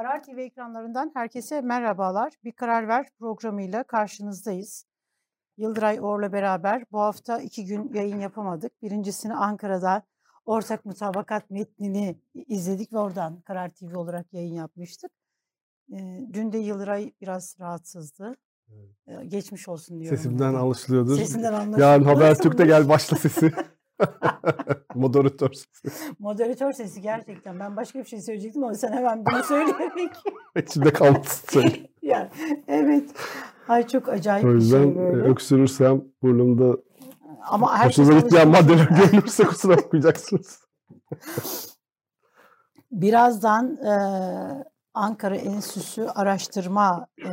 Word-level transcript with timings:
Karar 0.00 0.22
TV 0.22 0.38
ekranlarından 0.38 1.10
herkese 1.14 1.60
merhabalar. 1.60 2.32
Bir 2.44 2.52
Karar 2.52 2.88
Ver 2.88 3.06
programıyla 3.18 3.82
karşınızdayız. 3.82 4.84
Yıldıray 5.56 6.00
Or'la 6.00 6.32
beraber 6.32 6.84
bu 6.92 7.00
hafta 7.00 7.40
iki 7.40 7.64
gün 7.64 7.92
yayın 7.94 8.20
yapamadık. 8.20 8.82
Birincisini 8.82 9.34
Ankara'da 9.34 10.02
ortak 10.44 10.84
mutabakat 10.84 11.50
metnini 11.50 12.20
izledik 12.34 12.92
ve 12.92 12.98
oradan 12.98 13.40
Karar 13.40 13.68
TV 13.68 13.96
olarak 13.96 14.32
yayın 14.32 14.54
yapmıştık. 14.54 15.10
Dün 16.32 16.52
de 16.52 16.58
Yıldıray 16.58 17.12
biraz 17.20 17.56
rahatsızdı. 17.60 18.36
Evet. 19.06 19.30
Geçmiş 19.30 19.68
olsun 19.68 20.00
diyorum. 20.00 20.18
Sesimden 20.18 20.54
alışılıyordur. 20.54 21.16
Sesinden 21.16 21.52
anlaşılıyor. 21.52 21.88
Yarın 21.88 22.04
Habertürk'te 22.04 22.66
gel 22.66 22.88
başla 22.88 23.16
sesi. 23.16 23.52
Moderatör 24.94 25.52
sesi. 25.52 26.14
Moderatör 26.18 26.72
sesi 26.72 27.00
gerçekten. 27.00 27.60
Ben 27.60 27.76
başka 27.76 27.98
bir 27.98 28.04
şey 28.04 28.20
söyleyecektim 28.20 28.64
ama 28.64 28.74
sen 28.74 28.92
hemen 28.92 29.26
bunu 29.26 29.42
söyleyerek. 29.42 30.12
İçimde 30.56 30.92
söyle. 31.24 31.72
yani, 32.02 32.28
evet. 32.68 33.10
Ay 33.68 33.86
çok 33.86 34.08
acayip 34.08 34.46
o 34.46 34.50
yüzden 34.50 34.90
bir 34.90 34.94
şey 34.94 35.02
böyle. 35.04 35.22
öksürürsem 35.22 36.04
burnumda 36.22 36.76
ama 37.42 37.84
hoşunuza 37.86 38.18
gitmeyen 38.18 38.48
maddeler 38.48 38.88
görünürse 38.88 39.44
kusura 39.44 39.76
bakmayacaksınız. 39.76 40.60
Birazdan 42.90 43.76
e, 43.76 43.94
Ankara 44.94 45.36
Enstitüsü 45.36 46.02
Araştırma 46.02 47.06
e, 47.26 47.32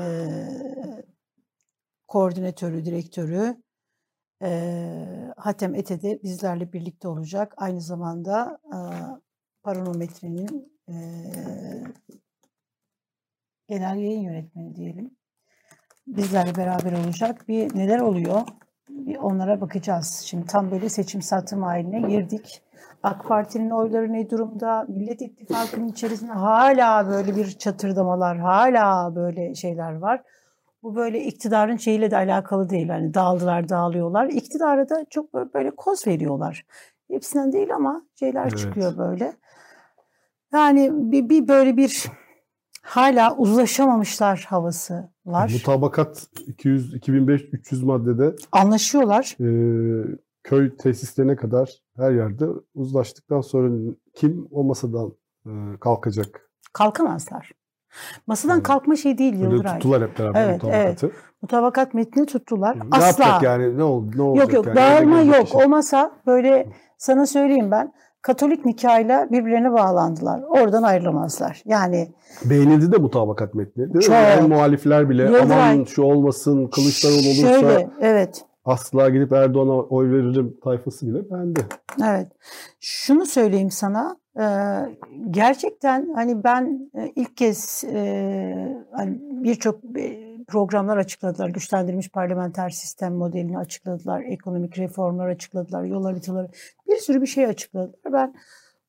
Koordinatörü, 2.07 2.85
Direktörü 2.85 3.55
e, 4.43 5.33
Hatem 5.37 5.75
Ete 5.75 6.01
de 6.01 6.19
bizlerle 6.23 6.73
birlikte 6.73 7.07
olacak. 7.07 7.53
Aynı 7.57 7.81
zamanda 7.81 8.59
e, 8.65 8.77
Paronometre'nin 9.63 10.79
e, 10.89 10.95
genel 13.67 13.97
yayın 13.97 14.21
yönetmeni 14.21 14.75
diyelim. 14.75 15.11
Bizlerle 16.07 16.55
beraber 16.55 16.91
olacak. 16.91 17.47
Bir 17.47 17.75
neler 17.75 17.99
oluyor? 17.99 18.41
Bir 18.89 19.15
onlara 19.17 19.61
bakacağız. 19.61 20.23
Şimdi 20.25 20.45
tam 20.45 20.71
böyle 20.71 20.89
seçim 20.89 21.21
satım 21.21 21.63
haline 21.63 22.09
girdik. 22.09 22.61
AK 23.03 23.27
Parti'nin 23.27 23.69
oyları 23.69 24.13
ne 24.13 24.29
durumda? 24.29 24.85
Millet 24.87 25.21
İttifakı'nın 25.21 25.87
içerisinde 25.87 26.31
hala 26.31 27.07
böyle 27.07 27.35
bir 27.35 27.51
çatırdamalar, 27.51 28.37
hala 28.37 29.15
böyle 29.15 29.55
şeyler 29.55 29.93
var. 29.93 30.23
Bu 30.87 30.95
böyle 30.95 31.23
iktidarın 31.23 31.77
şeyiyle 31.77 32.11
de 32.11 32.17
alakalı 32.17 32.69
değil. 32.69 32.89
Hani 32.89 33.13
dağıldılar, 33.13 33.69
dağılıyorlar. 33.69 34.27
İktidara 34.27 34.89
da 34.89 35.05
çok 35.09 35.33
böyle 35.33 35.71
koz 35.71 36.07
veriyorlar. 36.07 36.65
Hepsinden 37.11 37.53
değil 37.53 37.75
ama 37.75 38.01
şeyler 38.19 38.41
evet. 38.41 38.57
çıkıyor 38.57 38.97
böyle. 38.97 39.33
Yani 40.53 40.89
bir, 40.93 41.29
bir 41.29 41.47
böyle 41.47 41.77
bir 41.77 42.05
hala 42.81 43.35
uzlaşamamışlar 43.35 44.45
havası 44.49 45.09
var. 45.25 45.51
Mutabakat 45.53 46.27
200 46.47 46.93
2005 46.93 47.41
300 47.41 47.83
maddede 47.83 48.35
anlaşıyorlar. 48.51 49.35
E, 49.39 49.49
köy 50.43 50.77
tesislerine 50.77 51.35
kadar 51.35 51.81
her 51.95 52.11
yerde 52.11 52.45
uzlaştıktan 52.75 53.41
sonra 53.41 53.93
kim 54.13 54.47
o 54.51 54.63
masadan 54.63 55.13
e, 55.45 55.51
kalkacak? 55.79 56.51
Kalkamazlar. 56.73 57.51
Masadan 58.27 58.53
yani, 58.53 58.63
kalkma 58.63 58.95
şey 58.95 59.17
değil 59.17 59.33
Yıldıray. 59.33 59.73
Tuttular 59.73 60.01
hep 60.01 60.19
beraber 60.19 60.43
evet, 60.43 60.63
mutabakatı. 60.63 61.05
Evet. 61.05 61.15
Mutabakat 61.41 61.93
metni 61.93 62.25
tuttular. 62.25 62.75
Ne 62.75 62.81
Asla. 62.91 63.07
yapacak 63.07 63.43
yani? 63.43 63.77
Ne 63.77 63.83
oldu? 63.83 64.11
Ne 64.15 64.21
olacak 64.21 64.53
yok 64.53 64.65
yok 64.65 64.75
yani? 64.75 64.75
dağılma 64.75 65.21
yok. 65.21 65.47
Için. 65.47 65.59
O 65.59 65.67
masa 65.67 66.11
böyle 66.27 66.67
sana 66.97 67.25
söyleyeyim 67.25 67.71
ben. 67.71 67.93
Katolik 68.21 68.65
nikahıyla 68.65 69.27
birbirlerine 69.31 69.73
bağlandılar. 69.73 70.41
Oradan 70.41 70.83
ayrılamazlar. 70.83 71.61
Yani 71.65 72.13
beğenildi 72.45 72.91
de 72.91 72.97
mutabakat 72.97 73.55
metni. 73.55 73.93
Değil 73.93 74.05
çok. 74.05 74.15
mi? 74.15 74.21
Yani 74.21 74.47
muhalifler 74.47 75.09
bile 75.09 75.23
Yıldıray, 75.23 75.41
aman 75.41 75.83
şu 75.83 76.01
olmasın, 76.01 76.67
Kılıçdaroğlu 76.67 77.17
olursa 77.17 77.59
şöyle, 77.59 77.89
evet. 78.01 78.45
asla 78.65 79.09
gidip 79.09 79.31
Erdoğan'a 79.33 79.73
oy 79.73 80.11
veririm 80.11 80.57
tayfası 80.63 81.07
bile 81.07 81.31
beğendi. 81.31 81.59
Evet. 82.03 82.27
Şunu 82.79 83.25
söyleyeyim 83.25 83.71
sana. 83.71 84.17
Gerçekten 85.29 86.13
hani 86.13 86.43
ben 86.43 86.91
ilk 87.15 87.37
kez 87.37 87.83
hani 88.91 89.19
birçok 89.21 89.81
programlar 90.47 90.97
açıkladılar. 90.97 91.49
Güçlendirilmiş 91.49 92.09
parlamenter 92.09 92.69
sistem 92.69 93.13
modelini 93.13 93.57
açıkladılar. 93.57 94.21
Ekonomik 94.21 94.79
reformlar 94.79 95.27
açıkladılar. 95.27 95.83
Yol 95.83 96.03
haritaları. 96.03 96.49
Bir 96.87 96.97
sürü 96.97 97.21
bir 97.21 97.27
şey 97.27 97.45
açıkladılar. 97.45 98.13
Ben 98.13 98.33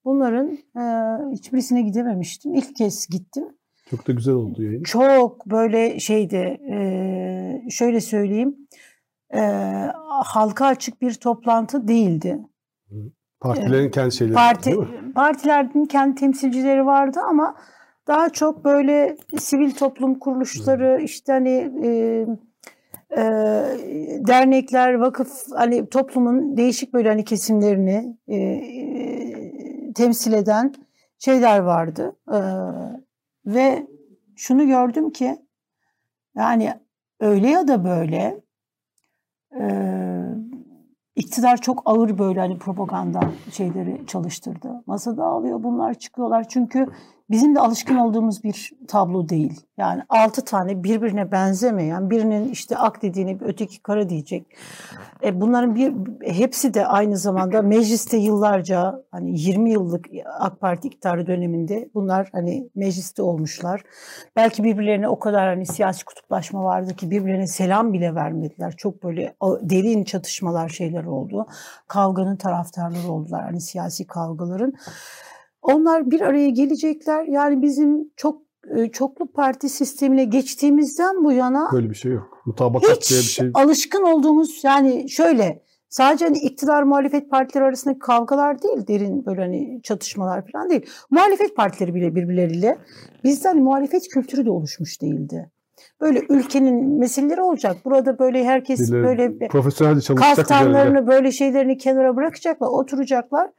bunların 0.04 0.58
hiçbirisine 1.32 1.82
gidememiştim. 1.82 2.54
İlk 2.54 2.76
kez 2.76 3.06
gittim. 3.06 3.48
Çok 3.90 4.08
da 4.08 4.12
güzel 4.12 4.34
oldu 4.34 4.62
yayın. 4.62 4.82
Çok 4.82 5.46
böyle 5.46 6.00
şeydi. 6.00 6.60
şöyle 7.70 8.00
söyleyeyim. 8.00 8.56
halka 10.24 10.66
açık 10.66 11.02
bir 11.02 11.14
toplantı 11.14 11.88
değildi. 11.88 12.38
Partilerin 13.40 13.90
kendi 13.90 14.14
şeyleri 14.14 14.34
Parti, 14.34 14.76
Partilerin 15.14 15.84
kendi 15.84 16.14
temsilcileri 16.14 16.86
vardı 16.86 17.20
ama 17.28 17.54
daha 18.06 18.30
çok 18.30 18.64
böyle 18.64 19.16
sivil 19.38 19.70
toplum 19.70 20.18
kuruluşları 20.18 20.98
hmm. 20.98 21.04
işte 21.04 21.32
hani 21.32 21.72
e, 21.84 21.90
e, 23.10 23.22
dernekler, 24.26 24.94
vakıf 24.94 25.30
hani 25.56 25.88
toplumun 25.88 26.56
değişik 26.56 26.94
böyle 26.94 27.08
hani 27.08 27.24
kesimlerini 27.24 28.16
e, 28.28 28.36
e, 28.36 29.92
temsil 29.92 30.32
eden 30.32 30.74
şeyler 31.18 31.58
vardı. 31.58 32.16
E, 32.32 32.38
ve 33.46 33.86
şunu 34.36 34.66
gördüm 34.66 35.10
ki 35.10 35.36
yani 36.36 36.72
öyle 37.20 37.48
ya 37.48 37.68
da 37.68 37.84
böyle 37.84 38.40
e, 39.60 39.64
İktidar 41.18 41.56
çok 41.56 41.82
ağır 41.84 42.18
böyle 42.18 42.40
hani 42.40 42.58
propaganda 42.58 43.20
şeyleri 43.52 44.06
çalıştırdı. 44.06 44.82
Masada 44.86 45.24
alıyor 45.24 45.62
bunlar 45.62 45.94
çıkıyorlar 45.94 46.48
çünkü 46.48 46.86
bizim 47.30 47.54
de 47.54 47.60
alışkın 47.60 47.96
olduğumuz 47.96 48.44
bir 48.44 48.72
tablo 48.88 49.28
değil. 49.28 49.60
Yani 49.76 50.02
altı 50.08 50.44
tane 50.44 50.84
birbirine 50.84 51.32
benzemeyen 51.32 52.10
birinin 52.10 52.48
işte 52.48 52.76
ak 52.76 53.02
dediğini 53.02 53.38
öteki 53.40 53.82
kara 53.82 54.08
diyecek. 54.08 54.46
E 55.22 55.40
bunların 55.40 55.74
bir 55.74 55.92
hepsi 56.22 56.74
de 56.74 56.86
aynı 56.86 57.16
zamanda 57.16 57.62
mecliste 57.62 58.16
yıllarca 58.16 59.02
hani 59.10 59.40
20 59.40 59.70
yıllık 59.70 60.06
AK 60.38 60.60
Parti 60.60 60.88
iktidarı 60.88 61.26
döneminde 61.26 61.90
bunlar 61.94 62.28
hani 62.32 62.68
mecliste 62.74 63.22
olmuşlar. 63.22 63.82
Belki 64.36 64.64
birbirlerine 64.64 65.08
o 65.08 65.18
kadar 65.18 65.48
hani 65.48 65.66
siyasi 65.66 66.04
kutuplaşma 66.04 66.64
vardı 66.64 66.96
ki 66.96 67.10
birbirlerine 67.10 67.46
selam 67.46 67.92
bile 67.92 68.14
vermediler. 68.14 68.74
Çok 68.76 69.02
böyle 69.02 69.34
derin 69.42 70.04
çatışmalar 70.04 70.68
şeyler 70.68 71.04
oldu. 71.04 71.46
Kavganın 71.86 72.36
taraftarları 72.36 73.12
oldular 73.12 73.44
hani 73.44 73.60
siyasi 73.60 74.06
kavgaların. 74.06 74.72
Onlar 75.62 76.10
bir 76.10 76.20
araya 76.20 76.48
gelecekler. 76.48 77.24
Yani 77.24 77.62
bizim 77.62 78.10
çok 78.16 78.42
çoklu 78.92 79.32
parti 79.32 79.68
sistemine 79.68 80.24
geçtiğimizden 80.24 81.24
bu 81.24 81.32
yana 81.32 81.68
böyle 81.72 81.90
bir 81.90 81.94
şey 81.94 82.12
yok. 82.12 82.42
Mutabakat 82.46 82.96
hiç 82.96 83.10
diye 83.10 83.20
bir 83.20 83.24
şey. 83.24 83.50
alışkın 83.54 84.02
olduğumuz 84.02 84.60
yani 84.64 85.10
şöyle 85.10 85.62
sadece 85.88 86.24
hani 86.24 86.38
iktidar 86.38 86.82
muhalefet 86.82 87.30
partileri 87.30 87.64
arasındaki 87.64 87.98
kavgalar 87.98 88.62
değil, 88.62 88.86
derin 88.86 89.26
böyle 89.26 89.40
hani 89.40 89.80
çatışmalar 89.82 90.44
falan 90.52 90.70
değil. 90.70 90.86
Muhalefet 91.10 91.56
partileri 91.56 91.94
bile 91.94 92.14
birbirleriyle 92.14 92.78
bizden 93.24 93.58
muhalefet 93.58 94.08
kültürü 94.08 94.46
de 94.46 94.50
oluşmuş 94.50 95.02
değildi. 95.02 95.50
Böyle 96.00 96.22
ülkenin 96.28 96.98
meseleleri 96.98 97.42
olacak. 97.42 97.76
Burada 97.84 98.18
böyle 98.18 98.44
herkes 98.44 98.92
Bile, 98.92 99.02
böyle 99.02 99.48
kaftanlarını 100.16 101.06
böyle 101.06 101.32
şeylerini 101.32 101.78
kenara 101.78 102.16
bırakacaklar, 102.16 102.68
oturacaklar. 102.68 103.50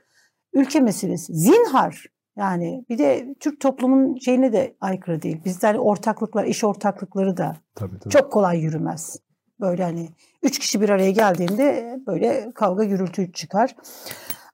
Ülke 0.53 0.79
meselesi. 0.79 1.33
Zinhar 1.33 2.05
yani 2.37 2.85
bir 2.89 2.97
de 2.97 3.35
Türk 3.39 3.59
toplumun 3.59 4.15
şeyine 4.15 4.53
de 4.53 4.75
aykırı 4.81 5.21
değil. 5.21 5.41
Bizde 5.45 5.67
hani 5.67 5.79
ortaklıklar, 5.79 6.45
iş 6.45 6.63
ortaklıkları 6.63 7.37
da 7.37 7.57
tabii, 7.75 7.99
tabii. 7.99 8.13
çok 8.13 8.31
kolay 8.31 8.59
yürümez. 8.59 9.17
Böyle 9.59 9.83
hani 9.83 10.09
üç 10.43 10.59
kişi 10.59 10.81
bir 10.81 10.89
araya 10.89 11.11
geldiğinde 11.11 11.99
böyle 12.07 12.51
kavga 12.55 12.83
gürültü 12.83 13.31
çıkar. 13.31 13.75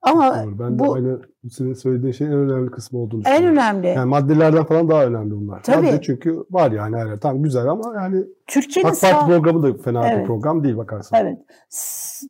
Ama 0.05 0.43
Doğru. 0.45 0.59
Ben 0.59 0.79
bu 0.79 0.85
de 0.85 0.89
aynı 0.89 1.21
senin 1.51 1.73
söylediğin 1.73 2.13
şeyin 2.13 2.31
en 2.31 2.37
önemli 2.37 2.71
kısmı 2.71 2.99
olduğunu 2.99 3.21
en 3.25 3.43
önemli. 3.43 3.87
Yani 3.87 4.09
maddelerden 4.09 4.65
falan 4.65 4.89
daha 4.89 5.05
önemli 5.05 5.31
bunlar. 5.31 5.63
Tabii. 5.63 5.85
Madde 5.85 6.01
çünkü 6.01 6.43
var 6.51 6.71
yani 6.71 6.97
her. 6.97 7.19
Tamam 7.19 7.43
güzel 7.43 7.67
ama 7.67 7.93
yani 7.95 8.23
Türkiye'nin 8.47 8.89
AK 8.89 9.01
Parti 9.01 9.25
programı 9.25 9.63
da 9.63 9.81
fena 9.83 10.07
Evet. 10.07 10.21
bir 10.21 10.27
program 10.27 10.63
değil 10.63 10.77
bakarsan. 10.77 11.19
Evet. 11.21 11.37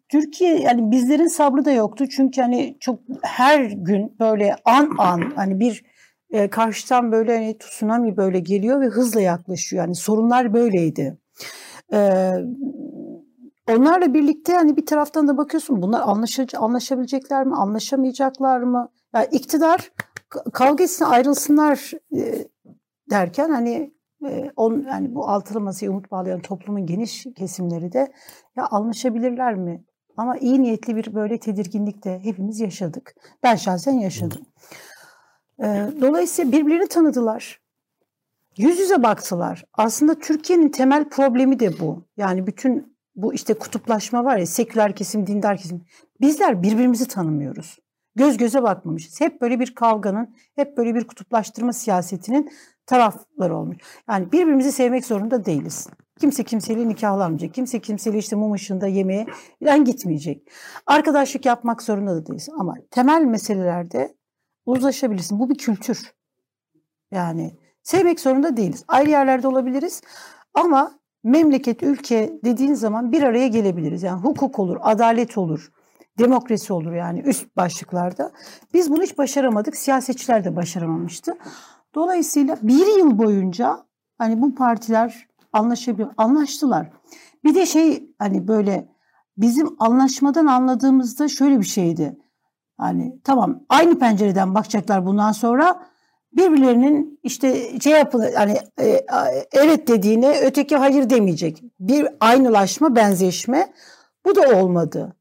Türkiye 0.10 0.60
yani 0.60 0.92
bizlerin 0.92 1.28
sabrı 1.28 1.66
da 1.66 1.72
yoktu. 1.72 2.06
Çünkü 2.10 2.42
hani 2.42 2.78
çok 2.80 3.00
her 3.22 3.64
gün 3.64 4.16
böyle 4.20 4.56
an 4.66 4.90
an 4.98 5.22
hani 5.36 5.60
bir 5.60 5.86
e, 6.30 6.50
karşıdan 6.50 7.12
böyle 7.12 7.34
hani 7.34 7.58
tsunami 7.58 8.18
böyle 8.18 8.40
geliyor 8.40 8.82
ve 8.82 8.86
hızla 8.86 9.22
yaklaşıyor. 9.22 9.84
Yani 9.84 9.96
sorunlar 9.96 10.54
böyleydi. 10.54 11.18
E, 11.94 12.32
onlarla 13.72 14.14
birlikte 14.14 14.54
hani 14.54 14.78
bir 14.78 14.86
taraftan 14.86 15.28
da 15.28 15.38
bakıyorsun 15.38 15.82
bunlar 15.82 16.02
anlaşa- 16.02 16.58
anlaşabilecekler 16.58 17.46
mi, 17.46 17.56
anlaşamayacaklar 17.56 18.60
mı? 18.60 18.90
Yani 19.14 19.28
iktidar 19.32 19.92
kavga 20.54 20.84
etsin 20.84 21.06
ayrılsınlar 21.06 21.92
e, 22.16 22.48
derken 23.10 23.50
hani 23.50 23.94
e, 24.26 24.52
on, 24.56 24.86
yani 24.90 25.16
bu 25.16 25.28
altılı 25.28 25.62
masaya 25.62 25.90
umut 25.90 26.12
bağlayan 26.12 26.42
toplumun 26.42 26.86
geniş 26.86 27.28
kesimleri 27.38 27.92
de 27.94 28.14
ya 28.56 28.68
anlaşabilirler 28.72 29.56
mi? 29.56 29.84
Ama 30.18 30.38
iyi 30.38 30.62
niyetli 30.62 30.96
bir 30.96 31.16
böyle 31.16 31.40
tedirginlik 31.40 32.04
de 32.04 32.20
hepimiz 32.24 32.60
yaşadık. 32.60 33.16
Ben 33.44 33.56
şahsen 33.56 33.94
yaşadım. 33.94 34.42
E, 35.60 35.66
dolayısıyla 36.02 36.52
birbirini 36.52 36.88
tanıdılar. 36.88 37.62
Yüz 38.58 38.80
yüze 38.80 39.04
baktılar. 39.04 39.66
Aslında 39.74 40.16
Türkiye'nin 40.16 40.70
temel 40.70 41.10
problemi 41.10 41.60
de 41.60 41.80
bu. 41.80 42.04
Yani 42.18 42.48
bütün 42.48 42.95
bu 43.16 43.34
işte 43.34 43.54
kutuplaşma 43.54 44.26
var 44.26 44.38
ya 44.38 44.46
seküler 44.46 44.96
kesim, 44.96 45.28
dindar 45.28 45.58
kesim. 45.58 45.86
Bizler 46.22 46.64
birbirimizi 46.64 47.08
tanımıyoruz. 47.08 47.80
Göz 48.16 48.38
göze 48.38 48.64
bakmamışız. 48.64 49.22
Hep 49.22 49.42
böyle 49.42 49.60
bir 49.60 49.76
kavganın, 49.76 50.36
hep 50.56 50.78
böyle 50.78 50.96
bir 50.96 51.08
kutuplaştırma 51.08 51.74
siyasetinin 51.74 52.52
tarafları 52.86 53.58
olmuş. 53.58 53.78
Yani 54.10 54.32
birbirimizi 54.32 54.72
sevmek 54.72 55.06
zorunda 55.06 55.46
değiliz. 55.46 55.88
Kimse 56.20 56.44
kimseyle 56.44 56.88
nikahlanmayacak. 56.88 57.54
Kimse 57.54 57.80
kimseyle 57.80 58.18
işte 58.18 58.36
mum 58.36 58.54
ışığında 58.54 58.88
yemeğe 58.88 59.26
falan 59.64 59.86
gitmeyecek. 59.86 60.48
Arkadaşlık 60.86 61.46
yapmak 61.46 61.82
zorunda 61.82 62.16
da 62.16 62.26
değilsin. 62.26 62.54
Ama 62.60 62.76
temel 62.92 63.22
meselelerde 63.22 64.16
uzlaşabilirsin. 64.66 65.40
Bu 65.40 65.50
bir 65.50 65.58
kültür. 65.58 66.14
Yani 67.12 67.60
sevmek 67.84 68.20
zorunda 68.20 68.58
değiliz. 68.58 68.84
Ayrı 68.88 69.10
yerlerde 69.10 69.48
olabiliriz. 69.48 70.02
Ama 70.54 71.00
memleket, 71.26 71.84
ülke 71.84 72.40
dediğin 72.46 72.74
zaman 72.74 73.12
bir 73.12 73.24
araya 73.24 73.48
gelebiliriz. 73.48 74.04
Yani 74.04 74.22
hukuk 74.22 74.60
olur, 74.60 74.78
adalet 74.82 75.38
olur, 75.38 75.72
demokrasi 76.20 76.74
olur 76.74 76.94
yani 76.94 77.20
üst 77.20 77.58
başlıklarda. 77.58 78.32
Biz 78.74 78.92
bunu 78.92 79.04
hiç 79.04 79.18
başaramadık. 79.18 79.78
Siyasetçiler 79.78 80.44
de 80.44 80.56
başaramamıştı. 80.56 81.38
Dolayısıyla 81.96 82.58
bir 82.62 82.98
yıl 82.98 83.18
boyunca 83.18 83.86
hani 84.18 84.42
bu 84.42 84.56
partiler 84.56 85.28
anlaşabilir, 85.54 86.08
anlaştılar. 86.18 86.90
Bir 87.44 87.56
de 87.56 87.66
şey 87.66 88.10
hani 88.20 88.48
böyle 88.48 88.90
bizim 89.38 89.76
anlaşmadan 89.80 90.46
anladığımızda 90.46 91.28
şöyle 91.28 91.60
bir 91.60 91.66
şeydi. 91.66 92.18
Hani 92.78 93.20
tamam 93.24 93.60
aynı 93.70 94.00
pencereden 94.00 94.56
bakacaklar 94.56 95.06
bundan 95.06 95.32
sonra 95.32 95.82
birbirlerinin 96.38 97.20
işte 97.24 97.80
şey 97.80 97.94
yapılır 97.94 98.34
hani 98.34 98.58
e, 98.80 99.06
evet 99.54 99.88
dediğine 99.88 100.40
öteki 100.42 100.76
hayır 100.76 101.10
demeyecek. 101.10 101.64
Bir 101.80 102.08
aynılaşma, 102.20 102.96
benzeşme 102.96 103.74
bu 104.26 104.36
da 104.36 104.62
olmadı. 104.62 105.16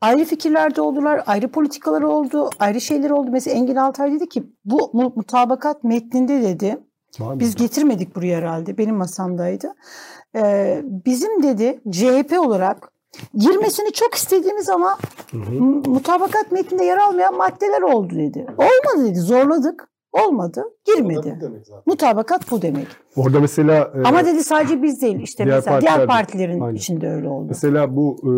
Ayrı 0.00 0.24
fikirlerde 0.24 0.80
oldular, 0.80 1.22
ayrı 1.26 1.48
politikalar 1.48 2.02
oldu, 2.02 2.50
ayrı 2.58 2.80
şeyler 2.80 3.10
oldu. 3.10 3.30
Mesela 3.32 3.56
Engin 3.56 3.76
Altay 3.76 4.12
dedi 4.12 4.28
ki 4.28 4.42
bu 4.64 4.90
mutabakat 5.16 5.84
metninde 5.84 6.42
dedi. 6.42 6.78
Biz 7.20 7.54
getirmedik 7.54 8.16
buraya 8.16 8.38
herhalde. 8.38 8.78
Benim 8.78 8.96
masamdaydı. 8.96 9.74
Ee, 10.36 10.80
bizim 10.84 11.42
dedi 11.42 11.80
CHP 11.90 12.38
olarak 12.38 12.92
girmesini 13.34 13.92
çok 13.92 14.14
istediğimiz 14.14 14.68
ama 14.68 14.98
hı 15.30 15.36
hı. 15.36 15.62
mutabakat 15.90 16.52
metninde 16.52 16.84
yer 16.84 16.96
almayan 16.96 17.36
maddeler 17.36 17.82
oldu 17.82 18.14
dedi. 18.14 18.46
Olmadı 18.58 19.10
dedi. 19.10 19.20
Zorladık. 19.20 19.88
Olmadı. 20.12 20.64
Girmedi. 20.84 21.38
Bu 21.40 21.90
Mutabakat 21.90 22.50
bu 22.50 22.62
demek. 22.62 22.86
Orada 23.16 23.40
mesela 23.40 23.92
e, 23.94 24.08
Ama 24.08 24.26
dedi 24.26 24.44
sadece 24.44 24.82
biz 24.82 25.02
değil 25.02 25.20
işte 25.20 25.44
diğer 25.44 25.56
mesela 25.56 25.80
diğer 25.80 26.06
partilerin 26.06 26.60
aynen. 26.60 26.74
içinde 26.74 27.08
öyle 27.08 27.28
oldu. 27.28 27.46
Mesela 27.48 27.96
bu 27.96 28.16
e, 28.24 28.32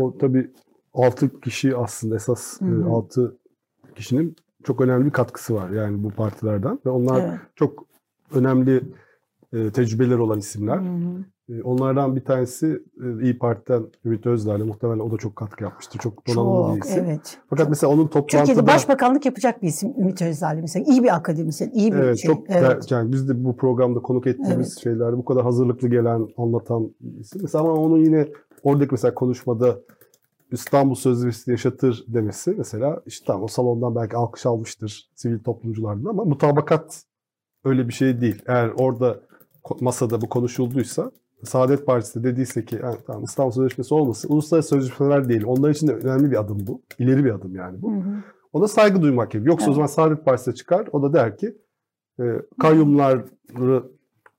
o 0.00 0.18
tabii 0.18 0.50
6 0.94 1.40
kişi 1.40 1.76
aslında 1.76 2.16
esas 2.16 2.60
Hı-hı. 2.60 2.90
6 2.90 3.36
kişinin 3.94 4.36
çok 4.64 4.80
önemli 4.80 5.06
bir 5.06 5.10
katkısı 5.10 5.54
var 5.54 5.70
yani 5.70 6.04
bu 6.04 6.10
partilerden 6.10 6.78
ve 6.86 6.90
onlar 6.90 7.20
evet. 7.20 7.38
çok 7.56 7.86
önemli 8.34 8.82
e, 9.52 9.70
tecrübeleri 9.70 10.20
olan 10.20 10.38
isimler. 10.38 10.76
Hı-hı. 10.76 11.24
E, 11.39 11.39
onlardan 11.64 12.16
bir 12.16 12.24
tanesi 12.24 12.82
e, 13.04 13.22
İyi 13.22 13.38
Parti'den 13.38 13.82
Ümit 14.04 14.26
Özdağ'la 14.26 14.64
muhtemelen 14.64 14.98
o 14.98 15.10
da 15.10 15.16
çok 15.16 15.36
katkı 15.36 15.64
yapmıştır. 15.64 15.98
Çok 15.98 16.28
donanımlı 16.28 16.76
bir 16.76 16.82
isim. 16.82 17.04
Evet. 17.04 17.38
Fakat 17.50 17.64
çok. 17.64 17.70
mesela 17.70 17.92
onun 17.92 18.06
toplantıda... 18.06 18.38
Türkiye'de 18.38 18.66
başbakanlık 18.66 19.26
yapacak 19.26 19.62
bir 19.62 19.68
isim 19.68 19.94
Ümit 19.98 20.22
Özdağ 20.22 20.52
mesela. 20.60 20.84
İyi 20.88 21.02
bir 21.02 21.16
akademisyen, 21.16 21.70
iyi 21.70 21.92
bir 21.92 21.98
evet, 21.98 22.18
şey. 22.18 22.30
Çok 22.30 22.50
evet. 22.50 22.90
yani 22.90 23.12
biz 23.12 23.28
de 23.28 23.44
bu 23.44 23.56
programda 23.56 24.00
konuk 24.00 24.26
ettiğimiz 24.26 24.72
evet. 24.72 24.82
şeylerde 24.82 25.16
bu 25.16 25.24
kadar 25.24 25.42
hazırlıklı 25.42 25.88
gelen, 25.88 26.28
anlatan 26.36 26.90
isim. 27.20 27.42
Mesela 27.42 27.64
ama 27.64 27.72
onun 27.72 27.98
yine 27.98 28.28
oradaki 28.62 28.88
mesela 28.92 29.14
konuşmada 29.14 29.78
İstanbul 30.52 30.94
Sözleşmesi 30.94 31.50
yaşatır 31.50 32.04
demesi 32.08 32.54
mesela 32.58 33.00
işte 33.06 33.24
tamam 33.26 33.42
o 33.42 33.48
salondan 33.48 33.94
belki 33.94 34.16
alkış 34.16 34.46
almıştır 34.46 35.10
sivil 35.14 35.38
toplumculardan 35.38 36.04
ama 36.04 36.24
mutabakat 36.24 37.04
öyle 37.64 37.88
bir 37.88 37.92
şey 37.92 38.20
değil. 38.20 38.42
Eğer 38.46 38.68
orada 38.78 39.20
masada 39.80 40.20
bu 40.20 40.28
konuşulduysa 40.28 41.10
Saadet 41.44 41.86
Partisi 41.86 42.24
de 42.24 42.28
dediyse 42.28 42.64
ki 42.64 42.78
yani, 42.82 42.96
tamam 43.06 43.24
İstanbul 43.24 43.50
Sözleşmesi 43.50 43.94
olmasın 43.94 44.32
uluslararası 44.32 44.68
sözleşmeler 44.68 45.28
değil. 45.28 45.42
Onlar 45.46 45.70
için 45.70 45.88
de 45.88 45.92
önemli 45.92 46.30
bir 46.30 46.40
adım 46.40 46.66
bu. 46.66 46.82
İleri 46.98 47.24
bir 47.24 47.30
adım 47.30 47.54
yani 47.54 47.82
bu. 47.82 47.92
Hı 47.92 47.96
hı. 47.96 48.14
Ona 48.52 48.68
saygı 48.68 49.02
duymak 49.02 49.30
gerekiyor. 49.30 49.52
Yoksa 49.52 49.64
evet. 49.64 49.72
o 49.72 49.74
zaman 49.74 49.86
Saadet 49.86 50.24
Partisi 50.24 50.54
çıkar. 50.54 50.88
O 50.92 51.02
da 51.02 51.12
der 51.12 51.36
ki 51.36 51.56
e, 52.20 52.24
kayyumları 52.60 53.24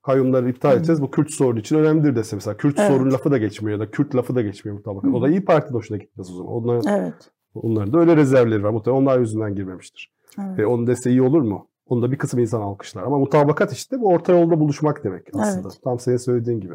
kayyumları 0.03 0.49
iptal 0.49 0.77
edeceğiz. 0.77 1.01
Bu 1.01 1.11
Kürt 1.11 1.31
sorunu 1.31 1.59
için 1.59 1.75
önemlidir 1.77 2.15
dese 2.15 2.35
mesela. 2.35 2.57
Kürt 2.57 2.79
evet. 2.79 2.91
sorunu 2.91 3.13
lafı 3.13 3.31
da 3.31 3.37
geçmiyor 3.37 3.79
ya 3.79 3.87
da 3.87 3.91
Kürt 3.91 4.15
lafı 4.15 4.35
da 4.35 4.41
geçmiyor 4.41 4.77
mutlaka. 4.77 5.17
O 5.17 5.21
da 5.21 5.29
iyi 5.29 5.45
Parti'nin 5.45 5.77
hoşuna 5.77 5.97
gitmez 5.97 6.31
o 6.31 6.33
zaman. 6.33 6.51
Onların, 6.51 6.99
evet. 6.99 7.31
onların 7.53 7.93
da 7.93 7.99
öyle 7.99 8.15
rezervleri 8.15 8.63
var. 8.63 8.69
Muhtemelen 8.69 9.01
onlar 9.01 9.19
yüzünden 9.19 9.55
girmemiştir. 9.55 10.13
Evet. 10.39 10.59
E, 10.59 10.65
onun 10.65 10.87
dese 10.87 11.09
iyi 11.09 11.21
olur 11.21 11.41
mu? 11.41 11.67
Onu 11.85 12.01
da 12.01 12.11
bir 12.11 12.17
kısım 12.17 12.39
insan 12.39 12.61
alkışlar. 12.61 13.03
Ama 13.03 13.19
mutabakat 13.19 13.73
işte 13.73 13.99
bu 13.99 14.07
orta 14.07 14.33
yolda 14.33 14.59
buluşmak 14.59 15.03
demek 15.03 15.27
aslında. 15.33 15.67
Evet. 15.67 15.79
Tam 15.83 15.99
senin 15.99 16.17
söylediğin 16.17 16.59
gibi. 16.59 16.73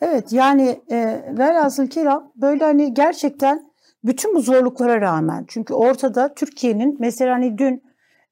Evet 0.00 0.32
yani 0.32 0.80
e, 0.90 1.24
velhasıl 1.38 1.86
kelam 1.86 2.32
böyle 2.36 2.64
hani 2.64 2.94
gerçekten 2.94 3.72
bütün 4.04 4.34
bu 4.34 4.40
zorluklara 4.40 5.00
rağmen 5.00 5.44
çünkü 5.48 5.74
ortada 5.74 6.34
Türkiye'nin 6.34 6.96
mesela 7.00 7.34
hani 7.34 7.58
dün 7.58 7.82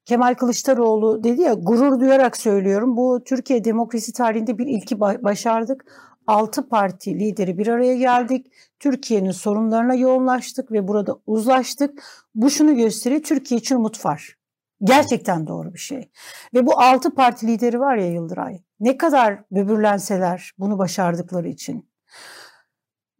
Kemal 0.04 0.34
Kılıçdaroğlu 0.34 1.24
dedi 1.24 1.42
ya 1.42 1.54
gurur 1.54 2.00
duyarak 2.00 2.36
söylüyorum. 2.36 2.96
Bu 2.96 3.22
Türkiye 3.24 3.64
demokrasi 3.64 4.12
tarihinde 4.12 4.58
bir 4.58 4.66
ilki 4.66 5.00
başardık. 5.00 5.84
Altı 6.26 6.68
parti 6.68 7.18
lideri 7.18 7.58
bir 7.58 7.66
araya 7.66 7.96
geldik. 7.96 8.46
Türkiye'nin 8.80 9.30
sorunlarına 9.30 9.94
yoğunlaştık 9.94 10.72
ve 10.72 10.88
burada 10.88 11.16
uzlaştık. 11.26 12.02
Bu 12.34 12.50
şunu 12.50 12.76
gösteriyor. 12.76 13.22
Türkiye 13.22 13.60
için 13.60 13.76
umut 13.76 14.04
var. 14.06 14.36
Gerçekten 14.84 15.46
doğru 15.46 15.74
bir 15.74 15.78
şey. 15.78 16.10
Ve 16.54 16.66
bu 16.66 16.80
altı 16.80 17.14
parti 17.14 17.46
lideri 17.46 17.80
var 17.80 17.96
ya 17.96 18.12
Yıldıray. 18.12 18.62
Ne 18.80 18.96
kadar 18.96 19.44
böbürlenseler 19.50 20.52
bunu 20.58 20.78
başardıkları 20.78 21.48
için. 21.48 21.92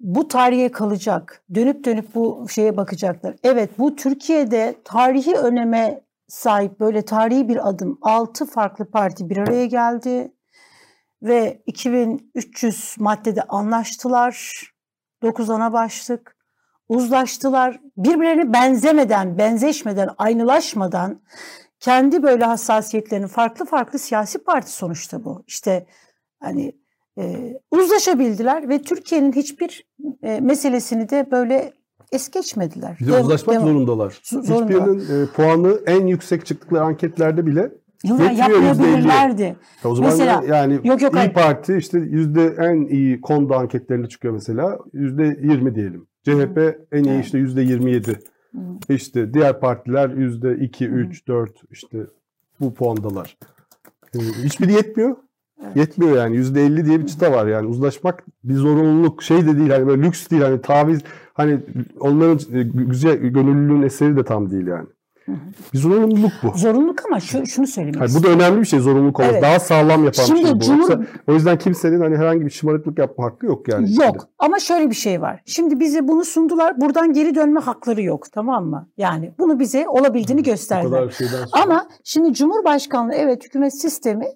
Bu 0.00 0.28
tarihe 0.28 0.70
kalacak. 0.70 1.44
Dönüp 1.54 1.84
dönüp 1.84 2.14
bu 2.14 2.46
şeye 2.48 2.76
bakacaklar. 2.76 3.36
Evet 3.42 3.78
bu 3.78 3.96
Türkiye'de 3.96 4.76
tarihi 4.84 5.34
öneme 5.34 6.04
sahip 6.28 6.80
böyle 6.80 7.04
tarihi 7.04 7.48
bir 7.48 7.68
adım. 7.68 7.98
Altı 8.02 8.46
farklı 8.46 8.90
parti 8.90 9.30
bir 9.30 9.36
araya 9.36 9.66
geldi 9.66 10.32
ve 11.22 11.62
2300 11.66 12.94
maddede 12.98 13.42
anlaştılar. 13.42 14.62
9 15.22 15.50
ana 15.50 15.72
başlık. 15.72 16.41
Uzlaştılar. 16.96 17.80
Birbirlerine 17.96 18.52
benzemeden, 18.52 19.38
benzeşmeden, 19.38 20.08
aynılaşmadan 20.18 21.20
kendi 21.80 22.22
böyle 22.22 22.44
hassasiyetlerini 22.44 23.26
farklı 23.26 23.64
farklı 23.64 23.98
siyasi 23.98 24.44
parti 24.44 24.72
sonuçta 24.72 25.24
bu. 25.24 25.44
İşte 25.46 25.86
hani 26.40 26.72
e, 27.18 27.54
uzlaşabildiler 27.70 28.68
ve 28.68 28.82
Türkiye'nin 28.82 29.32
hiçbir 29.32 29.86
e, 30.22 30.40
meselesini 30.40 31.08
de 31.08 31.28
böyle 31.30 31.72
es 32.12 32.30
geçmediler. 32.30 32.96
Bir 33.00 33.06
de 33.06 33.20
uzlaşmak 33.20 33.56
devam, 33.56 33.68
zorundalar. 33.68 34.20
Zorunda. 34.22 34.62
Hiçbirinin 34.64 35.24
e, 35.24 35.26
puanı 35.26 35.80
en 35.86 36.06
yüksek 36.06 36.46
çıktıkları 36.46 36.84
anketlerde 36.84 37.46
bile 37.46 37.72
yapmayabilirlerdi. 38.04 39.56
O 39.84 39.94
zaman 39.94 40.10
mesela, 40.10 40.42
yani 40.48 40.80
yok, 40.84 41.02
yok, 41.02 41.14
İyi 41.16 41.32
Parti 41.32 41.76
işte 41.76 41.98
yüzde 41.98 42.56
en 42.58 42.86
iyi 42.86 43.20
konuda 43.20 43.56
anketlerinde 43.56 44.08
çıkıyor 44.08 44.34
mesela. 44.34 44.78
Yüzde 44.92 45.22
yirmi 45.22 45.74
diyelim. 45.74 46.06
CHP 46.22 46.78
en 46.92 47.04
iyi 47.04 47.20
işte 47.20 47.38
yüzde 47.38 47.62
yirmi 47.62 47.92
yedi. 47.92 48.18
İşte 48.88 49.34
diğer 49.34 49.60
partiler 49.60 50.10
yüzde 50.10 50.56
iki, 50.56 50.86
üç, 50.86 51.28
dört 51.28 51.52
işte 51.70 51.98
bu 52.60 52.74
puandalar. 52.74 53.36
E, 54.14 54.18
hiçbiri 54.18 54.72
yetmiyor. 54.72 55.16
Evet. 55.64 55.76
Yetmiyor 55.76 56.16
yani. 56.16 56.36
Yüzde 56.36 56.66
elli 56.66 56.86
diye 56.86 57.00
bir 57.00 57.06
çıta 57.06 57.32
var 57.32 57.46
yani. 57.46 57.66
Uzlaşmak 57.66 58.24
bir 58.44 58.54
zorunluluk. 58.54 59.22
Şey 59.22 59.46
de 59.46 59.56
değil 59.58 59.70
hani 59.70 59.86
böyle 59.86 60.02
lüks 60.02 60.30
değil 60.30 60.42
hani 60.42 60.60
taviz. 60.60 61.00
Hani 61.34 61.60
onların 62.00 62.58
e, 62.58 62.62
güzel 62.62 63.16
gönüllülüğün 63.16 63.82
eseri 63.82 64.16
de 64.16 64.24
tam 64.24 64.50
değil 64.50 64.66
yani. 64.66 64.86
Bir 65.72 65.78
zorunluluk 65.78 66.32
bu. 66.42 66.58
Zorunluluk 66.58 67.06
ama 67.06 67.20
şu, 67.20 67.46
şunu 67.46 67.66
söylemek 67.66 68.00
Hayır, 68.00 68.14
Bu 68.14 68.22
da 68.22 68.28
önemli 68.28 68.60
bir 68.60 68.66
şey 68.66 68.80
zorunluluk 68.80 69.20
olması. 69.20 69.34
Evet. 69.34 69.42
Daha 69.42 69.60
sağlam 69.60 70.04
yapan 70.04 70.22
Şimdi 70.22 70.40
bir 70.40 70.46
şey 70.46 70.54
bu. 70.54 70.60
Cumhur... 70.60 70.80
Yoksa, 70.80 71.00
o 71.28 71.32
yüzden 71.32 71.58
kimsenin 71.58 72.00
hani 72.00 72.16
herhangi 72.16 72.46
bir 72.46 72.50
şımarıklık 72.50 72.98
yapma 72.98 73.24
hakkı 73.24 73.46
yok 73.46 73.68
yani. 73.68 73.94
Yok 73.94 74.04
şimdi. 74.04 74.18
ama 74.38 74.58
şöyle 74.58 74.90
bir 74.90 74.94
şey 74.94 75.20
var. 75.20 75.42
Şimdi 75.46 75.80
bize 75.80 76.08
bunu 76.08 76.24
sundular. 76.24 76.80
Buradan 76.80 77.12
geri 77.12 77.34
dönme 77.34 77.60
hakları 77.60 78.02
yok 78.02 78.32
tamam 78.32 78.66
mı? 78.66 78.88
Yani 78.96 79.32
bunu 79.38 79.60
bize 79.60 79.88
olabildiğini 79.88 80.42
gösterdiler. 80.42 81.18
Ama 81.52 81.88
şimdi 82.04 82.34
Cumhurbaşkanlığı 82.34 83.14
evet 83.14 83.44
hükümet 83.44 83.80
sistemi 83.80 84.26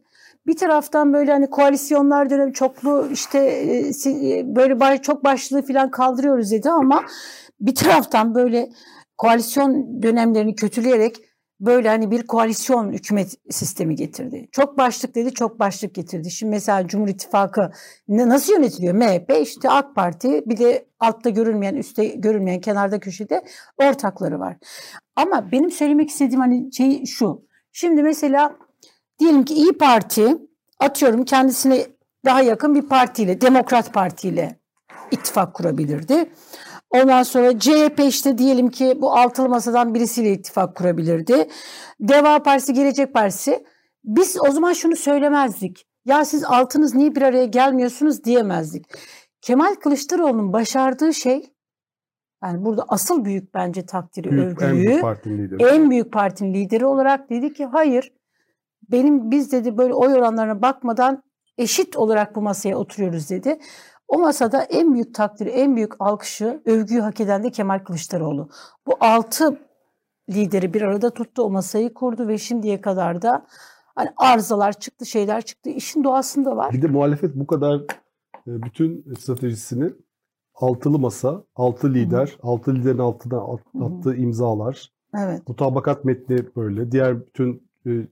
bir 0.46 0.56
taraftan 0.56 1.12
böyle 1.12 1.32
hani 1.32 1.50
koalisyonlar 1.50 2.30
dönemi 2.30 2.52
çoklu 2.52 3.08
işte 3.12 3.38
e, 3.38 3.78
e, 4.06 4.56
böyle 4.56 5.02
çok 5.02 5.24
başlığı 5.24 5.62
falan 5.62 5.90
kaldırıyoruz 5.90 6.50
dedi 6.50 6.70
ama 6.70 7.04
bir 7.60 7.74
taraftan 7.74 8.34
böyle 8.34 8.70
koalisyon 9.18 10.02
dönemlerini 10.02 10.54
kötüleyerek 10.54 11.16
böyle 11.61 11.88
hani 11.88 12.11
bir 12.11 12.26
koalisyon 12.26 12.92
hükümet 12.92 13.35
sistemi 13.50 13.96
getirdi. 13.96 14.49
Çok 14.52 14.78
başlık 14.78 15.14
dedi, 15.14 15.35
çok 15.35 15.58
başlık 15.58 15.94
getirdi. 15.94 16.30
Şimdi 16.30 16.50
mesela 16.50 16.87
Cumhur 16.87 17.08
İttifakı 17.08 17.70
nasıl 18.08 18.52
yönetiliyor? 18.52 18.94
MHP 18.94 19.32
işte 19.42 19.70
AK 19.70 19.94
Parti 19.94 20.42
bir 20.46 20.58
de 20.58 20.87
altta 21.00 21.30
görülmeyen, 21.30 21.75
üstte 21.75 22.06
görülmeyen, 22.06 22.61
kenarda 22.61 23.00
köşede 23.00 23.44
ortakları 23.78 24.40
var. 24.40 24.56
Ama 25.16 25.52
benim 25.52 25.70
söylemek 25.70 26.11
istediğim 26.11 26.40
hani 26.40 26.73
şey 26.73 27.04
şu. 27.06 27.46
Şimdi 27.73 28.02
mesela 28.02 28.56
diyelim 29.18 29.44
ki 29.44 29.54
İyi 29.54 29.73
Parti 29.73 30.37
atıyorum 30.80 31.25
kendisine 31.25 31.87
daha 32.25 32.42
yakın 32.42 32.75
bir 32.75 32.82
partiyle, 32.82 33.40
Demokrat 33.40 33.92
Partiyle 33.92 34.61
ittifak 35.11 35.54
kurabilirdi. 35.54 36.30
Ondan 36.90 37.22
sonra 37.22 37.58
CHP 37.58 38.00
işte 38.08 38.38
diyelim 38.38 38.70
ki 38.70 38.98
bu 39.00 39.12
altılı 39.12 39.48
masadan 39.48 39.94
birisiyle 39.94 40.32
ittifak 40.32 40.76
kurabilirdi. 40.76 41.48
Deva 42.00 42.42
Partisi, 42.42 42.72
Gelecek 42.72 43.14
Partisi. 43.14 43.64
Biz 44.04 44.36
o 44.40 44.50
zaman 44.50 44.72
şunu 44.72 44.96
söylemezdik. 44.96 45.86
Ya 46.04 46.24
siz 46.24 46.44
altınız 46.44 46.94
niye 46.94 47.14
bir 47.14 47.22
araya 47.22 47.44
gelmiyorsunuz 47.44 48.24
diyemezdik. 48.24 48.86
Kemal 49.40 49.74
Kılıçdaroğlu'nun 49.74 50.52
başardığı 50.52 51.14
şey 51.14 51.50
yani 52.44 52.64
burada 52.64 52.84
asıl 52.88 53.24
büyük 53.24 53.54
bence 53.54 53.86
takdiri, 53.86 54.30
büyük, 54.30 54.62
övgüyü. 54.62 54.70
En 54.70 54.90
büyük 54.90 55.02
partinin 55.02 55.38
lideri. 55.38 55.68
En 55.68 55.90
büyük 55.90 56.12
partinin 56.12 56.54
lideri 56.54 56.86
olarak 56.86 57.30
dedi 57.30 57.52
ki 57.52 57.64
hayır 57.64 58.12
benim 58.92 59.30
biz 59.30 59.52
dedi 59.52 59.78
böyle 59.78 59.94
oy 59.94 60.14
oranlarına 60.14 60.62
bakmadan 60.62 61.22
eşit 61.58 61.96
olarak 61.96 62.36
bu 62.36 62.42
masaya 62.42 62.76
oturuyoruz 62.76 63.30
dedi. 63.30 63.58
O 64.08 64.18
masada 64.18 64.62
en 64.62 64.94
büyük 64.94 65.14
takdiri, 65.14 65.48
en 65.48 65.76
büyük 65.76 65.92
alkışı, 65.98 66.62
övgüyü 66.64 67.00
hak 67.00 67.20
eden 67.20 67.42
de 67.42 67.50
Kemal 67.50 67.78
Kılıçdaroğlu. 67.78 68.48
Bu 68.86 68.96
altı 69.00 69.58
lideri 70.28 70.75
bir 70.75 70.82
arada 70.82 71.10
tuttu, 71.10 71.42
o 71.42 71.50
masayı 71.50 71.94
kurdu 71.94 72.28
ve 72.28 72.38
şimdiye 72.38 72.80
kadar 72.80 73.22
da 73.22 73.46
hani 73.94 74.10
arızalar 74.16 74.72
çıktı, 74.72 75.06
şeyler 75.06 75.42
çıktı. 75.42 75.70
İşin 75.70 76.04
doğasında 76.04 76.56
var. 76.56 76.72
Bir 76.72 76.82
de 76.82 76.86
muhalefet 76.86 77.34
bu 77.34 77.46
kadar 77.46 77.76
e, 78.46 78.62
bütün 78.62 79.14
stratejisini 79.18 79.92
altılı 80.54 80.98
masa, 80.98 81.44
altı 81.54 81.94
lider, 81.94 82.26
Hı-hı. 82.26 82.50
altı 82.50 82.75
liderin 82.75 82.98
altına 82.98 83.38
attığı 83.84 84.10
Hı-hı. 84.10 84.16
imzalar, 84.16 84.92
evet. 85.18 85.48
mutabakat 85.48 86.04
metni 86.04 86.56
böyle, 86.56 86.92
diğer 86.92 87.26
bütün 87.26 87.68
e, 87.86 87.90
e, 87.90 88.06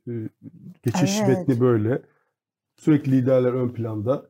geçiş 0.82 1.20
evet. 1.20 1.28
metni 1.28 1.60
böyle. 1.60 2.02
Sürekli 2.76 3.12
liderler 3.12 3.52
ön 3.52 3.68
planda. 3.68 4.26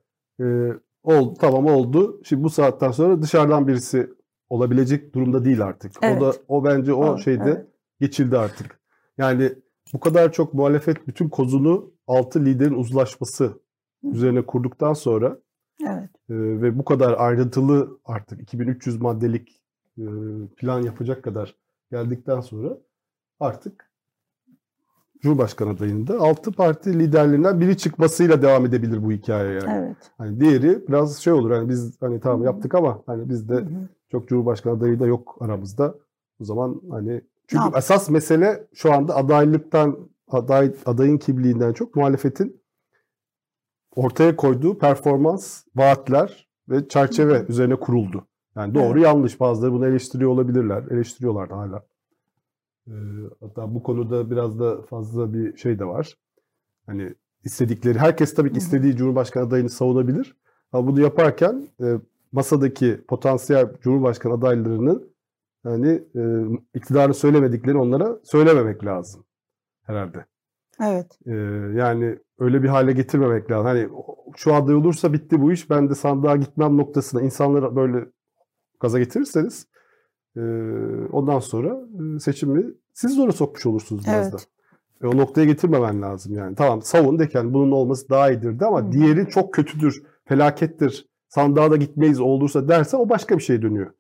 Oldu 1.05 1.35
tamam 1.41 1.67
oldu. 1.67 2.21
Şimdi 2.25 2.43
bu 2.45 2.51
saatten 2.51 2.91
sonra 2.91 3.23
dışarıdan 3.23 3.69
birisi 3.69 4.11
olabilecek 4.49 5.15
durumda 5.15 5.45
değil 5.45 5.63
artık. 5.63 5.93
Evet. 6.03 6.23
O 6.23 6.27
da 6.27 6.33
o 6.49 6.65
bence 6.65 6.93
o 6.93 7.07
evet, 7.07 7.25
şeyde 7.25 7.51
evet. 7.51 7.67
geçildi 8.01 8.39
artık. 8.39 8.81
Yani 9.19 9.53
bu 9.93 10.01
kadar 10.01 10.33
çok 10.33 10.55
muhalefet 10.55 11.07
bütün 11.07 11.29
kozunu 11.29 11.93
altı 12.07 12.45
liderin 12.45 12.75
uzlaşması 12.75 13.61
üzerine 14.03 14.43
kurduktan 14.43 14.93
sonra 14.93 15.39
evet. 15.83 16.11
e, 16.31 16.35
ve 16.63 16.79
bu 16.79 16.85
kadar 16.85 17.15
ayrıntılı 17.19 17.99
artık 18.05 18.41
2300 18.41 19.01
maddelik 19.01 19.61
e, 19.99 20.05
plan 20.57 20.83
yapacak 20.83 21.25
kadar 21.25 21.55
geldikten 21.91 22.41
sonra 22.41 22.79
artık 23.41 23.94
Cumhurbaşkanı 25.25 25.71
adayında 25.71 26.19
altı 26.19 26.53
parti 26.53 26.99
liderlerinden 26.99 27.61
biri 27.61 27.77
çıkmasıyla 27.77 28.43
devam 28.43 28.67
edebilir 28.67 29.05
bu 29.05 29.13
hikaye 29.13 29.53
yani. 29.55 29.87
Evet. 29.87 29.97
Hani 30.19 30.41
diğeri 30.41 30.89
biraz 30.89 31.19
şey 31.19 31.33
olur 31.33 31.51
hani 31.51 31.69
biz 31.69 32.03
hani 32.03 32.21
tamam 32.21 32.39
Hı-hı. 32.39 32.47
yaptık 32.47 32.75
ama 32.75 33.03
hani 33.07 33.29
bizde 33.29 33.55
Hı-hı. 33.55 33.89
çok 34.11 34.29
Cumhurbaşkanı 34.29 34.75
adayı 34.75 35.01
da 35.01 35.07
yok 35.07 35.37
aramızda. 35.41 35.95
O 36.41 36.45
zaman 36.45 36.81
hani 36.91 37.21
çünkü 37.47 37.65
ne 37.65 37.79
esas 37.79 38.11
mesele 38.11 38.67
şu 38.75 38.93
anda 38.93 39.17
adaylıktan 39.17 39.99
aday 40.29 40.75
adayın 40.87 41.19
kimliğinden 41.19 41.73
çok 41.73 41.97
muhalefetin 41.97 42.63
ortaya 43.97 44.37
koyduğu 44.37 44.79
performans, 44.79 45.65
vaatler 45.77 46.49
ve 46.69 46.89
çerçeve 46.89 47.35
Hı-hı. 47.35 47.47
üzerine 47.49 47.77
kuruldu. 47.77 48.27
Yani 48.57 48.75
doğru 48.75 48.99
evet. 48.99 49.07
yanlış 49.07 49.41
bazıları 49.41 49.73
bunu 49.73 49.87
eleştiriyor 49.87 50.31
olabilirler. 50.31 50.85
Eleştiriyorlar 50.91 51.51
da 51.51 51.57
hala. 51.57 51.83
Ee, 52.89 52.93
hatta 53.41 53.75
bu 53.75 53.83
konuda 53.83 54.31
biraz 54.31 54.61
da 54.61 54.83
fazla 54.83 55.35
bir 55.35 55.57
şey 55.57 55.79
de 55.79 55.85
var. 55.85 56.15
Hani 56.87 57.15
istedikleri, 57.45 57.99
herkes 57.99 58.35
tabii 58.35 58.53
ki 58.53 58.59
istediği 58.59 58.97
Cumhurbaşkanı 58.97 59.45
adayını 59.47 59.69
savunabilir. 59.69 60.37
Ama 60.73 60.87
bunu 60.87 61.01
yaparken 61.01 61.69
e, 61.81 61.87
masadaki 62.33 63.05
potansiyel 63.09 63.77
Cumhurbaşkanı 63.81 64.33
adaylarının 64.33 65.15
hani 65.63 66.05
e, 66.17 66.23
iktidarı 66.75 67.15
söylemediklerini 67.15 67.81
onlara 67.81 68.19
söylememek 68.25 68.85
lazım 68.85 69.25
herhalde. 69.83 70.25
Evet. 70.83 71.19
E, 71.27 71.33
yani 71.79 72.19
öyle 72.39 72.63
bir 72.63 72.69
hale 72.69 72.93
getirmemek 72.93 73.51
lazım. 73.51 73.67
Hani 73.67 73.89
şu 74.37 74.55
aday 74.55 74.75
olursa 74.75 75.13
bitti 75.13 75.43
bu 75.43 75.53
iş 75.53 75.71
ben 75.71 75.91
de 75.91 75.95
sandığa 75.95 76.37
gitmem 76.37 76.77
noktasına 76.77 77.23
insanları 77.23 77.77
böyle 77.77 78.07
gaza 78.81 78.99
getirirseniz 78.99 79.67
ondan 81.13 81.39
sonra 81.39 81.79
seçimi 82.21 82.65
siz 82.93 83.15
zora 83.15 83.33
sokmuş 83.33 83.67
olursunuz 83.67 84.05
biraz 84.07 84.29
evet. 84.29 84.33
da. 84.33 85.07
E, 85.07 85.11
o 85.11 85.17
noktaya 85.17 85.45
getirmemen 85.45 86.03
lazım 86.03 86.35
yani. 86.35 86.57
Tamam 86.57 86.83
savun 86.83 87.19
de 87.19 87.29
yani 87.35 87.55
bunun 87.55 87.71
olması 87.71 88.09
daha 88.09 88.31
iyidir 88.31 88.61
de 88.61 88.67
ama 88.67 88.83
Hı. 88.83 88.93
diğeri 88.93 89.29
çok 89.29 89.55
kötüdür, 89.55 90.03
felakettir, 90.25 91.09
sandığa 91.29 91.71
da 91.71 91.77
gitmeyiz 91.77 92.21
olursa 92.21 92.69
derse 92.69 92.97
o 92.97 93.09
başka 93.09 93.39
bir 93.39 93.43
şey 93.43 93.63
dönüyor. 93.63 93.91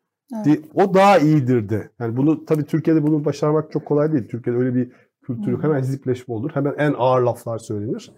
Evet. 0.46 0.60
O 0.74 0.94
daha 0.94 1.18
iyidir 1.18 1.68
de. 1.68 1.90
Yani 2.00 2.16
bunu 2.16 2.44
tabii 2.44 2.64
Türkiye'de 2.64 3.02
bunu 3.02 3.24
başarmak 3.24 3.72
çok 3.72 3.86
kolay 3.86 4.12
değil. 4.12 4.28
Türkiye'de 4.28 4.60
öyle 4.60 4.74
bir 4.74 4.92
kültür 5.22 5.52
yok. 5.52 5.62
Hemen 5.62 5.80
hizipleşme 5.80 6.34
olur. 6.34 6.50
Hemen 6.54 6.74
en 6.78 6.94
ağır 6.98 7.22
laflar 7.22 7.58
söylenir. 7.58 8.12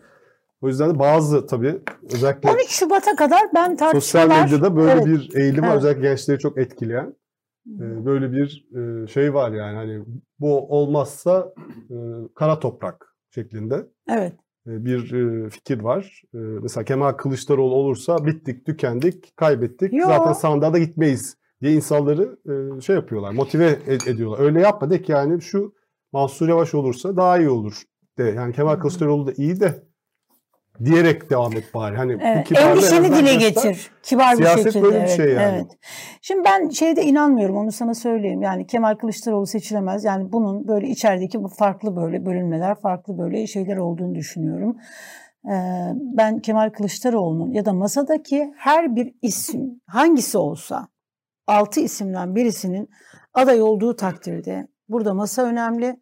O 0.63 0.69
yüzden 0.69 0.95
de 0.95 0.99
bazı 0.99 1.47
tabii 1.47 1.79
özellikle 2.15 2.51
12 2.51 2.75
Şubat'a 2.75 3.17
kadar 3.17 3.41
ben 3.55 3.77
tartışmalar... 3.77 3.93
Sosyal 4.01 4.45
medyada 4.45 4.77
böyle 4.77 4.91
evet. 4.91 5.07
bir 5.07 5.35
eğilim 5.41 5.65
evet. 5.65 5.77
özellikle 5.77 6.03
gençleri 6.03 6.39
çok 6.39 6.59
etkileyen 6.59 7.15
böyle 8.05 8.33
bir 8.33 8.67
şey 9.07 9.35
var 9.35 9.53
yani 9.53 9.77
hani 9.77 10.05
bu 10.39 10.79
olmazsa 10.79 11.55
kara 12.35 12.59
toprak 12.59 13.15
şeklinde. 13.31 13.87
Evet. 14.09 14.33
Bir 14.67 15.11
fikir 15.51 15.81
var. 15.81 16.23
Mesela 16.33 16.85
Kemal 16.85 17.13
Kılıçdaroğlu 17.13 17.75
olursa 17.75 18.27
bittik, 18.27 18.67
tükendik, 18.67 19.37
kaybettik. 19.37 19.93
Yo. 19.93 20.07
Zaten 20.07 20.33
sandığa 20.33 20.73
da 20.73 20.79
gitmeyiz 20.79 21.37
diye 21.63 21.73
insanları 21.73 22.39
şey 22.83 22.97
yapıyorlar, 22.97 23.33
motive 23.33 23.79
ediyorlar. 24.07 24.39
Öyle 24.39 24.61
yapma 24.61 24.91
de 24.91 25.03
ki 25.03 25.13
yani 25.13 25.43
şu 25.43 25.75
Mansur 26.13 26.49
Yavaş 26.49 26.75
olursa 26.75 27.17
daha 27.17 27.39
iyi 27.39 27.49
olur 27.49 27.83
de. 28.19 28.25
Yani 28.25 28.53
Kemal 28.53 28.77
Kılıçdaroğlu 28.77 29.27
da 29.27 29.33
iyi 29.33 29.61
de 29.61 29.87
diyerek 30.85 31.31
devam 31.31 31.53
et 31.53 31.75
bari. 31.75 31.97
Hani 31.97 32.13
evet, 32.23 32.53
endişeni 32.53 33.17
dile 33.17 33.35
getir. 33.35 33.91
Kibar 34.03 34.33
bir 34.33 34.37
siyaset 34.37 34.65
şekilde. 34.65 34.83
böyle 34.83 35.03
bir 35.03 35.09
şey 35.09 35.33
yani. 35.33 35.57
Evet. 35.57 35.67
Şimdi 36.23 36.45
ben 36.45 36.69
şeyde 36.69 37.03
inanmıyorum 37.03 37.57
onu 37.57 37.73
sana 37.73 37.95
söyleyeyim. 37.95 38.43
Yani 38.43 38.67
Kemal 38.67 38.95
Kılıçdaroğlu 38.95 39.47
seçilemez. 39.47 40.05
Yani 40.05 40.33
bunun 40.33 40.69
böyle 40.69 40.89
içerideki 40.89 41.43
bu 41.43 41.49
farklı 41.49 41.97
böyle 41.97 42.27
bölünmeler, 42.27 42.75
farklı 42.75 43.19
böyle 43.19 43.47
şeyler 43.47 43.77
olduğunu 43.77 44.15
düşünüyorum. 44.15 44.77
Ee, 45.47 45.53
ben 45.95 46.39
Kemal 46.39 46.71
Kılıçdaroğlu'nun 46.71 47.53
ya 47.53 47.65
da 47.65 47.73
masadaki 47.73 48.53
her 48.57 48.97
bir 48.97 49.15
isim 49.23 49.81
hangisi 49.87 50.39
olsa 50.39 50.89
altı 51.47 51.81
isimden 51.81 52.35
birisinin 52.35 52.89
aday 53.35 53.63
olduğu 53.63 53.97
takdirde 53.97 54.69
burada 54.89 55.15
masa 55.15 55.43
önemli. 55.43 56.01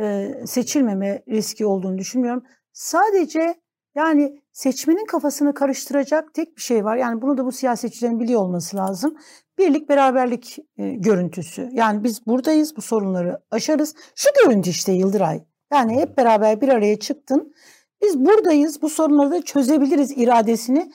Ee, 0.00 0.34
seçilmeme 0.46 1.22
riski 1.28 1.66
olduğunu 1.66 1.98
düşünmüyorum. 1.98 2.42
Sadece 2.72 3.54
yani 3.96 4.42
seçmenin 4.52 5.06
kafasını 5.06 5.54
karıştıracak 5.54 6.34
tek 6.34 6.56
bir 6.56 6.62
şey 6.62 6.84
var. 6.84 6.96
Yani 6.96 7.22
bunu 7.22 7.38
da 7.38 7.44
bu 7.44 7.52
siyasetçilerin 7.52 8.20
biliyor 8.20 8.40
olması 8.40 8.76
lazım. 8.76 9.16
Birlik 9.58 9.88
beraberlik 9.88 10.58
e, 10.78 10.90
görüntüsü. 10.90 11.68
Yani 11.72 12.04
biz 12.04 12.26
buradayız, 12.26 12.76
bu 12.76 12.82
sorunları 12.82 13.40
aşarız. 13.50 13.94
Şu 14.14 14.28
görüntü 14.44 14.70
işte 14.70 14.92
Yıldıray. 14.92 15.44
Yani 15.72 15.96
hep 15.96 16.18
beraber 16.18 16.60
bir 16.60 16.68
araya 16.68 16.98
çıktın. 16.98 17.54
Biz 18.02 18.18
buradayız, 18.18 18.82
bu 18.82 18.88
sorunları 18.88 19.30
da 19.30 19.42
çözebiliriz 19.42 20.12
iradesini 20.16 20.92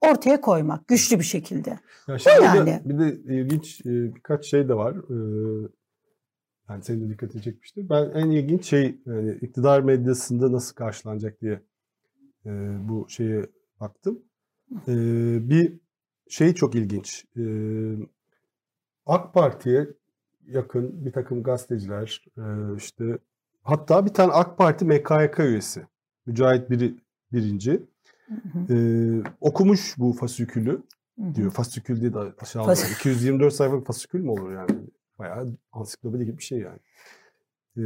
ortaya 0.00 0.40
koymak 0.40 0.88
güçlü 0.88 1.18
bir 1.18 1.24
şekilde. 1.24 1.78
Ya 2.08 2.18
şimdi 2.18 2.44
yani. 2.44 2.80
Bir 2.84 2.98
de, 2.98 2.98
bir 2.98 2.98
de 2.98 3.34
ilginç 3.34 3.80
e, 3.80 4.14
birkaç 4.14 4.44
şey 4.44 4.68
de 4.68 4.74
var. 4.74 4.94
Ee, 4.94 5.68
yani 6.68 6.82
senin 6.82 7.08
de 7.08 7.12
dikkatini 7.12 7.42
çekmiştir. 7.42 7.88
Ben 7.90 8.10
en 8.14 8.30
ilginç 8.30 8.64
şey 8.64 9.00
yani 9.06 9.38
iktidar 9.42 9.80
medyasında 9.80 10.52
nasıl 10.52 10.74
karşılanacak 10.74 11.40
diye 11.40 11.60
e, 12.46 12.50
bu 12.88 13.06
şeye 13.08 13.46
baktım. 13.80 14.18
E, 14.88 14.94
bir 15.50 15.78
şey 16.28 16.54
çok 16.54 16.74
ilginç. 16.74 17.24
E, 17.36 17.42
AK 19.06 19.34
Parti'ye 19.34 19.88
yakın 20.46 21.04
bir 21.06 21.12
takım 21.12 21.42
gazeteciler 21.42 22.24
e, 22.38 22.42
işte 22.76 23.18
hatta 23.62 24.06
bir 24.06 24.10
tane 24.14 24.32
AK 24.32 24.58
Parti 24.58 24.84
MKYK 24.84 25.38
üyesi 25.40 25.86
Mücahit 26.26 26.70
biri 26.70 26.94
birinci. 27.32 27.82
Ee, 28.70 29.22
okumuş 29.40 29.94
bu 29.98 30.12
fasikülü 30.12 30.82
diyor. 31.34 31.50
Fasikül 31.50 32.00
diye 32.00 32.14
de 32.14 32.18
aşağıda. 32.38 32.72
Fas- 32.72 32.92
224 32.94 33.54
sayfa 33.54 33.80
fasikül 33.80 34.20
mü 34.20 34.30
olur 34.30 34.52
yani? 34.52 34.70
Bayağı 35.18 35.56
ansiklopedi 35.72 36.24
gibi 36.24 36.38
bir 36.38 36.42
şey 36.42 36.58
yani. 36.58 36.78
Ee, 37.76 37.82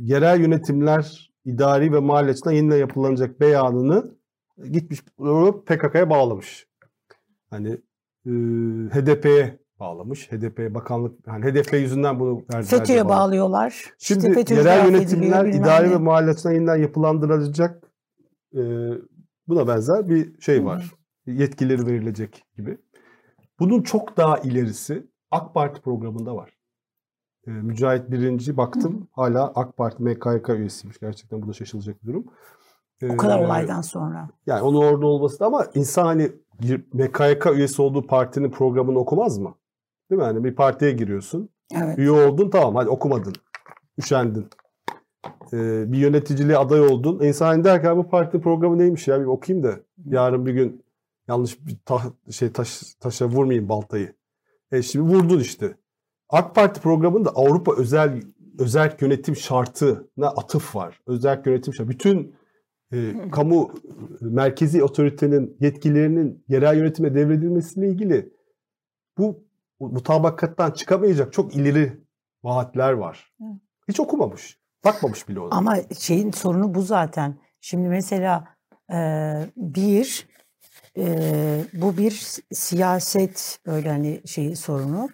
yerel 0.00 0.40
yönetimler 0.40 1.29
idari 1.44 1.92
ve 1.92 1.98
mali 1.98 2.30
açıdan 2.30 2.52
yeniden 2.52 2.76
yapılanacak 2.76 3.40
beyanını 3.40 4.14
gitmiş 4.70 5.02
PKK'ya 5.66 6.10
bağlamış. 6.10 6.68
Hani 7.50 7.68
e, 8.26 8.30
HDP'ye 8.90 9.58
bağlamış. 9.80 10.32
HDP 10.32 10.74
bakanlık 10.74 11.26
hani 11.26 11.44
HDP 11.44 11.72
yüzünden 11.72 12.20
bunu 12.20 12.44
FETÖ'ye 12.64 13.08
bağlıyorlar. 13.08 13.84
Şimdi 13.98 14.18
İşte 14.26 14.32
FETÖ 14.32 14.54
yerel 14.54 14.86
yönetimler 14.86 15.46
idari 15.46 15.90
ve 15.90 15.94
ne. 15.94 15.98
mali 15.98 16.30
açıdan 16.30 16.52
yeniden 16.52 16.76
yapılandırılacak 16.76 17.84
e, 18.54 18.60
buna 19.48 19.68
benzer 19.68 20.08
bir 20.08 20.40
şey 20.40 20.56
Hı 20.56 20.60
hı. 20.60 20.64
var. 20.64 20.90
Yetkileri 21.26 21.86
verilecek 21.86 22.44
gibi. 22.56 22.78
Bunun 23.58 23.82
çok 23.82 24.16
daha 24.16 24.38
ilerisi 24.38 25.06
AK 25.30 25.54
Parti 25.54 25.80
programında 25.80 26.36
var. 26.36 26.59
E, 27.46 27.50
Mücahit 27.50 28.10
Birinci 28.10 28.56
baktım 28.56 29.08
hala 29.12 29.52
AK 29.54 29.76
Parti 29.76 30.02
MKYK 30.02 30.48
üyesiymiş. 30.48 30.98
Gerçekten 31.00 31.42
bu 31.42 31.48
da 31.48 31.52
şaşılacak 31.52 32.02
bir 32.02 32.08
durum. 32.08 32.24
O 33.10 33.16
kadar 33.16 33.40
E, 33.40 33.46
olaydan 33.46 33.80
sonra. 33.80 34.28
Yani 34.46 34.62
onun 34.62 34.82
orada 34.82 35.06
olması 35.06 35.40
da 35.40 35.46
ama 35.46 35.66
insan 35.74 36.04
hani 36.06 36.32
MKYK 36.92 37.46
üyesi 37.54 37.82
olduğu 37.82 38.06
partinin 38.06 38.50
programını 38.50 38.98
okumaz 38.98 39.38
mı? 39.38 39.54
Değil 40.10 40.18
mi? 40.20 40.24
Hani 40.24 40.44
bir 40.44 40.54
partiye 40.54 40.92
giriyorsun. 40.92 41.48
Evet. 41.74 41.98
Üye 41.98 42.10
oldun 42.10 42.50
tamam 42.50 42.74
hadi 42.74 42.88
okumadın. 42.88 43.32
Üşendin. 43.98 44.46
Ee, 45.52 45.92
bir 45.92 45.98
yöneticiliğe 45.98 46.58
aday 46.58 46.80
oldun. 46.80 47.20
İnsan 47.20 47.46
hani 47.46 47.64
der 47.64 47.80
ki 47.82 47.86
"Ha, 47.88 47.96
bu 47.96 48.08
parti 48.08 48.40
programı 48.40 48.78
neymiş 48.78 49.08
ya 49.08 49.20
bir 49.20 49.24
okuyayım 49.26 49.64
da 49.68 49.74
yarın 50.06 50.46
bir 50.46 50.52
gün 50.52 50.84
yanlış 51.28 51.66
bir 51.66 51.76
ta- 51.84 52.12
şey 52.30 52.52
taş, 52.52 52.82
taşa 53.00 53.26
vurmayayım 53.26 53.68
baltayı. 53.68 54.14
E 54.72 54.82
şimdi 54.82 55.14
vurdun 55.14 55.38
işte. 55.40 55.76
AK 56.32 56.54
Parti 56.54 56.80
programında 56.80 57.30
Avrupa 57.30 57.76
özel 57.76 58.22
özel 58.58 58.96
yönetim 59.00 59.36
şartına 59.36 60.28
atıf 60.28 60.76
var. 60.76 61.00
Özel 61.06 61.42
yönetim 61.46 61.74
şartı. 61.74 61.90
Bütün 61.90 62.34
e, 62.92 63.14
kamu 63.30 63.74
merkezi 64.20 64.84
otoritenin 64.84 65.56
yetkilerinin 65.60 66.44
yerel 66.48 66.76
yönetime 66.76 67.14
devredilmesiyle 67.14 67.88
ilgili 67.88 68.32
bu 69.18 69.44
mutabakattan 69.80 70.70
çıkamayacak 70.70 71.32
çok 71.32 71.56
ileri 71.56 72.00
vaatler 72.42 72.92
var. 72.92 73.32
Hı. 73.38 73.44
Hiç 73.88 74.00
okumamış. 74.00 74.60
Bakmamış 74.84 75.28
bile 75.28 75.40
ona. 75.40 75.54
Ama 75.54 75.76
şeyin 75.98 76.30
sorunu 76.30 76.74
bu 76.74 76.82
zaten. 76.82 77.38
Şimdi 77.60 77.88
mesela 77.88 78.44
e, 78.92 78.98
bir 79.56 80.28
e, 80.96 81.64
bu 81.72 81.96
bir 81.96 82.10
si- 82.10 82.42
siyaset 82.52 83.58
böyle 83.66 83.88
hani 83.88 84.20
şey 84.26 84.56
sorunu. 84.56 85.08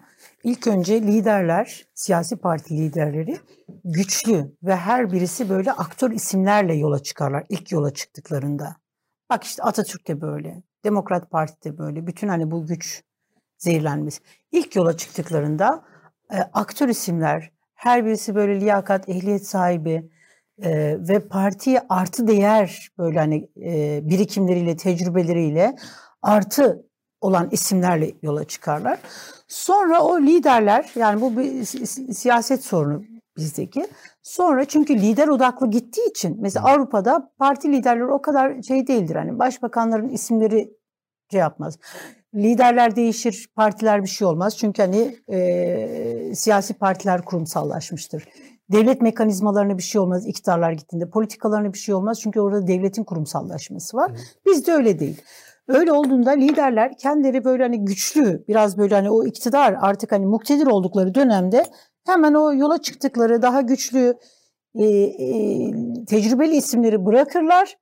İlk 0.47 0.67
önce 0.67 1.01
liderler, 1.01 1.85
siyasi 1.93 2.37
parti 2.37 2.77
liderleri 2.77 3.37
güçlü 3.83 4.55
ve 4.63 4.75
her 4.75 5.11
birisi 5.11 5.49
böyle 5.49 5.71
aktör 5.71 6.11
isimlerle 6.11 6.73
yola 6.73 7.03
çıkarlar 7.03 7.45
ilk 7.49 7.71
yola 7.71 7.93
çıktıklarında. 7.93 8.75
Bak 9.29 9.43
işte 9.43 9.63
Atatürk 9.63 10.07
de 10.07 10.21
böyle, 10.21 10.63
Demokrat 10.83 11.31
Parti 11.31 11.63
de 11.63 11.77
böyle. 11.77 12.07
Bütün 12.07 12.27
hani 12.27 12.51
bu 12.51 12.67
güç 12.67 13.03
zehirlenmesi. 13.57 14.23
İlk 14.51 14.75
yola 14.75 14.97
çıktıklarında 14.97 15.83
e, 16.33 16.37
aktör 16.37 16.89
isimler, 16.89 17.51
her 17.73 18.05
birisi 18.05 18.35
böyle 18.35 18.59
liyakat, 18.59 19.09
ehliyet 19.09 19.47
sahibi 19.47 20.09
e, 20.63 20.97
ve 20.99 21.19
partiye 21.19 21.81
artı 21.89 22.27
değer 22.27 22.89
böyle 22.97 23.19
hani 23.19 23.49
e, 23.61 23.99
birikimleriyle, 24.03 24.77
tecrübeleriyle 24.77 25.75
artı 26.21 26.86
olan 27.21 27.49
isimlerle 27.51 28.11
yola 28.21 28.43
çıkarlar. 28.43 28.99
Sonra 29.47 30.01
o 30.01 30.21
liderler 30.21 30.91
yani 30.95 31.21
bu 31.21 31.37
bir 31.37 31.63
si- 31.65 31.87
si- 31.87 32.13
siyaset 32.13 32.63
sorunu 32.63 33.03
bizdeki. 33.37 33.87
Sonra 34.23 34.65
çünkü 34.65 35.01
lider 35.01 35.27
odaklı 35.27 35.69
gittiği 35.69 36.09
için 36.09 36.37
mesela 36.41 36.65
Avrupa'da 36.65 37.31
parti 37.39 37.71
liderleri 37.71 38.05
o 38.05 38.21
kadar 38.21 38.61
şey 38.61 38.87
değildir. 38.87 39.15
Hani 39.15 39.39
başbakanların 39.39 40.09
isimleri 40.09 40.69
şey 41.31 41.39
yapmaz. 41.39 41.77
Liderler 42.35 42.95
değişir, 42.95 43.47
partiler 43.55 44.03
bir 44.03 44.07
şey 44.07 44.27
olmaz. 44.27 44.57
Çünkü 44.57 44.81
hani 44.81 45.17
e, 45.29 46.35
siyasi 46.35 46.73
partiler 46.73 47.25
kurumsallaşmıştır. 47.25 48.27
Devlet 48.71 49.01
mekanizmalarına 49.01 49.77
bir 49.77 49.83
şey 49.83 50.01
olmaz 50.01 50.27
iktidarlar 50.27 50.71
gittiğinde. 50.71 51.09
Politikalarına 51.09 51.73
bir 51.73 51.77
şey 51.77 51.95
olmaz 51.95 52.19
çünkü 52.21 52.39
orada 52.39 52.67
devletin 52.67 53.03
kurumsallaşması 53.03 53.97
var. 53.97 54.11
Bizde 54.45 54.71
öyle 54.73 54.99
değil. 54.99 55.21
Öyle 55.67 55.91
olduğunda 55.91 56.31
liderler 56.31 56.97
kendileri 56.97 57.43
böyle 57.43 57.63
hani 57.63 57.85
güçlü, 57.85 58.45
biraz 58.47 58.77
böyle 58.77 58.95
hani 58.95 59.11
o 59.11 59.25
iktidar 59.25 59.75
artık 59.81 60.11
hani 60.11 60.25
muktedir 60.25 60.67
oldukları 60.67 61.15
dönemde 61.15 61.65
hemen 62.05 62.33
o 62.33 62.53
yola 62.53 62.77
çıktıkları 62.77 63.41
daha 63.41 63.61
güçlü 63.61 64.17
e, 64.75 64.85
e, 64.85 66.05
tecrübeli 66.05 66.55
isimleri 66.55 67.05
bırakırlar. 67.05 67.77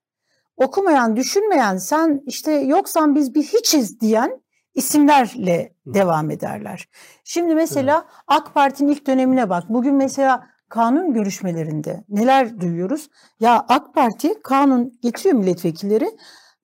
Okumayan, 0.57 1.15
düşünmeyen, 1.15 1.77
sen 1.77 2.21
işte 2.25 2.51
yoksan 2.51 3.15
biz 3.15 3.35
bir 3.35 3.43
hiçiz 3.43 4.01
diyen 4.01 4.41
isimlerle 4.73 5.73
devam 5.85 6.31
ederler. 6.31 6.89
Şimdi 7.23 7.55
mesela 7.55 8.05
AK 8.27 8.53
Parti'nin 8.53 8.91
ilk 8.91 9.07
dönemine 9.07 9.49
bak. 9.49 9.63
Bugün 9.69 9.95
mesela 9.95 10.47
kanun 10.69 11.13
görüşmelerinde 11.13 12.03
neler 12.09 12.61
duyuyoruz? 12.61 13.09
Ya 13.39 13.65
AK 13.69 13.93
Parti 13.93 14.41
kanun 14.43 14.99
getiriyor 15.01 15.35
milletvekilleri. 15.35 16.09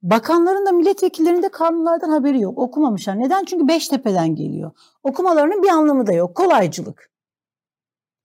Bakanların 0.01 0.65
da 0.65 0.71
milletvekillerinin 0.71 1.43
de 1.43 1.49
kanunlardan 1.49 2.09
haberi 2.09 2.41
yok. 2.41 2.57
Okumamışlar. 2.57 3.19
Neden? 3.19 3.45
Çünkü 3.45 3.67
Beştepe'den 3.67 4.35
geliyor. 4.35 4.71
Okumalarının 5.03 5.63
bir 5.63 5.69
anlamı 5.69 6.07
da 6.07 6.13
yok. 6.13 6.35
Kolaycılık. 6.35 7.11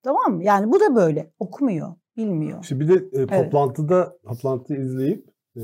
Tamam 0.03 0.35
mı? 0.35 0.45
Yani 0.45 0.73
bu 0.73 0.81
da 0.81 0.97
böyle. 0.97 1.33
Okumuyor, 1.39 1.95
bilmiyor. 2.17 2.65
Şimdi 2.65 2.89
bir 2.89 2.89
de 2.89 3.23
e, 3.23 3.27
toplantıda 3.27 4.19
toplantıyı 4.29 4.81
izleyip 4.81 5.29
e, 5.57 5.62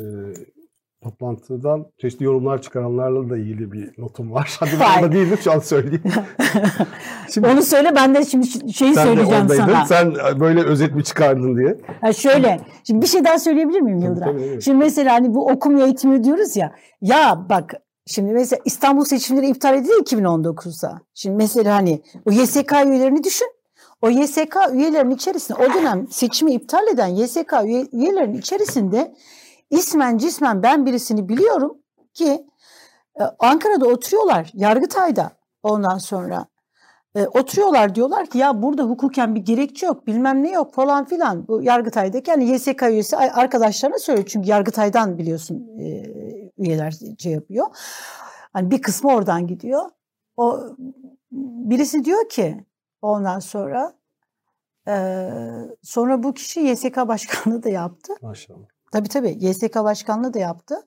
toplantıdan 1.02 1.86
çeşitli 2.00 2.24
yorumlar 2.24 2.62
çıkaranlarla 2.62 3.30
da 3.30 3.36
ilgili 3.38 3.72
bir 3.72 3.90
notum 3.98 4.32
var. 4.32 4.56
Hadi 4.60 4.80
Vay. 4.80 4.96
orada 4.96 5.12
değildim 5.12 5.38
şu 5.44 5.52
an 5.52 5.58
söyleyeyim. 5.58 6.02
Şimdi 7.34 7.46
Onu 7.48 7.62
söyle 7.62 7.92
ben 7.96 8.14
de 8.14 8.24
şimdi 8.24 8.46
şeyi 8.46 8.94
sen 8.94 9.04
de 9.04 9.08
söyleyeceğim 9.08 9.42
oradaydın. 9.42 9.64
sana. 9.64 9.86
Sen 9.86 10.14
böyle 10.40 10.62
özet 10.62 10.94
mi 10.94 11.04
çıkardın 11.04 11.56
diye. 11.56 11.76
Ha 12.00 12.12
şöyle. 12.12 12.60
Şimdi 12.86 13.02
bir 13.02 13.06
şey 13.06 13.24
daha 13.24 13.38
söyleyebilir 13.38 13.80
miyim 13.80 13.98
Tabii, 14.00 14.06
Yıldıray? 14.10 14.32
tabii, 14.32 14.42
evet. 14.42 14.62
Şimdi 14.62 14.78
mesela 14.78 15.14
hani 15.14 15.34
bu 15.34 15.46
okumuyor 15.50 15.84
eğitimi 15.86 16.24
diyoruz 16.24 16.56
ya. 16.56 16.72
Ya 17.00 17.46
bak 17.50 17.74
şimdi 18.06 18.32
mesela 18.32 18.60
İstanbul 18.64 19.04
seçimleri 19.04 19.46
iptal 19.48 19.74
edildi 19.74 19.92
2019'da. 19.92 21.00
Şimdi 21.14 21.36
mesela 21.36 21.74
hani 21.76 22.02
o 22.26 22.30
YSK 22.32 22.72
üyelerini 22.86 23.24
düşün. 23.24 23.48
O 24.02 24.10
YSK 24.10 24.56
üyelerinin 24.72 25.14
içerisinde 25.14 25.58
o 25.58 25.74
dönem 25.74 26.06
seçimi 26.10 26.52
iptal 26.52 26.86
eden 26.94 27.06
YSK 27.06 27.52
üye, 27.64 27.86
üyelerinin 27.92 28.38
içerisinde 28.38 29.14
ismen 29.72 30.18
cismen 30.18 30.62
ben 30.62 30.86
birisini 30.86 31.28
biliyorum 31.28 31.78
ki 32.14 32.46
e, 33.20 33.22
Ankara'da 33.38 33.86
oturuyorlar 33.86 34.50
Yargıtay'da 34.54 35.32
ondan 35.62 35.98
sonra 35.98 36.46
e, 37.14 37.26
oturuyorlar 37.26 37.94
diyorlar 37.94 38.26
ki 38.26 38.38
ya 38.38 38.62
burada 38.62 38.82
hukuken 38.82 39.34
bir 39.34 39.40
gerekçe 39.40 39.86
yok 39.86 40.06
bilmem 40.06 40.42
ne 40.42 40.50
yok 40.50 40.74
falan 40.74 41.04
filan. 41.04 41.48
Bu 41.48 41.62
Yargıtay'daki 41.62 42.30
hani 42.30 42.50
YSK 42.50 42.82
üyesi 42.82 43.16
arkadaşlarına 43.16 43.98
söylüyor 43.98 44.28
çünkü 44.30 44.48
Yargıtay'dan 44.48 45.18
biliyorsun 45.18 45.78
e, 45.78 46.12
üyeler 46.58 46.94
şey 47.18 47.32
yapıyor. 47.32 47.66
Hani 48.52 48.70
bir 48.70 48.82
kısmı 48.82 49.14
oradan 49.14 49.46
gidiyor. 49.46 49.82
O 50.36 50.60
birisi 51.32 52.04
diyor 52.04 52.28
ki 52.28 52.64
ondan 53.02 53.38
sonra 53.38 53.92
e, 54.88 55.28
sonra 55.82 56.22
bu 56.22 56.34
kişi 56.34 56.60
YSK 56.60 56.96
başkanlığı 56.96 57.62
da 57.62 57.68
yaptı. 57.68 58.12
Maşallah. 58.22 58.66
Tabii 58.92 59.08
tabii 59.08 59.36
YSK 59.40 59.74
başkanlığı 59.74 60.34
da 60.34 60.38
yaptı. 60.38 60.86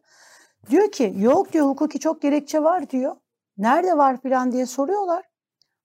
Diyor 0.70 0.92
ki 0.92 1.14
yok 1.18 1.54
diyor 1.54 1.66
hukuki 1.66 2.00
çok 2.00 2.22
gerekçe 2.22 2.64
var 2.64 2.90
diyor. 2.90 3.16
Nerede 3.58 3.98
var 3.98 4.22
filan 4.22 4.52
diye 4.52 4.66
soruyorlar. 4.66 5.26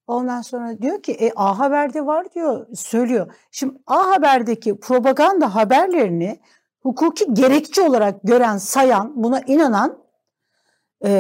Ondan 0.07 0.43
sonra 0.43 0.79
diyor 0.83 1.03
ki 1.03 1.13
e, 1.13 1.33
A 1.37 1.59
Haber'de 1.59 2.07
var 2.07 2.33
diyor 2.35 2.67
söylüyor. 2.75 3.35
Şimdi 3.51 3.75
A 3.87 4.11
Haber'deki 4.11 4.81
propaganda 4.81 5.55
haberlerini 5.55 6.41
hukuki 6.83 7.35
gerekçe 7.35 7.83
olarak 7.83 8.23
gören, 8.23 8.59
sayan, 8.59 9.13
buna 9.17 9.41
inanan 9.41 9.99
e, 11.01 11.11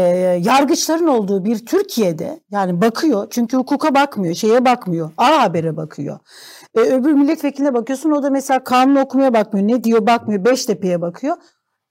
yargıçların 0.43 1.07
olduğu 1.07 1.45
bir 1.45 1.67
Türkiye'de 1.67 2.41
yani 2.51 2.81
bakıyor 2.83 3.27
çünkü 3.31 3.57
hukuka 3.57 3.95
bakmıyor, 3.95 4.35
şeye 4.35 4.65
bakmıyor, 4.65 5.11
A 5.19 5.43
Haber'e 5.43 5.77
bakıyor. 5.77 6.19
E, 6.75 6.81
öbür 6.81 7.13
milletvekiline 7.13 7.75
bakıyorsun 7.75 8.11
o 8.11 8.23
da 8.23 8.31
mesela 8.31 8.65
kanunu 8.65 9.01
okumaya 9.01 9.35
bakmıyor, 9.35 9.69
ne 9.69 9.85
diyor 9.85 10.07
bakmıyor, 10.07 10.45
Beştepe'ye 10.45 11.01
bakıyor. 11.01 11.37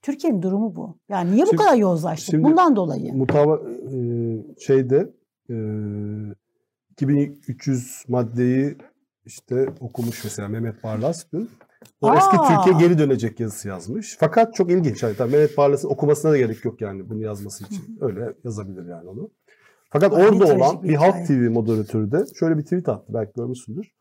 Türkiye'nin 0.02 0.42
durumu 0.42 0.76
bu. 0.76 0.98
Yani 1.10 1.32
niye 1.32 1.44
bu 1.44 1.48
Şimdi- 1.50 1.63
kadar 1.63 1.76
yozlaştık? 1.76 2.32
şimdi- 2.32 2.44
Bundan 2.44 2.76
dolayı. 2.76 3.13
Mutaba 3.13 3.60
e, 3.60 3.98
şeyde 4.60 5.10
e, 5.50 5.56
2300 6.92 8.04
maddeyi 8.08 8.78
işte 9.26 9.70
okumuş 9.80 10.24
mesela 10.24 10.48
Mehmet 10.48 10.84
Barlas 10.84 11.26
dün. 11.34 11.50
O 12.02 12.08
Aa. 12.08 12.18
eski 12.18 12.38
Türkiye 12.48 12.88
geri 12.88 13.00
dönecek 13.00 13.39
yazısı 13.39 13.68
yazmış. 13.68 14.18
Fakat 14.20 14.54
çok 14.56 14.72
ilginç. 14.72 15.04
Yani 15.04 15.15
tabii 15.18 15.32
Mehmet 15.32 15.58
Barlas'ın 15.58 15.89
okumasına 15.89 16.32
da 16.32 16.38
gerek 16.38 16.65
yok 16.65 16.82
yani 16.82 17.10
bunu 17.10 17.22
yazması 17.22 17.63
için. 17.65 17.98
Öyle 18.02 18.34
yazabilir 18.44 18.86
yani 18.89 19.10
onu. 19.10 19.30
Fakat 19.89 20.13
orada 20.13 20.46
olan 20.56 20.84
bir 20.84 20.96
Halk. 20.96 21.28
TV 21.28 21.50
moderatörü 21.50 22.12
de 22.12 22.26
şöyle 22.39 22.58
bir 22.58 22.63
tweet 22.63 22.89
attı. 22.89 23.13
Belki 23.13 23.32
görmüşsündür. 23.36 23.92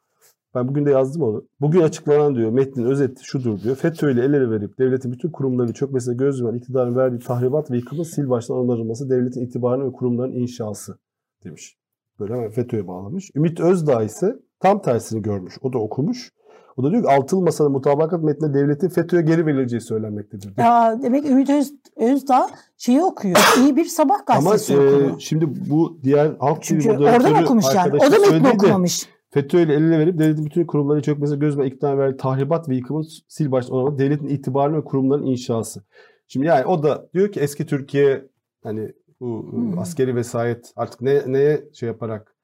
Ben 0.54 0.68
bugün 0.68 0.86
de 0.86 0.90
yazdım 0.90 1.22
onu. 1.22 1.44
Bugün 1.60 1.80
açıklanan 1.80 2.34
diyor 2.34 2.50
metnin 2.50 2.84
özeti 2.84 3.24
şudur 3.24 3.60
diyor. 3.60 3.76
FETÖ 3.76 4.12
ile 4.12 4.20
el 4.24 4.32
ele 4.32 4.50
verip 4.50 4.78
devletin 4.78 5.12
bütün 5.12 5.30
kurumları 5.30 5.72
çökmesine 5.72 6.14
göz 6.14 6.40
yuman 6.40 6.54
iktidarın 6.54 6.96
verdiği 6.96 7.18
tahribat 7.18 7.70
ve 7.70 7.76
yıkımın 7.76 8.02
sil 8.12 8.26
baştan 8.30 8.56
onarılması 8.56 9.10
devletin 9.10 9.40
itibarını 9.46 9.86
ve 9.86 9.92
kurumların 9.92 10.32
inşası 10.32 10.98
demiş. 11.44 11.76
Böyle 12.20 12.34
hemen 12.34 12.50
FETÖ'ye 12.50 12.88
bağlamış. 12.88 13.30
Ümit 13.36 13.60
Özdağ 13.60 14.02
ise 14.02 14.36
tam 14.60 14.82
tersini 14.82 15.22
görmüş. 15.22 15.54
O 15.62 15.72
da 15.72 15.78
okumuş. 15.78 16.32
O 16.76 16.84
da 16.84 16.90
diyor 16.90 17.02
ki 17.02 17.08
altılı 17.08 17.42
masada 17.42 17.68
mutabakat 17.68 18.22
metninde 18.22 18.54
devletin 18.54 18.88
FETÖ'ye 18.88 19.22
geri 19.22 19.46
verileceği 19.46 19.80
söylenmektedir. 19.80 20.56
diyor. 20.56 20.66
Ya 20.66 21.02
demek 21.02 21.26
Ümit 21.26 21.50
Öz, 21.50 21.74
Özdağ 21.96 22.48
şeyi 22.76 23.02
okuyor. 23.02 23.36
İyi 23.58 23.76
bir 23.76 23.84
sabah 23.84 24.18
Ama 24.26 24.50
gazetesi 24.50 24.74
e, 24.74 25.18
şimdi 25.18 25.70
bu 25.70 25.98
diğer 26.02 26.36
Halk 26.38 26.62
Çünkü 26.62 26.90
oradan 26.90 27.44
okumuş 27.44 27.64
yani. 27.74 27.96
O 27.96 28.12
da 28.12 28.30
metni 28.30 28.48
okumamış. 28.48 29.08
FETÖ 29.30 29.60
ile 29.60 29.74
el 29.74 29.82
ele 29.82 29.98
verip 29.98 30.18
devletin 30.18 30.44
bütün 30.44 30.66
kurumları 30.66 31.02
çökmesine 31.02 31.38
göz 31.38 31.58
ve 31.58 31.66
iktidar 31.66 31.98
verdiği 31.98 32.16
tahribat 32.16 32.68
ve 32.68 32.76
yıkımın 32.76 33.06
sil 33.34 33.48
baştan 33.50 33.76
onarılması, 33.76 33.98
devletin 33.98 34.28
itibarını 34.28 34.76
ve 34.76 34.84
kurumların 34.84 35.26
inşası. 35.26 35.82
Şimdi 36.28 36.46
yani 36.46 36.66
o 36.66 36.82
da 36.82 37.08
diyor 37.14 37.32
ki 37.32 37.40
eski 37.40 37.66
Türkiye 37.66 38.28
hani 38.62 38.92
bu 39.20 39.42
Hmm. 39.50 39.78
askeri 39.78 40.16
vesayet 40.16 40.72
artık 40.76 41.00
ne, 41.00 41.22
neye 41.32 41.64
şey 41.72 41.86
yaparak 41.86 42.34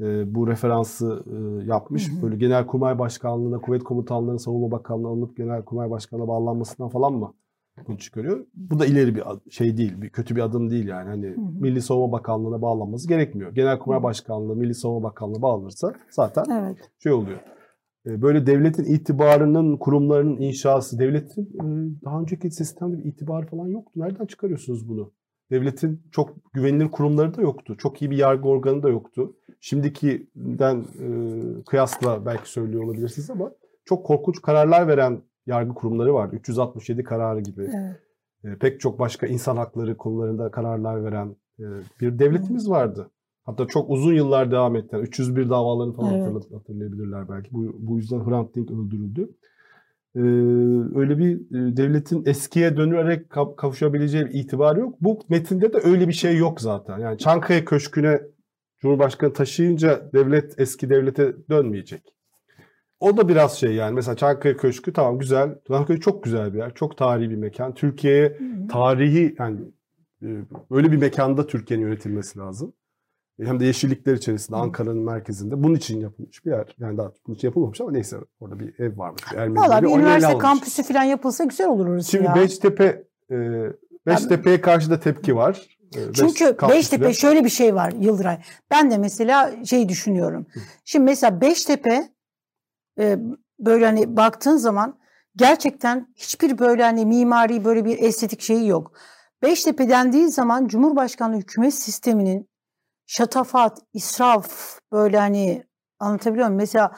e, 0.00 0.34
bu 0.34 0.48
referansı 0.48 1.24
e, 1.26 1.64
yapmış. 1.64 2.08
Hı. 2.08 2.22
Böyle 2.22 2.36
Genelkurmay 2.36 2.98
Başkanlığı'na, 2.98 3.58
Kuvvet 3.58 3.84
Komutanlığı'na, 3.84 4.38
Savunma 4.38 4.70
Bakanlığı'na 4.70 5.08
alınıp 5.08 5.36
Genelkurmay 5.36 5.90
Başkanlığı'na 5.90 6.28
bağlanmasından 6.28 6.90
falan 6.90 7.12
mı 7.12 7.34
bunu 7.88 7.98
çıkarıyor? 7.98 8.46
Bu 8.54 8.78
da 8.78 8.86
ileri 8.86 9.14
bir 9.14 9.22
şey 9.50 9.76
değil, 9.76 10.02
bir 10.02 10.10
kötü 10.10 10.36
bir 10.36 10.40
adım 10.40 10.70
değil 10.70 10.86
yani. 10.88 11.08
Hani 11.08 11.26
hı. 11.26 11.40
Milli 11.60 11.82
Savunma 11.82 12.12
Bakanlığı'na 12.12 12.62
bağlanması 12.62 13.08
gerekmiyor. 13.08 13.52
Genelkurmay 13.54 13.98
Hı. 13.98 14.02
Başkanlığı, 14.02 14.56
Milli 14.56 14.74
Savunma 14.74 15.08
Bakanlığı 15.08 15.42
bağlanırsa 15.42 15.94
zaten 16.10 16.44
Evet. 16.50 16.90
şey 17.02 17.12
oluyor. 17.12 17.38
E, 18.06 18.22
Böyle 18.22 18.46
devletin 18.46 18.84
itibarının, 18.84 19.76
kurumlarının 19.76 20.36
inşası, 20.36 20.98
devletin 20.98 21.42
e, 21.42 21.64
daha 22.04 22.20
önceki 22.20 22.50
sistemde 22.50 22.98
bir 22.98 23.04
itibarı 23.04 23.46
falan 23.46 23.68
yoktu. 23.68 23.92
Nereden 23.96 24.26
çıkarıyorsunuz 24.26 24.88
bunu? 24.88 25.12
Devletin 25.50 26.02
çok 26.12 26.52
güvenilir 26.52 26.90
kurumları 26.90 27.36
da 27.36 27.42
yoktu. 27.42 27.76
Çok 27.78 28.02
iyi 28.02 28.10
bir 28.10 28.16
yargı 28.16 28.48
organı 28.48 28.82
da 28.82 28.88
yoktu. 28.88 29.36
Şimdikinden 29.60 30.76
e, 31.00 31.08
kıyasla 31.64 32.26
belki 32.26 32.50
söylüyor 32.50 32.84
olabilirsiniz 32.84 33.30
ama 33.30 33.52
çok 33.84 34.06
korkunç 34.06 34.42
kararlar 34.42 34.88
veren 34.88 35.22
yargı 35.46 35.74
kurumları 35.74 36.14
vardı. 36.14 36.36
367 36.36 37.02
kararı 37.02 37.40
gibi. 37.40 37.62
evet. 37.62 37.96
E, 38.44 38.58
pek 38.58 38.80
çok 38.80 38.98
başka 38.98 39.26
insan 39.26 39.56
hakları 39.56 39.96
konularında 39.96 40.50
kararlar 40.50 41.04
veren 41.04 41.36
e, 41.58 41.64
bir 42.00 42.18
devletimiz 42.18 42.70
vardı. 42.70 43.10
Hatta 43.44 43.66
çok 43.66 43.90
uzun 43.90 44.14
yıllar 44.14 44.50
devam 44.50 44.76
etti. 44.76 44.88
Yani 44.92 45.02
301 45.06 45.48
davalarını 45.50 45.92
falan 45.92 46.14
Evet. 46.14 46.26
hatırla- 46.26 46.58
hatırlayabilirler 46.58 47.28
belki. 47.28 47.52
Bu, 47.52 47.76
bu 47.78 47.96
yüzden 47.96 48.26
Hrant 48.26 48.54
Dink 48.54 48.70
öldürüldü. 48.70 49.28
E, 50.14 50.20
öyle 50.98 51.18
bir 51.18 51.36
e, 51.36 51.76
devletin 51.76 52.22
eskiye 52.26 52.76
dönerek 52.76 53.26
kav- 53.30 53.56
kavuşabileceği 53.56 54.26
bir 54.26 54.34
itibar 54.34 54.76
yok. 54.76 54.94
Bu 55.00 55.18
metinde 55.28 55.72
de 55.72 55.78
öyle 55.84 56.08
bir 56.08 56.12
şey 56.12 56.36
yok 56.36 56.60
zaten. 56.60 56.98
Yani 56.98 57.18
Çankaya 57.18 57.64
Köşkü'ne 57.64 58.20
Cumhurbaşkanı 58.78 59.32
taşıyınca 59.32 60.10
devlet 60.12 60.60
eski 60.60 60.90
devlete 60.90 61.34
dönmeyecek. 61.50 62.02
O 63.00 63.16
da 63.16 63.28
biraz 63.28 63.58
şey 63.58 63.74
yani. 63.74 63.94
Mesela 63.94 64.16
Çankaya 64.16 64.56
Köşkü 64.56 64.92
tamam 64.92 65.18
güzel. 65.18 65.54
Çankaya 65.68 66.00
çok 66.00 66.24
güzel 66.24 66.54
bir 66.54 66.58
yer. 66.58 66.74
Çok 66.74 66.96
tarihi 66.96 67.30
bir 67.30 67.36
mekan. 67.36 67.74
Türkiye'ye 67.74 68.38
tarihi 68.70 69.36
yani 69.38 69.60
e, 70.22 70.26
öyle 70.70 70.92
bir 70.92 70.96
mekanda 70.96 71.46
Türkiye'nin 71.46 71.84
yönetilmesi 71.84 72.38
lazım. 72.38 72.72
E, 73.40 73.44
Hem 73.44 73.60
de 73.60 73.64
yeşillikler 73.64 74.14
içerisinde. 74.14 74.56
Ankara'nın 74.56 75.04
merkezinde. 75.04 75.62
Bunun 75.62 75.74
için 75.74 76.00
yapılmış 76.00 76.44
bir 76.44 76.50
yer. 76.50 76.76
Yani 76.78 76.98
daha 76.98 77.12
bunun 77.26 77.36
için 77.36 77.48
yapılmamış 77.48 77.80
ama 77.80 77.90
neyse 77.92 78.16
orada 78.40 78.58
bir 78.58 78.78
ev 78.80 78.98
varmış. 78.98 79.22
Bir 79.32 79.36
Ermeni 79.38 79.58
Valla 79.58 79.82
bir 79.82 79.88
üniversite 79.88 80.38
kampüsü 80.38 80.82
falan 80.82 81.04
yapılsa 81.04 81.44
güzel 81.44 81.68
olur 81.68 81.86
orası 81.86 82.10
Şimdi 82.10 82.24
ya. 82.24 82.34
Beştepe 82.34 83.04
e, 83.30 83.36
Beştepe'ye 84.06 84.60
karşı 84.60 84.90
da 84.90 85.00
tepki 85.00 85.36
var. 85.36 85.66
Beş- 85.96 86.12
Çünkü 86.14 86.56
kampüsüne. 86.56 86.70
Beştepe 86.78 87.12
şöyle 87.12 87.44
bir 87.44 87.48
şey 87.48 87.74
var 87.74 87.92
Yıldıray. 88.00 88.38
Ben 88.70 88.90
de 88.90 88.98
mesela 88.98 89.64
şey 89.64 89.88
düşünüyorum. 89.88 90.46
Şimdi 90.84 91.04
mesela 91.04 91.40
Beştepe 91.40 92.15
e, 92.98 93.18
böyle 93.58 93.84
hani 93.84 94.16
baktığın 94.16 94.56
zaman 94.56 94.98
gerçekten 95.36 96.14
hiçbir 96.16 96.58
böyle 96.58 96.82
hani 96.82 97.06
mimari 97.06 97.64
böyle 97.64 97.84
bir 97.84 97.98
estetik 97.98 98.40
şeyi 98.40 98.68
yok. 98.68 98.92
Beştepe 99.42 99.88
dendiği 99.88 100.28
zaman 100.28 100.66
Cumhurbaşkanlığı 100.66 101.36
hükümet 101.36 101.74
sisteminin 101.74 102.48
şatafat, 103.06 103.78
israf 103.94 104.78
böyle 104.92 105.18
hani 105.18 105.66
anlatabiliyor 105.98 106.46
muyum? 106.46 106.58
Mesela 106.58 106.92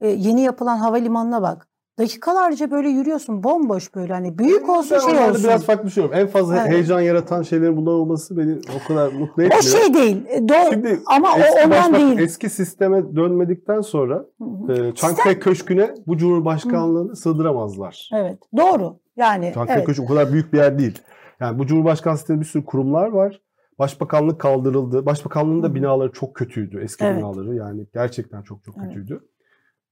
e, 0.00 0.08
yeni 0.08 0.42
yapılan 0.42 0.78
havalimanına 0.78 1.42
bak. 1.42 1.68
Dakikalarca 1.98 2.70
böyle 2.70 2.88
yürüyorsun 2.88 3.44
bomboş 3.44 3.94
böyle 3.94 4.12
hani 4.12 4.38
büyük 4.38 4.68
olsun 4.68 4.98
Ben 5.06 5.12
şey 5.14 5.30
olsun. 5.30 5.44
Biraz 5.44 5.64
farklı 5.64 5.86
düşünüyorum. 5.86 6.18
En 6.18 6.26
fazla 6.26 6.56
Evet. 6.56 6.70
heyecan 6.70 7.00
yaratan 7.00 7.42
şeylerin 7.42 7.76
bunlar 7.76 7.92
olması 7.92 8.36
beni 8.36 8.56
o 8.76 8.88
kadar 8.88 9.12
mutlu 9.12 9.42
etmiyor. 9.42 9.62
O 9.62 9.66
şey 9.66 9.94
değil. 9.94 10.24
Doğru. 10.48 10.70
Şimdi 10.72 11.00
ama 11.06 11.28
o 11.28 11.64
ondan 11.64 11.94
değil. 11.94 12.18
Eski 12.18 12.50
sisteme 12.50 13.16
dönmedikten 13.16 13.80
sonra 13.80 14.24
Hı 14.38 14.44
hı. 14.44 14.72
e, 14.72 14.94
Çankaya 14.94 15.38
Köşkü'ne 15.38 15.94
bu 16.06 16.16
Cumhurbaşkanlığını 16.16 17.16
sığdıramazlar. 17.16 18.10
Evet. 18.14 18.38
Doğru. 18.56 18.96
Yani 19.16 19.50
Çankaya 19.54 19.76
evet. 19.78 19.86
Köşkü 19.86 20.02
o 20.02 20.06
kadar 20.06 20.32
büyük 20.32 20.52
bir 20.52 20.58
yer 20.58 20.78
değil. 20.78 20.98
Yani 21.40 21.58
bu 21.58 21.66
Cumhurbaşkanlığı 21.66 22.18
sisteminde 22.18 22.40
bir 22.44 22.48
sürü 22.48 22.64
kurumlar 22.64 23.08
var. 23.08 23.40
Başbakanlık 23.78 24.40
kaldırıldı. 24.40 25.06
Başbakanlığın 25.06 25.62
da 25.62 25.74
binaları 25.74 26.12
çok 26.12 26.34
kötüydü. 26.34 26.80
Eski 26.84 27.04
Evet. 27.04 27.18
binaları 27.18 27.54
yani 27.54 27.86
gerçekten 27.94 28.42
çok 28.42 28.64
çok 28.64 28.74
Evet. 28.78 28.88
kötüydü. 28.88 29.20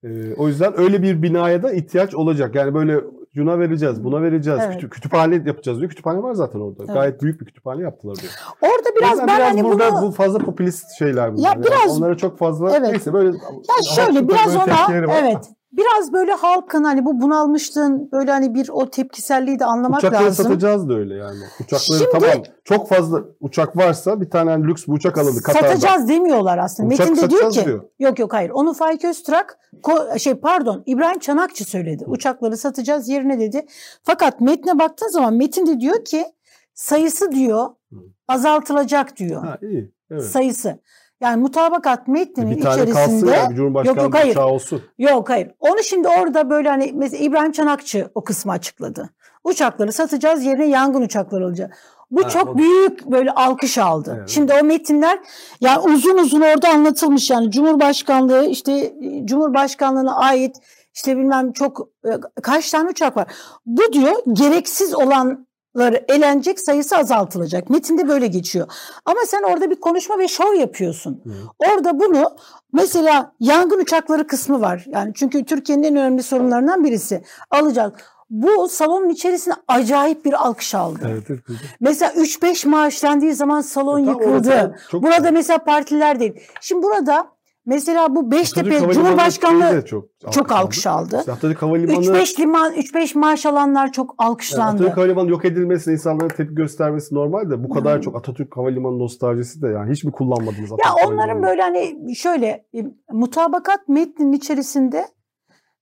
E, 0.04 0.34
o 0.34 0.48
yüzden 0.48 0.80
öyle 0.80 1.02
bir 1.02 1.22
binaya 1.22 1.62
da 1.62 1.72
ihtiyaç 1.72 2.14
olacak. 2.14 2.54
Yani 2.54 2.74
böyle 2.74 3.00
şuna 3.34 3.58
vereceğiz, 3.58 4.04
buna 4.04 4.22
vereceğiz. 4.22 4.60
Evet. 4.64 4.74
Kütü- 4.74 4.90
kütüphane 4.90 5.34
yapacağız 5.46 5.78
diyor. 5.78 5.90
Kütüphane 5.90 6.22
var 6.22 6.34
zaten 6.34 6.60
orada. 6.60 6.82
Evet. 6.84 6.94
Gayet 6.94 7.22
büyük 7.22 7.40
bir 7.40 7.46
kütüphane 7.46 7.82
yaptılar 7.82 8.16
diyor. 8.16 8.32
Orada 8.62 8.96
biraz 9.00 9.18
ben 9.18 9.26
biraz 9.26 9.40
hani 9.52 9.64
burada 9.64 9.92
bunu 9.92 10.02
bu 10.08 10.10
fazla 10.12 10.38
popülist 10.38 10.86
şeyler 10.98 11.32
bunlar. 11.32 11.42
Ya 11.44 11.50
Yani 11.54 11.64
biraz- 11.66 11.98
onlara 11.98 12.16
çok 12.16 12.38
fazla 12.38 12.70
Evet. 12.76 12.90
neyse 12.90 13.12
böyle 13.12 13.28
ya 13.28 13.94
şöyle 14.04 14.28
biraz 14.28 14.54
böyle 14.90 15.06
ona 15.06 15.18
evet 15.18 15.50
biraz 15.72 16.12
böyle 16.12 16.32
halkın 16.32 16.84
hani 16.84 17.04
bu 17.04 17.20
bunalmışlığın 17.20 18.08
böyle 18.12 18.30
hani 18.30 18.54
bir 18.54 18.68
o 18.72 18.90
tepkiselliği 18.90 19.58
de 19.58 19.64
anlamak 19.64 19.98
Uçakları 19.98 20.24
lazım. 20.24 20.44
satacağız 20.44 20.88
da 20.88 20.94
öyle 20.94 21.14
yani. 21.14 21.38
Uçakları 21.60 21.98
Şimdi- 21.98 22.10
tamam 22.12 22.42
çok 22.64 22.88
fazla 22.88 23.20
uçak 23.40 23.76
varsa 23.76 24.20
bir 24.20 24.30
tane 24.30 24.50
hani 24.50 24.64
lüks 24.66 24.86
bir 24.86 24.92
uçak 24.92 25.18
alındı 25.18 25.42
Katar'da. 25.42 25.68
Satacağız 25.68 26.08
demiyorlar 26.08 26.58
aslında. 26.58 26.94
Uçak 26.94 27.08
Metin 27.10 27.22
de 27.22 27.30
diyor 27.30 27.50
ki 27.52 27.64
diyor. 27.64 27.84
yok 27.98 28.18
yok 28.18 28.32
hayır. 28.32 28.50
Onu 28.50 28.74
Faik 28.74 29.04
Öztürk 29.04 29.56
ko- 29.82 30.18
şey 30.18 30.34
pardon 30.34 30.82
İbrahim 30.86 31.18
Çanakçı 31.18 31.64
söyledi. 31.64 32.04
Uçakları 32.06 32.56
satacağız 32.56 33.08
yerine 33.20 33.40
dedi. 33.40 33.66
Fakat 34.02 34.40
metne 34.40 34.78
baktığın 34.78 35.08
zaman 35.08 35.34
Metin 35.34 35.66
de 35.66 35.80
diyor 35.80 36.04
ki 36.04 36.24
sayısı 36.74 37.32
diyor 37.32 37.66
azaltılacak 38.28 39.16
diyor. 39.16 39.44
Ha 39.44 39.58
iyi. 39.62 39.92
Evet. 40.10 40.22
Sayısı. 40.22 40.78
Yani 41.20 41.42
mutabakat 41.42 42.08
metninin 42.08 42.56
bir 42.56 42.60
tane 42.62 42.82
içerisinde 42.82 43.46
bir 43.50 43.54
Cumhurbaşkanı 43.56 43.96
Yok, 43.96 44.04
yok, 44.04 44.14
hayır. 44.14 44.36
olsun. 44.36 44.82
Yok 44.98 45.30
hayır. 45.30 45.50
Onu 45.60 45.82
şimdi 45.82 46.08
orada 46.08 46.50
böyle 46.50 46.68
hani 46.68 46.92
mesela 46.94 47.24
İbrahim 47.24 47.52
Çanakçı 47.52 48.10
o 48.14 48.24
kısmı 48.24 48.52
açıkladı. 48.52 49.10
Uçakları 49.44 49.92
satacağız 49.92 50.44
yerine 50.44 50.66
yangın 50.66 51.02
uçakları 51.02 51.46
olacak. 51.46 51.76
Bu 52.10 52.24
Ha, 52.24 52.28
çok 52.28 52.48
o- 52.48 52.58
büyük 52.58 53.06
böyle 53.06 53.30
alkış 53.30 53.78
aldı. 53.78 54.14
Evet. 54.18 54.28
Şimdi 54.28 54.52
o 54.62 54.64
metinler 54.64 55.18
yani 55.60 55.78
uzun 55.78 56.18
uzun 56.18 56.40
orada 56.40 56.68
anlatılmış 56.68 57.30
yani 57.30 57.50
Cumhurbaşkanlığı 57.50 58.46
işte 58.46 58.72
e, 58.72 59.26
Cumhurbaşkanlığına 59.26 60.16
ait 60.16 60.56
işte 60.94 61.16
bilmem 61.16 61.52
çok 61.52 61.88
e, 62.04 62.10
kaç 62.42 62.70
tane 62.70 62.90
uçak 62.90 63.16
var. 63.16 63.26
Bu 63.66 63.92
diyor 63.92 64.12
gereksiz 64.32 64.94
olanları 64.94 66.04
elenecek 66.08 66.60
sayısı 66.60 66.96
azaltılacak. 66.96 67.70
Metinde 67.70 68.08
böyle 68.08 68.26
geçiyor. 68.26 68.68
Ama 69.04 69.20
sen 69.26 69.42
orada 69.42 69.70
bir 69.70 69.76
konuşma 69.80 70.18
ve 70.18 70.28
şov 70.28 70.54
yapıyorsun. 70.54 71.22
Hı. 71.24 71.32
Orada 71.72 72.00
bunu 72.00 72.36
mesela 72.72 73.32
yangın 73.40 73.78
uçakları 73.80 74.26
kısmı 74.26 74.60
var. 74.60 74.84
Yani 74.88 75.12
çünkü 75.14 75.44
Türkiye'nin 75.44 75.82
en 75.82 75.96
önemli 75.96 76.22
sorunlarından 76.22 76.84
birisi. 76.84 77.22
Alacağız. 77.50 77.92
Bu 78.30 78.68
salonun 78.68 79.08
içerisinde 79.08 79.54
acayip 79.68 80.24
bir 80.24 80.46
alkış 80.46 80.74
aldı. 80.74 80.98
Evet, 81.12 81.24
evet. 81.30 81.40
Mesela 81.80 82.12
3-5 82.12 82.68
maaş 82.68 83.02
dendiği 83.02 83.32
zaman 83.34 83.60
salon 83.60 83.98
E, 83.98 84.10
yıkıldı. 84.10 84.30
orası 84.50 84.74
çok- 84.90 85.02
Burada 85.02 85.30
mesela 85.30 85.58
partiler 85.58 86.20
değil. 86.20 86.32
Şimdi 86.60 86.82
burada 86.82 87.26
mesela 87.70 88.14
bu 88.14 88.30
Beştepe 88.30 88.78
Cumhurbaşkanlığı 88.78 89.62
şeyi 89.62 89.82
de 89.82 89.86
çok 89.86 90.04
çok 90.30 90.52
alkış 90.52 90.86
aldı. 90.86 91.16
İşte 91.18 91.32
Atatürk 91.32 91.62
Havalimanı 91.62 92.04
3-5 92.04 92.40
liman 92.40 92.72
3-5 92.72 93.18
maaş 93.18 93.46
alanlar 93.46 93.92
çok 93.92 94.14
Yani 94.20 94.30
alkışlandı. 94.30 94.82
Atatürk 94.82 94.96
Havalimanı 94.96 95.30
yok 95.30 95.44
edilmesine 95.44 95.94
insanların 95.94 96.28
tepki 96.28 96.54
göstermesi 96.54 97.14
normal 97.14 97.50
de 97.50 97.64
bu 97.64 97.68
kadar 97.68 97.98
Hı. 97.98 98.02
çok 98.02 98.16
Atatürk 98.16 98.56
Havalimanı 98.56 98.98
nostaljisi 98.98 99.62
de 99.62 99.68
yani 99.68 99.92
hiç 99.92 100.04
mi 100.04 100.12
kullanmadınız 100.12 100.72
Atatürk 100.72 100.86
Ya 100.86 101.08
onların 101.08 101.42
böyle 101.42 101.62
hani 101.62 102.16
şöyle 102.16 102.46
e, 102.46 102.84
mutabakat 103.12 103.88
metninin 103.88 104.32
içerisinde 104.32 105.06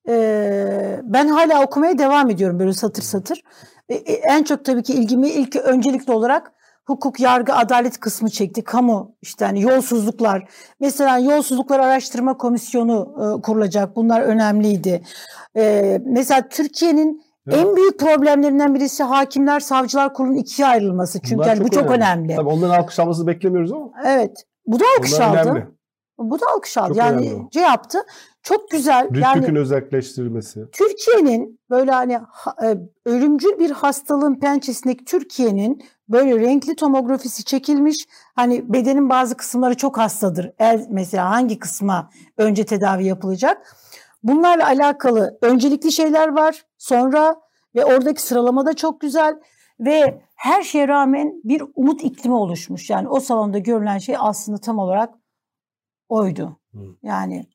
e, 0.08 1.00
ben 1.02 1.28
hala 1.28 1.64
okumaya 1.64 1.98
devam 1.98 2.30
ediyorum 2.30 2.58
böyle 2.58 2.72
satır 2.72 3.02
satır. 3.02 3.42
E, 3.88 3.94
e, 3.94 4.12
en 4.12 4.42
çok 4.42 4.64
tabii 4.64 4.82
ki 4.82 4.92
ilgimi 4.92 5.28
ilk 5.28 5.56
öncelikli 5.56 6.12
olarak 6.12 6.52
hukuk, 6.88 7.20
yargı, 7.20 7.54
adalet 7.54 8.00
kısmı 8.00 8.30
çekti. 8.30 8.64
Kamu 8.64 9.16
işte 9.22 9.44
hani 9.44 9.62
yolsuzluklar. 9.62 10.48
Mesela 10.80 11.18
yolsuzluklar 11.18 11.80
araştırma 11.80 12.36
komisyonu 12.36 13.14
e, 13.16 13.42
kurulacak. 13.42 13.96
Bunlar 13.96 14.20
önemliydi. 14.20 15.02
E, 15.56 15.98
mesela 16.04 16.48
Türkiye'nin 16.48 17.22
evet. 17.48 17.58
en 17.58 17.76
büyük 17.76 17.98
problemlerinden 18.00 18.74
birisi 18.74 19.02
hakimler, 19.02 19.60
savcılar 19.60 20.14
kurulunun 20.14 20.36
ikiye 20.36 20.68
ayrılması. 20.68 21.20
Çünkü 21.20 21.48
yani 21.48 21.64
bu 21.64 21.70
çok 21.70 21.90
önemli. 21.90 22.04
önemli. 22.04 22.36
Tabii 22.36 22.48
onların 22.48 22.78
alkışlanmasını 22.78 23.26
beklemiyoruz 23.26 23.72
ama. 23.72 23.90
Evet. 24.06 24.44
Bu 24.66 24.80
da 24.80 24.84
alkış 24.98 25.14
Onlar 25.14 25.26
aldı. 25.26 25.50
Önemli. 25.50 25.66
Bu 26.18 26.40
da 26.40 26.44
alkış 26.54 26.78
aldı. 26.78 26.88
Çok 26.88 26.96
yani 26.96 27.48
ce 27.50 27.60
yaptı. 27.60 27.98
Çok 28.42 28.70
güzel. 28.70 29.04
Rütük'ün 29.04 29.22
yani, 29.22 29.58
özelleştirilmesi. 29.58 30.60
Türkiye'nin 30.72 31.60
böyle 31.70 31.90
hani 31.90 32.20
e, 32.62 32.76
ölümcül 33.06 33.58
bir 33.58 33.70
hastalığın 33.70 34.40
pençesindeki 34.40 35.04
Türkiye'nin 35.04 35.82
böyle 36.08 36.38
renkli 36.38 36.76
tomografisi 36.76 37.44
çekilmiş. 37.44 38.06
Hani 38.34 38.72
bedenin 38.72 39.10
bazı 39.10 39.36
kısımları 39.36 39.76
çok 39.76 39.98
hastadır. 39.98 40.52
El 40.58 40.86
mesela 40.90 41.30
hangi 41.30 41.58
kısma 41.58 42.10
önce 42.36 42.64
tedavi 42.64 43.06
yapılacak? 43.06 43.76
Bunlarla 44.22 44.66
alakalı 44.66 45.38
öncelikli 45.42 45.92
şeyler 45.92 46.28
var. 46.28 46.64
Sonra 46.78 47.36
ve 47.74 47.84
oradaki 47.84 48.22
sıralama 48.22 48.66
da 48.66 48.74
çok 48.74 49.00
güzel 49.00 49.36
ve 49.80 50.22
her 50.34 50.62
şeye 50.62 50.88
rağmen 50.88 51.40
bir 51.44 51.62
umut 51.74 52.04
iklimi 52.04 52.34
oluşmuş. 52.34 52.90
Yani 52.90 53.08
o 53.08 53.20
salonda 53.20 53.58
görülen 53.58 53.98
şey 53.98 54.16
aslında 54.18 54.58
tam 54.58 54.78
olarak 54.78 55.14
oydu. 56.08 56.56
Yani 57.02 57.46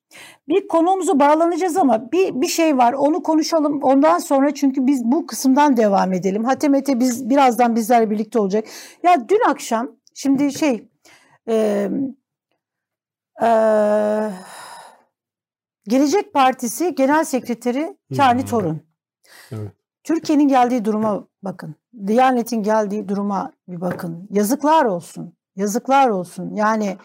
bir 0.48 0.68
konumuzu 0.68 1.20
bağlanacağız 1.20 1.78
ama 1.78 2.12
bir 2.12 2.42
bir 2.42 2.48
şey 2.48 2.78
var. 2.78 2.94
Onu 2.94 3.24
konuşalım. 3.24 3.84
Ondan 3.84 4.18
sonra 4.18 4.54
çünkü 4.54 4.88
biz 4.88 5.04
bu 5.06 5.28
kısımdan 5.28 5.78
devam 5.78 6.14
edelim. 6.14 6.44
Hatemete 6.44 7.00
biz 7.00 7.30
birazdan 7.30 7.76
bizlerle 7.76 8.10
birlikte 8.10 8.40
olacak. 8.40 8.66
Ya 9.04 9.30
dün 9.30 9.50
akşam 9.50 9.92
şimdi 10.14 10.54
şey 10.54 10.90
e, 11.50 11.90
e, 13.44 13.48
Gelecek 15.88 16.34
Partisi 16.34 16.96
Genel 16.96 17.24
Sekreteri 17.24 17.98
Kani 18.18 18.46
Torun. 18.46 18.82
Evet. 19.52 19.72
Türkiye'nin 20.04 20.48
geldiği 20.48 20.86
duruma 20.86 21.28
bakın. 21.44 21.76
Diyanet'in 22.08 22.64
geldiği 22.64 23.10
duruma 23.10 23.52
bir 23.68 23.82
bakın. 23.82 24.28
Yazıklar 24.32 24.86
olsun. 24.86 25.34
Yazıklar 25.56 26.10
olsun. 26.10 26.56
Yani 26.56 26.98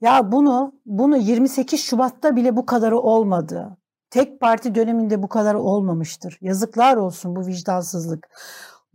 ya 0.00 0.32
bunu 0.32 0.72
bunu 0.86 1.16
28 1.16 1.80
Şubat'ta 1.80 2.36
bile 2.36 2.56
bu 2.56 2.66
kadarı 2.66 2.98
olmadı. 2.98 3.76
Tek 4.10 4.40
parti 4.40 4.74
döneminde 4.74 5.22
bu 5.22 5.28
kadar 5.28 5.54
olmamıştır. 5.54 6.38
Yazıklar 6.40 6.96
olsun 6.96 7.36
bu 7.36 7.46
vicdansızlık. 7.46 8.28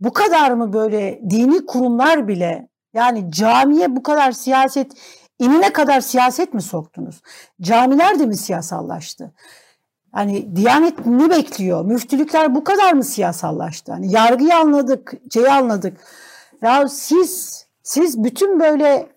Bu 0.00 0.12
kadar 0.12 0.50
mı 0.50 0.72
böyle 0.72 1.20
dini 1.30 1.66
kurumlar 1.66 2.28
bile 2.28 2.68
yani 2.94 3.32
camiye 3.32 3.96
bu 3.96 4.02
kadar 4.02 4.32
siyaset 4.32 4.92
inine 5.38 5.72
kadar 5.72 6.00
siyaset 6.00 6.54
mi 6.54 6.62
soktunuz? 6.62 7.22
Camiler 7.60 8.18
de 8.18 8.26
mi 8.26 8.36
siyasallaştı? 8.36 9.32
Hani 10.12 10.56
Diyanet 10.56 11.06
ne 11.06 11.30
bekliyor? 11.30 11.84
Müftülükler 11.84 12.54
bu 12.54 12.64
kadar 12.64 12.92
mı 12.92 13.04
siyasallaştı? 13.04 13.92
Hani 13.92 14.12
yargıyı 14.12 14.56
anladık, 14.56 15.12
şeyi 15.34 15.50
anladık. 15.50 16.00
Ya 16.62 16.88
siz 16.88 17.66
siz 17.82 18.24
bütün 18.24 18.60
böyle 18.60 19.08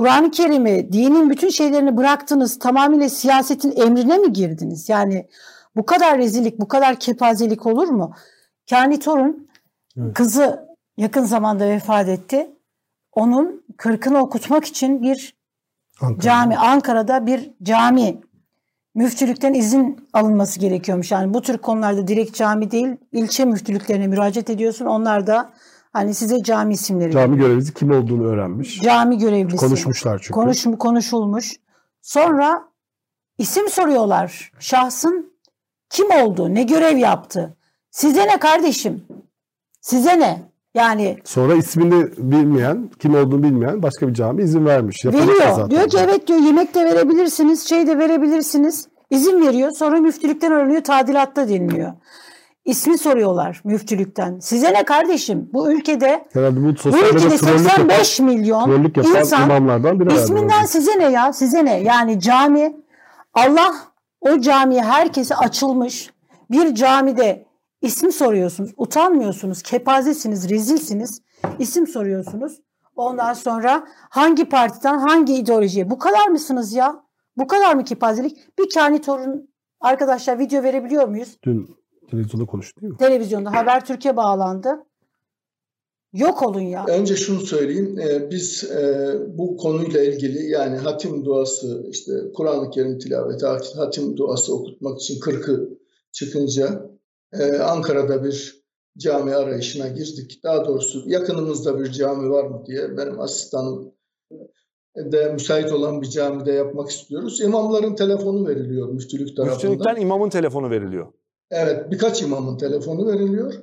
Kur'an-ı 0.00 0.30
Kerim'i, 0.30 0.92
dinin 0.92 1.30
bütün 1.30 1.48
şeylerini 1.48 1.96
bıraktınız, 1.96 2.58
tamamıyla 2.58 3.08
siyasetin 3.08 3.76
emrine 3.76 4.18
mi 4.18 4.32
girdiniz? 4.32 4.88
Yani 4.88 5.28
bu 5.76 5.86
kadar 5.86 6.18
rezillik, 6.18 6.60
bu 6.60 6.68
kadar 6.68 6.96
kepazelik 6.96 7.66
olur 7.66 7.88
mu? 7.88 8.14
Kani 8.70 8.98
Torun 8.98 9.48
evet. 9.98 10.14
kızı 10.14 10.68
yakın 10.96 11.24
zamanda 11.24 11.68
vefat 11.68 12.08
etti. 12.08 12.50
Onun 13.12 13.64
kırkını 13.76 14.18
okutmak 14.18 14.64
için 14.64 15.02
bir 15.02 15.34
Ankara. 16.00 16.20
cami, 16.20 16.56
Ankara'da 16.56 17.26
bir 17.26 17.50
cami 17.62 18.20
müftülükten 18.94 19.54
izin 19.54 20.08
alınması 20.12 20.60
gerekiyormuş. 20.60 21.10
Yani 21.10 21.34
bu 21.34 21.42
tür 21.42 21.58
konularda 21.58 22.08
direkt 22.08 22.36
cami 22.36 22.70
değil, 22.70 22.96
ilçe 23.12 23.44
müftülüklerine 23.44 24.06
müracaat 24.06 24.50
ediyorsun. 24.50 24.86
Onlar 24.86 25.26
da 25.26 25.52
Hani 25.92 26.14
size 26.14 26.42
cami 26.42 26.74
isimleri. 26.74 27.12
Cami 27.12 27.36
görevlisi 27.36 27.74
kim 27.74 27.90
olduğunu 27.90 28.26
öğrenmiş. 28.26 28.80
Cami 28.80 29.18
görevlisi. 29.18 29.56
Konuşmuşlar 29.56 30.18
çünkü. 30.18 30.32
Konuş, 30.32 30.66
konuşulmuş. 30.78 31.52
Sonra 32.02 32.68
isim 33.38 33.68
soruyorlar. 33.68 34.52
Şahsın 34.58 35.32
kim 35.90 36.10
olduğu, 36.10 36.54
ne 36.54 36.62
görev 36.62 36.96
yaptı. 36.96 37.56
Size 37.90 38.26
ne 38.26 38.38
kardeşim? 38.38 39.04
Size 39.80 40.20
ne? 40.20 40.50
Yani 40.74 41.18
sonra 41.24 41.54
ismini 41.54 42.08
bilmeyen, 42.18 42.90
kim 42.98 43.14
olduğunu 43.14 43.42
bilmeyen 43.42 43.82
başka 43.82 44.08
bir 44.08 44.14
cami 44.14 44.42
izin 44.42 44.66
vermiş. 44.66 45.04
Veriyor. 45.04 45.34
Zaten. 45.38 45.70
Diyor 45.70 45.88
ki 45.88 45.96
evet 46.00 46.28
diyor 46.28 46.38
yemek 46.38 46.74
de 46.74 46.84
verebilirsiniz, 46.84 47.68
şey 47.68 47.86
de 47.86 47.98
verebilirsiniz. 47.98 48.88
İzin 49.10 49.46
veriyor. 49.46 49.70
Sonra 49.70 50.00
müftülükten 50.00 50.50
aranıyor, 50.50 50.84
tadilatta 50.84 51.48
deniliyor. 51.48 51.92
İsmi 52.64 52.98
soruyorlar 52.98 53.60
müftülükten. 53.64 54.38
Size 54.38 54.72
ne 54.72 54.84
kardeşim? 54.84 55.50
Bu 55.52 55.72
ülkede 55.72 56.24
Herhalde 56.32 56.56
bu, 56.56 56.62
bu 56.62 56.98
ülkede 56.98 57.38
85 57.38 58.20
yapan, 58.20 58.34
milyon 58.34 58.92
insan 59.20 59.48
isminden 60.14 60.64
size 60.64 60.98
ne 60.98 61.10
ya? 61.10 61.32
Size 61.32 61.64
ne? 61.64 61.80
Yani 61.80 62.20
cami 62.20 62.76
Allah 63.34 63.74
o 64.20 64.40
camiye 64.40 64.82
herkese 64.82 65.36
açılmış. 65.36 66.10
Bir 66.50 66.74
camide 66.74 67.46
isim 67.82 68.12
soruyorsunuz. 68.12 68.70
Utanmıyorsunuz. 68.76 69.62
Kepazesiniz, 69.62 70.50
rezilsiniz. 70.50 71.22
İsim 71.58 71.86
soruyorsunuz. 71.86 72.60
Ondan 72.96 73.32
sonra 73.32 73.84
hangi 74.10 74.44
partiden 74.44 74.98
hangi 74.98 75.34
ideolojiye? 75.34 75.90
Bu 75.90 75.98
kadar 75.98 76.28
mısınız 76.28 76.72
ya? 76.72 77.02
Bu 77.36 77.46
kadar 77.46 77.74
mı 77.74 77.84
kepazelik? 77.84 78.58
Bir 78.58 78.70
kani 78.74 79.00
torun 79.00 79.50
arkadaşlar 79.80 80.38
video 80.38 80.62
verebiliyor 80.62 81.08
muyuz? 81.08 81.38
Dün 81.42 81.79
Televizyonda 82.10 82.46
konuştu 82.46 82.80
değil 82.80 82.92
mi? 82.92 82.98
Televizyonda 82.98 83.52
Haber 83.52 83.84
Türkiye 83.86 84.16
bağlandı. 84.16 84.68
Yok 86.12 86.42
olun 86.42 86.60
ya. 86.60 86.84
Önce 86.88 87.16
şunu 87.16 87.40
söyleyeyim. 87.40 87.98
Ee, 87.98 88.30
biz 88.30 88.64
e, 88.64 89.14
bu 89.38 89.56
konuyla 89.56 90.02
ilgili 90.02 90.50
yani 90.50 90.76
hatim 90.76 91.24
duası, 91.24 91.86
işte 91.90 92.12
Kur'an-ı 92.34 92.70
Kerim 92.70 92.98
tilaveti, 92.98 93.46
hatim 93.76 94.16
duası 94.16 94.54
okutmak 94.54 95.00
için 95.00 95.20
kırkı 95.20 95.78
çıkınca 96.12 96.90
e, 97.32 97.58
Ankara'da 97.58 98.24
bir 98.24 98.64
cami 98.98 99.34
arayışına 99.34 99.88
girdik. 99.88 100.40
Daha 100.44 100.64
doğrusu 100.64 101.02
yakınımızda 101.06 101.78
bir 101.78 101.92
cami 101.92 102.30
var 102.30 102.44
mı 102.44 102.62
diye 102.66 102.96
benim 102.96 103.20
asistanım 103.20 103.92
de 104.96 105.32
müsait 105.32 105.72
olan 105.72 106.02
bir 106.02 106.10
camide 106.10 106.52
yapmak 106.52 106.90
istiyoruz. 106.90 107.40
İmamların 107.40 107.94
telefonu 107.94 108.48
veriliyor 108.48 108.88
müftülük 108.88 109.36
tarafından. 109.36 109.72
Müftülükten 109.72 110.02
imamın 110.02 110.28
telefonu 110.30 110.70
veriliyor. 110.70 111.06
Evet, 111.50 111.90
birkaç 111.90 112.22
imamın 112.22 112.56
telefonu 112.56 113.06
veriliyor. 113.06 113.54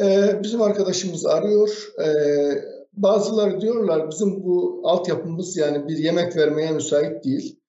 Ee, 0.00 0.40
bizim 0.42 0.62
arkadaşımız 0.62 1.26
arıyor. 1.26 1.92
Ee, 2.04 2.64
bazıları 2.92 3.60
diyorlar 3.60 4.10
bizim 4.10 4.44
bu 4.44 4.80
altyapımız 4.84 5.56
yani 5.56 5.88
bir 5.88 5.98
yemek 5.98 6.36
vermeye 6.36 6.70
müsait 6.70 7.24
değil. 7.24 7.60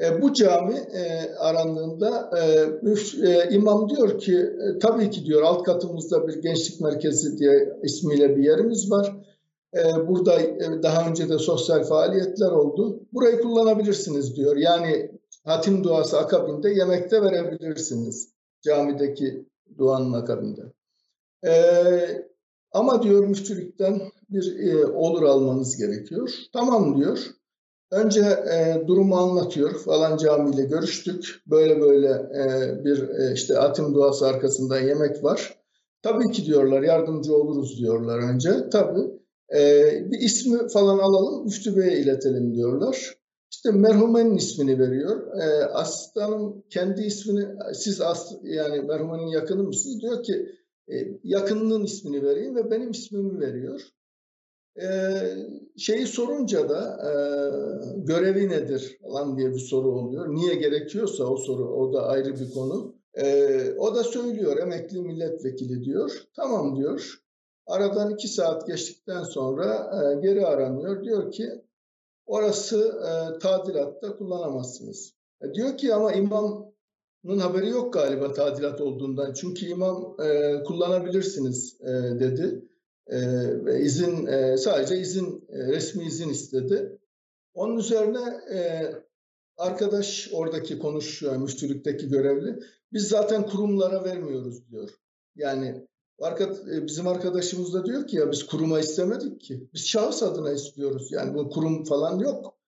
E, 0.00 0.22
bu 0.22 0.32
cami 0.32 0.74
e, 0.74 1.34
arandığında 1.34 2.30
e, 2.38 2.66
müf, 2.82 3.14
e, 3.24 3.48
imam 3.50 3.88
diyor 3.88 4.18
ki 4.18 4.36
e, 4.36 4.78
tabii 4.78 5.10
ki 5.10 5.24
diyor 5.24 5.42
alt 5.42 5.62
katımızda 5.62 6.28
bir 6.28 6.42
gençlik 6.42 6.80
merkezi 6.80 7.38
diye 7.38 7.68
ismiyle 7.82 8.36
bir 8.36 8.44
yerimiz 8.44 8.90
var. 8.90 9.16
E, 9.76 10.08
burada 10.08 10.40
e, 10.40 10.82
daha 10.82 11.08
önce 11.08 11.28
de 11.28 11.38
sosyal 11.38 11.84
faaliyetler 11.84 12.50
oldu. 12.50 13.00
Burayı 13.12 13.40
kullanabilirsiniz 13.40 14.36
diyor. 14.36 14.56
Yani 14.56 15.10
hatim 15.44 15.84
duası 15.84 16.18
akabinde 16.18 16.70
yemekte 16.70 17.22
verebilirsiniz 17.22 18.31
camideki 18.62 19.46
duanın 19.78 20.12
akabinde. 20.12 20.62
Ee, 21.46 22.26
ama 22.72 23.02
diyor 23.02 23.26
müftülükten 23.26 24.02
bir 24.30 24.58
e, 24.58 24.86
olur 24.86 25.22
almanız 25.22 25.76
gerekiyor. 25.76 26.30
Tamam 26.52 26.96
diyor. 26.96 27.18
Önce 27.90 28.20
e, 28.20 28.86
durumu 28.86 29.16
anlatıyor. 29.16 29.78
Falan 29.78 30.16
camiyle 30.16 30.62
görüştük. 30.62 31.42
Böyle 31.46 31.80
böyle 31.80 32.08
e, 32.08 32.44
bir 32.84 33.08
e, 33.08 33.32
işte 33.34 33.58
atim 33.58 33.94
duası 33.94 34.26
arkasında 34.26 34.80
yemek 34.80 35.24
var. 35.24 35.58
Tabii 36.02 36.30
ki 36.30 36.44
diyorlar 36.44 36.82
yardımcı 36.82 37.34
oluruz 37.36 37.78
diyorlar 37.78 38.18
önce. 38.18 38.70
Tabii. 38.70 39.10
E, 39.54 39.60
bir 40.10 40.18
ismi 40.18 40.68
falan 40.68 40.98
alalım 40.98 41.44
müftü 41.44 41.76
beye 41.76 41.98
iletelim 41.98 42.54
diyorlar. 42.54 43.16
İşte 43.64 43.78
merhumenin 43.78 44.36
ismini 44.36 44.78
veriyor. 44.78 45.36
E, 45.40 45.64
asistanım 45.64 46.64
kendi 46.70 47.02
ismini, 47.02 47.46
siz 47.74 48.00
as, 48.00 48.32
yani 48.42 48.80
merhumenin 48.82 49.26
yakını 49.26 49.62
mısınız? 49.62 50.00
Diyor 50.00 50.22
ki 50.22 50.48
e, 50.92 50.94
yakınının 51.24 51.84
ismini 51.84 52.22
vereyim 52.22 52.56
ve 52.56 52.70
benim 52.70 52.90
ismimi 52.90 53.40
veriyor. 53.40 53.80
E, 54.82 54.86
şeyi 55.76 56.06
sorunca 56.06 56.68
da 56.68 56.98
e, 57.04 57.12
görevi 57.96 58.48
nedir 58.48 58.98
falan 59.02 59.36
diye 59.36 59.50
bir 59.50 59.58
soru 59.58 59.88
oluyor. 59.88 60.34
Niye 60.34 60.54
gerekiyorsa 60.54 61.24
o 61.24 61.36
soru, 61.36 61.74
o 61.74 61.92
da 61.92 62.06
ayrı 62.06 62.34
bir 62.34 62.50
konu. 62.50 62.94
E, 63.14 63.56
o 63.78 63.94
da 63.94 64.04
söylüyor 64.04 64.58
emekli 64.58 65.00
milletvekili 65.00 65.84
diyor. 65.84 66.10
Tamam 66.36 66.76
diyor. 66.76 67.18
Aradan 67.66 68.10
iki 68.10 68.28
saat 68.28 68.66
geçtikten 68.66 69.22
sonra 69.22 69.90
e, 70.02 70.20
geri 70.20 70.46
aranıyor. 70.46 71.04
Diyor 71.04 71.32
ki 71.32 71.62
orası 72.32 73.00
e, 73.08 73.38
tadilatta 73.38 74.16
kullanamazsınız. 74.16 75.14
E, 75.42 75.54
diyor 75.54 75.76
ki 75.78 75.94
ama 75.94 76.12
imamın 76.12 77.38
haberi 77.38 77.68
yok 77.68 77.92
galiba 77.92 78.32
tadilat 78.32 78.80
olduğundan. 78.80 79.32
Çünkü 79.32 79.66
imam 79.66 80.16
e, 80.20 80.62
kullanabilirsiniz 80.62 81.80
e, 81.80 81.90
dedi. 82.20 82.68
E, 83.06 83.18
ve 83.64 83.80
izin 83.80 84.26
e, 84.26 84.56
sadece 84.56 84.98
izin 84.98 85.44
e, 85.48 85.58
resmi 85.58 86.04
izin 86.04 86.28
istedi. 86.28 86.98
Onun 87.54 87.76
üzerine 87.76 88.40
e, 88.54 88.90
arkadaş 89.56 90.30
oradaki 90.32 90.78
konuşuyor 90.78 91.36
müftülükteki 91.36 92.08
görevli. 92.08 92.58
Biz 92.92 93.08
zaten 93.08 93.46
kurumlara 93.46 94.04
vermiyoruz 94.04 94.70
diyor. 94.70 94.90
Yani 95.36 95.86
e, 96.72 96.86
bizim 96.86 97.06
arkadaşımız 97.06 97.74
da 97.74 97.86
diyor 97.86 98.06
ki 98.06 98.16
ya 98.16 98.30
biz 98.30 98.46
kuruma 98.46 98.80
istemedik 98.80 99.40
ki. 99.40 99.68
Biz 99.74 99.86
şahıs 99.86 100.22
adına 100.22 100.52
istiyoruz. 100.52 101.12
Yani 101.12 101.34
bu 101.34 101.50
kurum 101.50 101.84
falan 101.84 102.18
yok. 102.18 102.58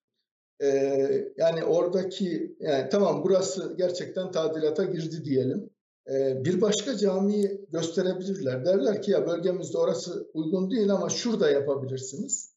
Ee, 0.62 1.32
yani 1.36 1.64
oradaki 1.64 2.56
yani 2.60 2.88
tamam 2.88 3.24
burası 3.24 3.74
gerçekten 3.78 4.30
tadilata 4.30 4.84
girdi 4.84 5.24
diyelim. 5.24 5.70
Ee, 6.10 6.44
bir 6.44 6.60
başka 6.60 6.96
camiyi 6.96 7.66
gösterebilirler. 7.72 8.64
Derler 8.64 9.02
ki 9.02 9.10
ya 9.10 9.26
bölgemizde 9.26 9.78
orası 9.78 10.30
uygun 10.34 10.70
değil 10.70 10.90
ama 10.90 11.08
şurada 11.08 11.50
yapabilirsiniz. 11.50 12.54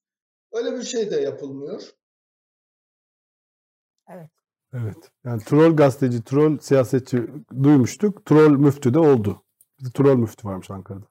Öyle 0.51 0.77
bir 0.77 0.83
şey 0.83 1.11
de 1.11 1.15
yapılmıyor. 1.21 1.93
Evet. 4.09 4.29
Evet. 4.73 5.11
Yani 5.25 5.43
troll 5.43 5.75
gazeteci, 5.75 6.23
troll 6.23 6.57
siyasetçi 6.59 7.27
duymuştuk. 7.63 8.25
Troll 8.25 8.51
müftü 8.51 8.93
de 8.93 8.99
oldu. 8.99 9.43
Bir 9.79 9.91
troll 9.91 10.15
müftü 10.15 10.47
varmış 10.47 10.71
Ankara'da. 10.71 11.05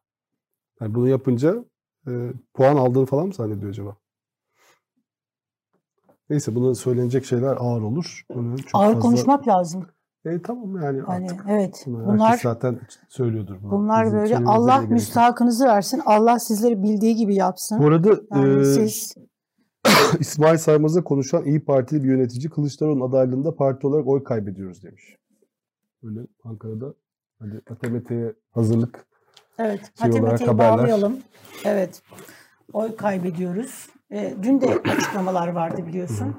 Yani 0.81 0.95
bunu 0.95 1.09
yapınca 1.09 1.65
e, 2.09 2.33
puan 2.55 2.77
aldığını 2.77 3.07
falan 3.07 3.27
mı 3.27 3.35
zannediyor 3.35 3.71
acaba? 3.71 3.97
Neyse 6.31 6.55
buna 6.55 6.75
söylenecek 6.75 7.25
şeyler 7.25 7.57
ağır 7.57 7.83
olur. 7.83 8.23
Bunu 8.35 8.59
çok 8.59 8.81
ağır 8.81 8.95
fazla... 8.95 9.01
konuşmak 9.01 9.49
lazım. 9.49 9.87
E 10.25 10.43
tamam 10.43 10.77
yani, 10.77 10.99
yani 10.99 11.25
artık. 11.25 11.45
Evet. 11.49 11.85
Bunlar 11.87 12.39
zaten 12.43 12.81
söylüyordur. 13.09 13.57
Bunu. 13.63 13.71
Bunlar 13.71 14.07
Bizim 14.07 14.19
böyle 14.19 14.37
Allah 14.37 14.81
müstahakınızı 14.81 15.65
versin. 15.65 16.03
Allah 16.07 16.39
sizleri 16.39 16.83
bildiği 16.83 17.17
gibi 17.17 17.35
yapsın. 17.35 17.83
Bu 17.83 17.87
arada 17.87 18.21
yani 18.31 18.61
e, 18.61 18.65
siz 18.65 19.15
İsmail 20.21 20.59
Saymaz'a 20.59 21.05
konuşan 21.05 21.45
İyi 21.45 21.65
Partili 21.65 22.05
bir 22.05 22.09
yönetici 22.09 22.51
Kılıçdaroğlu'nun 22.51 23.09
adaylığında 23.09 23.57
parti 23.57 23.87
olarak 23.87 24.07
oy 24.07 24.25
kaybediyoruz 24.25 24.83
demiş. 24.83 25.17
Böyle 26.03 26.27
Ankara'da 26.45 26.95
Hadi 27.41 27.61
Atemete'ye 27.71 28.35
hazırlık. 28.51 29.07
Evet, 29.59 29.81
şey 29.99 30.09
Atemete'yi 30.09 30.59
bağlayalım. 30.59 31.19
Evet, 31.65 32.03
oy 32.73 32.97
kaybediyoruz. 32.97 33.87
E, 34.11 34.35
dün 34.43 34.61
de 34.61 34.67
açıklamalar 34.97 35.49
vardı 35.49 35.87
biliyorsun. 35.87 36.37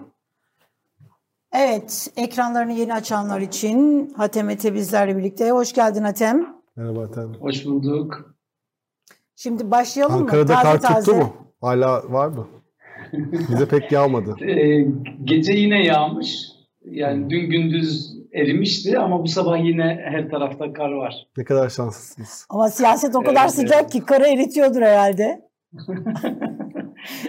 Evet, 1.54 2.08
ekranlarını 2.18 2.74
yeni 2.74 2.94
açanlar 2.94 3.42
için 3.42 4.10
Hatem 4.18 4.50
Ete 4.50 4.74
bizlerle 4.74 5.18
birlikte. 5.18 5.52
Hoş 5.52 5.74
geldin 5.74 6.04
Hatem. 6.04 6.48
Merhaba 6.76 7.02
Hatem. 7.02 7.34
Hoş 7.34 7.66
bulduk. 7.66 8.36
Şimdi 9.36 9.72
başlayalım 9.72 10.16
Ankara'da 10.16 10.54
mı? 10.54 10.60
Ankara'da 10.60 10.88
kar 10.88 10.96
tuttu 11.04 11.16
mu? 11.16 11.34
Hala 11.62 12.12
var 12.12 12.28
mı? 12.28 12.48
Bize 13.50 13.68
pek 13.68 13.92
yağmadı. 13.92 14.36
Ee, 14.46 14.88
gece 15.24 15.54
yine 15.54 15.84
yağmış. 15.84 16.48
Yani 16.86 17.30
dün 17.30 17.50
gündüz 17.50 18.17
erimişti 18.38 19.00
ama 19.00 19.24
bu 19.24 19.28
sabah 19.28 19.66
yine 19.66 20.02
her 20.04 20.30
tarafta 20.30 20.74
kar 20.74 20.92
var. 20.92 21.28
Ne 21.38 21.44
kadar 21.44 21.70
şanslısınız. 21.70 22.46
Ama 22.50 22.70
siyaset 22.70 23.16
o 23.16 23.22
kadar 23.22 23.42
evet, 23.42 23.54
sıcak 23.54 23.82
evet. 23.82 23.92
ki 23.92 24.00
karı 24.00 24.28
eritiyordur 24.28 24.82
herhalde. 24.82 25.42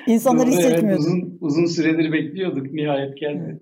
İnsanlar 0.07 0.47
Doğru, 0.47 0.51
hissetmiyordu. 0.51 0.87
Evet, 0.87 0.99
uzun, 0.99 1.39
uzun 1.41 1.67
süredir 1.67 2.13
bekliyorduk. 2.13 2.73
Nihayet 2.73 3.17
geldi. 3.17 3.61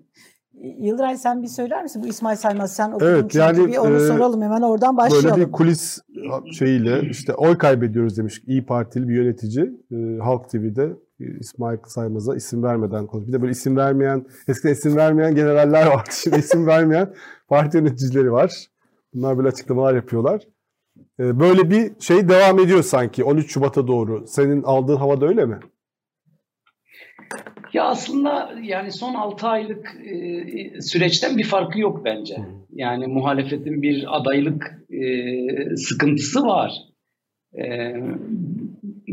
Yıldıray 0.79 1.17
sen 1.17 1.43
bir 1.43 1.47
söyler 1.47 1.83
misin? 1.83 2.03
Bu 2.03 2.07
İsmail 2.07 2.37
Saymaz 2.37 2.75
sen 2.75 2.91
okudun 2.91 3.05
evet, 3.05 3.35
yani, 3.35 3.67
bir 3.67 3.77
onu 3.77 3.95
e, 3.95 3.99
soralım 3.99 4.41
hemen 4.41 4.61
oradan 4.61 4.97
başlayalım. 4.97 5.31
Böyle 5.31 5.47
bir 5.47 5.51
kulis 5.51 5.99
şeyiyle 6.51 7.09
işte 7.09 7.33
oy 7.33 7.57
kaybediyoruz 7.57 8.17
demiş 8.17 8.41
İyi 8.47 8.65
Partili 8.65 9.07
bir 9.07 9.15
yönetici 9.15 9.71
e, 9.91 10.17
Halk 10.19 10.49
TV'de 10.49 10.93
İsmail 11.39 11.77
Saymaz'a 11.87 12.35
isim 12.35 12.63
vermeden 12.63 13.07
konuş. 13.07 13.27
Bir 13.27 13.33
de 13.33 13.41
böyle 13.41 13.51
isim 13.51 13.77
vermeyen, 13.77 14.25
eskiden 14.47 14.73
isim 14.73 14.95
vermeyen 14.95 15.35
generaller 15.35 15.87
vardı. 15.87 16.09
Şimdi 16.23 16.37
isim 16.37 16.67
vermeyen 16.67 17.13
parti 17.47 17.77
yöneticileri 17.77 18.31
var. 18.31 18.67
Bunlar 19.13 19.37
böyle 19.37 19.47
açıklamalar 19.47 19.95
yapıyorlar. 19.95 20.47
Ee, 21.19 21.39
böyle 21.39 21.69
bir 21.69 21.91
şey 21.99 22.29
devam 22.29 22.59
ediyor 22.59 22.83
sanki 22.83 23.23
13 23.23 23.51
Şubat'a 23.51 23.87
doğru. 23.87 24.27
Senin 24.27 24.63
aldığın 24.63 24.95
havada 24.95 25.27
öyle 25.27 25.45
mi? 25.45 25.59
Ya 27.73 27.83
aslında 27.83 28.53
yani 28.63 28.91
son 28.91 29.13
6 29.13 29.47
aylık 29.47 29.97
e, 30.05 30.81
süreçten 30.81 31.37
bir 31.37 31.43
farkı 31.43 31.79
yok 31.79 32.01
bence. 32.05 32.35
Yani 32.73 33.07
muhalefetin 33.07 33.81
bir 33.81 34.17
adaylık 34.17 34.79
e, 34.89 35.75
sıkıntısı 35.75 36.43
var. 36.43 36.71
E, 37.57 37.93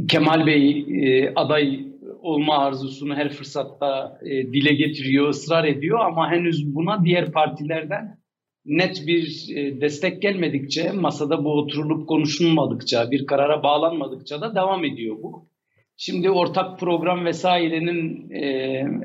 Kemal 0.09 0.47
Bey 0.47 0.87
e, 0.89 1.35
aday 1.35 1.81
olma 2.23 2.59
arzusunu 2.59 3.15
her 3.15 3.29
fırsatta 3.29 4.19
e, 4.23 4.31
dile 4.31 4.75
getiriyor, 4.75 5.29
ısrar 5.29 5.65
ediyor 5.65 6.01
ama 6.01 6.31
henüz 6.31 6.75
buna 6.75 7.05
diğer 7.05 7.33
partilerden 7.33 8.19
net 8.65 9.07
bir 9.07 9.47
e, 9.57 9.81
destek 9.81 10.23
gelmedikçe, 10.23 10.93
masada 10.93 11.45
bu 11.45 11.53
oturulup 11.53 12.09
konuşulmadıkça, 12.09 13.11
bir 13.11 13.27
karara 13.27 13.63
bağlanmadıkça 13.63 14.41
da 14.41 14.55
devam 14.55 14.85
ediyor 14.85 15.17
bu. 15.23 15.49
Şimdi 15.97 16.31
ortak 16.31 16.81
program 16.81 17.25
vesairenin 17.25 18.31
e, 18.31 18.43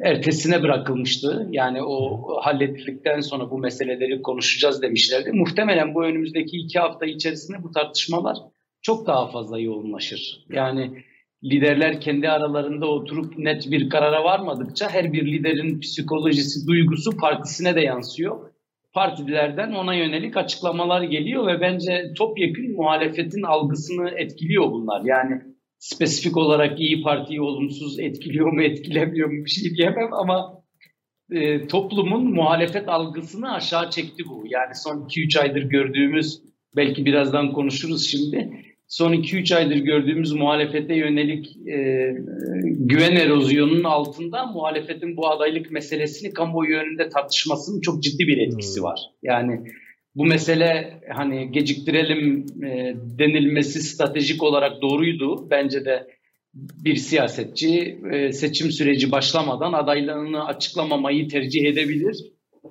ertesine 0.03 0.63
bırakılmıştı. 0.63 1.47
Yani 1.51 1.83
o 1.83 2.27
halledildikten 2.41 3.19
sonra 3.19 3.51
bu 3.51 3.57
meseleleri 3.57 4.21
konuşacağız 4.21 4.81
demişlerdi. 4.81 5.31
Muhtemelen 5.31 5.95
bu 5.95 6.03
önümüzdeki 6.03 6.57
iki 6.57 6.79
hafta 6.79 7.05
içerisinde 7.05 7.63
bu 7.63 7.71
tartışmalar 7.71 8.37
çok 8.81 9.07
daha 9.07 9.31
fazla 9.31 9.59
yoğunlaşır. 9.59 10.45
Yani 10.49 11.03
liderler 11.43 12.01
kendi 12.01 12.29
aralarında 12.29 12.87
oturup 12.87 13.37
net 13.37 13.71
bir 13.71 13.89
karara 13.89 14.23
varmadıkça 14.23 14.89
her 14.89 15.13
bir 15.13 15.25
liderin 15.25 15.79
psikolojisi, 15.79 16.67
duygusu 16.67 17.17
partisine 17.17 17.75
de 17.75 17.81
yansıyor. 17.81 18.49
Partilerden 18.93 19.71
ona 19.71 19.93
yönelik 19.93 20.37
açıklamalar 20.37 21.01
geliyor 21.01 21.47
ve 21.47 21.61
bence 21.61 22.13
topyekun 22.17 22.71
muhalefetin 22.71 23.43
algısını 23.43 24.09
etkiliyor 24.09 24.71
bunlar. 24.71 25.01
Yani 25.05 25.41
spesifik 25.79 26.37
olarak 26.37 26.79
iyi 26.79 27.01
Parti'yi 27.01 27.41
olumsuz 27.41 27.99
etkiliyor 27.99 28.51
mu 28.51 28.63
etkilemiyor 28.63 29.29
mu 29.29 29.45
bir 29.45 29.49
şey 29.49 29.75
diyemem 29.75 30.13
ama 30.13 30.63
e, 31.31 31.67
toplumun 31.67 32.33
muhalefet 32.33 32.89
algısını 32.89 33.53
aşağı 33.53 33.89
çekti 33.89 34.23
bu. 34.29 34.43
Yani 34.49 34.75
son 34.75 35.07
2-3 35.07 35.39
aydır 35.39 35.61
gördüğümüz 35.61 36.41
belki 36.75 37.05
birazdan 37.05 37.51
konuşuruz 37.51 38.07
şimdi 38.07 38.49
son 38.87 39.13
2-3 39.13 39.55
aydır 39.55 39.75
gördüğümüz 39.75 40.31
muhalefete 40.31 40.95
yönelik 40.95 41.67
e, 41.67 42.15
güven 42.63 43.15
erozyonunun 43.15 43.83
altında 43.83 44.45
muhalefetin 44.45 45.17
bu 45.17 45.29
adaylık 45.29 45.71
meselesini 45.71 46.33
kamuoyu 46.33 46.77
önünde 46.77 47.09
tartışmasının 47.09 47.81
çok 47.81 48.03
ciddi 48.03 48.27
bir 48.27 48.37
etkisi 48.37 48.77
hmm. 48.77 48.83
var. 48.83 48.99
Yani 49.23 49.61
bu 50.15 50.25
mesele 50.25 51.01
hani 51.15 51.51
geciktirelim 51.51 52.45
e, 52.63 52.95
denilmesi 53.19 53.81
stratejik 53.81 54.43
olarak 54.43 54.81
doğruydu. 54.81 55.49
Bence 55.49 55.85
de 55.85 56.07
bir 56.53 56.95
siyasetçi 56.95 57.99
e, 58.11 58.31
seçim 58.31 58.71
süreci 58.71 59.11
başlamadan 59.11 59.73
adaylığını 59.73 60.45
açıklamamayı 60.45 61.27
tercih 61.27 61.65
edebilir 61.65 62.15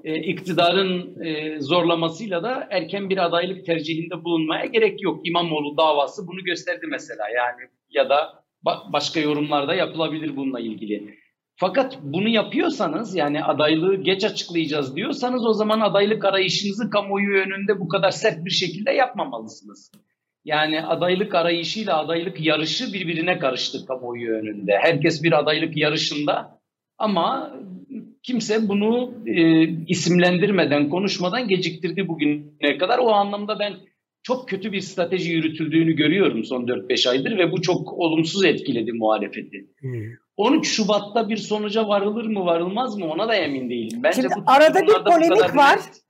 e, 0.04 0.16
iktidarın 0.16 1.22
e, 1.24 1.60
zorlamasıyla 1.60 2.42
da 2.42 2.68
erken 2.70 3.10
bir 3.10 3.24
adaylık 3.24 3.66
tercihinde 3.66 4.24
bulunmaya 4.24 4.66
gerek 4.66 5.02
yok. 5.02 5.28
İmamoğlu 5.28 5.76
davası 5.76 6.26
bunu 6.26 6.44
gösterdi 6.44 6.86
mesela 6.90 7.28
yani 7.36 7.60
ya 7.90 8.08
da 8.08 8.44
ba- 8.66 8.92
başka 8.92 9.20
yorumlar 9.20 9.68
da 9.68 9.74
yapılabilir 9.74 10.36
bununla 10.36 10.60
ilgili. 10.60 11.14
Fakat 11.60 11.98
bunu 12.02 12.28
yapıyorsanız 12.28 13.14
yani 13.14 13.44
adaylığı 13.44 14.02
geç 14.02 14.24
açıklayacağız 14.24 14.96
diyorsanız 14.96 15.46
o 15.46 15.52
zaman 15.52 15.80
adaylık 15.80 16.24
arayışınızı 16.24 16.90
kamuoyu 16.90 17.38
önünde 17.38 17.80
bu 17.80 17.88
kadar 17.88 18.10
sert 18.10 18.44
bir 18.44 18.50
şekilde 18.50 18.90
yapmamalısınız. 18.90 19.92
Yani 20.44 20.82
adaylık 20.82 21.34
arayışıyla 21.34 21.98
adaylık 21.98 22.40
yarışı 22.40 22.92
birbirine 22.92 23.38
karıştı 23.38 23.86
kamuoyu 23.86 24.30
önünde. 24.30 24.72
Herkes 24.82 25.22
bir 25.22 25.38
adaylık 25.38 25.76
yarışında 25.76 26.60
ama 26.98 27.54
kimse 28.22 28.68
bunu 28.68 29.14
e, 29.26 29.62
isimlendirmeden, 29.86 30.88
konuşmadan 30.88 31.48
geciktirdi 31.48 32.08
bugüne 32.08 32.78
kadar. 32.78 32.98
O 32.98 33.08
anlamda 33.08 33.58
ben 33.58 33.74
çok 34.22 34.48
kötü 34.48 34.72
bir 34.72 34.80
strateji 34.80 35.32
yürütüldüğünü 35.32 35.92
görüyorum 35.92 36.44
son 36.44 36.66
4-5 36.66 37.10
aydır 37.10 37.38
ve 37.38 37.52
bu 37.52 37.62
çok 37.62 37.92
olumsuz 37.92 38.44
etkiledi 38.44 38.92
muhalefeti. 38.92 39.66
Hmm. 39.80 40.27
13 40.38 40.68
Şubat'ta 40.68 41.28
bir 41.28 41.36
sonuca 41.36 41.88
varılır 41.88 42.26
mı 42.26 42.44
varılmaz 42.44 42.96
mı 42.96 43.10
ona 43.12 43.28
da 43.28 43.34
emin 43.34 43.70
değilim. 43.70 44.02
Bence 44.02 44.22
Şimdi 44.22 44.34
bu 44.36 44.42
arada 44.46 44.82
bir 44.82 45.04
polemik 45.04 45.56
var. 45.56 45.76
Net... 45.76 46.02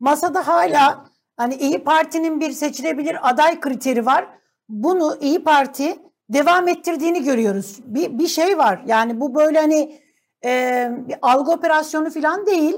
Masada 0.00 0.46
hala 0.46 1.06
Hani 1.36 1.54
İyi 1.54 1.84
Parti'nin 1.84 2.40
bir 2.40 2.50
seçilebilir 2.50 3.30
aday 3.30 3.60
kriteri 3.60 4.06
var. 4.06 4.28
Bunu 4.68 5.16
İyi 5.20 5.44
Parti 5.44 5.98
devam 6.30 6.68
ettirdiğini 6.68 7.24
görüyoruz. 7.24 7.76
Bir, 7.84 8.18
bir 8.18 8.26
şey 8.26 8.58
var. 8.58 8.82
Yani 8.86 9.20
bu 9.20 9.34
böyle 9.34 9.58
hani 9.58 9.98
e, 10.44 10.90
bir 11.08 11.16
algı 11.22 11.50
operasyonu 11.50 12.10
falan 12.10 12.46
değil. 12.46 12.76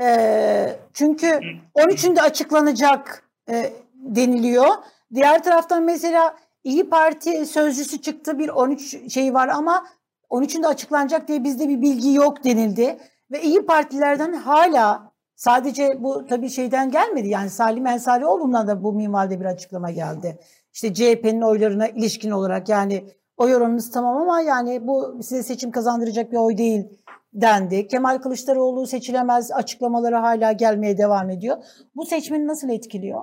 E, 0.00 0.76
çünkü 0.92 1.40
13'ünde 1.74 2.20
açıklanacak 2.20 3.30
e, 3.50 3.72
deniliyor. 3.94 4.68
Diğer 5.14 5.42
taraftan 5.42 5.82
mesela 5.82 6.36
İyi 6.64 6.90
Parti 6.90 7.46
sözcüsü 7.46 8.02
çıktı 8.02 8.38
bir 8.38 8.48
13 8.48 9.12
şey 9.12 9.34
var 9.34 9.48
ama 9.48 9.86
13'ünde 10.30 10.66
açıklanacak 10.66 11.28
diye 11.28 11.44
bizde 11.44 11.68
bir 11.68 11.82
bilgi 11.82 12.12
yok 12.12 12.44
denildi. 12.44 12.98
Ve 13.30 13.42
İyi 13.42 13.66
Partilerden 13.66 14.32
hala 14.32 15.12
sadece 15.36 16.02
bu 16.02 16.26
tabii 16.26 16.50
şeyden 16.50 16.90
gelmedi. 16.90 17.28
Yani 17.28 17.50
Salim 17.50 17.86
Ensarioğlu'ndan 17.86 18.68
da 18.68 18.84
bu 18.84 18.92
minvalde 18.92 19.40
bir 19.40 19.44
açıklama 19.44 19.90
geldi. 19.90 20.38
İşte 20.74 20.94
CHP'nin 20.94 21.42
oylarına 21.42 21.88
ilişkin 21.88 22.30
olarak 22.30 22.68
yani 22.68 23.04
oy 23.36 23.54
oranınız 23.54 23.90
tamam 23.90 24.16
ama 24.16 24.40
yani 24.40 24.86
bu 24.86 25.18
size 25.22 25.42
seçim 25.42 25.70
kazandıracak 25.70 26.32
bir 26.32 26.36
oy 26.36 26.58
değil 26.58 26.84
dendi. 27.32 27.86
Kemal 27.88 28.18
Kılıçdaroğlu 28.18 28.86
seçilemez 28.86 29.52
açıklamaları 29.52 30.16
hala 30.16 30.52
gelmeye 30.52 30.98
devam 30.98 31.30
ediyor. 31.30 31.56
Bu 31.96 32.06
seçmeni 32.06 32.46
nasıl 32.46 32.68
etkiliyor? 32.68 33.22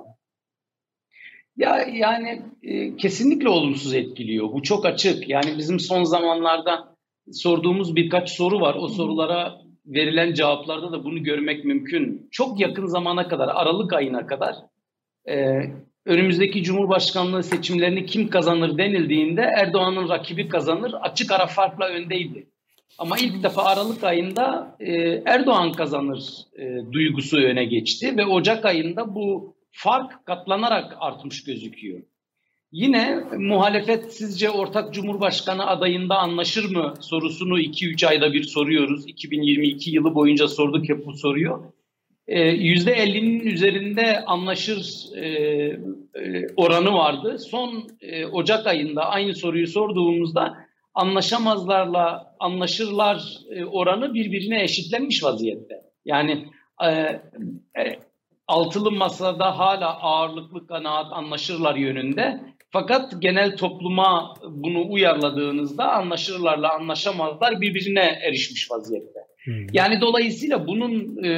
Ya 1.56 1.86
yani 1.92 2.42
e, 2.62 2.96
kesinlikle 2.96 3.48
olumsuz 3.48 3.94
etkiliyor. 3.94 4.52
Bu 4.52 4.62
çok 4.62 4.86
açık. 4.86 5.28
Yani 5.28 5.58
bizim 5.58 5.80
son 5.80 6.04
zamanlarda 6.04 6.95
sorduğumuz 7.32 7.96
birkaç 7.96 8.30
soru 8.30 8.60
var. 8.60 8.76
O 8.78 8.88
sorulara 8.88 9.58
verilen 9.86 10.34
cevaplarda 10.34 10.92
da 10.92 11.04
bunu 11.04 11.22
görmek 11.22 11.64
mümkün. 11.64 12.28
Çok 12.30 12.60
yakın 12.60 12.86
zamana 12.86 13.28
kadar, 13.28 13.48
Aralık 13.48 13.92
ayına 13.92 14.26
kadar 14.26 14.56
e, 15.28 15.62
önümüzdeki 16.04 16.62
Cumhurbaşkanlığı 16.62 17.42
seçimlerini 17.42 18.06
kim 18.06 18.28
kazanır 18.28 18.78
denildiğinde 18.78 19.42
Erdoğan'ın 19.56 20.08
rakibi 20.08 20.48
kazanır. 20.48 20.94
Açık 21.00 21.32
ara 21.32 21.46
farkla 21.46 21.88
öndeydi. 21.88 22.46
Ama 22.98 23.18
ilk 23.18 23.42
defa 23.42 23.62
Aralık 23.62 24.04
ayında 24.04 24.76
e, 24.80 24.92
Erdoğan 25.26 25.72
kazanır 25.72 26.24
e, 26.58 26.92
duygusu 26.92 27.36
öne 27.36 27.64
geçti 27.64 28.16
ve 28.16 28.26
Ocak 28.26 28.64
ayında 28.64 29.14
bu 29.14 29.56
fark 29.70 30.26
katlanarak 30.26 30.96
artmış 31.00 31.44
gözüküyor. 31.44 32.00
Yine 32.72 33.20
muhalefet 33.38 34.12
sizce 34.12 34.50
ortak 34.50 34.94
cumhurbaşkanı 34.94 35.66
adayında 35.66 36.16
anlaşır 36.16 36.76
mı 36.76 36.94
sorusunu 37.00 37.60
2-3 37.60 38.06
ayda 38.06 38.32
bir 38.32 38.42
soruyoruz. 38.42 39.04
2022 39.06 39.90
yılı 39.90 40.14
boyunca 40.14 40.48
sorduk 40.48 40.88
hep 40.88 41.06
bu 41.06 41.12
soruyu. 41.12 41.72
%50'nin 42.28 43.40
ee, 43.40 43.52
üzerinde 43.52 44.24
anlaşır 44.24 45.04
e, 45.16 45.26
e, 45.26 46.46
oranı 46.56 46.92
vardı. 46.92 47.38
Son 47.38 47.88
e, 48.00 48.26
Ocak 48.26 48.66
ayında 48.66 49.04
aynı 49.04 49.34
soruyu 49.34 49.66
sorduğumuzda 49.66 50.54
anlaşamazlarla 50.94 52.36
anlaşırlar 52.40 53.38
oranı 53.70 54.14
birbirine 54.14 54.62
eşitlenmiş 54.62 55.24
vaziyette. 55.24 55.74
Yani 56.04 56.46
altılı 58.48 58.90
masada 58.90 59.58
hala 59.58 60.00
ağırlıklı 60.00 60.66
kanaat 60.66 61.12
anlaşırlar 61.12 61.74
yönünde. 61.74 62.40
Fakat 62.80 63.22
genel 63.22 63.56
topluma 63.56 64.34
bunu 64.50 64.92
uyarladığınızda 64.92 65.92
anlaşırlarla 65.92 66.74
anlaşamazlar 66.74 67.60
birbirine 67.60 68.18
erişmiş 68.28 68.70
vaziyette. 68.70 69.20
Hmm. 69.44 69.66
Yani 69.72 70.00
dolayısıyla 70.00 70.66
bunun 70.66 71.24
e, 71.24 71.30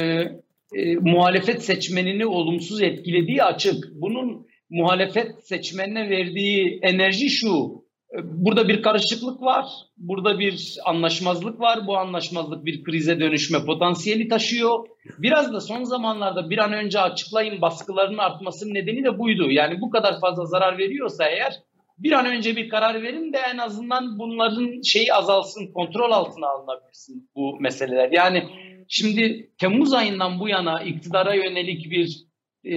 e, 0.75 0.95
muhalefet 0.95 1.63
seçmenini 1.63 2.25
olumsuz 2.25 2.81
etkilediği 2.81 3.43
açık. 3.43 3.75
Bunun 3.91 4.47
muhalefet 4.69 5.47
seçmenine 5.47 6.09
verdiği 6.09 6.79
enerji 6.81 7.29
şu. 7.29 7.83
Burada 8.23 8.67
bir 8.67 8.81
karışıklık 8.81 9.41
var. 9.41 9.65
Burada 9.97 10.39
bir 10.39 10.77
anlaşmazlık 10.85 11.59
var. 11.59 11.87
Bu 11.87 11.97
anlaşmazlık 11.97 12.65
bir 12.65 12.83
krize 12.83 13.19
dönüşme 13.19 13.65
potansiyeli 13.65 14.27
taşıyor. 14.27 14.87
Biraz 15.17 15.53
da 15.53 15.61
son 15.61 15.83
zamanlarda 15.83 16.49
bir 16.49 16.57
an 16.57 16.73
önce 16.73 16.99
açıklayın 16.99 17.61
baskılarının 17.61 18.17
artmasının 18.17 18.73
nedeni 18.73 19.03
de 19.03 19.19
buydu. 19.19 19.51
Yani 19.51 19.81
bu 19.81 19.89
kadar 19.89 20.19
fazla 20.21 20.45
zarar 20.45 20.77
veriyorsa 20.77 21.25
eğer 21.25 21.53
bir 21.97 22.11
an 22.11 22.25
önce 22.25 22.55
bir 22.55 22.69
karar 22.69 23.03
verin 23.03 23.33
de 23.33 23.37
en 23.53 23.57
azından 23.57 24.19
bunların 24.19 24.81
şeyi 24.81 25.13
azalsın, 25.13 25.73
kontrol 25.73 26.11
altına 26.11 26.47
alınabilsin 26.47 27.29
bu 27.35 27.57
meseleler. 27.59 28.09
Yani 28.11 28.43
şimdi 28.87 29.51
Temmuz 29.59 29.93
ayından 29.93 30.39
bu 30.39 30.49
yana 30.49 30.81
iktidara 30.83 31.33
yönelik 31.33 31.91
bir 31.91 32.29
e, 32.63 32.75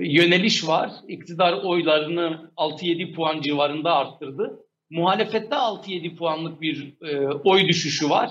yöneliş 0.00 0.68
var. 0.68 0.90
İktidar 1.08 1.52
oylarını 1.62 2.50
6-7 2.56 3.14
puan 3.14 3.40
civarında 3.40 3.94
arttırdı. 3.94 4.63
Muhalefette 4.90 5.56
6-7 5.56 6.16
puanlık 6.16 6.60
bir 6.60 6.94
e, 7.02 7.28
oy 7.44 7.68
düşüşü 7.68 8.10
var. 8.10 8.30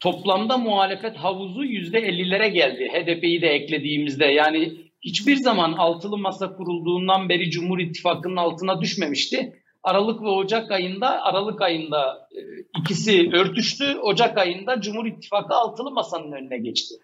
Toplamda 0.00 0.58
muhalefet 0.58 1.16
havuzu 1.16 1.64
%50'lere 1.64 2.48
geldi. 2.48 2.88
HDP'yi 2.92 3.42
de 3.42 3.48
eklediğimizde 3.48 4.24
yani 4.24 4.72
hiçbir 5.00 5.36
zaman 5.36 5.72
altılı 5.72 6.18
masa 6.18 6.56
kurulduğundan 6.56 7.28
beri 7.28 7.50
Cumhur 7.50 7.78
İttifakı'nın 7.78 8.36
altına 8.36 8.80
düşmemişti. 8.80 9.52
Aralık 9.82 10.22
ve 10.22 10.28
Ocak 10.28 10.70
ayında 10.70 11.22
Aralık 11.22 11.62
ayında 11.62 12.28
e, 12.32 12.40
ikisi 12.80 13.30
örtüştü. 13.32 13.96
Ocak 14.02 14.38
ayında 14.38 14.80
Cumhur 14.80 15.06
İttifakı 15.06 15.54
altılı 15.54 15.90
masanın 15.90 16.32
önüne 16.32 16.58
geçti. 16.58 16.94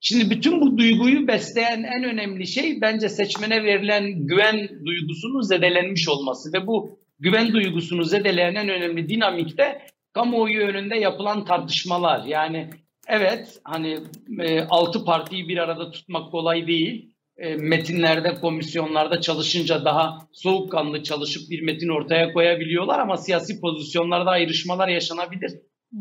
Şimdi 0.00 0.30
bütün 0.30 0.60
bu 0.60 0.78
duyguyu 0.78 1.28
besleyen 1.28 1.82
en 1.82 2.04
önemli 2.04 2.46
şey 2.46 2.80
bence 2.80 3.08
seçmene 3.08 3.64
verilen 3.64 4.26
güven 4.26 4.68
duygusunun 4.86 5.40
zedelenmiş 5.40 6.08
olması 6.08 6.52
ve 6.52 6.66
bu 6.66 7.03
güven 7.18 7.52
duygusunu 7.52 8.04
zedeleyen 8.04 8.54
en 8.54 8.68
önemli 8.68 9.08
dinamikte 9.08 9.82
kamuoyu 10.12 10.60
önünde 10.60 10.96
yapılan 10.96 11.44
tartışmalar. 11.44 12.24
Yani 12.24 12.70
evet 13.08 13.60
hani 13.64 13.98
e, 14.40 14.60
altı 14.60 15.04
partiyi 15.04 15.48
bir 15.48 15.58
arada 15.58 15.90
tutmak 15.90 16.30
kolay 16.30 16.66
değil. 16.66 17.14
E, 17.36 17.56
metinlerde, 17.56 18.34
komisyonlarda 18.34 19.20
çalışınca 19.20 19.84
daha 19.84 20.18
soğukkanlı 20.32 21.02
çalışıp 21.02 21.50
bir 21.50 21.62
metin 21.62 21.88
ortaya 21.88 22.32
koyabiliyorlar 22.32 22.98
ama 22.98 23.16
siyasi 23.16 23.60
pozisyonlarda 23.60 24.30
ayrışmalar 24.30 24.88
yaşanabilir. 24.88 25.52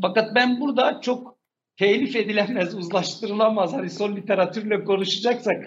Fakat 0.01 0.35
ben 0.35 0.61
burada 0.61 1.01
çok 1.01 1.37
telif 1.77 2.15
edilemez, 2.15 2.75
uzlaştırılamaz. 2.75 3.73
Hani 3.73 3.89
son 3.89 4.15
literatürle 4.15 4.83
konuşacaksak 4.83 5.65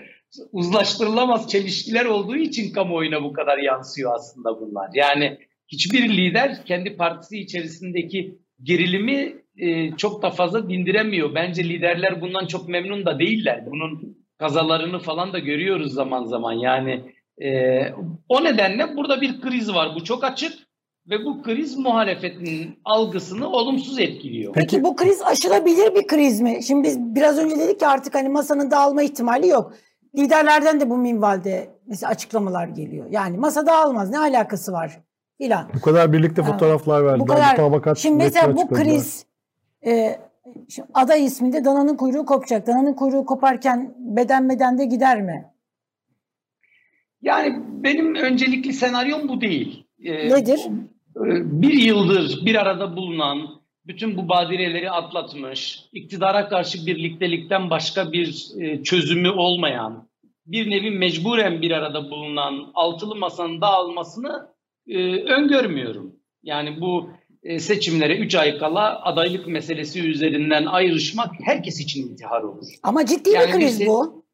uzlaştırılamaz 0.52 1.50
çelişkiler 1.50 2.04
olduğu 2.04 2.36
için 2.36 2.72
kamuoyuna 2.72 3.22
bu 3.22 3.32
kadar 3.32 3.58
yansıyor 3.58 4.14
aslında 4.14 4.60
bunlar. 4.60 4.90
Yani 4.94 5.38
hiçbir 5.68 6.08
lider 6.08 6.64
kendi 6.64 6.96
partisi 6.96 7.38
içerisindeki 7.38 8.38
gerilimi 8.62 9.36
e, 9.58 9.96
çok 9.96 10.22
da 10.22 10.30
fazla 10.30 10.68
dindiremiyor. 10.68 11.34
Bence 11.34 11.64
liderler 11.64 12.20
bundan 12.20 12.46
çok 12.46 12.68
memnun 12.68 13.06
da 13.06 13.18
değiller. 13.18 13.66
Bunun 13.66 14.16
kazalarını 14.38 14.98
falan 14.98 15.32
da 15.32 15.38
görüyoruz 15.38 15.92
zaman 15.92 16.24
zaman. 16.24 16.52
Yani 16.52 17.04
e, 17.42 17.80
o 18.28 18.44
nedenle 18.44 18.96
burada 18.96 19.20
bir 19.20 19.40
kriz 19.40 19.74
var. 19.74 19.94
Bu 19.94 20.04
çok 20.04 20.24
açık 20.24 20.52
ve 21.10 21.24
bu 21.24 21.42
kriz 21.42 21.76
muhalefetin 21.76 22.78
algısını 22.84 23.48
olumsuz 23.48 23.98
etkiliyor. 23.98 24.52
Peki 24.54 24.82
bu 24.82 24.96
kriz 24.96 25.22
aşılabilir 25.22 25.94
bir 25.94 26.06
kriz 26.06 26.40
mi? 26.40 26.58
Şimdi 26.66 26.88
biz 26.88 27.14
biraz 27.14 27.38
önce 27.38 27.58
dedik 27.58 27.80
ki 27.80 27.86
artık 27.86 28.14
hani 28.14 28.28
masanın 28.28 28.70
dağılma 28.70 29.02
ihtimali 29.02 29.48
yok. 29.48 29.72
Liderlerden 30.18 30.80
de 30.80 30.90
bu 30.90 30.96
minvalde 30.96 31.70
mesela 31.86 32.10
açıklamalar 32.10 32.68
geliyor. 32.68 33.06
Yani 33.10 33.38
masa 33.38 33.66
dağılmaz 33.66 34.10
ne 34.10 34.18
alakası 34.18 34.72
var 34.72 34.98
filan. 35.38 35.70
Bu 35.74 35.80
kadar 35.80 36.12
birlikte 36.12 36.42
fotoğraflar 36.42 37.04
verdiler. 37.04 37.20
Bu 37.20 37.80
kadar. 37.80 37.94
Şimdi 37.94 38.24
mesela 38.24 38.56
bu 38.56 38.68
kriz 38.68 39.26
e, 39.86 40.18
şimdi 40.68 40.88
aday 40.94 41.24
isminde 41.24 41.64
dananın 41.64 41.96
kuyruğu 41.96 42.26
kopacak. 42.26 42.66
Dananın 42.66 42.92
kuyruğu 42.92 43.24
koparken 43.24 43.94
beden 43.98 44.48
bedende 44.48 44.84
gider 44.84 45.22
mi? 45.22 45.44
Yani 47.22 47.62
benim 47.68 48.14
öncelikli 48.14 48.72
senaryom 48.72 49.28
bu 49.28 49.40
değil. 49.40 49.86
Ee, 50.04 50.28
Nedir? 50.28 50.60
Bir 51.44 51.72
yıldır 51.72 52.46
bir 52.46 52.54
arada 52.54 52.96
bulunan, 52.96 53.38
bütün 53.86 54.16
bu 54.16 54.28
badireleri 54.28 54.90
atlatmış, 54.90 55.84
iktidara 55.92 56.48
karşı 56.48 56.86
birliktelikten 56.86 57.70
başka 57.70 58.12
bir 58.12 58.48
e, 58.60 58.82
çözümü 58.82 59.28
olmayan, 59.30 60.05
bir 60.46 60.70
nevi 60.70 60.90
mecburen 60.90 61.62
bir 61.62 61.70
arada 61.70 62.10
bulunan 62.10 62.70
altılı 62.74 63.16
masanın 63.16 63.60
dağılmasını 63.60 64.48
e, 64.88 64.98
öngörmüyorum. 65.22 66.16
Yani 66.42 66.80
bu 66.80 67.10
e, 67.42 67.58
seçimlere 67.58 68.16
3 68.16 68.34
ay 68.34 68.58
kala 68.58 69.04
adaylık 69.04 69.46
meselesi 69.46 70.08
üzerinden 70.08 70.66
ayrışmak 70.66 71.30
herkes 71.44 71.80
için 71.80 72.08
intihar 72.08 72.42
olur. 72.42 72.66
Ama 72.82 73.06
ciddi 73.06 73.30
yani 73.30 73.46
bir 73.46 73.52
kriz 73.52 73.80
bir, 73.80 73.86
bu. 73.86 74.26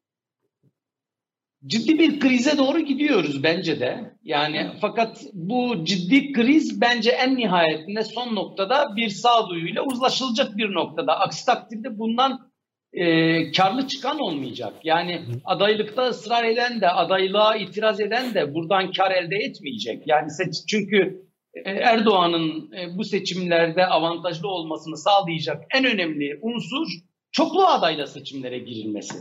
Ciddi 1.65 1.99
bir 1.99 2.19
krize 2.19 2.57
doğru 2.57 2.79
gidiyoruz 2.79 3.43
bence 3.43 3.79
de. 3.79 4.17
Yani 4.23 4.71
fakat 4.81 5.23
bu 5.33 5.85
ciddi 5.85 6.31
kriz 6.31 6.81
bence 6.81 7.09
en 7.09 7.35
nihayetinde 7.35 8.03
son 8.03 8.35
noktada 8.35 8.95
bir 8.95 9.09
sağduyuyla 9.09 9.83
uzlaşılacak 9.83 10.57
bir 10.57 10.73
noktada. 10.73 11.19
Aksi 11.19 11.45
takdirde 11.45 11.99
bundan 11.99 12.52
e, 12.93 13.51
karlı 13.51 13.87
çıkan 13.87 14.19
olmayacak. 14.19 14.73
Yani 14.83 15.21
adaylıkta 15.45 16.01
ısrar 16.03 16.43
eden 16.43 16.81
de 16.81 16.89
adaylığa 16.89 17.55
itiraz 17.55 17.99
eden 17.99 18.33
de 18.33 18.53
buradan 18.53 18.91
kar 18.91 19.11
elde 19.11 19.35
etmeyecek. 19.35 20.03
Yani 20.05 20.31
seç, 20.31 20.53
çünkü 20.69 21.23
e, 21.53 21.71
Erdoğan'ın 21.71 22.71
e, 22.71 22.97
bu 22.97 23.03
seçimlerde 23.03 23.85
avantajlı 23.85 24.47
olmasını 24.47 24.97
sağlayacak 24.97 25.63
en 25.75 25.85
önemli 25.85 26.39
unsur 26.41 26.87
çoklu 27.31 27.65
adayla 27.65 28.07
seçimlere 28.07 28.59
girilmesi. 28.59 29.15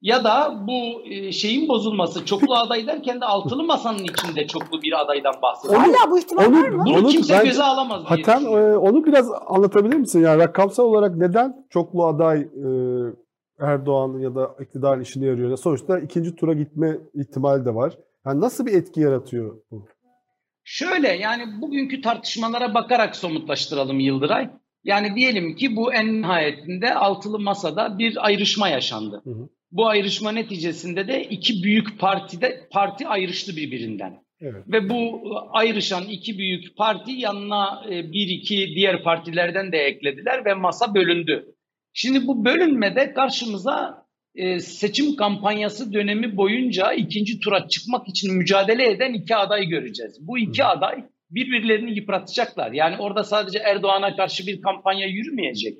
Ya 0.00 0.24
da 0.24 0.64
bu 0.68 1.06
e, 1.06 1.32
şeyin 1.32 1.68
bozulması, 1.68 2.24
çoklu 2.24 2.54
aday 2.54 2.86
derken 2.86 3.20
de 3.20 3.24
altılı 3.24 3.64
masanın 3.64 4.04
içinde 4.04 4.46
çoklu 4.46 4.82
bir 4.82 5.00
adaydan 5.00 5.34
bahsediyor. 5.42 5.80
Hala 5.80 6.10
bu 6.10 6.18
ihtimal 6.18 6.46
onu- 6.46 6.62
var 6.62 6.68
mı? 6.68 6.84
Bunu 6.86 6.98
Onu 6.98 7.08
kimse 7.08 7.34
ben- 7.34 7.44
göze 7.44 7.62
alamaz 7.62 8.02
Hatem 8.04 8.46
e, 8.46 8.76
onu 8.76 9.04
biraz 9.04 9.30
anlatabilir 9.46 9.96
misin? 9.96 10.22
Yani 10.22 10.38
rakamsal 10.38 10.84
olarak 10.84 11.16
neden 11.16 11.66
çoklu 11.70 12.06
aday 12.06 12.40
e, 12.40 12.68
Erdoğan 13.60 14.18
ya 14.18 14.34
da 14.34 14.56
iktidarın 14.60 15.00
işine 15.00 15.26
yarıyor? 15.26 15.56
Sonuçta 15.56 15.98
ikinci 15.98 16.36
tura 16.36 16.52
gitme 16.52 16.98
ihtimali 17.14 17.64
de 17.64 17.74
var. 17.74 17.98
Yani 18.26 18.40
nasıl 18.40 18.66
bir 18.66 18.72
etki 18.72 19.00
yaratıyor 19.00 19.56
bu? 19.70 19.86
Şöyle 20.64 21.08
yani 21.08 21.60
bugünkü 21.60 22.00
tartışmalara 22.00 22.74
bakarak 22.74 23.16
somutlaştıralım 23.16 24.00
Yıldıray. 24.00 24.50
Yani 24.84 25.14
diyelim 25.14 25.56
ki 25.56 25.76
bu 25.76 25.92
en 25.92 26.22
nihayetinde 26.22 26.94
altılı 26.94 27.38
masada 27.38 27.98
bir 27.98 28.26
ayrışma 28.26 28.68
yaşandı. 28.68 29.20
Hı 29.24 29.30
hı. 29.30 29.48
Bu 29.70 29.88
ayrışma 29.88 30.32
neticesinde 30.32 31.08
de 31.08 31.24
iki 31.24 31.62
büyük 31.62 31.98
partide 31.98 32.68
parti 32.70 33.08
ayrıştı 33.08 33.56
birbirinden. 33.56 34.28
Evet. 34.40 34.64
Ve 34.68 34.88
bu 34.88 35.20
ayrışan 35.52 36.04
iki 36.08 36.38
büyük 36.38 36.76
parti 36.76 37.12
yanına 37.12 37.82
e, 37.90 38.12
bir 38.12 38.28
iki 38.28 38.74
diğer 38.74 39.02
partilerden 39.02 39.72
de 39.72 39.78
eklediler 39.78 40.44
ve 40.44 40.54
masa 40.54 40.94
bölündü. 40.94 41.46
Şimdi 41.92 42.26
bu 42.26 42.44
bölünmede 42.44 43.12
karşımıza 43.14 44.06
e, 44.34 44.60
seçim 44.60 45.16
kampanyası 45.16 45.92
dönemi 45.92 46.36
boyunca 46.36 46.92
ikinci 46.92 47.40
tura 47.40 47.68
çıkmak 47.68 48.08
için 48.08 48.34
mücadele 48.34 48.90
eden 48.90 49.12
iki 49.12 49.36
aday 49.36 49.66
göreceğiz. 49.66 50.18
Bu 50.20 50.38
iki 50.38 50.64
aday 50.64 51.04
birbirlerini 51.30 51.94
yıpratacaklar. 51.94 52.72
Yani 52.72 52.96
orada 52.98 53.24
sadece 53.24 53.58
Erdoğan'a 53.58 54.16
karşı 54.16 54.46
bir 54.46 54.62
kampanya 54.62 55.06
yürümeyecek. 55.06 55.78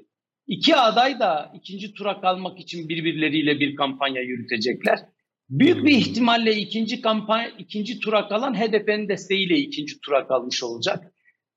İki 0.48 0.76
aday 0.76 1.20
da 1.20 1.52
ikinci 1.54 1.94
tura 1.94 2.20
kalmak 2.20 2.60
için 2.60 2.88
birbirleriyle 2.88 3.60
bir 3.60 3.76
kampanya 3.76 4.22
yürütecekler. 4.22 4.98
Büyük 5.50 5.84
bir 5.84 5.96
ihtimalle 5.96 6.56
ikinci 6.56 7.00
kampanya, 7.00 7.48
ikinci 7.58 8.00
tura 8.00 8.28
kalan 8.28 8.54
HDP'nin 8.54 9.08
desteğiyle 9.08 9.56
ikinci 9.58 10.00
tura 10.00 10.26
kalmış 10.26 10.62
olacak. 10.62 11.12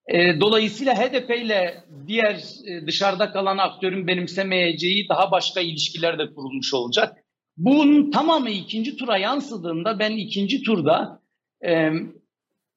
E, 0.07 0.39
dolayısıyla 0.39 0.95
HDP 0.95 1.29
ile 1.29 1.83
diğer 2.07 2.35
e, 2.67 2.87
dışarıda 2.87 3.31
kalan 3.31 3.57
aktörün 3.57 4.07
benimsemeyeceği 4.07 5.09
daha 5.09 5.31
başka 5.31 5.61
ilişkiler 5.61 6.19
de 6.19 6.33
kurulmuş 6.33 6.73
olacak. 6.73 7.17
Bunun 7.57 8.11
tamamı 8.11 8.49
ikinci 8.49 8.95
tura 8.97 9.17
yansıdığında 9.17 9.99
ben 9.99 10.11
ikinci 10.11 10.63
turda 10.63 11.21
e, 11.65 11.91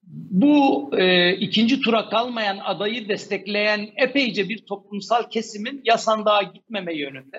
bu 0.06 0.90
e, 0.98 1.32
ikinci 1.36 1.80
tura 1.80 2.08
kalmayan 2.08 2.58
adayı 2.64 3.08
destekleyen 3.08 3.88
epeyce 3.96 4.48
bir 4.48 4.66
toplumsal 4.66 5.30
kesimin 5.30 5.80
ya 5.84 5.98
sandığa 5.98 6.42
gitmeme 6.42 6.96
yönünde 6.96 7.38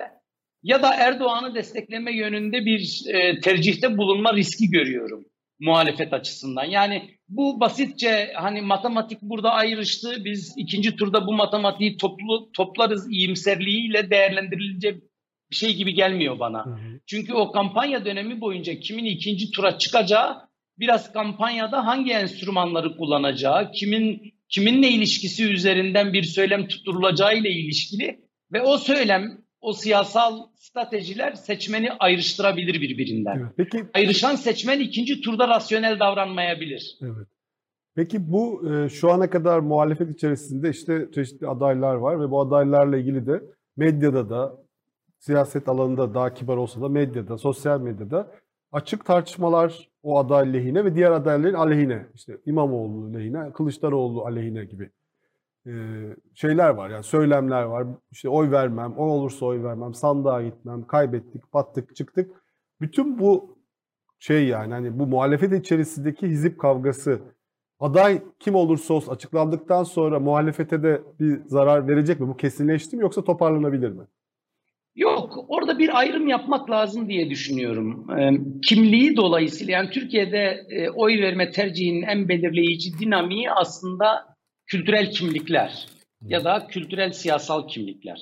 ya 0.62 0.82
da 0.82 0.94
Erdoğan'ı 0.94 1.54
destekleme 1.54 2.16
yönünde 2.16 2.64
bir 2.64 3.02
e, 3.08 3.40
tercihte 3.40 3.96
bulunma 3.98 4.34
riski 4.34 4.70
görüyorum 4.70 5.24
muhalefet 5.60 6.12
açısından. 6.12 6.64
Yani 6.64 7.10
bu 7.28 7.60
basitçe 7.60 8.32
hani 8.34 8.62
matematik 8.62 9.22
burada 9.22 9.50
ayrıştı. 9.50 10.24
Biz 10.24 10.54
ikinci 10.56 10.96
turda 10.96 11.26
bu 11.26 11.32
matematiği 11.32 11.96
toplu 11.96 12.50
toplarız 12.52 13.10
iyimserliğiyle 13.10 14.10
değerlendirilecek 14.10 15.02
bir 15.50 15.56
şey 15.56 15.74
gibi 15.74 15.94
gelmiyor 15.94 16.38
bana. 16.38 16.66
Hı 16.66 16.70
hı. 16.70 17.00
Çünkü 17.06 17.34
o 17.34 17.52
kampanya 17.52 18.04
dönemi 18.04 18.40
boyunca 18.40 18.80
kimin 18.80 19.04
ikinci 19.04 19.50
tura 19.50 19.78
çıkacağı 19.78 20.45
biraz 20.78 21.12
kampanyada 21.12 21.86
hangi 21.86 22.12
enstrümanları 22.12 22.96
kullanacağı, 22.96 23.72
kimin 23.72 24.36
kiminle 24.48 24.88
ilişkisi 24.88 25.52
üzerinden 25.52 26.12
bir 26.12 26.22
söylem 26.22 26.68
tutturulacağı 26.68 27.36
ile 27.36 27.50
ilişkili 27.50 28.20
ve 28.52 28.62
o 28.62 28.78
söylem, 28.78 29.38
o 29.60 29.72
siyasal 29.72 30.46
stratejiler 30.56 31.32
seçmeni 31.32 31.92
ayrıştırabilir 31.92 32.80
birbirinden. 32.80 33.36
Evet. 33.38 33.52
Peki 33.56 33.84
Ayrışan 33.94 34.34
seçmen 34.34 34.80
ikinci 34.80 35.20
turda 35.20 35.48
rasyonel 35.48 36.00
davranmayabilir. 36.00 36.98
Evet. 37.02 37.26
Peki 37.94 38.32
bu 38.32 38.72
e, 38.72 38.88
şu 38.88 39.10
ana 39.12 39.30
kadar 39.30 39.58
muhalefet 39.58 40.10
içerisinde 40.10 40.70
işte 40.70 41.08
çeşitli 41.14 41.46
adaylar 41.46 41.94
var 41.94 42.20
ve 42.20 42.30
bu 42.30 42.40
adaylarla 42.40 42.96
ilgili 42.96 43.26
de 43.26 43.42
medyada 43.76 44.30
da 44.30 44.56
siyaset 45.18 45.68
alanında 45.68 46.14
daha 46.14 46.34
kibar 46.34 46.56
olsa 46.56 46.80
da 46.80 46.88
medyada, 46.88 47.38
sosyal 47.38 47.80
medyada 47.80 48.32
açık 48.72 49.04
tartışmalar 49.04 49.90
o 50.02 50.18
aday 50.18 50.52
lehine 50.52 50.84
ve 50.84 50.94
diğer 50.94 51.10
adayların 51.10 51.54
aleyhine. 51.54 52.06
İşte 52.14 52.38
İmamoğlu 52.46 53.14
lehine, 53.14 53.52
Kılıçdaroğlu 53.52 54.24
aleyhine 54.24 54.64
gibi 54.64 54.90
e, 55.66 55.72
şeyler 56.34 56.70
var. 56.70 56.90
Yani 56.90 57.04
söylemler 57.04 57.62
var. 57.62 57.86
İşte 58.10 58.28
oy 58.28 58.50
vermem, 58.50 58.94
o 58.98 59.04
olursa 59.04 59.46
oy 59.46 59.62
vermem, 59.62 59.94
sandığa 59.94 60.42
gitmem, 60.42 60.86
kaybettik, 60.86 61.54
battık, 61.54 61.96
çıktık. 61.96 62.30
Bütün 62.80 63.18
bu 63.18 63.56
şey 64.18 64.46
yani 64.46 64.72
hani 64.72 64.98
bu 64.98 65.06
muhalefet 65.06 65.52
içerisindeki 65.52 66.26
hizip 66.26 66.60
kavgası 66.60 67.20
aday 67.80 68.22
kim 68.38 68.54
olursa 68.54 68.94
olsun 68.94 69.12
açıklandıktan 69.12 69.82
sonra 69.82 70.20
muhalefete 70.20 70.82
de 70.82 71.02
bir 71.20 71.40
zarar 71.46 71.88
verecek 71.88 72.20
mi? 72.20 72.28
Bu 72.28 72.36
kesinleşti 72.36 72.96
mi 72.96 73.02
yoksa 73.02 73.24
toparlanabilir 73.24 73.90
mi? 73.90 74.04
Yok, 74.96 75.44
orada 75.48 75.78
bir 75.78 75.98
ayrım 75.98 76.28
yapmak 76.28 76.70
lazım 76.70 77.08
diye 77.08 77.30
düşünüyorum. 77.30 78.06
Ee, 78.18 78.30
kimliği 78.68 79.16
dolayısıyla 79.16 79.72
yani 79.72 79.90
Türkiye'de 79.90 80.66
e, 80.70 80.90
oy 80.90 81.20
verme 81.22 81.50
tercihinin 81.50 82.02
en 82.02 82.28
belirleyici 82.28 82.98
dinamiği 82.98 83.50
aslında 83.50 84.36
kültürel 84.66 85.10
kimlikler 85.10 85.86
ya 86.22 86.44
da 86.44 86.66
kültürel 86.66 87.12
siyasal 87.12 87.68
kimlikler. 87.68 88.18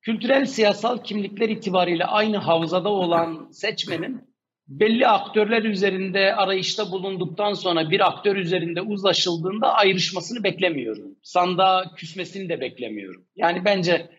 Kültürel 0.00 0.44
siyasal 0.44 0.98
kimlikler 0.98 1.48
itibariyle 1.48 2.04
aynı 2.04 2.36
havzada 2.36 2.88
olan 2.88 3.48
seçmenin 3.52 4.20
belli 4.68 5.06
aktörler 5.06 5.62
üzerinde 5.62 6.34
arayışta 6.34 6.92
bulunduktan 6.92 7.52
sonra 7.52 7.90
bir 7.90 8.08
aktör 8.08 8.36
üzerinde 8.36 8.80
uzlaşıldığında 8.80 9.74
ayrışmasını 9.74 10.44
beklemiyorum. 10.44 11.16
Sandığa 11.22 11.94
küsmesini 11.94 12.48
de 12.48 12.60
beklemiyorum. 12.60 13.24
Yani 13.36 13.64
bence 13.64 14.10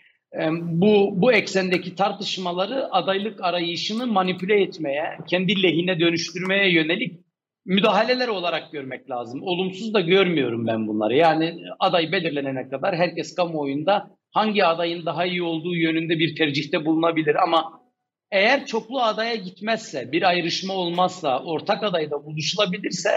bu 0.62 1.22
bu 1.22 1.34
eksendeki 1.34 1.96
tartışmaları 1.96 2.94
adaylık 2.94 3.44
arayışını 3.44 4.08
manipüle 4.08 4.62
etmeye, 4.62 5.04
kendi 5.28 5.64
lehine 5.64 6.00
dönüştürmeye 6.00 6.74
yönelik 6.74 7.20
müdahaleler 7.66 8.28
olarak 8.28 8.72
görmek 8.72 9.10
lazım. 9.10 9.44
Olumsuz 9.44 9.94
da 9.94 10.02
görmüyorum 10.02 10.68
ben 10.68 10.88
bunları. 10.88 11.16
Yani 11.16 11.56
aday 11.80 12.12
belirlenene 12.12 12.70
kadar 12.70 12.96
herkes 12.96 13.36
kamuoyunda 13.36 14.10
hangi 14.32 14.66
adayın 14.66 15.06
daha 15.06 15.26
iyi 15.26 15.44
olduğu 15.44 15.76
yönünde 15.76 16.20
bir 16.20 16.36
tercihte 16.36 16.86
bulunabilir 16.86 17.36
ama 17.44 17.82
eğer 18.32 18.66
çoklu 18.66 19.02
adaya 19.02 19.36
gitmezse, 19.36 20.12
bir 20.12 20.24
ayrışma 20.24 20.74
olmazsa, 20.74 21.44
ortak 21.44 21.84
adayda 21.84 22.26
buluşulabilirse 22.26 23.10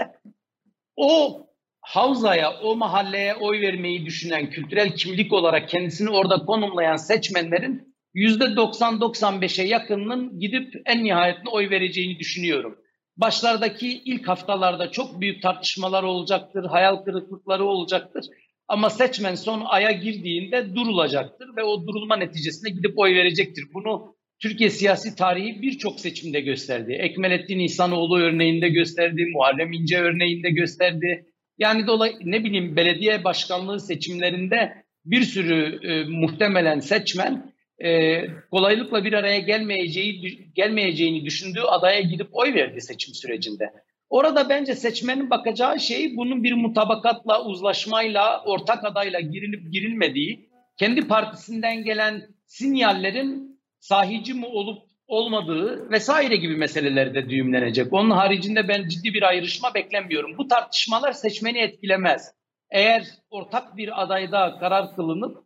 o 0.95 1.41
havzaya, 1.87 2.59
o 2.63 2.75
mahalleye 2.75 3.35
oy 3.35 3.61
vermeyi 3.61 4.05
düşünen, 4.05 4.49
kültürel 4.49 4.95
kimlik 4.95 5.33
olarak 5.33 5.69
kendisini 5.69 6.09
orada 6.09 6.45
konumlayan 6.45 6.95
seçmenlerin 6.95 7.95
%90-95'e 8.15 9.67
yakınının 9.67 10.39
gidip 10.39 10.73
en 10.85 11.03
nihayetinde 11.03 11.49
oy 11.49 11.69
vereceğini 11.69 12.19
düşünüyorum. 12.19 12.77
Başlardaki 13.17 14.01
ilk 14.05 14.27
haftalarda 14.27 14.91
çok 14.91 15.21
büyük 15.21 15.41
tartışmalar 15.41 16.03
olacaktır, 16.03 16.65
hayal 16.65 16.95
kırıklıkları 16.95 17.65
olacaktır. 17.65 18.25
Ama 18.67 18.89
seçmen 18.89 19.35
son 19.35 19.63
aya 19.65 19.91
girdiğinde 19.91 20.75
durulacaktır 20.75 21.47
ve 21.57 21.63
o 21.63 21.87
durulma 21.87 22.15
neticesinde 22.15 22.69
gidip 22.69 22.99
oy 22.99 23.15
verecektir. 23.15 23.63
Bunu 23.73 24.15
Türkiye 24.41 24.69
siyasi 24.69 25.15
tarihi 25.15 25.61
birçok 25.61 25.99
seçimde 25.99 26.39
gösterdi. 26.39 26.93
Ekmelettin 26.93 27.59
İhsanoğlu 27.59 28.19
örneğinde 28.19 28.69
gösterdi, 28.69 29.25
Muharrem 29.33 29.73
İnce 29.73 29.97
örneğinde 29.97 30.49
gösterdi. 30.49 31.25
Yani 31.57 31.87
dolay 31.87 32.15
ne 32.23 32.43
bileyim 32.43 32.75
belediye 32.75 33.23
başkanlığı 33.23 33.79
seçimlerinde 33.79 34.83
bir 35.05 35.21
sürü 35.21 35.79
e, 35.87 36.03
muhtemelen 36.03 36.79
seçmen 36.79 37.53
e, 37.79 38.21
kolaylıkla 38.51 39.03
bir 39.03 39.13
araya 39.13 39.39
gelmeyeceği 39.39 40.51
gelmeyeceğini 40.55 41.25
düşündüğü 41.25 41.61
adaya 41.61 42.01
gidip 42.01 42.27
oy 42.31 42.53
verdi 42.53 42.81
seçim 42.81 43.13
sürecinde. 43.13 43.73
Orada 44.09 44.49
bence 44.49 44.75
seçmenin 44.75 45.29
bakacağı 45.29 45.79
şey 45.79 46.17
bunun 46.17 46.43
bir 46.43 46.53
mutabakatla, 46.53 47.45
uzlaşmayla, 47.45 48.43
ortak 48.45 48.83
adayla 48.83 49.19
girilip 49.19 49.73
girilmediği, 49.73 50.49
kendi 50.79 51.07
partisinden 51.07 51.83
gelen 51.83 52.27
sinyallerin 52.45 53.59
sahici 53.79 54.33
mi 54.33 54.45
olup 54.45 54.86
olmadığı 55.07 55.89
vesaire 55.89 56.35
gibi 56.35 56.57
meselelerde 56.57 57.29
düğümlenecek. 57.29 57.93
Onun 57.93 58.09
haricinde 58.11 58.67
ben 58.67 58.87
ciddi 58.87 59.13
bir 59.13 59.23
ayrışma 59.23 59.73
beklemiyorum. 59.73 60.37
Bu 60.37 60.47
tartışmalar 60.47 61.11
seçmeni 61.11 61.59
etkilemez. 61.59 62.31
Eğer 62.71 63.03
ortak 63.29 63.77
bir 63.77 64.03
adayda 64.03 64.57
karar 64.59 64.95
kılınıp 64.95 65.37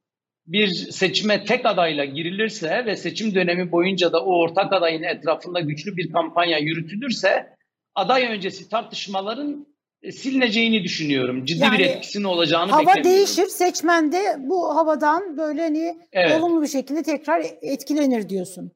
bir 0.47 0.68
seçime 0.68 1.45
tek 1.45 1.66
adayla 1.66 2.05
girilirse 2.05 2.86
ve 2.86 2.95
seçim 2.95 3.36
dönemi 3.36 3.72
boyunca 3.72 4.12
da 4.12 4.26
o 4.26 4.39
ortak 4.39 4.74
adayın 4.74 5.03
etrafında 5.03 5.59
güçlü 5.59 5.97
bir 5.97 6.12
kampanya 6.12 6.57
yürütülürse 6.57 7.47
aday 7.95 8.26
öncesi 8.26 8.70
tartışmaların 8.70 9.68
e, 10.03 10.12
silineceğini 10.12 10.84
düşünüyorum. 10.84 11.45
Ciddi 11.45 11.64
Yani 11.64 11.78
bir 11.80 11.86
etkisinin 11.86 12.24
olacağını 12.24 12.72
Hava 12.72 12.82
beklemiyorum. 12.82 13.12
değişir. 13.18 13.45
Seçmen 13.45 14.12
de 14.12 14.36
bu 14.39 14.76
havadan 14.76 15.38
böyle 15.38 15.62
hani 15.62 15.97
Evet, 16.12 16.41
olumlu 16.41 16.62
bir 16.62 16.68
şekilde 16.68 17.03
tekrar 17.03 17.45
etkilenir 17.62 18.30
diyorsun. 18.30 18.72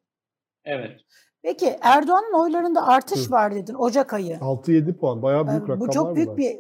Evet. 0.66 1.02
Peki 1.44 1.76
Erdoğan'ın 1.82 2.44
oylarında 2.44 2.88
artış 2.88 3.28
Hı. 3.28 3.32
var 3.32 3.56
dedin 3.56 3.74
Ocak 3.74 4.14
ayı. 4.14 4.34
6-7 4.36 4.98
puan 4.98 5.22
bayağı 5.22 5.48
büyük 5.48 5.60
Ee, 5.60 5.64
rakamlar 5.64 5.88
Bu 5.88 5.94
çok 5.94 6.16
büyük 6.16 6.28
bunlar. 6.28 6.38
bir 6.38 6.58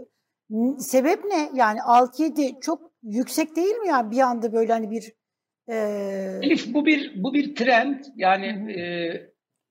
sebep 0.79 1.25
ne? 1.25 1.49
Yani 1.53 1.79
6-7 1.79 2.61
çok 2.61 2.91
yüksek 3.03 3.55
değil 3.55 3.75
mi 3.75 3.87
ya 3.87 4.11
bir 4.11 4.19
anda 4.19 4.53
böyle 4.53 4.73
hani 4.73 4.91
bir 4.91 5.13
e, 5.69 5.75
Elif 6.41 6.73
bu 6.73 6.85
bir 6.85 7.23
bu 7.23 7.33
bir 7.33 7.55
trend. 7.55 7.99
Yani 8.15 8.45
e, 8.71 8.83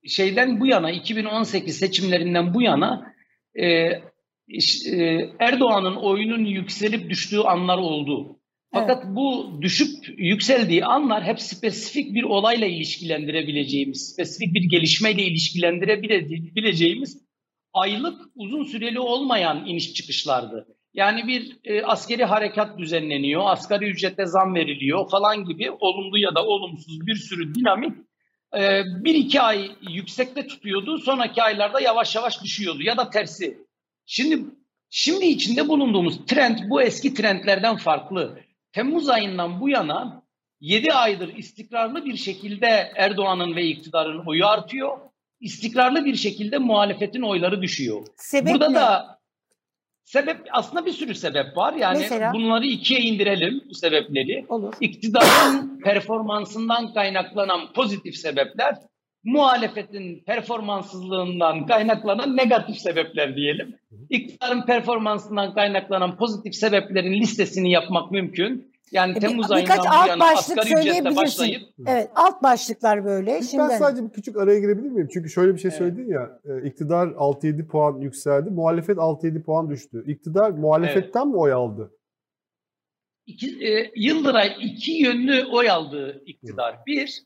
şeyden 0.08 0.60
bu 0.60 0.66
yana 0.66 0.90
2018 0.90 1.78
seçimlerinden 1.78 2.54
bu 2.54 2.62
yana 2.62 3.14
e, 3.54 3.66
e, 3.66 5.30
Erdoğan'ın 5.38 5.96
oyunun 5.96 6.44
yükselip 6.44 7.10
düştüğü 7.10 7.40
anlar 7.40 7.78
oldu. 7.78 8.40
Fakat 8.74 9.04
bu 9.06 9.58
düşüp 9.62 10.18
yükseldiği 10.18 10.84
anlar 10.84 11.24
hep 11.24 11.40
spesifik 11.40 12.14
bir 12.14 12.22
olayla 12.22 12.66
ilişkilendirebileceğimiz, 12.66 14.12
spesifik 14.12 14.54
bir 14.54 14.70
gelişmeyle 14.70 15.22
ilişkilendirebileceğimiz 15.22 17.18
aylık 17.72 18.20
uzun 18.34 18.64
süreli 18.64 19.00
olmayan 19.00 19.66
iniş 19.66 19.94
çıkışlardı. 19.94 20.66
Yani 20.94 21.26
bir 21.26 21.58
e, 21.64 21.82
askeri 21.82 22.24
harekat 22.24 22.78
düzenleniyor, 22.78 23.42
asgari 23.46 23.90
ücrete 23.90 24.26
zam 24.26 24.54
veriliyor 24.54 25.10
falan 25.10 25.44
gibi 25.44 25.70
olumlu 25.70 26.18
ya 26.18 26.34
da 26.34 26.46
olumsuz 26.46 27.06
bir 27.06 27.14
sürü 27.14 27.54
dinamik 27.54 27.92
e, 28.58 28.82
bir 29.04 29.14
iki 29.14 29.40
ay 29.40 29.70
yüksekte 29.90 30.46
tutuyordu, 30.46 30.98
sonraki 30.98 31.42
aylarda 31.42 31.80
yavaş 31.80 32.16
yavaş 32.16 32.42
düşüyordu 32.42 32.82
ya 32.82 32.96
da 32.96 33.10
tersi. 33.10 33.58
Şimdi 34.06 34.44
şimdi 34.90 35.26
içinde 35.26 35.68
bulunduğumuz 35.68 36.26
trend 36.26 36.58
bu 36.70 36.82
eski 36.82 37.14
trendlerden 37.14 37.76
farklı. 37.76 38.38
Temmuz 38.74 39.08
ayından 39.08 39.60
bu 39.60 39.68
yana 39.68 40.22
7 40.60 40.92
aydır 40.92 41.36
istikrarlı 41.36 42.04
bir 42.04 42.16
şekilde 42.16 42.92
Erdoğan'ın 42.96 43.56
ve 43.56 43.64
iktidarın 43.64 44.26
oyu 44.26 44.46
artıyor. 44.46 44.98
İstikrarlı 45.40 46.04
bir 46.04 46.14
şekilde 46.14 46.58
muhalefetin 46.58 47.22
oyları 47.22 47.62
düşüyor. 47.62 48.06
sebep 48.16 48.52
Burada 48.52 48.68
ne? 48.68 48.74
da 48.74 49.18
sebep 50.04 50.36
aslında 50.52 50.86
bir 50.86 50.92
sürü 50.92 51.14
sebep 51.14 51.56
var. 51.56 51.74
Yani 51.74 51.98
Mesela? 51.98 52.32
bunları 52.32 52.66
ikiye 52.66 53.00
indirelim 53.00 53.62
bu 53.70 53.74
sebepleri. 53.74 54.46
Olur. 54.48 54.74
İktidarın 54.80 55.80
performansından 55.84 56.94
kaynaklanan 56.94 57.72
pozitif 57.72 58.16
sebepler, 58.16 58.74
muhalefetin 59.24 60.22
performanssızlığından 60.26 61.66
kaynaklanan 61.66 62.36
negatif 62.36 62.76
sebepler 62.78 63.36
diyelim. 63.36 63.74
İktidarın 64.10 64.62
performansından 64.66 65.54
kaynaklanan 65.54 66.16
pozitif 66.16 66.54
sebeplerin 66.54 67.12
listesini 67.12 67.70
yapmak 67.72 68.10
mümkün. 68.10 68.74
Yani 68.92 69.12
E, 69.12 69.14
bir- 69.14 69.20
Temmuz 69.20 69.50
birkaç 69.50 69.78
ayından 69.78 69.90
bu 69.90 69.94
alt 69.96 70.08
yana 70.08 70.20
başlık 70.20 70.58
asgari 70.58 70.80
ücretle 70.80 71.16
başlayıp 71.16 71.62
Evet 71.86 72.10
alt 72.14 72.42
başlıklar 72.42 73.04
böyle. 73.04 73.30
Ben 73.34 73.40
Şimdi 73.40 73.72
sadece 73.78 74.04
bir 74.04 74.10
küçük 74.10 74.36
araya 74.36 74.60
girebilir 74.60 74.88
miyim? 74.90 75.08
Çünkü 75.12 75.30
şöyle 75.30 75.54
bir 75.54 75.58
şey 75.60 75.68
Evet. 75.68 75.78
söyledin 75.78 76.08
ya, 76.08 76.40
e, 76.44 76.68
iktidar 76.68 77.06
6-7 77.08 77.66
puan 77.66 78.00
yükseldi, 78.00 78.50
muhalefet 78.50 78.98
6-7 78.98 79.42
puan 79.42 79.70
düştü. 79.70 80.04
İktidar 80.06 80.50
muhalefetten 80.50 81.28
mi 81.28 81.36
oy 81.36 81.52
aldı? 81.52 81.90
iki, 83.26 83.66
e, 83.68 83.90
Yıldıray 83.96 84.56
iki 84.60 84.92
yönlü 84.92 85.44
oy 85.52 85.70
aldı 85.70 86.22
iktidar. 86.26 86.76
Bir, 86.86 87.22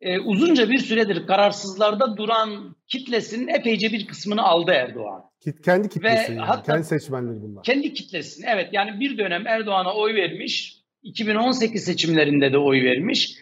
e, 0.00 0.18
uzunca 0.18 0.70
bir 0.70 0.78
süredir 0.78 1.26
kararsızlarda 1.26 2.16
duran 2.16 2.76
kitlesinin 2.88 3.48
epeyce 3.48 3.92
bir 3.92 4.06
kısmını 4.06 4.42
aldı 4.42 4.70
Erdoğan. 4.70 5.22
Kit- 5.40 5.64
Kendi 5.64 5.88
kitlesi, 5.88 6.32
yani, 6.32 6.40
hatta- 6.40 6.72
kendi 6.72 6.86
seçmenleri 6.86 7.42
bunlar. 7.42 7.62
Kendi 7.64 7.92
kitlesini 7.94 8.46
evet 8.48 8.68
yani 8.72 9.00
bir 9.00 9.18
dönem 9.18 9.46
Erdoğan'a 9.46 9.94
oy 9.94 10.14
vermiş. 10.14 10.78
2018 11.02 11.84
seçimlerinde 11.84 12.52
de 12.52 12.58
oy 12.58 12.82
vermiş. 12.84 13.34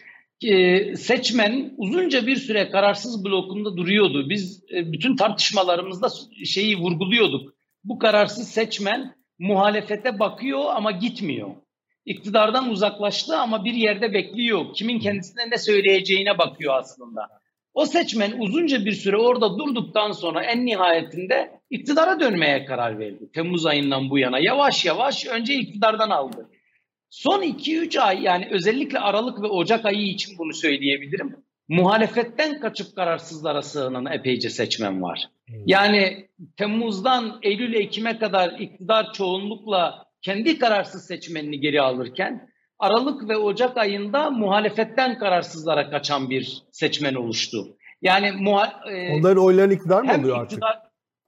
Ee, 0.43 0.95
seçmen 0.95 1.73
uzunca 1.77 2.27
bir 2.27 2.35
süre 2.35 2.69
kararsız 2.69 3.25
blokunda 3.25 3.77
duruyordu. 3.77 4.29
Biz 4.29 4.63
e, 4.73 4.91
bütün 4.91 5.15
tartışmalarımızda 5.15 6.07
şeyi 6.45 6.77
vurguluyorduk. 6.77 7.53
Bu 7.83 7.99
kararsız 7.99 8.47
seçmen 8.47 9.15
muhalefete 9.39 10.19
bakıyor 10.19 10.61
ama 10.75 10.91
gitmiyor. 10.91 11.49
İktidardan 12.07 12.69
uzaklaştı 12.69 13.37
ama 13.37 13.65
bir 13.65 13.73
yerde 13.73 14.13
bekliyor. 14.13 14.73
Kimin 14.73 14.99
kendisine 14.99 15.49
ne 15.51 15.57
söyleyeceğine 15.57 16.37
bakıyor 16.37 16.73
aslında. 16.79 17.27
O 17.73 17.85
seçmen 17.85 18.33
uzunca 18.39 18.85
bir 18.85 18.91
süre 18.91 19.17
orada 19.17 19.57
durduktan 19.57 20.11
sonra 20.11 20.43
en 20.43 20.65
nihayetinde 20.65 21.51
iktidara 21.69 22.19
dönmeye 22.19 22.65
karar 22.65 22.99
verdi. 22.99 23.31
Temmuz 23.33 23.65
ayından 23.65 24.09
bu 24.09 24.19
yana 24.19 24.39
yavaş 24.39 24.85
yavaş 24.85 25.25
önce 25.25 25.53
iktidardan 25.53 26.09
aldı. 26.09 26.49
Son 27.09 27.41
2-3 27.41 27.99
ay 27.99 28.23
yani 28.23 28.47
özellikle 28.51 28.99
Aralık 28.99 29.41
ve 29.41 29.47
Ocak 29.47 29.85
ayı 29.85 30.07
için 30.07 30.37
bunu 30.37 30.53
söyleyebilirim. 30.53 31.35
Muhalefetten 31.67 32.59
kaçıp 32.59 32.95
kararsızlara 32.95 33.61
sığınan 33.61 34.05
epeyce 34.05 34.49
seçmen 34.49 35.01
var. 35.01 35.29
Yani 35.65 36.27
Temmuz'dan 36.57 37.39
Eylül 37.41 37.73
Ekim'e 37.73 38.17
kadar 38.19 38.59
iktidar 38.59 39.13
çoğunlukla 39.13 40.06
kendi 40.21 40.59
kararsız 40.59 41.05
seçmenini 41.07 41.59
geri 41.59 41.81
alırken 41.81 42.49
Aralık 42.79 43.29
ve 43.29 43.37
Ocak 43.37 43.77
ayında 43.77 44.29
muhalefetten 44.29 45.19
kararsızlara 45.19 45.89
kaçan 45.89 46.29
bir 46.29 46.63
seçmen 46.71 47.13
oluştu. 47.13 47.77
Yani 48.01 48.27
muha- 48.27 48.91
e, 48.91 49.19
Onların 49.19 49.43
oylarını 49.45 49.73
iktidar 49.73 50.01
mı 50.01 50.13
oluyor 50.19 50.37
artık? 50.37 50.51
iktidar 50.51 50.79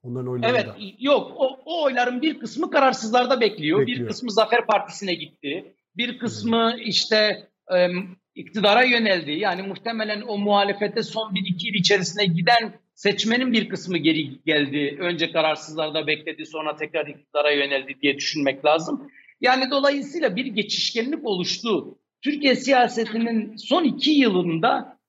Onların 0.03 0.31
oyları 0.31 0.51
Evet 0.51 0.67
da. 0.67 0.75
yok 0.99 1.31
o, 1.35 1.59
o 1.65 1.83
oyların 1.83 2.21
bir 2.21 2.39
kısmı 2.39 2.71
kararsızlarda 2.71 3.41
bekliyor. 3.41 3.79
Bekliyor. 3.79 3.99
Bir 3.99 4.07
kısmı 4.07 4.31
Zafer 4.31 4.65
Partisi'ne 4.65 5.13
gitti. 5.13 5.73
Bir 5.97 6.19
kısmı 6.19 6.75
işte 6.85 7.47
e, 7.75 7.87
iktidara 8.35 8.83
yöneldi. 8.83 9.31
Yani 9.31 9.61
muhtemelen 9.61 10.21
o 10.21 10.37
muhalefete 10.37 11.03
son 11.03 11.35
bir 11.35 11.43
iki 11.49 11.67
yıl 11.67 11.73
içerisinde 11.73 12.25
giden 12.25 12.79
seçmenin 12.99 13.51
bir 13.51 13.69
kısmı 13.69 13.97
geri 13.97 14.43
geldi. 14.43 14.97
Önce 14.99 15.31
kararsızlarda 15.31 16.07
bekledi 16.07 16.45
sonra 16.45 16.75
tekrar 16.75 17.07
iktidara 17.07 17.51
yöneldi 17.51 17.97
diye 18.01 18.17
düşünmek 18.17 18.65
lazım. 18.65 19.11
Yani 19.41 19.71
dolayısıyla 19.71 20.35
bir 20.35 20.45
geçişkenlik 20.45 21.25
oluştu. 21.25 21.97
Türkiye 22.21 22.55
siyasetinin 22.55 23.55
son 23.55 23.83
iki 23.83 24.11
yılında 24.11 24.99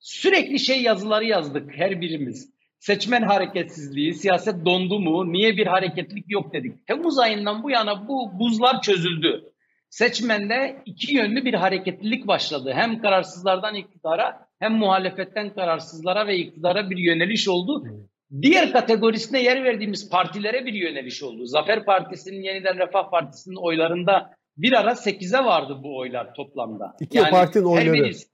sürekli 0.00 0.58
şey 0.58 0.82
yazıları 0.82 1.24
yazdık 1.24 1.70
her 1.74 2.00
birimiz 2.00 2.52
seçmen 2.78 3.22
hareketsizliği, 3.22 4.14
siyaset 4.14 4.64
dondu 4.64 5.00
mu, 5.00 5.32
niye 5.32 5.56
bir 5.56 5.66
hareketlik 5.66 6.24
yok 6.28 6.52
dedik. 6.52 6.86
Temmuz 6.86 7.18
ayından 7.18 7.62
bu 7.62 7.70
yana 7.70 8.08
bu 8.08 8.38
buzlar 8.38 8.82
çözüldü. 8.82 9.52
Seçmende 9.90 10.82
iki 10.86 11.14
yönlü 11.14 11.44
bir 11.44 11.54
hareketlilik 11.54 12.26
başladı. 12.26 12.72
Hem 12.74 13.02
kararsızlardan 13.02 13.74
iktidara 13.74 14.48
hem 14.62 14.72
muhalefetten 14.72 15.54
kararsızlara 15.54 16.26
ve 16.26 16.36
iktidara 16.36 16.90
bir 16.90 16.96
yöneliş 16.96 17.48
oldu. 17.48 17.84
Diğer 18.42 18.72
kategorisine 18.72 19.42
yer 19.42 19.64
verdiğimiz 19.64 20.10
partilere 20.10 20.66
bir 20.66 20.72
yöneliş 20.72 21.22
oldu. 21.22 21.46
Zafer 21.46 21.84
Partisi'nin 21.84 22.42
yeniden 22.42 22.78
Refah 22.78 23.10
Partisi'nin 23.10 23.56
oylarında 23.56 24.30
bir 24.56 24.72
ara 24.72 24.90
8'e 24.90 25.44
vardı 25.44 25.80
bu 25.82 25.98
oylar 25.98 26.34
toplamda. 26.34 26.96
İki 27.00 27.18
partinin 27.30 27.64
her 27.76 27.86
oyları. 27.86 28.04
birisi- 28.04 28.28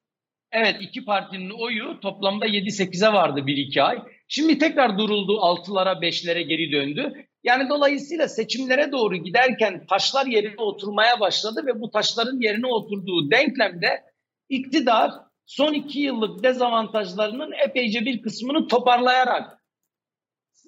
Evet 0.52 0.76
iki 0.80 1.04
partinin 1.04 1.50
oyu 1.50 2.00
toplamda 2.00 2.46
7-8'e 2.46 3.12
vardı 3.12 3.40
1-2 3.46 3.82
ay. 3.82 3.98
Şimdi 4.28 4.58
tekrar 4.58 4.98
duruldu 4.98 5.32
6'lara 5.40 5.92
5'lere 6.02 6.40
geri 6.42 6.72
döndü. 6.72 7.12
Yani 7.44 7.68
dolayısıyla 7.68 8.28
seçimlere 8.28 8.92
doğru 8.92 9.16
giderken 9.16 9.86
taşlar 9.86 10.26
yerine 10.26 10.60
oturmaya 10.60 11.20
başladı 11.20 11.62
ve 11.66 11.80
bu 11.80 11.90
taşların 11.90 12.40
yerine 12.40 12.66
oturduğu 12.66 13.30
denklemde 13.30 13.88
iktidar 14.48 15.10
son 15.48 15.72
iki 15.72 16.00
yıllık 16.00 16.42
dezavantajlarının 16.42 17.52
epeyce 17.66 18.00
bir 18.04 18.22
kısmını 18.22 18.68
toparlayarak 18.68 19.58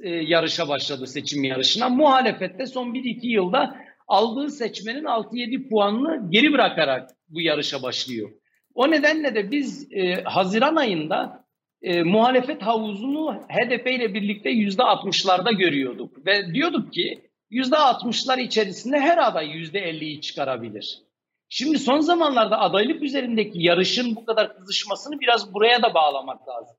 e, 0.02 0.10
yarışa 0.10 0.68
başladı 0.68 1.06
seçim 1.06 1.44
yarışına. 1.44 1.88
Muhalefette 1.88 2.66
son 2.66 2.94
1-2 2.94 3.26
yılda 3.26 3.76
aldığı 4.08 4.50
seçmenin 4.50 5.04
6-7 5.04 5.68
puanını 5.68 6.30
geri 6.30 6.52
bırakarak 6.52 7.10
bu 7.28 7.40
yarışa 7.40 7.82
başlıyor. 7.82 8.30
O 8.74 8.90
nedenle 8.90 9.34
de 9.34 9.50
biz 9.50 9.92
e, 9.92 10.22
Haziran 10.22 10.76
ayında 10.76 11.44
e, 11.82 12.02
muhalefet 12.02 12.62
havuzunu 12.62 13.34
HDP 13.34 13.86
ile 13.86 14.14
birlikte 14.14 14.50
yüzde 14.50 14.82
60'larda 14.82 15.56
görüyorduk. 15.56 16.26
Ve 16.26 16.54
diyorduk 16.54 16.92
ki 16.92 17.30
yüzde 17.50 17.76
60'lar 17.76 18.40
içerisinde 18.40 19.00
her 19.00 19.18
aday 19.18 19.48
yüzde 19.48 19.78
50'yi 19.90 20.20
çıkarabilir. 20.20 21.09
Şimdi 21.52 21.78
son 21.78 22.00
zamanlarda 22.00 22.60
adaylık 22.60 23.02
üzerindeki 23.02 23.62
yarışın 23.62 24.16
bu 24.16 24.24
kadar 24.24 24.56
kızışmasını 24.56 25.20
biraz 25.20 25.54
buraya 25.54 25.82
da 25.82 25.94
bağlamak 25.94 26.48
lazım. 26.48 26.76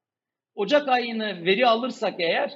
Ocak 0.55 0.87
ayını 0.87 1.45
veri 1.45 1.67
alırsak 1.67 2.13
eğer 2.19 2.51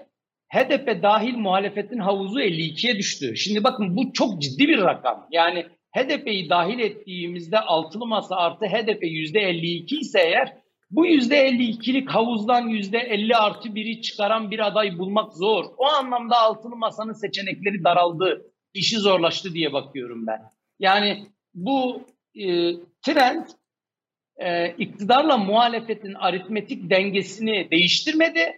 HDP 0.54 1.04
dahil 1.04 1.38
muhalefetin 1.38 2.00
havuzu 2.00 2.40
52'ye 2.40 2.98
düştü. 2.98 3.38
Şimdi 3.38 3.64
bakın 3.64 3.96
bu 3.96 4.14
çok 4.14 4.42
ciddi 4.42 4.68
bir 4.68 4.82
rakam. 4.82 5.28
Yani 5.32 5.66
HDP'yi 5.96 6.50
dahil 6.50 6.80
ettiğimizde 6.80 7.60
altılı 7.60 8.06
masa 8.06 8.36
artı 8.36 8.66
HDP 8.66 9.04
%52 9.04 10.00
ise 10.00 10.20
eğer 10.20 10.58
bu 10.92 11.08
%52'lik 11.08 12.10
havuzdan 12.10 12.70
%50 12.70 13.36
artı 13.36 13.76
biri 13.76 14.02
çıkaran 14.02 14.52
bir 14.52 14.68
aday 14.68 14.98
bulmak 14.98 15.34
zor. 15.34 15.66
O 15.78 15.86
anlamda 15.86 16.40
altılı 16.40 16.76
masanın 16.76 17.14
seçenekleri 17.14 17.84
daraldı, 17.84 18.52
işi 18.74 18.98
zorlaştı 18.98 19.54
diye 19.54 19.74
bakıyorum 19.74 20.28
ben. 20.28 20.42
Yani 20.80 21.35
bu 21.56 22.02
e, 22.36 22.74
trend 23.02 23.46
e, 24.38 24.68
iktidarla 24.70 25.38
muhalefetin 25.38 26.14
aritmetik 26.14 26.90
dengesini 26.90 27.68
değiştirmedi 27.72 28.56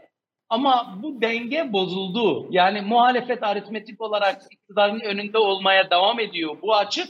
ama 0.50 1.00
bu 1.04 1.22
denge 1.22 1.74
bozuldu. 1.74 2.48
Yani 2.52 2.82
muhalefet 2.82 3.44
aritmetik 3.44 4.02
olarak 4.02 4.42
iktidarın 4.52 5.00
önünde 5.00 5.38
olmaya 5.38 5.90
devam 5.92 6.20
ediyor. 6.20 6.58
Bu 6.62 6.76
açık. 6.76 7.08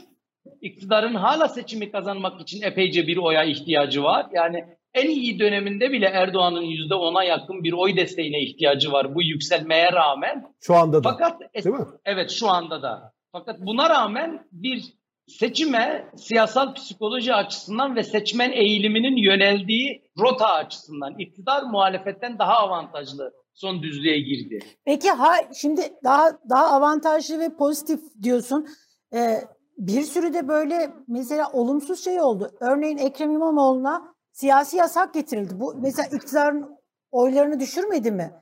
İktidarın 0.60 1.14
hala 1.14 1.48
seçimi 1.48 1.90
kazanmak 1.90 2.40
için 2.40 2.62
epeyce 2.62 3.06
bir 3.06 3.16
oya 3.16 3.44
ihtiyacı 3.44 4.02
var. 4.02 4.26
Yani 4.32 4.64
en 4.94 5.10
iyi 5.10 5.38
döneminde 5.38 5.92
bile 5.92 6.06
Erdoğan'ın 6.06 6.62
yüzde 6.62 6.94
ona 6.94 7.24
yakın 7.24 7.64
bir 7.64 7.72
oy 7.72 7.96
desteğine 7.96 8.40
ihtiyacı 8.40 8.92
var 8.92 9.14
bu 9.14 9.22
yükselmeye 9.22 9.92
rağmen. 9.92 10.54
Şu 10.60 10.74
anda 10.74 11.04
da. 11.04 11.10
Fakat 11.10 11.54
değil 11.54 11.66
mi? 11.66 11.86
Evet 12.04 12.30
şu 12.30 12.48
anda 12.48 12.82
da. 12.82 13.12
Fakat 13.32 13.60
buna 13.60 13.90
rağmen 13.90 14.46
bir 14.52 14.97
seçime 15.28 16.10
siyasal 16.16 16.74
psikoloji 16.74 17.34
açısından 17.34 17.96
ve 17.96 18.04
seçmen 18.04 18.52
eğiliminin 18.52 19.16
yöneldiği 19.16 20.02
rota 20.18 20.46
açısından 20.46 21.18
iktidar 21.18 21.62
muhalefetten 21.62 22.38
daha 22.38 22.56
avantajlı 22.56 23.32
son 23.54 23.82
düzlüğe 23.82 24.20
girdi. 24.20 24.58
Peki 24.84 25.10
ha 25.10 25.34
şimdi 25.54 25.80
daha 26.04 26.38
daha 26.50 26.66
avantajlı 26.66 27.38
ve 27.38 27.56
pozitif 27.56 28.00
diyorsun. 28.22 28.68
Ee, 29.14 29.40
bir 29.78 30.02
sürü 30.02 30.34
de 30.34 30.48
böyle 30.48 30.90
mesela 31.08 31.52
olumsuz 31.52 32.04
şey 32.04 32.20
oldu. 32.20 32.50
Örneğin 32.60 32.98
Ekrem 32.98 33.30
İmamoğlu'na 33.30 34.14
siyasi 34.32 34.76
yasak 34.76 35.14
getirildi. 35.14 35.60
Bu 35.60 35.74
mesela 35.80 36.08
iktidarın 36.16 36.78
oylarını 37.10 37.60
düşürmedi 37.60 38.10
mi? 38.10 38.32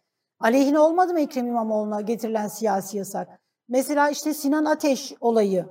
Aleyhine 0.41 0.79
olmadı 0.79 1.13
mı 1.13 1.21
Ekrem 1.21 1.47
İmamoğlu'na 1.47 2.01
getirilen 2.01 2.49
siyasi 2.49 2.97
yasak? 2.97 3.29
Mesela 3.69 4.11
işte 4.11 4.35
Sinan 4.35 4.65
Ateş 4.65 5.13
olayı. 5.21 5.67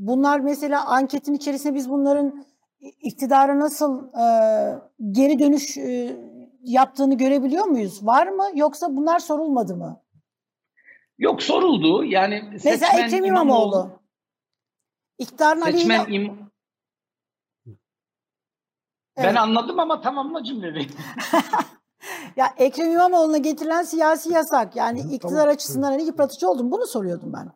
Bunlar 0.00 0.40
mesela 0.40 0.86
anketin 0.86 1.34
içerisinde 1.34 1.74
biz 1.74 1.90
bunların 1.90 2.44
iktidara 2.80 3.58
nasıl 3.58 4.04
e, 4.08 4.24
geri 5.10 5.38
dönüş 5.38 5.76
e, 5.76 6.16
yaptığını 6.62 7.16
görebiliyor 7.16 7.64
muyuz? 7.64 8.06
Var 8.06 8.26
mı 8.26 8.44
yoksa 8.54 8.96
bunlar 8.96 9.18
sorulmadı 9.18 9.76
mı? 9.76 10.02
Yok 11.18 11.42
soruldu. 11.42 12.04
Yani 12.04 12.42
Mesela 12.64 12.92
Ekrem 12.98 13.24
İmamoğlu. 13.24 13.26
İmamoğlu. 13.26 13.90
İktidarın 15.18 15.60
seçmen 15.60 15.98
aleyhine... 15.98 16.24
im... 16.24 16.50
Evet. 19.16 19.28
Ben 19.28 19.34
anladım 19.34 19.80
ama 19.80 20.00
tamamla 20.00 20.44
cümleyi. 20.44 20.88
ya 22.36 22.46
Ekrem 22.56 22.92
İmamoğlu'na 22.92 23.38
getirilen 23.38 23.82
siyasi 23.82 24.32
yasak 24.32 24.76
yani 24.76 25.00
iktidar 25.00 25.36
tamam. 25.36 25.48
açısından 25.48 25.90
hani 25.90 26.02
yıpratıcı 26.02 26.48
oldu 26.48 26.64
mu? 26.64 26.72
Bunu 26.72 26.86
soruyordum 26.86 27.32
ben. 27.32 27.52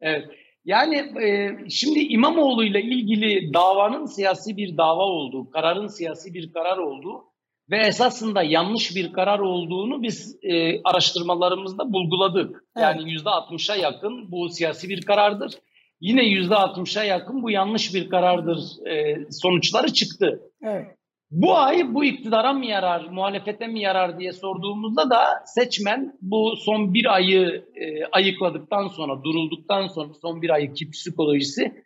Evet. 0.00 0.45
Yani 0.66 0.96
e, 0.96 1.56
şimdi 1.70 1.98
İmamoğlu 1.98 2.64
ile 2.64 2.82
ilgili 2.82 3.54
davanın 3.54 4.06
siyasi 4.06 4.56
bir 4.56 4.76
dava 4.76 5.02
olduğu, 5.02 5.50
kararın 5.50 5.86
siyasi 5.86 6.34
bir 6.34 6.52
karar 6.52 6.78
olduğu 6.78 7.24
ve 7.70 7.86
esasında 7.86 8.42
yanlış 8.42 8.96
bir 8.96 9.12
karar 9.12 9.38
olduğunu 9.38 10.02
biz 10.02 10.38
e, 10.42 10.82
araştırmalarımızda 10.82 11.92
bulguladık. 11.92 12.50
Evet. 12.50 12.82
Yani 12.82 13.10
yüzde 13.10 13.28
60'a 13.28 13.76
yakın 13.76 14.32
bu 14.32 14.48
siyasi 14.48 14.88
bir 14.88 15.02
karardır. 15.02 15.52
Yine 16.00 16.24
yüzde 16.24 16.54
60'a 16.54 17.04
yakın 17.04 17.42
bu 17.42 17.50
yanlış 17.50 17.94
bir 17.94 18.10
karardır 18.10 18.86
e, 18.86 19.16
sonuçları 19.30 19.92
çıktı. 19.92 20.40
Evet. 20.62 20.86
Bu 21.30 21.58
ay 21.58 21.94
bu 21.94 22.04
iktidara 22.04 22.52
mı 22.52 22.66
yarar, 22.66 23.04
muhalefete 23.04 23.66
mi 23.66 23.80
yarar 23.80 24.18
diye 24.18 24.32
sorduğumuzda 24.32 25.10
da 25.10 25.24
seçmen 25.44 26.18
bu 26.20 26.54
son 26.56 26.94
bir 26.94 27.14
ayı 27.14 27.64
e, 27.74 28.04
ayıkladıktan 28.12 28.88
sonra, 28.88 29.24
durulduktan 29.24 29.86
sonra 29.86 30.14
son 30.22 30.42
bir 30.42 30.50
ayki 30.50 30.90
psikolojisi 30.90 31.84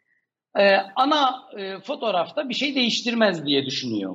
e, 0.58 0.76
ana 0.96 1.34
e, 1.58 1.80
fotoğrafta 1.80 2.48
bir 2.48 2.54
şey 2.54 2.74
değiştirmez 2.74 3.46
diye 3.46 3.66
düşünüyor. 3.66 4.14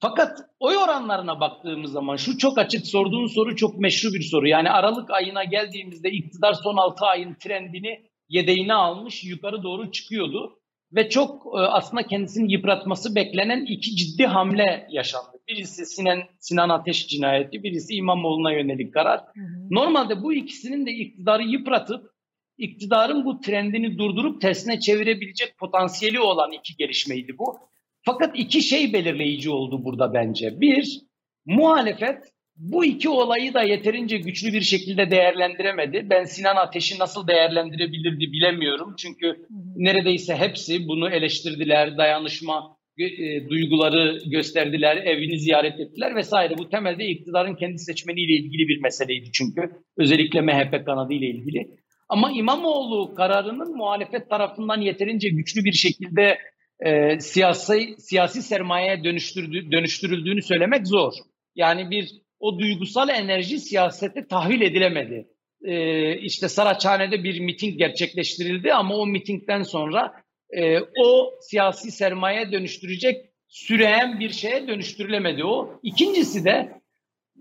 Fakat 0.00 0.38
oy 0.60 0.76
oranlarına 0.76 1.40
baktığımız 1.40 1.92
zaman 1.92 2.16
şu 2.16 2.38
çok 2.38 2.58
açık 2.58 2.86
sorduğun 2.86 3.26
soru 3.26 3.56
çok 3.56 3.78
meşru 3.78 4.08
bir 4.12 4.22
soru. 4.22 4.48
Yani 4.48 4.70
Aralık 4.70 5.10
ayına 5.10 5.44
geldiğimizde 5.44 6.10
iktidar 6.10 6.54
son 6.54 6.76
6 6.76 7.06
ayın 7.06 7.34
trendini 7.34 8.10
yedeğine 8.28 8.74
almış 8.74 9.24
yukarı 9.24 9.62
doğru 9.62 9.90
çıkıyordu 9.90 10.55
ve 10.92 11.08
çok 11.08 11.46
e, 11.46 11.58
aslında 11.58 12.02
kendisini 12.06 12.52
yıpratması 12.52 13.14
beklenen 13.14 13.64
iki 13.64 13.96
ciddi 13.96 14.26
hamle 14.26 14.86
yaşandı. 14.90 15.36
Birisi 15.48 15.86
Sinan, 15.86 16.18
Sinan 16.38 16.68
Ateş 16.68 17.08
cinayeti, 17.08 17.62
birisi 17.62 17.94
İmamoğlu'na 17.94 18.52
yönelik 18.52 18.94
karar. 18.94 19.20
Hı 19.20 19.40
hı. 19.40 19.68
Normalde 19.70 20.22
bu 20.22 20.34
ikisinin 20.34 20.86
de 20.86 20.90
iktidarı 20.90 21.42
yıpratıp 21.42 22.10
iktidarın 22.58 23.24
bu 23.24 23.40
trendini 23.40 23.98
durdurup 23.98 24.40
tersine 24.40 24.80
çevirebilecek 24.80 25.58
potansiyeli 25.58 26.20
olan 26.20 26.52
iki 26.52 26.76
gelişmeydi 26.76 27.38
bu. 27.38 27.58
Fakat 28.02 28.38
iki 28.38 28.62
şey 28.62 28.92
belirleyici 28.92 29.50
oldu 29.50 29.84
burada 29.84 30.14
bence. 30.14 30.60
Bir, 30.60 31.00
muhalefet 31.46 32.32
bu 32.58 32.84
iki 32.84 33.08
olayı 33.08 33.54
da 33.54 33.62
yeterince 33.62 34.16
güçlü 34.16 34.52
bir 34.52 34.60
şekilde 34.60 35.10
değerlendiremedi. 35.10 36.06
Ben 36.10 36.24
Sinan 36.24 36.56
Ateş'i 36.56 36.98
nasıl 36.98 37.28
değerlendirebilirdi 37.28 38.32
bilemiyorum. 38.32 38.94
Çünkü 38.98 39.46
neredeyse 39.76 40.36
hepsi 40.36 40.88
bunu 40.88 41.10
eleştirdiler, 41.10 41.96
dayanışma 41.98 42.76
e, 42.98 43.48
duyguları 43.48 44.18
gösterdiler, 44.26 44.96
evini 44.96 45.38
ziyaret 45.40 45.80
ettiler 45.80 46.14
vesaire. 46.16 46.58
Bu 46.58 46.68
temelde 46.68 47.06
iktidarın 47.06 47.54
kendi 47.54 47.78
seçmeniyle 47.78 48.32
ilgili 48.32 48.68
bir 48.68 48.82
meseleydi 48.82 49.32
çünkü. 49.32 49.70
Özellikle 49.96 50.40
MHP 50.40 50.86
kanadı 50.86 51.12
ile 51.12 51.26
ilgili. 51.26 51.66
Ama 52.08 52.32
İmamoğlu 52.32 53.14
kararının 53.14 53.76
muhalefet 53.76 54.30
tarafından 54.30 54.80
yeterince 54.80 55.28
güçlü 55.28 55.64
bir 55.64 55.72
şekilde 55.72 56.38
e, 56.86 57.20
siyasi 57.20 57.94
siyasi 57.98 58.42
sermayeye 58.42 59.04
dönüştürdü, 59.04 59.72
dönüştürüldüğünü 59.72 60.42
söylemek 60.42 60.86
zor. 60.86 61.12
Yani 61.54 61.90
bir 61.90 62.25
o 62.40 62.58
duygusal 62.58 63.08
enerji 63.08 63.60
siyasete 63.60 64.26
tahvil 64.26 64.60
edilemedi. 64.60 65.28
Ee, 65.64 66.16
işte 66.18 66.48
Saraçhane'de 66.48 67.24
bir 67.24 67.40
miting 67.40 67.78
gerçekleştirildi 67.78 68.72
ama 68.72 68.94
o 68.94 69.06
mitingden 69.06 69.62
sonra 69.62 70.12
e, 70.50 70.80
o 70.80 71.30
siyasi 71.40 71.90
sermaye 71.90 72.52
dönüştürecek 72.52 73.16
süreyen 73.48 74.20
bir 74.20 74.30
şeye 74.30 74.68
dönüştürülemedi 74.68 75.44
o. 75.44 75.80
İkincisi 75.82 76.44
de 76.44 76.80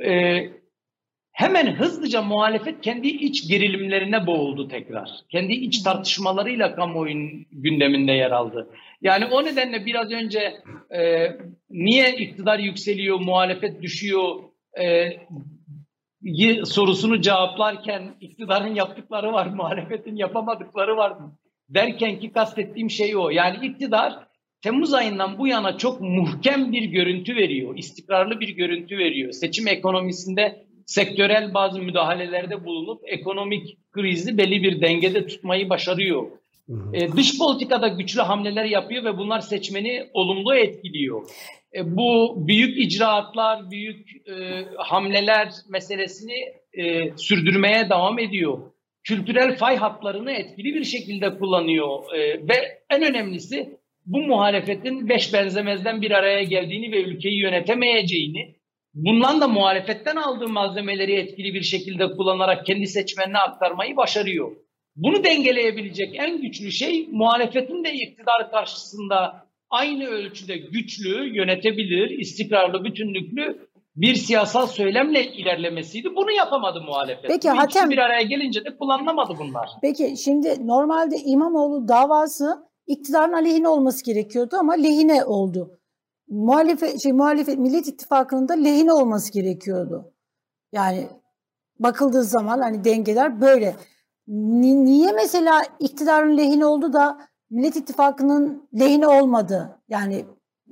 e, 0.05 0.41
hemen 1.31 1.75
hızlıca 1.75 2.21
muhalefet 2.21 2.81
kendi 2.81 3.07
iç 3.07 3.49
gerilimlerine 3.49 4.27
boğuldu 4.27 4.67
tekrar. 4.67 5.09
Kendi 5.31 5.53
iç 5.53 5.81
tartışmalarıyla 5.81 6.75
kamuoyunun 6.75 7.45
gündeminde 7.51 8.11
yer 8.11 8.31
aldı. 8.31 8.69
Yani 9.01 9.25
o 9.25 9.45
nedenle 9.45 9.85
biraz 9.85 10.11
önce 10.11 10.53
e, 10.95 11.27
niye 11.69 12.15
iktidar 12.15 12.59
yükseliyor, 12.59 13.19
muhalefet 13.19 13.81
düşüyor 13.81 14.35
e, 14.82 16.65
sorusunu 16.65 17.21
cevaplarken 17.21 18.15
iktidarın 18.21 18.76
yaptıkları 18.76 19.34
var, 19.34 19.47
muhalefetin 19.55 20.15
yapamadıkları 20.15 20.97
var 20.97 21.13
derken 21.69 22.19
ki 22.19 22.32
kastettiğim 22.32 22.89
şey 22.89 23.17
o. 23.17 23.30
Yani 23.30 23.65
iktidar 23.65 24.26
Temmuz 24.65 24.93
ayından 24.93 25.38
bu 25.38 25.47
yana 25.47 25.78
çok 25.78 26.01
muhkem 26.01 26.71
bir 26.71 26.84
görüntü 26.84 27.36
veriyor, 27.36 27.78
istikrarlı 27.78 28.39
bir 28.39 28.49
görüntü 28.49 28.97
veriyor. 28.97 29.32
Seçim 29.32 29.67
ekonomisinde 29.67 30.65
sektörel 30.86 31.53
bazı 31.53 31.80
müdahalelerde 31.80 32.65
bulunup 32.65 33.01
ekonomik 33.05 33.91
krizi 33.91 34.38
belli 34.38 34.63
bir 34.63 34.82
dengede 34.82 35.28
tutmayı 35.28 35.69
başarıyor. 35.69 36.32
E, 36.93 37.11
dış 37.11 37.38
politikada 37.38 37.88
güçlü 37.88 38.22
hamleler 38.22 38.66
yapıyor 38.66 39.03
ve 39.03 39.18
bunlar 39.18 39.39
seçmeni 39.39 40.09
olumlu 40.13 40.55
etkiliyor. 40.55 41.28
E, 41.76 41.95
bu 41.95 42.36
büyük 42.47 42.78
icraatlar, 42.78 43.72
büyük 43.72 44.28
e, 44.28 44.66
hamleler 44.78 45.49
meselesini 45.70 46.53
e, 46.74 47.11
sürdürmeye 47.18 47.89
devam 47.89 48.20
ediyor. 48.20 48.57
Kültürel 49.03 49.57
fay 49.57 49.78
hatlarını 49.78 50.32
etkili 50.32 50.76
bir 50.76 50.84
şekilde 50.84 51.38
kullanıyor 51.38 52.13
e, 52.16 52.20
ve 52.20 52.82
en 52.89 53.03
önemlisi 53.03 53.78
bu 54.05 54.22
muhalefetin 54.22 55.09
beş 55.09 55.34
benzemezden 55.34 56.01
bir 56.01 56.11
araya 56.11 56.43
geldiğini 56.43 56.91
ve 56.91 57.03
ülkeyi 57.03 57.41
yönetemeyeceğini, 57.41 58.55
bundan 58.93 59.41
da 59.41 59.47
muhalefetten 59.47 60.16
aldığı 60.16 60.47
malzemeleri 60.47 61.13
etkili 61.16 61.53
bir 61.53 61.61
şekilde 61.61 62.07
kullanarak 62.07 62.66
kendi 62.66 62.88
seçmenine 62.88 63.38
aktarmayı 63.38 63.97
başarıyor. 63.97 64.51
Bunu 64.95 65.23
dengeleyebilecek 65.23 66.15
en 66.15 66.41
güçlü 66.41 66.71
şey 66.71 67.09
muhalefetin 67.11 67.83
de 67.83 67.93
iktidar 67.93 68.51
karşısında 68.51 69.45
aynı 69.69 70.05
ölçüde 70.05 70.57
güçlü, 70.57 71.35
yönetebilir, 71.37 72.19
istikrarlı, 72.19 72.83
bütünlüklü 72.83 73.67
bir 73.95 74.15
siyasal 74.15 74.67
söylemle 74.67 75.25
ilerlemesiydi. 75.25 76.15
Bunu 76.15 76.31
yapamadı 76.31 76.81
muhalefet. 76.81 77.27
Peki 77.27 77.47
Bu 77.47 77.57
Hatem 77.57 77.89
bir 77.89 77.97
araya 77.97 78.21
gelince 78.21 78.65
de 78.65 78.77
kullanılamadı 78.77 79.33
bunlar. 79.39 79.69
Peki 79.81 80.15
şimdi 80.23 80.67
normalde 80.67 81.15
İmamoğlu 81.25 81.87
davası 81.87 82.65
iktidarın 82.87 83.33
aleyhine 83.33 83.67
olması 83.67 84.05
gerekiyordu 84.05 84.55
ama 84.59 84.73
lehine 84.73 85.25
oldu. 85.25 85.79
Muhalefet, 86.27 87.03
şey, 87.03 87.11
muhalefet 87.11 87.57
Millet 87.57 87.87
İttifakı'nın 87.87 88.47
da 88.47 88.53
lehine 88.53 88.93
olması 88.93 89.33
gerekiyordu. 89.33 90.13
Yani 90.71 91.07
bakıldığı 91.79 92.23
zaman 92.23 92.59
hani 92.59 92.83
dengeler 92.83 93.41
böyle. 93.41 93.75
Ni- 94.28 94.86
niye 94.86 95.11
mesela 95.11 95.61
iktidarın 95.80 96.38
lehine 96.38 96.65
oldu 96.65 96.93
da 96.93 97.17
Millet 97.49 97.76
İttifakı'nın 97.76 98.69
lehine 98.80 99.07
olmadı? 99.07 99.80
Yani 99.89 100.26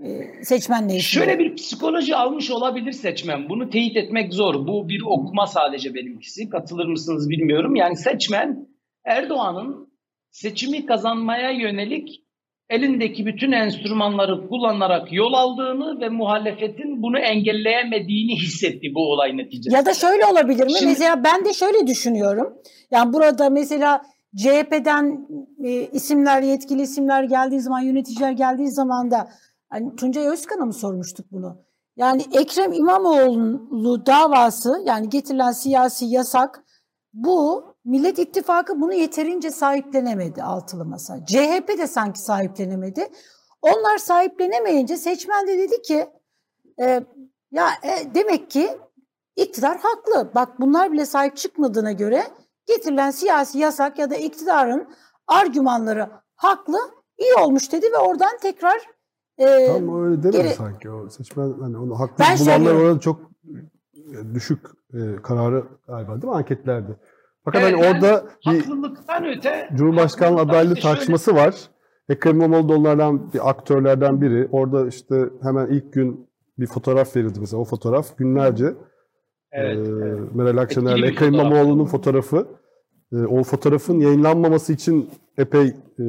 e, 0.03 0.43
seçmen 0.43 0.83
nezdinde. 0.83 1.01
Şöyle 1.01 1.39
bir 1.39 1.55
psikoloji 1.55 2.15
almış 2.15 2.51
olabilir 2.51 2.91
seçmen. 2.91 3.49
Bunu 3.49 3.69
teyit 3.69 3.97
etmek 3.97 4.33
zor. 4.33 4.67
Bu 4.67 4.89
bir 4.89 5.01
okuma 5.05 5.47
sadece 5.47 5.93
benimkisi. 5.93 6.49
Katılır 6.49 6.85
mısınız 6.85 7.29
bilmiyorum. 7.29 7.75
Yani 7.75 7.97
seçmen 7.97 8.67
Erdoğan'ın 9.05 9.93
seçimi 10.31 10.85
kazanmaya 10.85 11.51
yönelik 11.51 12.23
elindeki 12.69 13.25
bütün 13.25 13.51
enstrümanları 13.51 14.47
kullanarak 14.47 15.13
yol 15.13 15.33
aldığını 15.33 16.01
ve 16.01 16.09
muhalefetin 16.09 17.01
bunu 17.01 17.19
engelleyemediğini 17.19 18.41
hissetti 18.41 18.87
bu 18.95 19.11
olay 19.11 19.37
neticesinde. 19.37 19.75
Ya 19.75 19.85
da 19.85 19.93
şöyle 19.93 20.25
olabilir 20.25 20.63
mi? 20.63 20.71
Şimdi- 20.71 20.85
mesela 20.91 21.23
ben 21.23 21.45
de 21.45 21.53
şöyle 21.53 21.87
düşünüyorum. 21.87 22.53
Yani 22.91 23.13
burada 23.13 23.49
mesela 23.49 24.01
CHP'den 24.35 25.27
e, 25.63 25.69
isimler, 25.71 26.41
yetkili 26.41 26.81
isimler 26.81 27.23
geldiği 27.23 27.59
zaman, 27.59 27.81
yöneticiler 27.81 28.31
geldiği 28.31 28.71
zaman 28.71 29.11
da 29.11 29.27
hani 29.69 29.95
Tuncay 29.95 30.27
Özkan'a 30.27 30.65
mı 30.65 30.73
sormuştuk 30.73 31.25
bunu? 31.31 31.57
Yani 31.97 32.21
Ekrem 32.33 32.73
İmamoğlu 32.73 34.05
davası 34.05 34.83
yani 34.85 35.09
getirilen 35.09 35.51
siyasi 35.51 36.05
yasak 36.05 36.63
bu 37.13 37.65
Millet 37.85 38.19
İttifakı 38.19 38.81
bunu 38.81 38.93
yeterince 38.93 39.51
sahiplenemedi 39.51 40.43
altılı 40.43 40.85
masa. 40.85 41.25
CHP 41.25 41.67
de 41.77 41.87
sanki 41.87 42.19
sahiplenemedi. 42.19 43.09
Onlar 43.61 43.97
sahiplenemeyince 43.97 44.97
seçmen 44.97 45.47
de 45.47 45.57
dedi 45.57 45.81
ki 45.81 46.07
e, 46.81 47.03
ya 47.51 47.67
e, 47.83 48.15
demek 48.15 48.51
ki 48.51 48.69
iktidar 49.35 49.77
haklı. 49.77 50.31
Bak 50.35 50.59
bunlar 50.59 50.91
bile 50.91 51.05
sahip 51.05 51.37
çıkmadığına 51.37 51.91
göre 51.91 52.23
getirilen 52.65 53.11
siyasi 53.11 53.59
yasak 53.59 53.99
ya 53.99 54.09
da 54.09 54.15
iktidarın 54.15 54.87
argümanları 55.27 56.09
haklı, 56.35 56.77
iyi 57.17 57.33
olmuş 57.33 57.71
dedi 57.71 57.85
ve 57.93 57.97
oradan 57.97 58.37
tekrar 58.41 58.81
e, 59.37 59.67
Tam 59.67 60.03
öyle 60.05 60.23
demedi 60.23 60.37
geri- 60.37 60.53
sanki 60.53 60.89
o 60.91 61.09
seçmen 61.09 61.53
hani 61.61 61.77
onu 61.77 61.99
haklı 61.99 62.15
Ben 62.19 62.39
bulanlar 62.39 62.73
oranı 62.75 62.99
çok 62.99 63.19
e, 63.95 64.33
düşük 64.33 64.65
e, 64.93 65.21
kararı 65.23 65.65
galiba 65.87 66.11
değil 66.21 66.31
mi 66.31 66.35
anketlerde? 66.37 66.91
Fakat 67.45 67.61
Evet, 67.63 67.73
hani 67.73 67.85
orada 67.87 68.25
bir 68.47 68.59
haklılıktan 68.59 69.25
öte 69.25 69.69
Cumhurbaşkanlığı 69.75 70.39
adaylığı 70.41 70.71
öte 70.71 70.81
şöyle- 70.81 70.93
tartışması 70.95 71.35
var. 71.35 71.55
Ekrem 72.09 72.35
İmamoğlu 72.35 72.69
da 72.69 72.73
onlardan 72.73 73.33
bir 73.33 73.49
aktörlerden 73.49 74.21
biri. 74.21 74.47
Orada 74.51 74.87
işte 74.87 75.29
hemen 75.41 75.67
ilk 75.67 75.93
gün 75.93 76.29
bir 76.59 76.67
fotoğraf 76.67 77.15
verildi 77.15 77.39
mesela. 77.39 77.61
O 77.61 77.65
fotoğraf 77.65 78.17
günlerce 78.17 78.73
Evet, 79.51 79.87
e, 79.87 79.91
evet. 79.91 80.35
Meral 80.35 80.57
Akşener'le 80.57 80.95
bir 80.97 81.03
Ekrem. 81.03 81.33
İmamoğlu'nun 81.33 81.85
fotoğrafı. 81.85 82.47
E, 83.13 83.15
o 83.17 83.43
fotoğrafın 83.43 83.99
yayınlanmaması 83.99 84.73
için 84.73 85.09
epey 85.37 85.67
e, 85.99 86.03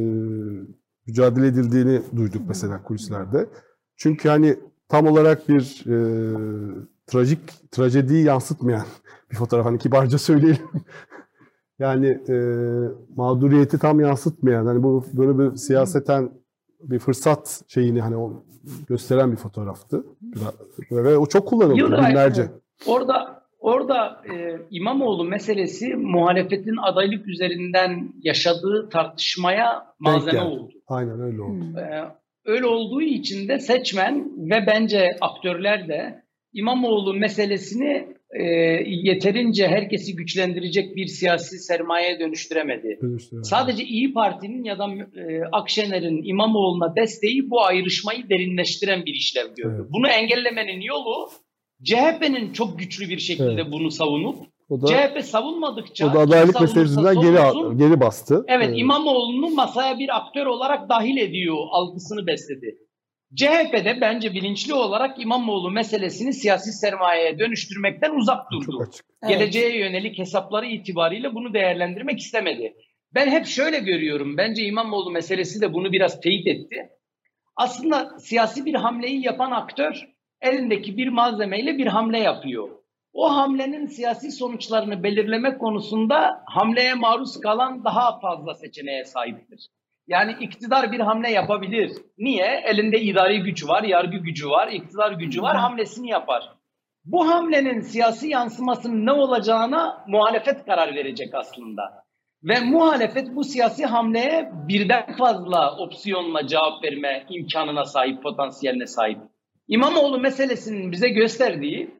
mücadele 1.06 1.46
edildiğini 1.46 2.00
duyduk 2.16 2.42
mesela 2.48 2.82
kulislerde. 2.82 3.46
Çünkü 3.96 4.28
hani 4.28 4.56
tam 4.88 5.06
olarak 5.06 5.48
bir 5.48 5.84
e, 5.86 5.96
trajik 7.06 7.70
trajediyi 7.70 8.24
yansıtmayan 8.24 8.86
bir 9.30 9.36
fotoğraf. 9.36 9.66
Hani 9.66 9.78
kibarca 9.78 10.18
söyleyelim. 10.18 10.62
Yani 11.78 12.06
e, 12.28 12.36
mağduriyeti 13.16 13.78
tam 13.78 14.00
yansıtmayan, 14.00 14.66
hani 14.66 14.82
bu 14.82 15.04
böyle 15.12 15.38
bir 15.38 15.56
siyaseten 15.56 16.30
bir 16.80 16.98
fırsat 16.98 17.62
şeyini 17.68 18.00
hani 18.00 18.16
o 18.16 18.44
gösteren 18.88 19.32
bir 19.32 19.36
fotoğraftı. 19.36 20.04
Ve 20.90 21.18
o 21.18 21.26
çok 21.26 21.48
kullanıldı 21.48 21.78
Yıllar- 21.78 22.08
günlerce. 22.08 22.46
Orada 22.86 23.42
orada 23.58 24.22
e, 24.32 24.60
İmamoğlu 24.70 25.24
meselesi 25.24 25.94
muhalefetin 25.94 26.76
adaylık 26.76 27.28
üzerinden 27.28 28.12
yaşadığı 28.22 28.88
tartışmaya 28.88 29.86
malzeme 29.98 30.40
oldu. 30.40 30.72
Aynen 30.86 31.20
öyle 31.20 31.42
oldu. 31.42 31.64
Hmm. 31.64 31.78
Ee, 31.78 32.04
öyle 32.44 32.66
olduğu 32.66 33.02
için 33.02 33.48
de 33.48 33.58
seçmen 33.58 34.30
ve 34.50 34.66
bence 34.66 35.16
aktörler 35.20 35.88
de 35.88 36.24
İmamoğlu 36.52 37.14
meselesini 37.14 38.13
e, 38.34 38.44
yeterince 38.86 39.68
herkesi 39.68 40.16
güçlendirecek 40.16 40.96
bir 40.96 41.06
siyasi 41.06 41.58
sermayeye 41.58 42.20
dönüştüremedi. 42.20 42.98
Dönüştü. 43.02 43.36
Sadece 43.42 43.84
İyi 43.84 44.12
Parti'nin 44.12 44.64
ya 44.64 44.78
da 44.78 44.86
e, 45.16 45.42
Akşener'in 45.52 46.22
İmamoğlu'na 46.24 46.96
desteği 46.96 47.50
bu 47.50 47.64
ayrışmayı 47.64 48.28
derinleştiren 48.30 49.04
bir 49.06 49.14
işlev 49.14 49.46
gördü. 49.56 49.76
Evet. 49.78 49.90
Bunu 49.92 50.08
engellemenin 50.08 50.80
yolu 50.80 51.28
CHP'nin 51.84 52.52
çok 52.52 52.78
güçlü 52.78 53.08
bir 53.08 53.18
şekilde 53.18 53.62
Evet. 53.62 53.72
bunu 53.72 53.90
savunup 53.90 54.36
O 54.68 54.82
da, 54.82 54.86
CHP 54.86 55.24
savunmadıkça 55.24 56.10
o 56.10 56.14
da 56.14 56.18
adaylık 56.20 56.60
meselesinden 56.60 57.14
geri, 57.20 57.78
geri 57.78 58.00
bastı. 58.00 58.44
Evet 58.48 58.70
Ee, 58.70 58.76
İmamoğlu'nu 58.76 59.50
masaya 59.50 59.98
bir 59.98 60.16
aktör 60.16 60.46
olarak 60.46 60.88
dahil 60.88 61.16
ediyor 61.16 61.56
algısını 61.70 62.26
besledi. 62.26 62.78
CHP'de 63.36 64.00
bence 64.00 64.32
bilinçli 64.32 64.74
olarak 64.74 65.22
İmamoğlu 65.22 65.70
meselesini 65.70 66.32
siyasi 66.32 66.72
sermayeye 66.72 67.38
dönüştürmekten 67.38 68.14
uzak 68.14 68.50
durdu. 68.52 68.78
Evet. 68.82 69.00
Geleceğe 69.28 69.78
yönelik 69.78 70.18
hesapları 70.18 70.66
itibariyle 70.66 71.34
bunu 71.34 71.54
değerlendirmek 71.54 72.20
istemedi. 72.20 72.74
Ben 73.14 73.30
hep 73.30 73.46
şöyle 73.46 73.78
görüyorum. 73.78 74.36
Bence 74.36 74.64
İmamoğlu 74.64 75.10
meselesi 75.10 75.60
de 75.60 75.72
bunu 75.72 75.92
biraz 75.92 76.20
teyit 76.20 76.46
etti. 76.46 76.90
Aslında 77.56 78.18
siyasi 78.18 78.64
bir 78.64 78.74
hamleyi 78.74 79.24
yapan 79.24 79.50
aktör 79.50 80.08
elindeki 80.40 80.96
bir 80.96 81.08
malzemeyle 81.08 81.78
bir 81.78 81.86
hamle 81.86 82.18
yapıyor. 82.18 82.68
O 83.12 83.36
hamlenin 83.36 83.86
siyasi 83.86 84.32
sonuçlarını 84.32 85.02
belirleme 85.02 85.58
konusunda 85.58 86.42
hamleye 86.46 86.94
maruz 86.94 87.40
kalan 87.40 87.84
daha 87.84 88.20
fazla 88.20 88.54
seçeneğe 88.54 89.04
sahiptir. 89.04 89.68
Yani 90.06 90.36
iktidar 90.40 90.92
bir 90.92 91.00
hamle 91.00 91.30
yapabilir. 91.30 91.92
Niye? 92.18 92.62
Elinde 92.64 93.00
idari 93.00 93.42
güç 93.42 93.68
var, 93.68 93.82
yargı 93.82 94.16
gücü 94.16 94.48
var, 94.48 94.68
iktidar 94.68 95.12
gücü 95.12 95.42
var, 95.42 95.56
hamlesini 95.56 96.08
yapar. 96.08 96.52
Bu 97.04 97.28
hamlenin 97.28 97.80
siyasi 97.80 98.28
yansımasının 98.28 99.06
ne 99.06 99.12
olacağına 99.12 100.04
muhalefet 100.08 100.66
karar 100.66 100.94
verecek 100.94 101.34
aslında. 101.34 102.04
Ve 102.42 102.60
muhalefet 102.60 103.36
bu 103.36 103.44
siyasi 103.44 103.86
hamleye 103.86 104.50
birden 104.68 105.16
fazla 105.16 105.76
opsiyonla 105.76 106.46
cevap 106.46 106.84
verme 106.84 107.26
imkanına 107.28 107.84
sahip, 107.84 108.22
potansiyeline 108.22 108.86
sahip. 108.86 109.18
İmamoğlu 109.68 110.18
meselesinin 110.18 110.92
bize 110.92 111.08
gösterdiği 111.08 111.90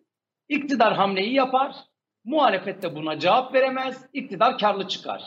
iktidar 0.49 0.95
hamleyi 0.95 1.35
yapar, 1.35 1.77
muhalefet 2.25 2.83
de 2.83 2.95
buna 2.95 3.19
cevap 3.19 3.55
veremez, 3.55 4.07
iktidar 4.13 4.59
karlı 4.59 4.89
çıkar. 4.89 5.23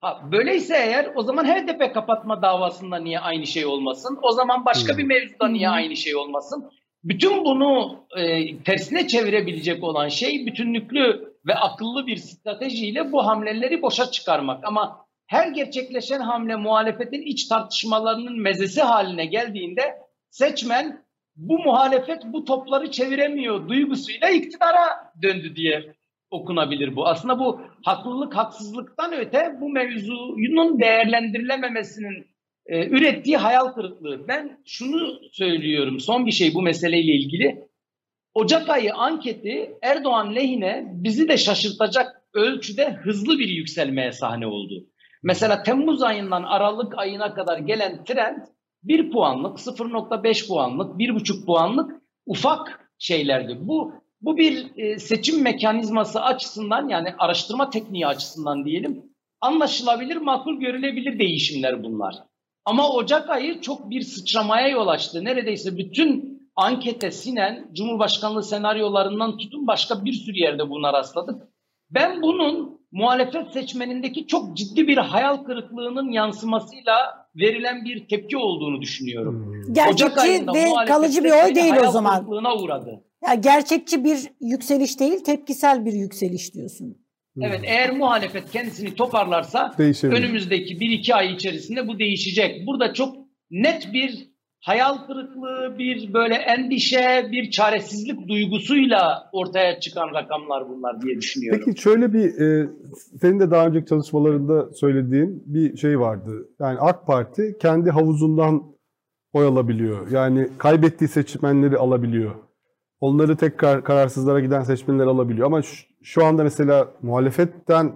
Ha, 0.00 0.20
böyleyse 0.32 0.76
eğer 0.76 1.12
o 1.14 1.22
zaman 1.22 1.44
HDP 1.44 1.94
kapatma 1.94 2.42
davasında 2.42 2.96
niye 2.96 3.20
aynı 3.20 3.46
şey 3.46 3.66
olmasın? 3.66 4.18
O 4.22 4.32
zaman 4.32 4.64
başka 4.64 4.92
Hmm. 4.92 4.98
bir 4.98 5.04
mevzuda 5.04 5.48
niye 5.48 5.68
Hmm. 5.68 5.74
aynı 5.74 5.96
şey 5.96 6.16
olmasın? 6.16 6.70
Bütün 7.04 7.44
bunu 7.44 8.00
e, 8.16 8.56
tersine 8.62 9.06
çevirebilecek 9.08 9.84
olan 9.84 10.08
şey 10.08 10.46
bütünlüklü 10.46 11.34
ve 11.46 11.54
akıllı 11.54 12.06
bir 12.06 12.16
stratejiyle 12.16 13.12
bu 13.12 13.26
hamleleri 13.26 13.82
boşa 13.82 14.10
çıkarmak. 14.10 14.64
Ama 14.64 15.06
her 15.26 15.48
gerçekleşen 15.48 16.20
hamle 16.20 16.56
muhalefetin 16.56 17.22
iç 17.22 17.48
tartışmalarının 17.48 18.40
mezesi 18.40 18.82
haline 18.82 19.24
geldiğinde 19.26 19.98
seçmen 20.30 21.04
bu 21.36 21.58
muhalefet 21.58 22.22
bu 22.24 22.44
topları 22.44 22.90
çeviremiyor 22.90 23.68
duygusuyla 23.68 24.28
iktidara 24.30 25.12
döndü 25.22 25.56
diye 25.56 25.94
okunabilir 26.30 26.96
bu. 26.96 27.06
Aslında 27.06 27.38
bu 27.38 27.60
haklılık 27.84 28.36
haksızlıktan 28.36 29.12
öte 29.12 29.56
bu 29.60 29.68
mevzunun 29.68 30.80
değerlendirilememesinin 30.80 32.26
e, 32.66 32.86
ürettiği 32.86 33.36
hayal 33.36 33.66
kırıklığı. 33.66 34.28
Ben 34.28 34.58
şunu 34.66 35.18
söylüyorum 35.32 36.00
son 36.00 36.26
bir 36.26 36.32
şey 36.32 36.54
bu 36.54 36.62
meseleyle 36.62 37.12
ilgili. 37.12 37.70
Ocak 38.34 38.68
ayı 38.68 38.94
anketi 38.94 39.74
Erdoğan 39.82 40.34
lehine 40.34 40.86
bizi 40.92 41.28
de 41.28 41.36
şaşırtacak 41.36 42.22
ölçüde 42.34 42.92
hızlı 42.92 43.38
bir 43.38 43.48
yükselmeye 43.48 44.12
sahne 44.12 44.46
oldu. 44.46 44.86
Mesela 45.22 45.62
Temmuz 45.62 46.02
ayından 46.02 46.42
Aralık 46.42 46.98
ayına 46.98 47.34
kadar 47.34 47.58
gelen 47.58 48.04
trend 48.04 48.38
1 48.82 49.10
puanlık, 49.10 49.58
0.5 49.58 50.48
puanlık, 50.48 51.00
1.5 51.00 51.46
puanlık 51.46 52.02
ufak 52.26 52.90
şeylerdi. 52.98 53.58
Bu 53.60 53.94
bu 54.20 54.36
bir 54.36 54.66
e, 54.76 54.98
seçim 54.98 55.42
mekanizması 55.42 56.22
açısından 56.22 56.88
yani 56.88 57.14
araştırma 57.18 57.70
tekniği 57.70 58.06
açısından 58.06 58.64
diyelim 58.64 59.10
anlaşılabilir, 59.40 60.16
makul 60.16 60.60
görülebilir 60.60 61.18
değişimler 61.18 61.84
bunlar. 61.84 62.14
Ama 62.64 62.90
Ocak 62.90 63.30
ayı 63.30 63.60
çok 63.60 63.90
bir 63.90 64.02
sıçramaya 64.02 64.68
yol 64.68 64.88
açtı. 64.88 65.24
Neredeyse 65.24 65.76
bütün 65.76 66.40
ankete 66.56 67.10
sinen 67.10 67.68
Cumhurbaşkanlığı 67.72 68.42
senaryolarından 68.42 69.36
tutun 69.36 69.66
başka 69.66 70.04
bir 70.04 70.12
sürü 70.12 70.38
yerde 70.38 70.70
buna 70.70 70.92
rastladık. 70.92 71.42
Ben 71.90 72.22
bunun 72.22 72.80
muhalefet 72.92 73.52
seçmenindeki 73.52 74.26
çok 74.26 74.56
ciddi 74.56 74.88
bir 74.88 74.96
hayal 74.96 75.36
kırıklığının 75.36 76.10
yansımasıyla 76.10 76.94
verilen 77.36 77.84
bir 77.84 78.08
tepki 78.08 78.36
olduğunu 78.36 78.80
düşünüyorum. 78.80 79.64
Gerçekçi 79.72 80.46
ve 80.54 80.84
kalıcı 80.86 81.24
bir 81.24 81.46
oy 81.46 81.54
değil 81.54 81.74
o 81.88 81.90
zaman. 81.90 82.28
uğradı. 82.62 83.04
Ya 83.26 83.34
gerçekçi 83.34 84.04
bir 84.04 84.18
yükseliş 84.40 85.00
değil, 85.00 85.24
tepkisel 85.24 85.84
bir 85.84 85.92
yükseliş 85.92 86.54
diyorsun. 86.54 86.96
Evet, 87.40 87.60
eğer 87.64 87.96
muhalefet 87.96 88.50
kendisini 88.50 88.94
toparlarsa 88.94 89.74
önümüzdeki 90.02 90.76
1-2 90.76 91.14
ay 91.14 91.34
içerisinde 91.34 91.88
bu 91.88 91.98
değişecek. 91.98 92.66
Burada 92.66 92.94
çok 92.94 93.16
net 93.50 93.92
bir 93.92 94.30
hayal 94.60 95.06
kırıklığı, 95.06 95.78
bir 95.78 96.12
böyle 96.14 96.34
endişe, 96.34 97.28
bir 97.32 97.50
çaresizlik 97.50 98.28
duygusuyla 98.28 99.30
ortaya 99.32 99.80
çıkan 99.80 100.14
rakamlar 100.14 100.68
bunlar 100.68 101.02
diye 101.02 101.16
düşünüyorum. 101.16 101.62
Peki 101.66 101.80
şöyle 101.80 102.12
bir, 102.12 102.40
e, 102.40 102.68
senin 103.20 103.40
de 103.40 103.50
daha 103.50 103.66
önceki 103.66 103.86
çalışmalarında 103.86 104.72
söylediğin 104.74 105.42
bir 105.46 105.76
şey 105.76 106.00
vardı. 106.00 106.48
Yani 106.60 106.78
AK 106.78 107.06
Parti 107.06 107.56
kendi 107.60 107.90
havuzundan 107.90 108.62
oy 109.32 109.46
alabiliyor. 109.46 110.10
Yani 110.10 110.48
kaybettiği 110.58 111.08
seçmenleri 111.08 111.76
alabiliyor. 111.76 112.34
Onları 113.00 113.36
tekrar 113.36 113.84
kararsızlara 113.84 114.40
giden 114.40 114.62
seçmenler 114.62 115.06
alabiliyor. 115.06 115.46
Ama 115.46 115.62
şu, 116.02 116.24
anda 116.24 116.42
mesela 116.42 116.88
muhalefetten 117.02 117.92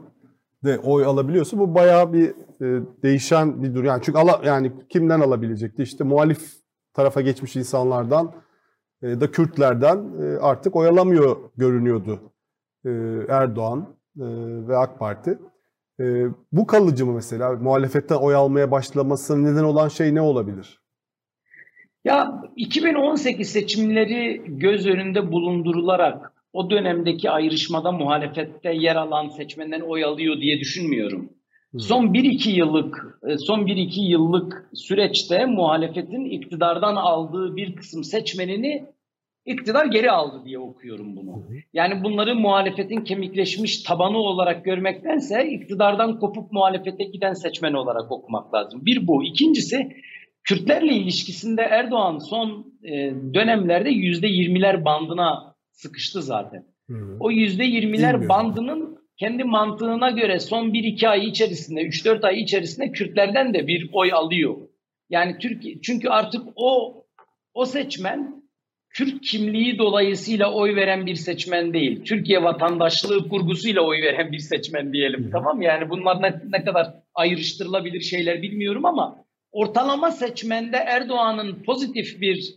de 0.65 0.79
oy 0.79 1.05
alabiliyorsa 1.05 1.59
bu 1.59 1.75
bayağı 1.75 2.13
bir 2.13 2.29
e, 2.31 2.83
değişen 3.03 3.63
bir 3.63 3.75
durum. 3.75 3.85
Yani 3.85 4.03
çünkü 4.05 4.19
ala, 4.19 4.41
yani 4.45 4.73
kimden 4.89 5.21
alabilecekti? 5.21 5.83
İşte 5.83 6.05
muhalif 6.05 6.53
tarafa 6.95 7.21
geçmiş 7.21 7.57
insanlardan 7.57 8.33
e, 9.03 9.21
da 9.21 9.31
Kürtlerden 9.31 10.05
e, 10.23 10.39
artık 10.39 10.77
oy 10.77 10.89
alamıyor 10.89 11.37
görünüyordu 11.57 12.21
e, 12.85 12.91
Erdoğan 13.29 13.97
e, 14.17 14.25
ve 14.69 14.77
AK 14.77 14.99
Parti. 14.99 15.39
E, 16.01 16.27
bu 16.53 16.67
kalıcı 16.67 17.07
mı 17.07 17.13
mesela? 17.13 17.53
Muhalefetten 17.53 18.17
oy 18.17 18.35
almaya 18.35 18.71
başlamasının 18.71 19.45
neden 19.45 19.65
olan 19.65 19.89
şey 19.89 20.15
ne 20.15 20.21
olabilir? 20.21 20.84
Ya 22.05 22.43
2018 22.57 23.49
seçimleri 23.49 24.43
göz 24.47 24.87
önünde 24.87 25.33
bulundurularak 25.33 26.33
o 26.53 26.71
dönemdeki 26.71 27.31
ayrışmada 27.31 27.93
muhalefette 27.93 28.75
yer 28.75 28.97
alan 28.97 29.29
seçmenden 29.29 29.81
oy 29.81 30.05
alıyor 30.05 30.41
diye 30.41 30.61
düşünmüyorum. 30.61 31.33
Son 31.79 32.07
1-2 32.07 32.51
yıllık 32.51 33.21
e, 33.29 33.39
son 33.39 33.61
1-2 33.61 34.01
yıllık 34.01 34.71
süreçte 34.75 35.47
muhalefetin 35.47 36.25
iktidardan 36.25 36.97
aldığı 36.97 37.57
bir 37.57 37.77
kısım 37.77 38.05
seçmenini 38.05 38.85
iktidar 39.47 39.87
geri 39.87 40.11
aldı 40.11 40.45
diye 40.45 40.59
okuyorum 40.59 41.17
bunu. 41.17 41.45
Yani 41.73 42.05
bunları 42.05 42.35
muhalefetin 42.35 43.01
kemikleşmiş 43.01 43.83
tabanı 43.83 44.19
olarak 44.19 44.65
görmektense 44.65 45.49
iktidardan 45.51 46.19
kopup 46.19 46.53
muhalefete 46.53 47.05
giden 47.05 47.33
seçmen 47.33 47.73
olarak 47.73 48.13
okumak 48.13 48.55
lazım. 48.55 48.87
Bir 48.87 49.07
bu. 49.07 49.25
İkincisi 49.25 49.89
Kürtlerle 50.45 50.93
ilişkisinde 50.93 51.63
Erdoğan 51.63 52.19
son 52.19 52.75
e, 52.83 52.93
dönemlerde 53.35 53.91
%20'ler 53.91 54.85
bandına 54.85 55.55
sıkıştı 55.73 56.23
zaten. 56.23 56.65
Hmm. 56.87 57.21
O 57.21 57.33
%20'ler 57.33 58.29
bandının 58.29 58.99
kendi 59.17 59.45
mantığına 59.45 60.11
göre 60.11 60.41
son 60.41 60.71
1-2 60.71 61.09
ay 61.09 61.27
içerisinde, 61.27 61.81
3-4 61.81 62.27
ay 62.27 62.41
içerisinde 62.41 62.93
Kürtlerden 62.93 63.55
de 63.55 63.67
bir 63.67 63.91
oy 63.93 64.13
alıyor. 64.13 64.57
Yani 65.11 65.39
Türkiye 65.39 65.81
çünkü 65.81 66.09
artık 66.09 66.43
o 66.57 67.05
o 67.55 67.65
seçmen 67.65 68.45
Kürt 68.95 69.21
kimliği 69.21 69.79
dolayısıyla 69.79 70.53
oy 70.53 70.77
veren 70.77 71.07
bir 71.07 71.15
seçmen 71.15 71.73
değil. 71.73 72.05
Türkiye 72.05 72.43
vatandaşlığı 72.43 73.29
kurgusuyla 73.29 73.83
oy 73.83 74.03
veren 74.03 74.33
bir 74.33 74.39
seçmen 74.39 74.93
diyelim. 74.93 75.31
Tamam 75.33 75.63
yani 75.63 75.91
bunlar 75.91 76.23
ne, 76.23 76.41
ne 76.59 76.65
kadar 76.65 76.95
ayrıştırılabilir 77.15 78.01
şeyler 78.01 78.43
bilmiyorum 78.43 78.85
ama 78.85 79.24
ortalama 79.55 80.11
seçmende 80.11 80.77
Erdoğan'ın 80.77 81.63
pozitif 81.63 82.21
bir 82.21 82.55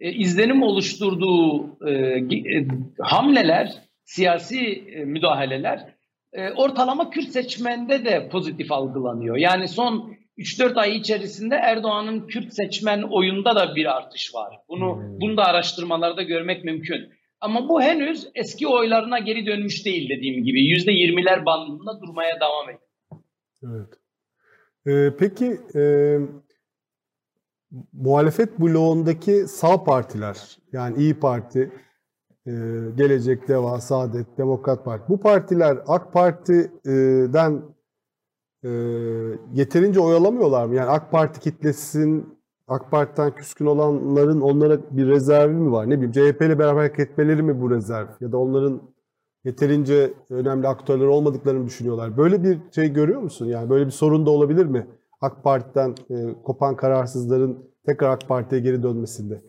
e, 0.00 0.12
izlenim 0.12 0.62
oluşturduğu 0.62 1.66
e, 1.86 1.90
e, 1.90 2.66
hamleler, 3.00 3.72
siyasi 4.04 4.60
e, 4.96 5.04
müdahaleler 5.04 5.94
e, 6.32 6.50
ortalama 6.50 7.10
Kürt 7.10 7.28
seçmende 7.28 8.04
de 8.04 8.28
pozitif 8.28 8.72
algılanıyor. 8.72 9.36
Yani 9.36 9.68
son 9.68 10.16
3-4 10.38 10.80
ay 10.80 10.96
içerisinde 10.96 11.54
Erdoğan'ın 11.54 12.26
Kürt 12.26 12.54
seçmen 12.54 13.02
oyunda 13.02 13.56
da 13.56 13.76
bir 13.76 13.96
artış 13.96 14.34
var. 14.34 14.56
Bunu 14.68 14.96
hmm. 14.96 15.20
bunu 15.20 15.36
da 15.36 15.44
araştırmalarda 15.44 16.22
görmek 16.22 16.64
mümkün. 16.64 17.10
Ama 17.40 17.68
bu 17.68 17.82
henüz 17.82 18.28
eski 18.34 18.68
oylarına 18.68 19.18
geri 19.18 19.46
dönmüş 19.46 19.86
değil 19.86 20.08
dediğim 20.08 20.44
gibi. 20.44 20.58
%20'ler 20.58 21.46
bandında 21.46 22.00
durmaya 22.00 22.40
devam 22.40 22.64
ediyor. 22.64 22.88
Evet. 23.62 24.03
Ee, 24.86 25.12
peki 25.18 25.60
e, 25.74 26.18
muhalefet 27.92 28.60
bloğundaki 28.60 29.48
sağ 29.48 29.84
partiler 29.84 30.58
yani 30.72 30.96
İyi 30.96 31.14
Parti, 31.14 31.72
e, 32.46 32.52
Gelecek, 32.96 33.48
Deva, 33.48 33.80
Saadet, 33.80 34.38
Demokrat 34.38 34.84
Parti 34.84 35.04
bu 35.08 35.20
partiler 35.20 35.78
AK 35.86 36.12
Parti'den 36.12 37.62
e, 38.64 38.70
yeterince 39.54 40.00
oy 40.00 40.16
alamıyorlar 40.16 40.66
mı? 40.66 40.74
Yani 40.74 40.90
AK 40.90 41.10
Parti 41.10 41.40
kitlesinin 41.40 42.38
AK 42.68 42.90
Parti'den 42.90 43.34
küskün 43.34 43.66
olanların 43.66 44.40
onlara 44.40 44.78
bir 44.90 45.06
rezervi 45.06 45.54
mi 45.54 45.72
var? 45.72 45.90
Ne 45.90 46.02
bileyim 46.02 46.12
CHP 46.12 46.42
ile 46.42 46.58
beraber 46.58 46.78
hareket 46.78 47.10
etmeleri 47.10 47.42
mi 47.42 47.60
bu 47.60 47.70
rezerv? 47.70 48.06
Ya 48.20 48.32
da 48.32 48.38
onların 48.38 48.93
yeterince 49.44 50.12
önemli 50.30 50.68
aktörler 50.68 51.06
olmadıklarını 51.06 51.66
düşünüyorlar. 51.66 52.16
Böyle 52.16 52.42
bir 52.42 52.58
şey 52.74 52.92
görüyor 52.92 53.20
musun? 53.20 53.46
Yani 53.46 53.70
böyle 53.70 53.86
bir 53.86 53.90
sorun 53.90 54.26
da 54.26 54.30
olabilir 54.30 54.66
mi? 54.66 54.86
AK 55.20 55.44
Parti'den 55.44 55.94
e, 56.10 56.14
kopan 56.44 56.76
kararsızların 56.76 57.70
tekrar 57.86 58.10
AK 58.10 58.28
Parti'ye 58.28 58.60
geri 58.60 58.82
dönmesinde. 58.82 59.42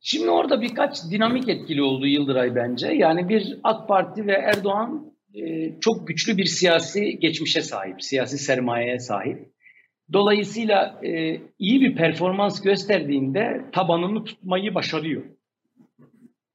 Şimdi 0.00 0.30
orada 0.30 0.60
birkaç 0.60 1.10
dinamik 1.10 1.48
etkili 1.48 1.82
oldu 1.82 2.06
Yıldıray 2.06 2.54
bence. 2.54 2.88
Yani 2.88 3.28
bir 3.28 3.60
AK 3.64 3.88
Parti 3.88 4.26
ve 4.26 4.32
Erdoğan 4.32 5.12
e, 5.34 5.72
çok 5.80 6.08
güçlü 6.08 6.36
bir 6.36 6.44
siyasi 6.44 7.18
geçmişe 7.18 7.62
sahip, 7.62 8.02
siyasi 8.02 8.38
sermayeye 8.38 8.98
sahip. 8.98 9.52
Dolayısıyla 10.12 11.00
e, 11.02 11.40
iyi 11.58 11.80
bir 11.80 11.96
performans 11.96 12.62
gösterdiğinde 12.62 13.64
tabanını 13.72 14.24
tutmayı 14.24 14.74
başarıyor 14.74 15.22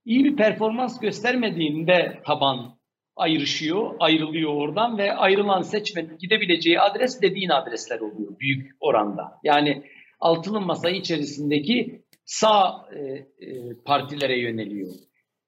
iyi 0.08 0.24
bir 0.24 0.36
performans 0.36 1.00
göstermediğinde 1.00 2.22
taban 2.26 2.78
ayrışıyor, 3.16 3.96
ayrılıyor 4.00 4.54
oradan 4.54 4.98
ve 4.98 5.14
ayrılan 5.14 5.62
seçmenin 5.62 6.18
gidebileceği 6.18 6.80
adres 6.80 7.22
dediğin 7.22 7.50
adresler 7.50 8.00
oluyor 8.00 8.40
büyük 8.40 8.72
oranda. 8.80 9.40
Yani 9.44 9.84
altılı 10.20 10.62
masa 10.62 10.90
içerisindeki 10.90 12.02
sağ 12.26 12.88
e, 12.96 13.00
e, 13.00 13.26
partilere 13.86 14.40
yöneliyor. 14.40 14.90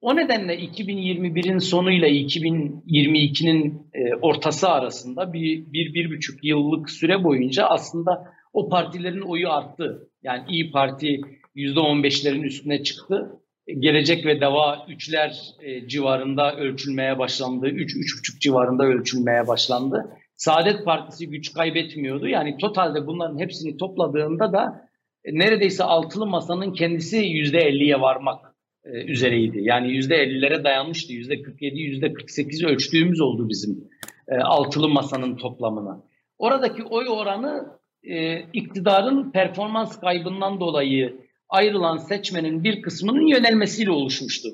O 0.02 0.16
nedenle 0.16 0.56
2021'in 0.56 1.58
sonuyla 1.58 2.08
2022'nin 2.08 3.90
e, 3.94 4.16
ortası 4.22 4.70
arasında 4.70 5.34
bir, 5.34 5.74
bir, 5.74 5.94
bir 5.94 6.18
buçuk 6.18 6.44
yıllık 6.44 6.90
süre 6.90 7.24
boyunca 7.24 7.66
aslında 7.66 8.24
o 8.54 8.70
partilerin 8.70 9.22
oyu 9.22 9.50
arttı. 9.50 10.10
Yani 10.24 10.44
İyi 10.50 10.72
Parti 10.72 11.22
%15'lerin 11.56 12.44
üstüne 12.44 12.84
çıktı. 12.84 13.40
Gelecek 13.80 14.26
ve 14.26 14.42
Deva 14.42 14.86
üçler 14.90 15.42
e, 15.62 15.88
civarında 15.88 16.56
ölçülmeye 16.56 17.20
başlandı. 17.20 17.68
3-3,5 17.68 18.40
civarında 18.40 18.84
ölçülmeye 18.84 19.48
başlandı. 19.48 20.10
Saadet 20.36 20.86
Partisi 20.86 21.30
güç 21.30 21.54
kaybetmiyordu. 21.54 22.28
Yani 22.28 22.58
totalde 22.58 23.08
bunların 23.08 23.40
hepsini 23.40 23.78
topladığında 23.78 24.54
da 24.54 24.90
e, 25.26 25.34
neredeyse 25.40 25.84
altılı 25.84 26.26
masanın 26.26 26.74
kendisi 26.74 27.18
%50'ye 27.18 28.02
varmak 28.02 28.56
e, 28.86 28.90
üzereydi. 28.90 29.60
Yani 29.62 29.88
%50'lere 29.88 30.64
dayanmıştı. 30.64 31.14
%47, 31.14 31.60
%48 31.60 32.68
ölçtüğümüz 32.68 33.22
oldu 33.22 33.50
bizim 33.50 33.90
e, 34.28 34.36
altılı 34.36 34.90
masanın 34.90 35.36
toplamına. 35.36 36.04
Oradaki 36.38 36.84
oy 36.84 37.06
oranı 37.10 37.80
e, 38.04 38.40
iktidarın 38.54 39.32
performans 39.32 40.00
kaybından 40.00 40.60
dolayı 40.60 41.29
ayrılan 41.50 41.98
seçmenin 41.98 42.64
bir 42.64 42.82
kısmının 42.82 43.28
yönelmesiyle 43.28 43.92
oluşmuştu. 43.92 44.50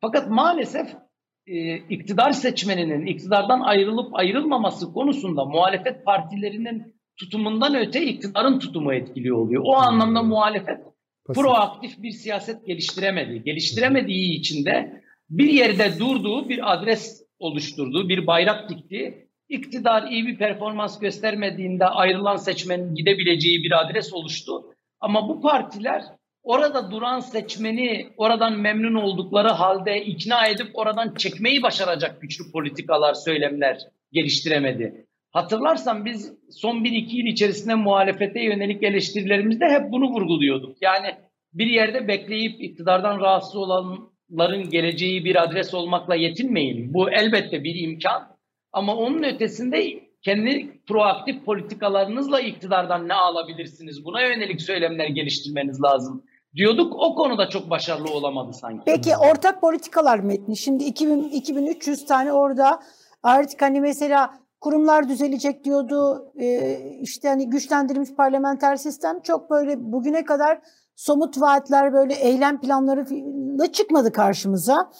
Fakat 0.00 0.30
maalesef 0.30 0.94
e, 1.46 1.76
iktidar 1.76 2.32
seçmeninin 2.32 3.06
iktidardan 3.06 3.60
ayrılıp 3.60 4.14
ayrılmaması 4.14 4.92
konusunda 4.92 5.44
muhalefet 5.44 6.04
partilerinin 6.04 6.94
tutumundan 7.16 7.74
öte 7.74 8.06
iktidarın 8.06 8.58
tutumu 8.58 8.94
etkili 8.94 9.32
oluyor. 9.32 9.62
O 9.66 9.76
anlamda 9.76 10.22
muhalefet 10.22 10.78
proaktif 11.34 12.02
bir 12.02 12.10
siyaset 12.10 12.66
geliştiremedi. 12.66 13.42
Geliştiremediği 13.44 14.38
için 14.38 14.64
de 14.64 15.02
bir 15.30 15.48
yerde 15.48 15.98
durduğu 15.98 16.48
bir 16.48 16.72
adres 16.72 17.22
oluşturdu, 17.38 18.08
bir 18.08 18.26
bayrak 18.26 18.70
dikti. 18.70 19.28
İktidar 19.48 20.10
iyi 20.10 20.26
bir 20.26 20.38
performans 20.38 20.98
göstermediğinde 20.98 21.86
ayrılan 21.86 22.36
seçmenin 22.36 22.94
gidebileceği 22.94 23.62
bir 23.62 23.80
adres 23.80 24.12
oluştu. 24.12 24.64
Ama 25.00 25.28
bu 25.28 25.40
partiler 25.40 26.02
orada 26.42 26.90
duran 26.90 27.20
seçmeni 27.20 28.08
oradan 28.16 28.58
memnun 28.58 28.94
oldukları 28.94 29.48
halde 29.48 30.04
ikna 30.04 30.46
edip 30.46 30.70
oradan 30.74 31.14
çekmeyi 31.14 31.62
başaracak 31.62 32.20
güçlü 32.20 32.52
politikalar, 32.52 33.14
söylemler 33.14 33.78
geliştiremedi. 34.12 35.06
Hatırlarsan 35.30 36.04
biz 36.04 36.32
son 36.50 36.76
1-2 36.76 37.16
yıl 37.16 37.26
içerisinde 37.26 37.74
muhalefete 37.74 38.42
yönelik 38.42 38.82
eleştirilerimizde 38.82 39.64
hep 39.68 39.92
bunu 39.92 40.10
vurguluyorduk. 40.10 40.76
Yani 40.82 41.14
bir 41.52 41.66
yerde 41.66 42.08
bekleyip 42.08 42.60
iktidardan 42.60 43.20
rahatsız 43.20 43.56
olanların 43.56 44.70
geleceği 44.70 45.24
bir 45.24 45.42
adres 45.42 45.74
olmakla 45.74 46.14
yetinmeyin. 46.14 46.94
Bu 46.94 47.10
elbette 47.10 47.64
bir 47.64 47.74
imkan. 47.74 48.36
Ama 48.72 48.96
onun 48.96 49.22
ötesinde 49.22 50.02
kendi 50.22 50.80
proaktif 50.88 51.44
politikalarınızla 51.44 52.40
iktidardan 52.40 53.08
ne 53.08 53.14
alabilirsiniz? 53.14 54.04
Buna 54.04 54.22
yönelik 54.22 54.62
söylemler 54.62 55.06
geliştirmeniz 55.06 55.82
lazım 55.82 56.24
diyorduk. 56.56 56.94
O 56.98 57.14
konuda 57.14 57.48
çok 57.48 57.70
başarılı 57.70 58.12
olamadı 58.12 58.52
sanki. 58.52 58.82
Peki 58.86 59.16
ortak 59.16 59.60
politikalar 59.60 60.18
metni. 60.18 60.56
Şimdi 60.56 60.84
2000, 60.84 61.22
2300 61.22 62.06
tane 62.06 62.32
orada 62.32 62.80
artık 63.22 63.62
hani 63.62 63.80
mesela 63.80 64.34
kurumlar 64.60 65.08
düzelecek 65.08 65.64
diyordu. 65.64 66.32
Ee, 66.40 66.80
işte 67.00 67.28
hani 67.28 67.50
güçlendirilmiş 67.50 68.14
parlamenter 68.14 68.76
sistem 68.76 69.20
çok 69.20 69.50
böyle 69.50 69.92
bugüne 69.92 70.24
kadar 70.24 70.60
somut 70.96 71.40
vaatler 71.40 71.92
böyle 71.92 72.14
eylem 72.14 72.60
planları 72.60 73.06
da 73.58 73.72
çıkmadı 73.72 74.12
karşımıza. 74.12 74.90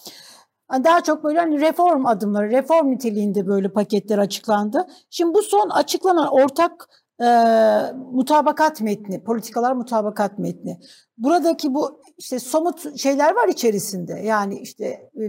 Daha 0.85 1.01
çok 1.01 1.25
böyle 1.25 1.39
hani 1.39 1.61
reform 1.61 2.07
adımları, 2.07 2.51
reform 2.51 2.91
niteliğinde 2.91 3.47
böyle 3.47 3.73
paketler 3.73 4.19
açıklandı. 4.19 4.87
Şimdi 5.11 5.35
bu 5.35 5.43
son 5.43 5.69
açıklanan 5.69 6.29
ortak 6.29 6.89
e, 7.23 7.29
mutabakat 8.13 8.81
metni, 8.81 9.25
politikalar 9.25 9.73
mutabakat 9.73 10.39
metni. 10.39 10.81
Buradaki 11.19 11.75
bu 11.75 12.01
işte 12.19 12.39
somut 12.39 12.99
şeyler 12.99 13.35
var 13.35 13.49
içerisinde. 13.49 14.13
Yani 14.13 14.59
işte 14.59 14.85
e, 14.85 15.25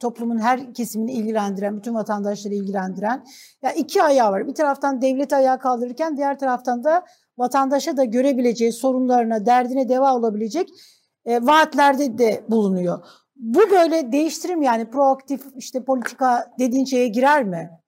toplumun 0.00 0.38
her 0.38 0.74
kesimini 0.74 1.12
ilgilendiren, 1.12 1.76
bütün 1.76 1.94
vatandaşları 1.94 2.54
ilgilendiren. 2.54 3.24
Ya 3.62 3.72
iki 3.72 4.02
ayağı 4.02 4.32
var. 4.32 4.48
Bir 4.48 4.54
taraftan 4.54 5.02
devleti 5.02 5.36
ayağa 5.36 5.58
kaldırırken 5.58 6.16
diğer 6.16 6.38
taraftan 6.38 6.84
da 6.84 7.04
vatandaşa 7.38 7.96
da 7.96 8.04
görebileceği 8.04 8.72
sorunlarına, 8.72 9.46
derdine 9.46 9.88
deva 9.88 10.16
olabilecek 10.16 10.68
e, 11.24 11.46
vaatlerde 11.46 12.18
de 12.18 12.44
bulunuyor. 12.48 12.98
Bu 13.36 13.60
böyle 13.70 14.12
değiştirir 14.12 14.54
mi 14.54 14.66
yani 14.66 14.90
proaktif 14.90 15.42
işte 15.56 15.84
politika 15.84 16.50
dediğin 16.58 16.84
şeye 16.84 17.08
girer 17.08 17.44
mi? 17.44 17.79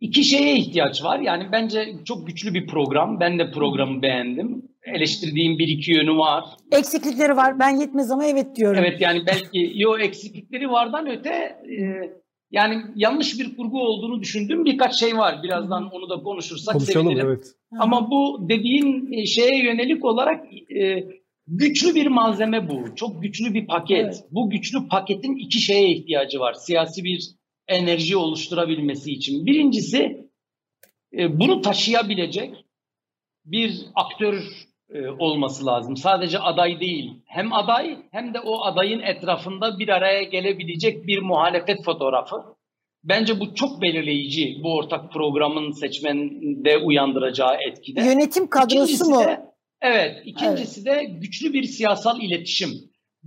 İki 0.00 0.24
şeye 0.24 0.56
ihtiyaç 0.56 1.04
var. 1.04 1.18
Yani 1.20 1.46
bence 1.52 1.94
çok 2.04 2.26
güçlü 2.26 2.54
bir 2.54 2.66
program. 2.66 3.20
Ben 3.20 3.38
de 3.38 3.50
programı 3.50 4.02
beğendim. 4.02 4.62
Eleştirdiğim 4.82 5.58
bir 5.58 5.68
iki 5.68 5.92
yönü 5.92 6.16
var. 6.16 6.44
Eksiklikleri 6.72 7.36
var. 7.36 7.58
Ben 7.58 7.80
yetmez 7.80 8.10
ama 8.10 8.24
evet 8.26 8.56
diyorum. 8.56 8.82
Evet 8.86 9.00
yani 9.00 9.22
belki 9.26 9.72
yo 9.74 9.98
eksiklikleri 9.98 10.70
vardan 10.70 11.06
öte 11.06 11.30
e, 11.30 11.82
yani 12.50 12.82
yanlış 12.96 13.38
bir 13.40 13.56
kurgu 13.56 13.80
olduğunu 13.80 14.20
düşündüğüm 14.20 14.64
birkaç 14.64 14.94
şey 15.00 15.16
var. 15.16 15.42
Birazdan 15.42 15.90
onu 15.92 16.10
da 16.10 16.22
konuşursak 16.22 16.74
Konuşalım, 16.74 17.06
sevinirim. 17.06 17.26
evet. 17.26 17.46
Ama 17.78 18.10
bu 18.10 18.46
dediğin 18.48 19.24
şeye 19.24 19.64
yönelik 19.64 20.04
olarak 20.04 20.44
e, 20.80 21.04
güçlü 21.46 21.94
bir 21.94 22.06
malzeme 22.06 22.68
bu. 22.68 22.94
Çok 22.96 23.22
güçlü 23.22 23.54
bir 23.54 23.66
paket. 23.66 24.04
Evet. 24.04 24.24
Bu 24.30 24.50
güçlü 24.50 24.88
paketin 24.88 25.36
iki 25.36 25.60
şeye 25.60 25.90
ihtiyacı 25.90 26.40
var. 26.40 26.52
Siyasi 26.54 27.04
bir 27.04 27.30
enerji 27.68 28.16
oluşturabilmesi 28.16 29.12
için. 29.12 29.46
Birincisi 29.46 30.28
e, 31.18 31.40
bunu 31.40 31.60
taşıyabilecek 31.60 32.64
bir 33.44 33.80
aktör 33.94 34.42
e, 34.94 35.08
olması 35.08 35.66
lazım. 35.66 35.96
Sadece 35.96 36.38
aday 36.38 36.80
değil. 36.80 37.12
Hem 37.26 37.52
aday 37.52 37.98
hem 38.10 38.34
de 38.34 38.40
o 38.40 38.62
adayın 38.64 39.00
etrafında 39.00 39.78
bir 39.78 39.88
araya 39.88 40.22
gelebilecek 40.22 41.06
bir 41.06 41.18
muhalefet 41.18 41.84
fotoğrafı. 41.84 42.36
Bence 43.04 43.40
bu 43.40 43.54
çok 43.54 43.82
belirleyici 43.82 44.56
bu 44.62 44.74
ortak 44.74 45.12
programın 45.12 45.70
seçmende 45.70 46.78
uyandıracağı 46.78 47.56
etkide. 47.68 48.00
Yönetim 48.04 48.46
kadrosu 48.46 48.84
İkincisi 48.84 49.10
mu? 49.10 49.20
de- 49.20 49.40
evet. 49.80 50.22
ikincisi 50.24 50.84
de 50.84 51.04
güçlü 51.20 51.52
bir 51.52 51.62
siyasal 51.62 52.20
iletişim. 52.20 52.70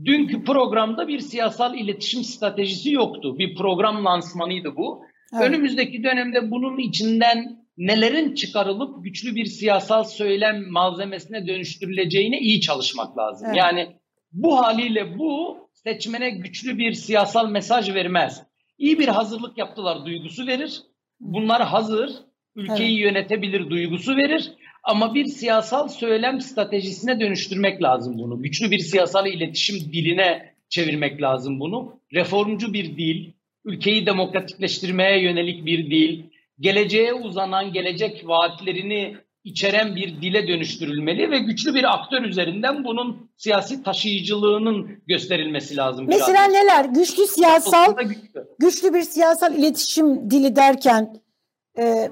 Dünkü 0.06 0.44
programda 0.44 1.08
bir 1.08 1.20
siyasal 1.20 1.78
iletişim 1.78 2.24
stratejisi 2.24 2.92
yoktu. 2.92 3.38
Bir 3.38 3.56
program 3.56 4.06
lansmanıydı 4.06 4.76
bu. 4.76 5.02
Evet. 5.34 5.44
Önümüzdeki 5.44 6.04
dönemde 6.04 6.52
bunun 6.52 6.78
içinden 6.78 7.62
nelerin 7.78 8.36
çıkarılıp 8.36 9.04
güçlü 9.04 9.36
bir 9.36 9.46
siyasal 9.46 10.04
söylem 10.04 10.72
malzemesine 10.72 11.48
dönüştürüleceğine 11.48 12.40
iyi 12.40 12.62
çalışmak 12.62 13.18
lazım. 13.18 13.48
Evet. 13.48 13.58
Yani 13.58 13.96
bu 14.32 14.58
haliyle 14.58 15.18
bu 15.18 15.58
seçmene 15.74 16.30
güçlü 16.30 16.78
bir 16.78 16.94
siyasal 16.94 17.50
mesaj 17.50 17.94
vermez. 17.94 18.44
İyi 18.78 19.00
bir 19.00 19.08
hazırlık 19.08 19.58
yaptılar 19.58 20.06
duygusu 20.06 20.48
verir. 20.48 20.82
Bunlar 21.20 21.62
hazır, 21.62 22.12
ülkeyi 22.56 23.00
yönetebilir 23.00 23.70
duygusu 23.70 24.16
verir. 24.16 24.52
Ama 24.84 25.14
bir 25.14 25.26
siyasal 25.26 25.88
söylem 25.88 26.42
stratejisine 26.42 27.20
dönüştürmek 27.20 27.84
lazım 27.84 28.18
bunu. 28.18 28.42
Güçlü 28.42 28.72
bir 28.72 28.80
siyasal 28.80 29.28
iletişim 29.28 29.94
diline 29.94 30.54
çevirmek 30.70 31.22
lazım 31.22 31.60
bunu. 31.60 32.00
Reformcu 32.14 32.74
bir 32.74 32.98
dil, 32.98 33.32
ülkeyi 33.66 34.06
demokratikleştirmeye 34.06 35.24
yönelik 35.24 35.66
bir 35.66 35.92
dil, 35.92 36.24
geleceğe 36.60 37.14
uzanan 37.14 37.74
gelecek 37.74 38.28
vaatlerini 38.28 39.18
içeren 39.44 39.96
bir 39.96 40.22
dile 40.22 40.48
dönüştürülmeli 40.48 41.32
ve 41.32 41.40
güçlü 41.40 41.74
bir 41.74 41.94
aktör 41.94 42.22
üzerinden 42.22 42.84
bunun 42.84 43.30
siyasi 43.38 43.84
taşıyıcılığının 43.84 45.04
gösterilmesi 45.08 45.78
lazım. 45.78 46.08
biraz. 46.08 46.20
Mesela 46.20 46.44
neler? 46.44 46.86
Güçlü 46.86 47.28
siyasal, 47.28 47.94
güçlü. 47.98 48.48
güçlü 48.60 48.94
bir 48.94 49.02
siyasal 49.02 49.56
iletişim 49.56 50.32
dili 50.32 50.56
derken 50.56 51.22
e, 51.78 52.10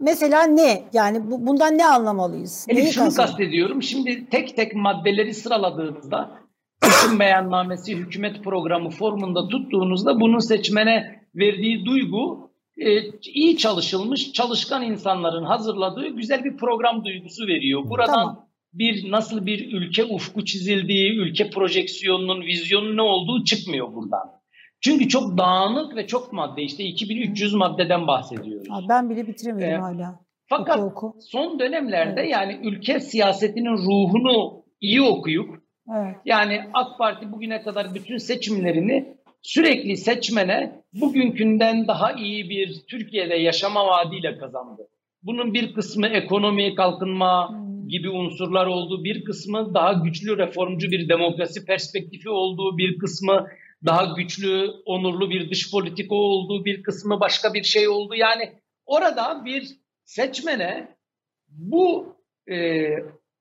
mesela 0.00 0.42
ne? 0.42 0.82
Yani 0.92 1.30
bu, 1.30 1.46
bundan 1.46 1.78
ne 1.78 1.86
anlamalıyız? 1.86 2.66
Elif 2.68 2.82
Neyi 2.82 2.92
şunu 2.92 3.04
kastediyor? 3.04 3.28
kastediyorum. 3.28 3.82
Şimdi 3.82 4.26
tek 4.30 4.56
tek 4.56 4.74
maddeleri 4.74 5.34
sıraladığınızda 5.34 6.30
seçim 6.84 7.18
beyannamesi, 7.18 7.96
hükümet 7.96 8.44
programı 8.44 8.90
formunda 8.90 9.48
tuttuğunuzda 9.48 10.20
bunun 10.20 10.38
seçmene 10.38 11.24
verdiği 11.34 11.84
duygu 11.84 12.50
e, 12.78 13.02
iyi 13.34 13.56
çalışılmış, 13.56 14.32
çalışkan 14.32 14.82
insanların 14.82 15.44
hazırladığı 15.44 16.08
güzel 16.08 16.44
bir 16.44 16.56
program 16.56 17.04
duygusu 17.04 17.46
veriyor. 17.46 17.90
Buradan 17.90 18.14
Tamam. 18.14 18.48
bir 18.72 19.10
nasıl 19.10 19.46
bir 19.46 19.72
ülke 19.72 20.04
ufku 20.04 20.44
çizildiği, 20.44 21.12
ülke 21.18 21.50
projeksiyonunun, 21.50 22.40
vizyonun 22.40 22.96
ne 22.96 23.02
olduğu 23.02 23.44
çıkmıyor 23.44 23.94
buradan. 23.94 24.43
Çünkü 24.84 25.08
çok 25.08 25.38
dağınık 25.38 25.96
ve 25.96 26.06
çok 26.06 26.32
madde. 26.32 26.62
İşte 26.62 26.84
2300 26.84 27.54
maddeden 27.54 28.06
bahsediyoruz. 28.06 28.66
Aa, 28.70 28.88
ben 28.88 29.10
bile 29.10 29.26
bitiremedim 29.26 29.68
Ee, 29.68 29.74
hala. 29.76 30.20
Fakat 30.48 30.78
Oku 30.78 30.86
oku. 31.06 31.16
son 31.20 31.58
dönemlerde 31.58 32.20
Evet. 32.20 32.32
yani 32.32 32.58
ülke 32.62 33.00
siyasetinin 33.00 33.76
ruhunu 33.76 34.62
iyi 34.80 35.02
okuyup 35.02 35.48
Evet. 35.96 36.16
yani 36.24 36.60
AK 36.74 36.98
Parti 36.98 37.32
bugüne 37.32 37.62
kadar 37.62 37.94
bütün 37.94 38.16
seçimlerini 38.18 39.16
sürekli 39.42 39.96
seçmene 39.96 40.82
bugünkünden 41.00 41.86
daha 41.88 42.12
iyi 42.12 42.50
bir 42.50 42.82
Türkiye'de 42.90 43.34
yaşama 43.34 43.86
vaadiyle 43.86 44.38
kazandı. 44.38 44.82
Bunun 45.22 45.54
bir 45.54 45.74
kısmı 45.74 46.06
ekonomi, 46.06 46.74
kalkınma 46.74 47.48
Hmm. 47.48 47.88
gibi 47.88 48.10
unsurlar 48.10 48.66
olduğu, 48.66 49.04
bir 49.04 49.24
kısmı 49.24 49.74
daha 49.74 49.92
güçlü 49.92 50.38
reformcu 50.38 50.90
bir 50.90 51.08
demokrasi 51.08 51.64
perspektifi 51.66 52.30
olduğu, 52.30 52.78
bir 52.78 52.98
kısmı 52.98 53.46
daha 53.86 54.04
güçlü, 54.04 54.70
onurlu 54.86 55.30
bir 55.30 55.50
dış 55.50 55.70
politika 55.70 56.14
olduğu, 56.14 56.64
bir 56.64 56.82
kısmı 56.82 57.20
başka 57.20 57.54
bir 57.54 57.62
şey 57.62 57.88
oldu. 57.88 58.14
Yani 58.14 58.52
orada 58.86 59.44
bir 59.44 59.68
seçmene 60.04 60.96
bu 61.48 62.16
e, 62.50 62.88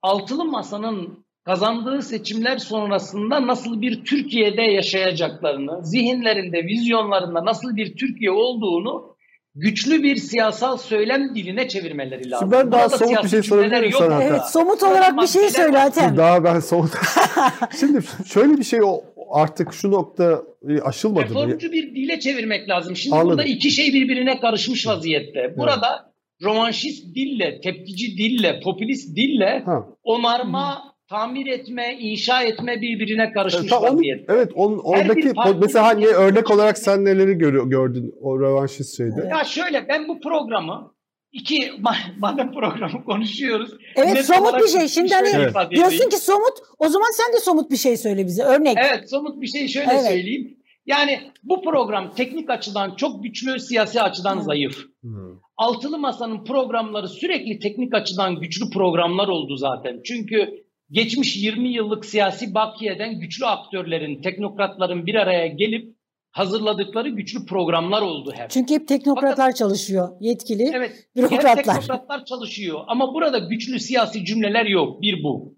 altılı 0.02 0.45
masanın 0.45 1.26
kazandığı 1.45 2.02
seçimler 2.02 2.57
sonrasında 2.57 3.48
nasıl 3.48 3.82
bir 3.82 4.06
Türkiye'de 4.06 4.61
yaşayacaklarını, 4.61 5.86
zihinlerinde, 5.86 6.64
vizyonlarında 6.64 7.45
nasıl 7.45 7.76
bir 7.76 7.95
Türkiye 7.95 8.32
olduğunu 8.32 9.14
güçlü 9.56 10.03
bir 10.03 10.15
siyasal 10.15 10.78
söylem 10.78 11.36
diline 11.36 11.68
çevirmeleri 11.68 12.32
lazım. 12.32 12.52
ben 12.52 12.72
daha 12.72 12.90
Burada 12.90 12.98
somut 12.98 13.24
bir 13.24 13.30
şey 13.30 13.30
siyasi 13.30 13.49
sorabilir 13.49 13.70
cümleler 13.70 13.82
miyim 13.82 13.91
yok 13.91 14.02
sana? 14.02 14.24
Evet, 14.24 14.41
somut 14.45 14.84
olarak 14.84 15.22
bir 15.22 15.28
şey 15.28 15.49
söyle. 15.49 15.78
Hatem. 15.78 16.18
Daha 16.18 16.44
ben 16.44 16.60
somut. 16.60 16.91
Şimdi 17.80 17.99
şöyle 18.26 18.57
bir 18.57 18.64
şey 18.64 18.82
o 18.84 19.03
artık 19.34 19.73
şu 19.73 19.91
nokta 19.91 20.43
e, 20.69 20.81
aşılmadı 20.81 21.34
mı? 21.34 21.39
Reformcu 21.39 21.72
bir 21.72 21.95
dile 21.95 22.19
çevirmek 22.19 22.69
lazım. 22.69 22.95
Şimdi 22.95 23.15
Anladım. 23.15 23.30
burada 23.30 23.43
iki 23.43 23.72
şey 23.72 23.93
birbirine 23.93 24.39
karışmış 24.39 24.88
vaziyette. 24.88 25.53
Burada 25.57 26.14
rovanşist 26.43 27.15
dille, 27.15 27.61
tepkici 27.61 28.18
dille, 28.18 28.60
popülist 28.64 29.15
dille 29.15 29.61
Ha. 29.65 29.88
onarma, 30.03 30.93
tamir 31.10 31.47
etme, 31.47 31.97
inşa 31.99 32.43
etme 32.43 32.81
birbirine 32.81 33.31
karışmış 33.31 33.69
Tamam, 33.69 33.93
vaziyette. 33.95 34.34
evet 34.34 34.51
on, 34.55 34.77
oradaki 34.84 35.31
mesela 35.61 35.85
hani 35.85 36.05
örnek 36.07 36.51
olarak 36.51 36.77
sen 36.77 37.05
neleri 37.05 37.34
gördün 37.69 38.14
o 38.22 38.39
revanşist 38.41 38.97
şeyde? 38.97 39.27
Ya 39.31 39.43
şöyle 39.43 39.88
ben 39.89 40.07
bu 40.07 40.19
programı 40.19 40.93
iki 41.34 41.55
ma- 41.57 42.18
madem 42.19 42.51
programı 42.51 43.03
konuşuyoruz. 43.05 43.72
Evet 43.95 44.14
net 44.14 44.26
somut 44.26 44.60
bir 44.60 44.68
şey. 44.68 44.88
Şimdi 44.88 45.10
şöyle 45.10 45.31
hani 45.31 45.49
ifade 45.49 45.76
diyorsun 45.76 46.10
ki 46.10 46.18
somut 46.18 46.53
o 46.80 46.89
zaman 46.89 47.11
sen 47.14 47.34
de 47.34 47.38
somut 47.39 47.72
bir 47.72 47.77
şey 47.77 47.97
söyle 47.97 48.26
bize. 48.26 48.43
Örnek. 48.43 48.77
Evet 48.77 49.10
somut 49.10 49.41
bir 49.41 49.47
şey 49.47 49.68
şöyle 49.68 49.91
Evet. 49.91 50.05
söyleyeyim. 50.07 50.57
Yani 50.85 51.19
bu 51.43 51.61
program 51.61 52.14
teknik 52.14 52.49
açıdan 52.49 52.95
çok 52.95 53.23
güçlü, 53.23 53.60
siyasi 53.60 54.01
açıdan 54.01 54.39
zayıf. 54.39 54.77
Hmm. 55.01 55.39
Altılı 55.57 55.97
Masa'nın 55.97 56.43
programları 56.45 57.07
sürekli 57.07 57.60
teknik 57.60 57.93
açıdan 57.93 58.39
güçlü 58.39 58.69
programlar 58.69 59.27
oldu 59.27 59.57
zaten. 59.57 60.01
Çünkü 60.05 60.49
geçmiş 60.91 61.38
20 61.38 61.69
yıllık 61.69 62.05
siyasi 62.05 62.53
bakiyeden 62.53 63.19
güçlü 63.19 63.45
aktörlerin, 63.45 64.22
teknokratların 64.22 65.05
bir 65.05 65.15
araya 65.15 65.47
gelip 65.47 65.95
hazırladıkları 66.34 67.10
güçlü 67.10 67.45
programlar 67.45 68.01
oldu 68.01 68.34
hep. 68.35 68.49
Çünkü 68.49 68.73
hep 68.73 68.88
teknokratlar 68.88 69.35
Fakat, 69.35 69.57
çalışıyor, 69.57 70.10
yetkili 70.19 70.72
evet, 70.73 71.07
bürokratlar. 71.15 71.57
Hep 71.57 71.65
teknokratlar 71.65 72.26
çalışıyor 72.26 72.80
ama 72.88 73.14
burada 73.14 73.38
güçlü 73.38 73.80
siyasi 73.80 74.26
cümleler 74.26 74.65
yok. 74.65 75.01
Bir 75.01 75.23
bu. 75.23 75.57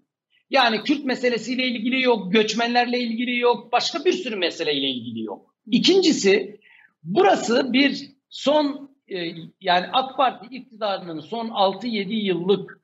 Yani 0.50 0.82
Kürt 0.82 1.04
meselesiyle 1.04 1.66
ilgili 1.66 2.02
yok, 2.02 2.32
göçmenlerle 2.32 2.98
ilgili 2.98 3.38
yok, 3.38 3.72
başka 3.72 4.04
bir 4.04 4.12
sürü 4.12 4.36
meseleyle 4.36 4.88
ilgili 4.88 5.24
yok. 5.24 5.54
İkincisi, 5.66 6.60
burası 7.02 7.72
bir 7.72 8.10
son 8.28 8.90
e, 9.08 9.16
yani 9.60 9.86
AK 9.92 10.16
Parti 10.16 10.56
iktidarının 10.56 11.20
son 11.20 11.48
6-7 11.48 12.12
yıllık 12.12 12.80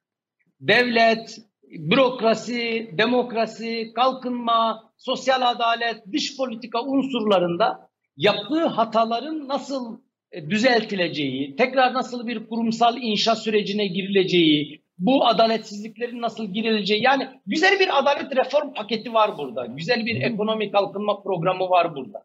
devlet, 0.61 1.39
bürokrasi, 1.63 2.91
demokrasi, 2.99 3.93
kalkınma, 3.95 4.92
sosyal 5.05 5.43
adalet, 5.51 6.13
dış 6.13 6.37
politika 6.37 6.83
unsurlarında 6.83 7.89
yaptığı 8.17 8.67
hataların 8.67 9.49
nasıl 9.49 10.01
e, 10.33 10.51
düzeltileceği, 10.51 11.57
tekrar 11.57 11.95
nasıl 11.95 12.27
bir 12.27 12.47
kurumsal 12.47 12.97
inşa 12.97 13.37
sürecine 13.37 13.87
girileceği, 13.87 14.83
bu 14.99 15.27
adaletsizliklerin 15.27 16.21
nasıl 16.21 16.45
girileceği 16.45 17.03
yani 17.03 17.29
güzel 17.47 17.81
bir 17.81 17.99
adalet 17.99 18.37
reform 18.37 18.75
paketi 18.75 19.15
var 19.15 19.39
burada. 19.39 19.67
Güzel 19.67 20.07
bir 20.07 20.23
ekonomik 20.23 20.73
kalkınma 20.73 21.23
programı 21.23 21.71
var 21.71 21.97
burada. 21.97 22.25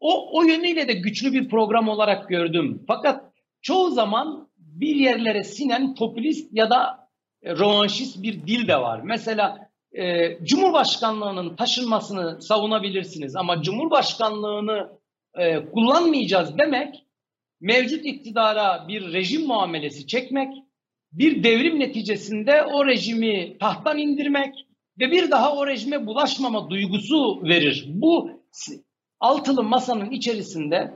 O, 0.00 0.38
o 0.38 0.42
yönüyle 0.42 0.88
de 0.88 0.92
güçlü 0.92 1.32
bir 1.32 1.48
program 1.48 1.88
olarak 1.88 2.28
gördüm. 2.28 2.84
Fakat 2.86 3.24
çoğu 3.62 3.90
zaman 3.90 4.48
bir 4.56 4.94
yerlere 4.94 5.44
sinen 5.44 5.94
popülist 5.94 6.52
ya 6.52 6.70
da 6.70 7.08
e, 7.42 7.52
rövanşist 7.52 8.22
bir 8.22 8.46
dil 8.46 8.68
de 8.68 8.76
var. 8.76 9.00
Mesela 9.04 9.65
e, 9.96 10.38
Cumhurbaşkanlığının 10.44 11.56
taşınmasını 11.56 12.42
savunabilirsiniz 12.42 13.36
ama 13.36 13.62
Cumhurbaşkanlığını 13.62 14.88
e, 15.34 15.66
kullanmayacağız 15.66 16.58
demek 16.58 17.06
mevcut 17.60 18.06
iktidara 18.06 18.88
bir 18.88 19.12
rejim 19.12 19.46
muamelesi 19.46 20.06
çekmek, 20.06 20.54
bir 21.12 21.44
devrim 21.44 21.80
neticesinde 21.80 22.62
o 22.62 22.86
rejimi 22.86 23.58
tahttan 23.58 23.98
indirmek 23.98 24.54
ve 25.00 25.10
bir 25.10 25.30
daha 25.30 25.56
o 25.56 25.66
rejime 25.66 26.06
bulaşmama 26.06 26.70
duygusu 26.70 27.42
verir. 27.44 27.84
Bu 27.88 28.30
altılı 29.20 29.62
masanın 29.62 30.10
içerisinde 30.10 30.94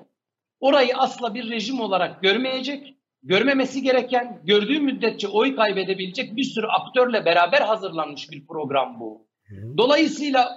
orayı 0.60 0.96
asla 0.96 1.34
bir 1.34 1.50
rejim 1.50 1.80
olarak 1.80 2.22
görmeyecek, 2.22 2.94
görmemesi 3.22 3.82
gereken, 3.82 4.40
gördüğü 4.44 4.80
müddetçe 4.80 5.28
oy 5.28 5.56
kaybedebilecek 5.56 6.36
bir 6.36 6.44
sürü 6.44 6.66
aktörle 6.66 7.24
beraber 7.24 7.60
hazırlanmış 7.60 8.30
bir 8.30 8.46
program 8.46 9.00
bu. 9.00 9.26
Dolayısıyla 9.78 10.48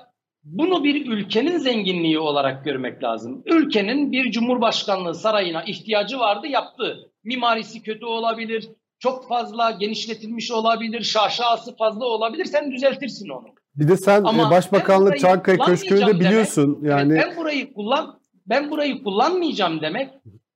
bunu 0.43 0.83
bir 0.83 1.11
ülkenin 1.11 1.57
zenginliği 1.57 2.19
olarak 2.19 2.65
görmek 2.65 3.03
lazım. 3.03 3.43
Ülkenin 3.45 4.11
bir 4.11 4.31
cumhurbaşkanlığı 4.31 5.15
sarayına 5.15 5.63
ihtiyacı 5.63 6.19
vardı, 6.19 6.47
yaptı. 6.47 7.11
Mimarisi 7.23 7.83
kötü 7.83 8.05
olabilir, 8.05 8.69
çok 8.99 9.27
fazla 9.27 9.71
genişletilmiş 9.71 10.51
olabilir, 10.51 11.01
şaşası 11.01 11.75
fazla 11.75 12.05
olabilir. 12.05 12.45
Sen 12.45 12.71
düzeltirsin 12.71 13.29
onu. 13.29 13.47
Bir 13.75 13.87
de 13.87 13.97
sen 13.97 14.23
Ama 14.23 14.51
Başbakanlık 14.51 15.19
Çankaya 15.19 15.57
Köşkü'nü 15.57 16.19
biliyorsun. 16.19 16.79
Demek, 16.83 16.89
yani 16.89 17.15
ben 17.15 17.37
burayı 17.37 17.73
kullan 17.73 18.19
ben 18.45 18.71
burayı 18.71 19.03
kullanmayacağım 19.03 19.81
demek 19.81 20.09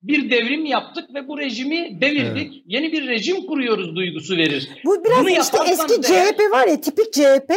bir 0.03 0.31
devrim 0.31 0.65
yaptık 0.65 1.13
ve 1.13 1.27
bu 1.27 1.37
rejimi 1.37 2.01
devirdik. 2.01 2.53
Evet. 2.53 2.63
Yeni 2.65 2.91
bir 2.91 3.07
rejim 3.07 3.47
kuruyoruz 3.47 3.95
duygusu 3.95 4.37
verir. 4.37 4.69
Bu 4.85 5.03
biraz 5.03 5.19
Bunu 5.19 5.29
işte 5.29 5.57
eski 5.71 6.01
CHP 6.01 6.51
var 6.51 6.67
ya 6.67 6.81
tipik 6.81 7.13
CHP. 7.13 7.53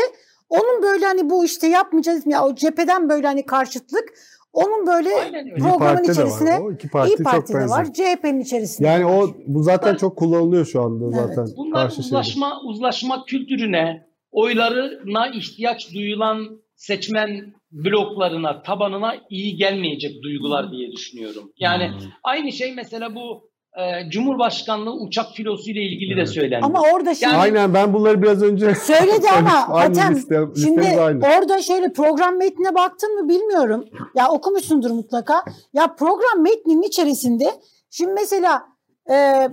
Onun 0.48 0.82
böyle 0.82 1.06
hani 1.06 1.30
bu 1.30 1.44
işte 1.44 1.66
yapmayacağız 1.66 2.26
ya 2.26 2.44
o 2.44 2.54
cepheden 2.54 3.08
böyle 3.08 3.26
hani 3.26 3.46
karşıtlık 3.46 4.04
onun 4.52 4.86
böyle 4.86 5.10
programın 5.58 6.02
içerisine 6.02 6.52
var, 6.52 6.60
o. 6.60 6.72
İki 6.72 6.88
parti 6.88 7.12
İyi 7.12 7.22
Parti'de 7.22 7.52
çok 7.52 7.70
var, 7.70 7.92
CHP'nin 7.92 8.40
içerisinde 8.40 8.88
Yani 8.88 9.04
var. 9.04 9.10
o 9.10 9.34
bu 9.46 9.62
zaten 9.62 9.94
çok 9.94 10.16
kullanılıyor 10.16 10.66
şu 10.66 10.82
anda 10.82 11.10
zaten. 11.10 11.42
Evet. 11.42 11.54
Bunlar 11.56 11.82
Karşı 11.88 12.00
uzlaşma 12.00 12.46
şeyde. 12.46 12.66
uzlaşma 12.70 13.24
kültürüne, 13.24 14.06
oylarına 14.30 15.28
ihtiyaç 15.28 15.94
duyulan 15.94 16.60
seçmen 16.76 17.54
bloklarına, 17.72 18.62
tabanına 18.62 19.14
iyi 19.30 19.56
gelmeyecek 19.56 20.22
duygular 20.22 20.72
diye 20.72 20.92
düşünüyorum. 20.92 21.52
Yani 21.58 21.88
hmm. 21.88 22.10
aynı 22.22 22.52
şey 22.52 22.74
mesela 22.74 23.14
bu 23.14 23.50
e, 23.78 24.10
Cumhurbaşkanlığı 24.10 24.92
uçak 24.92 25.32
filosu 25.32 25.70
ile 25.70 25.82
ilgili 25.82 26.12
evet. 26.14 26.26
de 26.26 26.32
söylendi. 26.32 26.66
Ama 26.66 26.82
orada 26.94 27.14
şimdi... 27.14 27.24
Yani, 27.24 27.36
Aynen 27.36 27.74
ben 27.74 27.92
bunları 27.92 28.22
biraz 28.22 28.42
önce 28.42 28.74
söyledi 28.86 29.26
ama 29.38 29.68
Hatem 29.68 30.18
şimdi 30.62 31.00
aynı. 31.00 31.26
orada 31.26 31.62
şöyle 31.62 31.92
program 31.92 32.38
metnine 32.38 32.74
baktın 32.74 33.20
mı 33.20 33.28
bilmiyorum. 33.28 33.84
Ya 34.16 34.28
okumuşsundur 34.28 34.90
mutlaka. 34.90 35.44
Ya 35.72 35.94
program 35.94 36.42
metninin 36.42 36.82
içerisinde 36.82 37.50
şimdi 37.90 38.12
mesela 38.12 38.62
e, 39.10 39.48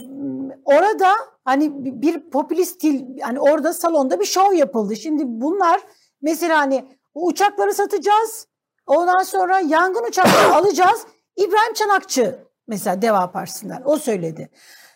orada 0.65 1.09
hani 1.45 1.71
bir 2.01 2.29
popülist 2.29 2.83
dil 2.83 3.01
hani 3.21 3.39
orada 3.39 3.73
salonda 3.73 4.19
bir 4.19 4.25
şov 4.25 4.53
yapıldı. 4.53 4.95
Şimdi 4.95 5.23
bunlar 5.25 5.81
mesela 6.21 6.57
hani 6.57 6.85
uçakları 7.25 7.73
satacağız. 7.73 8.47
Ondan 8.87 9.23
sonra 9.23 9.59
yangın 9.59 10.03
uçakları 10.07 10.53
alacağız. 10.55 11.05
İbrahim 11.37 11.73
Çanakçı 11.73 12.39
mesela 12.67 13.01
Deva 13.01 13.31
Partisi'nden 13.31 13.81
o 13.85 13.97
söyledi. 13.97 14.49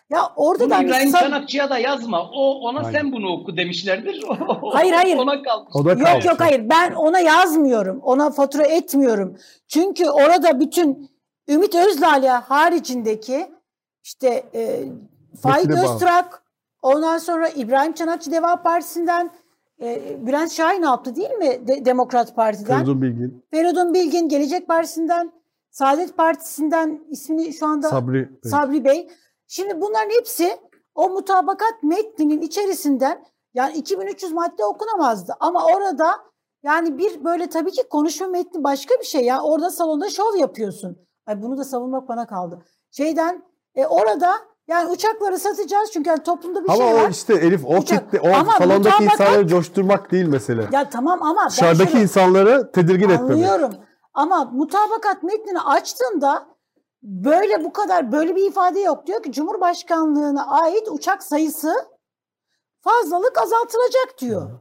Ya 0.09 0.31
orada 0.35 0.69
da 0.69 0.77
İbrahim 0.77 1.11
Çanakçı'ya 1.11 1.69
da 1.69 1.77
yazma. 1.77 2.29
O 2.33 2.59
ona 2.59 2.79
Aynen. 2.79 2.91
sen 2.91 3.11
bunu 3.11 3.27
oku 3.27 3.57
demişlerdir. 3.57 4.23
hayır 4.73 4.93
hayır. 4.93 5.17
Ona 5.17 5.43
kalmış. 5.43 5.69
O 5.73 5.85
da 5.85 5.97
kalmış. 5.97 6.25
Yok 6.25 6.25
yok 6.25 6.39
hayır. 6.39 6.69
Ben 6.69 6.91
ona 6.93 7.19
yazmıyorum. 7.19 7.99
Ona 8.03 8.31
fatura 8.31 8.63
etmiyorum. 8.63 9.37
Çünkü 9.67 10.09
orada 10.09 10.59
bütün 10.59 11.11
Ümit 11.47 11.75
Özdağ'la 11.75 12.49
haricindeki 12.49 13.51
işte 14.03 14.43
e, 14.53 14.83
Faik 15.41 15.69
Öztürk, 15.69 16.43
ondan 16.81 17.17
sonra 17.17 17.49
İbrahim 17.49 17.93
Çanakçı 17.93 18.31
Deva 18.31 18.61
Partisi'nden 18.63 19.31
e, 19.81 20.17
Bülent 20.27 20.51
Şahin 20.51 20.83
yaptı 20.83 21.15
değil 21.15 21.31
mi 21.31 21.67
De- 21.67 21.85
Demokrat 21.85 22.35
Parti'den? 22.35 22.77
Feridun 22.77 23.01
Bilgin. 23.01 23.45
Feridun 23.51 23.93
Bilgin 23.93 24.29
Gelecek 24.29 24.67
Partisi'nden, 24.67 25.31
Saadet 25.71 26.17
Partisi'nden 26.17 27.01
ismini 27.09 27.53
şu 27.53 27.65
anda 27.65 27.89
Sabri 27.89 28.13
Bey. 28.13 28.51
Sabri 28.51 28.85
Bey. 28.85 29.07
Şimdi 29.47 29.81
bunların 29.81 30.09
hepsi 30.19 30.57
o 30.95 31.09
mutabakat 31.09 31.83
metninin 31.83 32.41
içerisinden 32.41 33.23
yani 33.53 33.73
2300 33.77 34.31
madde 34.31 34.65
okunamazdı. 34.65 35.33
Ama 35.39 35.65
orada 35.65 36.11
yani 36.63 36.97
bir 36.97 37.23
böyle 37.23 37.49
tabii 37.49 37.71
ki 37.71 37.83
konuşma 37.89 38.27
metni 38.27 38.63
başka 38.63 38.95
bir 38.99 39.05
şey. 39.05 39.21
Yani 39.25 39.41
orada 39.41 39.69
salonda 39.69 40.09
şov 40.09 40.35
yapıyorsun. 40.35 40.97
Ay 41.25 41.41
bunu 41.41 41.57
da 41.57 41.63
savunmak 41.63 42.07
bana 42.07 42.27
kaldı. 42.27 42.65
Şeyden 42.91 43.43
e, 43.75 43.85
orada 43.85 44.33
yani 44.71 44.89
uçakları 44.89 45.39
satacağız 45.39 45.89
çünkü 45.93 46.09
yani 46.09 46.23
toplumda 46.23 46.63
bir 46.63 46.69
ama 46.69 46.77
şey 46.77 46.85
var. 46.85 46.91
Ama 46.91 47.07
o 47.07 47.09
işte 47.09 47.33
Elif 47.33 47.65
o 47.65 47.79
kitle, 47.79 48.19
o 48.19 48.33
ama 48.33 48.51
salondaki 48.51 49.03
insanları 49.03 49.47
coşturmak 49.47 50.11
değil 50.11 50.25
mesele. 50.25 50.67
Ya 50.71 50.89
tamam 50.89 51.23
ama 51.23 51.49
dışarıdaki 51.49 51.91
şöyle, 51.91 52.03
insanları 52.03 52.71
tedirgin 52.71 53.09
etmemek. 53.09 53.31
Anlıyorum. 53.31 53.71
Ama 54.13 54.45
mutabakat 54.45 55.23
metnini 55.23 55.61
açtığında 55.61 56.45
böyle 57.03 57.63
bu 57.63 57.73
kadar 57.73 58.11
böyle 58.11 58.35
bir 58.35 58.47
ifade 58.47 58.79
yok. 58.79 59.07
Diyor 59.07 59.23
ki 59.23 59.31
Cumhurbaşkanlığına 59.31 60.47
ait 60.47 60.87
uçak 60.91 61.23
sayısı 61.23 61.73
fazlalık 62.81 63.37
azaltılacak 63.37 64.17
diyor. 64.19 64.51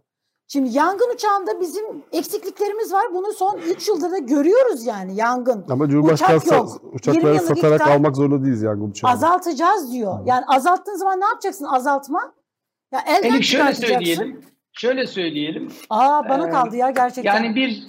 Şimdi 0.52 0.76
yangın 0.76 1.14
uçağında 1.14 1.60
bizim 1.60 1.84
eksikliklerimiz 2.12 2.92
var. 2.92 3.04
Bunu 3.14 3.32
son 3.32 3.58
3 3.58 3.88
yıldır 3.88 4.10
da 4.10 4.18
görüyoruz 4.18 4.86
yani 4.86 5.16
yangın. 5.16 5.64
Ama 5.68 5.88
Cumhurbaşkanı 5.88 6.36
Uçak 6.36 6.52
yok. 6.52 6.80
uçakları 6.92 7.38
satarak 7.38 7.80
almak 7.80 8.16
zorunda 8.16 8.44
değiliz 8.44 8.62
yangın 8.62 8.90
uçağını. 8.90 9.12
Azaltacağız 9.12 9.92
diyor. 9.92 10.26
Yani 10.26 10.44
azalttığın 10.48 10.94
zaman 10.94 11.20
ne 11.20 11.24
yapacaksın 11.24 11.64
azaltma? 11.64 12.34
Ya 12.92 13.00
elden 13.08 13.30
Elif 13.30 13.44
şöyle 13.44 13.74
söyleyelim. 13.74 14.40
Şöyle 14.72 15.06
söyleyelim. 15.06 15.72
Aa 15.90 16.28
bana 16.28 16.48
ee, 16.48 16.50
kaldı 16.50 16.76
ya 16.76 16.90
gerçekten. 16.90 17.34
Yani 17.34 17.56
bir 17.56 17.82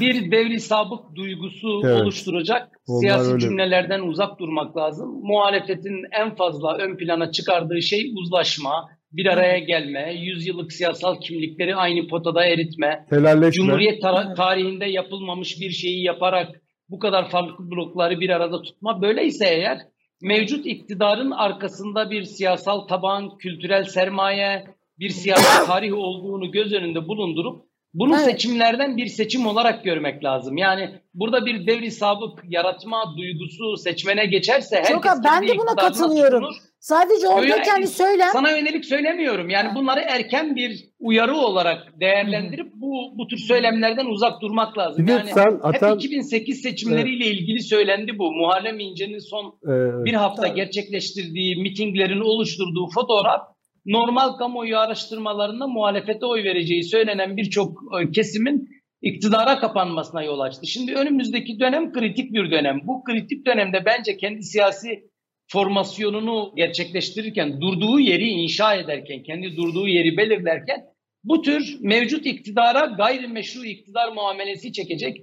bir 0.00 0.30
devri 0.30 0.60
sabık 0.60 1.14
duygusu 1.14 1.82
evet. 1.84 2.00
oluşturacak 2.00 2.68
Onlar 2.88 3.00
siyasi 3.00 3.30
öyle. 3.30 3.40
cümlelerden 3.40 4.00
uzak 4.00 4.38
durmak 4.38 4.76
lazım. 4.76 5.20
Muhalefetin 5.22 6.02
en 6.20 6.36
fazla 6.36 6.76
ön 6.76 6.96
plana 6.96 7.30
çıkardığı 7.30 7.82
şey 7.82 8.12
uzlaşma, 8.16 8.88
bir 9.12 9.26
araya 9.26 9.58
gelme, 9.58 10.14
yüzyıllık 10.14 10.72
siyasal 10.72 11.20
kimlikleri 11.20 11.76
aynı 11.76 12.08
potada 12.08 12.44
eritme, 12.44 13.06
Cumhuriyet 13.52 14.02
tar- 14.02 14.34
tarihinde 14.36 14.84
yapılmamış 14.86 15.60
bir 15.60 15.70
şeyi 15.70 16.04
yaparak 16.04 16.60
bu 16.88 16.98
kadar 16.98 17.30
farklı 17.30 17.70
blokları 17.70 18.20
bir 18.20 18.30
arada 18.30 18.62
tutma. 18.62 19.02
Böyleyse 19.02 19.46
eğer 19.48 19.78
mevcut 20.22 20.66
iktidarın 20.66 21.30
arkasında 21.30 22.10
bir 22.10 22.22
siyasal 22.22 22.80
taban, 22.80 23.36
kültürel 23.36 23.84
sermaye, 23.84 24.64
bir 24.98 25.08
siyasi 25.08 25.66
tarih 25.66 25.94
olduğunu 25.94 26.52
göz 26.52 26.72
önünde 26.72 27.08
bulundurup 27.08 27.66
Bunu 27.98 28.14
Evet. 28.16 28.24
seçimlerden 28.24 28.96
bir 28.96 29.06
seçim 29.06 29.46
olarak 29.46 29.84
görmek 29.84 30.24
lazım. 30.24 30.56
Yani 30.56 30.90
burada 31.14 31.46
bir 31.46 31.66
devri 31.66 31.90
sabık 31.90 32.38
yaratma 32.48 33.14
duygusu 33.16 33.76
seçmene 33.76 34.26
geçerse 34.26 34.76
herkes 34.76 35.12
abi, 35.12 35.24
ben 35.24 35.48
de 35.48 35.58
buna 35.58 35.74
katılıyorum. 35.76 36.40
tutunur. 36.40 36.56
Sadece 36.80 37.28
oradaki 37.28 37.70
hani 37.70 37.86
söylem 37.86 38.28
Sana 38.32 38.50
yönelik 38.50 38.84
söylemiyorum. 38.84 39.50
Yani 39.50 39.68
Ha. 39.68 39.74
bunları 39.74 40.00
erken 40.00 40.56
bir 40.56 40.84
uyarı 40.98 41.34
olarak 41.36 42.00
değerlendirip 42.00 42.72
bu 42.74 43.18
bu 43.18 43.26
tür 43.26 43.38
söylemlerden 43.38 44.06
uzak 44.06 44.40
durmak 44.42 44.78
lazım. 44.78 45.06
Bir 45.06 45.12
yani 45.12 45.30
sen 45.34 45.44
hep 45.54 45.64
Atem 45.64 45.94
2008 45.94 46.60
seçimleriyle 46.62 47.26
ilgili 47.26 47.60
söylendi 47.62 48.18
bu. 48.18 48.32
Muharrem 48.32 48.78
İnce'nin 48.80 49.18
son 49.18 49.44
e, 49.64 50.04
bir 50.04 50.14
hafta 50.14 50.42
Tabii. 50.42 50.54
gerçekleştirdiği 50.54 51.56
mitinglerin 51.62 52.20
oluşturduğu 52.20 52.86
fotoğraf 52.94 53.55
normal 53.86 54.32
kamuoyu 54.32 54.78
araştırmalarında 54.78 55.66
muhalefete 55.66 56.26
oy 56.26 56.44
vereceği 56.44 56.84
söylenen 56.84 57.36
birçok 57.36 57.82
e, 58.00 58.10
kesimin 58.10 58.68
iktidara 59.02 59.58
kapanmasına 59.58 60.22
yol 60.22 60.40
açtı. 60.40 60.66
Şimdi 60.66 60.94
önümüzdeki 60.94 61.60
dönem 61.60 61.92
kritik 61.92 62.32
bir 62.32 62.50
dönem. 62.50 62.80
Bu 62.84 63.04
kritik 63.04 63.46
dönemde 63.46 63.84
bence 63.84 64.16
kendi 64.16 64.42
siyasi 64.42 65.10
formasyonunu 65.48 66.52
gerçekleştirirken, 66.56 67.60
durduğu 67.60 68.00
yeri 68.00 68.28
inşa 68.28 68.74
ederken, 68.74 69.22
kendi 69.22 69.56
durduğu 69.56 69.88
yeri 69.88 70.16
belirlerken 70.16 70.84
bu 71.24 71.42
tür 71.42 71.76
mevcut 71.80 72.26
iktidara 72.26 72.86
gayrimeşru 72.86 73.64
iktidar 73.64 74.12
muamelesi 74.12 74.72
çekecek 74.72 75.16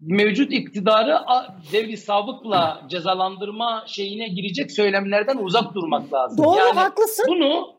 mevcut 0.00 0.52
iktidarı 0.52 1.18
devri 1.72 1.96
sabıkla 1.96 2.86
cezalandırma 2.90 3.84
şeyine 3.86 4.28
girecek 4.28 4.72
söylemlerden 4.72 5.36
uzak 5.36 5.74
durmak 5.74 6.12
lazım. 6.12 6.44
doğru 6.44 6.58
yani 6.58 6.72
haklısın. 6.72 7.24
bunu 7.28 7.75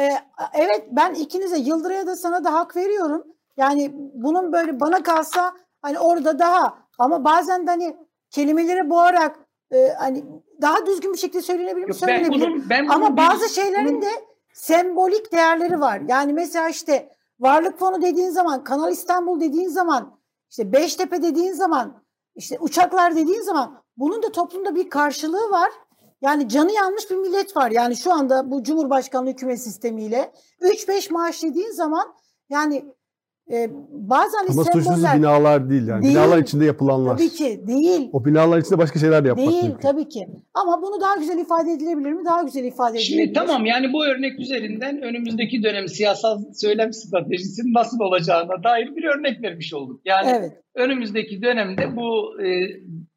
Ee, 0.00 0.18
evet 0.54 0.88
ben 0.90 1.14
ikinize 1.14 1.58
Yıldıray'a 1.58 2.06
da 2.06 2.16
sana 2.16 2.44
da 2.44 2.52
hak 2.54 2.76
veriyorum. 2.76 3.24
Yani 3.56 3.90
bunun 3.94 4.52
böyle 4.52 4.80
bana 4.80 5.02
kalsa 5.02 5.52
hani 5.82 5.98
orada 5.98 6.38
daha 6.38 6.78
ama 6.98 7.24
bazen 7.24 7.66
de 7.66 7.70
hani 7.70 7.96
kelimeleri 8.30 8.90
boğarak 8.90 9.38
e, 9.72 9.88
hani 9.98 10.24
daha 10.62 10.86
düzgün 10.86 11.12
bir 11.12 11.18
şekilde 11.18 11.42
söylenebilir 11.42 11.74
mi? 11.86 11.90
yok, 11.90 11.98
ben 12.02 12.06
Söylenebilir. 12.06 12.46
bunun 12.50 12.70
ben 12.70 12.84
bunun 12.84 12.94
Ama 12.94 13.12
bir- 13.12 13.16
bazı 13.16 13.48
şeylerin 13.48 13.88
bunun- 13.88 14.02
de 14.02 14.10
sembolik 14.52 15.32
değerleri 15.32 15.80
var. 15.80 16.00
Yani 16.08 16.32
mesela 16.32 16.68
işte 16.68 17.08
Varlık 17.40 17.78
Fonu 17.78 18.02
dediğin 18.02 18.30
zaman, 18.30 18.64
Kanal 18.64 18.92
İstanbul 18.92 19.40
dediğin 19.40 19.68
zaman, 19.68 20.18
işte 20.50 20.72
Beştepe 20.72 21.22
dediğin 21.22 21.52
zaman, 21.52 22.02
işte 22.34 22.58
uçaklar 22.60 23.16
dediğin 23.16 23.42
zaman 23.42 23.82
bunun 23.96 24.22
da 24.22 24.32
toplumda 24.32 24.74
bir 24.74 24.90
karşılığı 24.90 25.50
var. 25.50 25.70
Yani 26.22 26.48
canı 26.48 26.72
yanmış 26.72 27.10
bir 27.10 27.16
millet 27.16 27.56
var. 27.56 27.70
Yani 27.70 27.96
şu 27.96 28.12
anda 28.12 28.50
bu 28.50 28.62
Cumhurbaşkanlığı 28.62 29.30
hükümet 29.30 29.60
sistemiyle 29.62 30.32
3-5 30.62 31.12
maaş 31.12 31.42
dediğin 31.42 31.70
zaman 31.70 32.06
yani 32.50 32.84
e, 33.52 33.70
bazen 33.90 34.46
ama 34.48 34.64
suçlusu 34.64 34.90
binalar 35.16 35.70
değil 35.70 35.86
yani. 35.86 36.02
Değil. 36.02 36.14
Binalar 36.14 36.38
içinde 36.38 36.64
yapılanlar. 36.64 37.16
tabii 37.16 37.28
ki 37.28 37.60
değil. 37.66 38.10
O 38.12 38.24
binalar 38.24 38.58
içinde 38.58 38.78
başka 38.78 38.98
şeyler 38.98 39.24
de 39.24 39.28
yapmak 39.28 39.46
Değil 39.48 39.62
mümkün. 39.62 39.80
tabii 39.80 40.08
ki. 40.08 40.28
Ama 40.54 40.82
bunu 40.82 41.00
daha 41.00 41.16
güzel 41.16 41.38
ifade 41.38 41.72
edilebilir 41.72 42.12
mi? 42.12 42.24
Daha 42.24 42.42
güzel 42.42 42.64
ifade 42.64 42.98
edilebilir. 42.98 43.06
Şimdi 43.06 43.32
tamam 43.32 43.66
yani 43.66 43.92
bu 43.92 44.04
örnek 44.04 44.40
üzerinden 44.40 45.02
önümüzdeki 45.02 45.62
dönem 45.62 45.88
siyasal 45.88 46.42
söylem 46.54 46.92
stratejisinin 46.92 47.74
nasıl 47.74 48.00
olacağına 48.00 48.62
dair 48.64 48.96
bir 48.96 49.04
örnek 49.04 49.42
vermiş 49.42 49.74
olduk. 49.74 50.00
Yani 50.04 50.30
Evet. 50.38 50.52
önümüzdeki 50.74 51.42
dönemde 51.42 51.96
bu 51.96 52.40
e, 52.42 52.48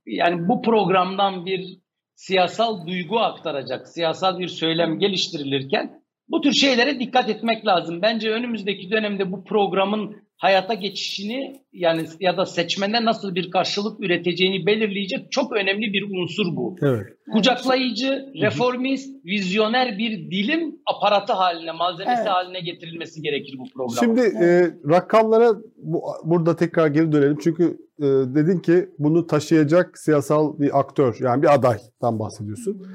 yani 0.05 0.47
bu 0.47 0.61
programdan 0.61 1.45
bir 1.45 1.82
siyasal 2.15 2.87
duygu 2.87 3.19
aktaracak, 3.19 3.87
siyasal 3.87 4.39
bir 4.39 4.47
söylem 4.47 4.99
geliştirilirken 4.99 6.03
bu 6.27 6.41
tür 6.41 6.53
şeylere 6.53 6.99
dikkat 6.99 7.29
etmek 7.29 7.65
lazım. 7.65 8.01
Bence 8.01 8.29
önümüzdeki 8.29 8.91
dönemde 8.91 9.31
bu 9.31 9.43
programın 9.43 10.22
hayata 10.37 10.73
geçişini 10.73 11.61
yani 11.73 12.05
ya 12.19 12.37
da 12.37 12.45
seçmene 12.45 13.05
nasıl 13.05 13.35
bir 13.35 13.51
karşılık 13.51 13.99
üreteceğini 13.99 14.65
belirleyecek 14.65 15.31
çok 15.31 15.53
önemli 15.55 15.93
bir 15.93 16.03
unsur 16.11 16.55
bu. 16.55 16.75
Evet. 16.81 17.05
Kucaklayıcı, 17.33 18.25
reformist, 18.41 19.25
vizyoner 19.25 19.97
bir 19.97 20.31
dilim 20.31 20.75
aparatı 20.85 21.33
haline, 21.33 21.71
malzemesi 21.71 22.17
Evet. 22.17 22.29
haline 22.29 22.59
getirilmesi 22.59 23.21
gerekir 23.21 23.55
bu 23.59 23.63
program. 23.73 23.97
Şimdi 23.99 24.21
e, 24.21 24.71
rakamlara 24.89 25.53
bu, 25.77 26.03
burada 26.23 26.55
tekrar 26.55 26.87
geri 26.87 27.11
dönelim. 27.11 27.37
Çünkü 27.43 27.77
e, 27.99 28.05
dedin 28.05 28.59
ki 28.59 28.89
bunu 28.99 29.27
taşıyacak 29.27 29.97
siyasal 29.97 30.59
bir 30.59 30.79
aktör 30.79 31.17
yani 31.19 31.41
bir 31.43 31.53
adaydan 31.53 32.19
bahsediyorsun. 32.19 32.87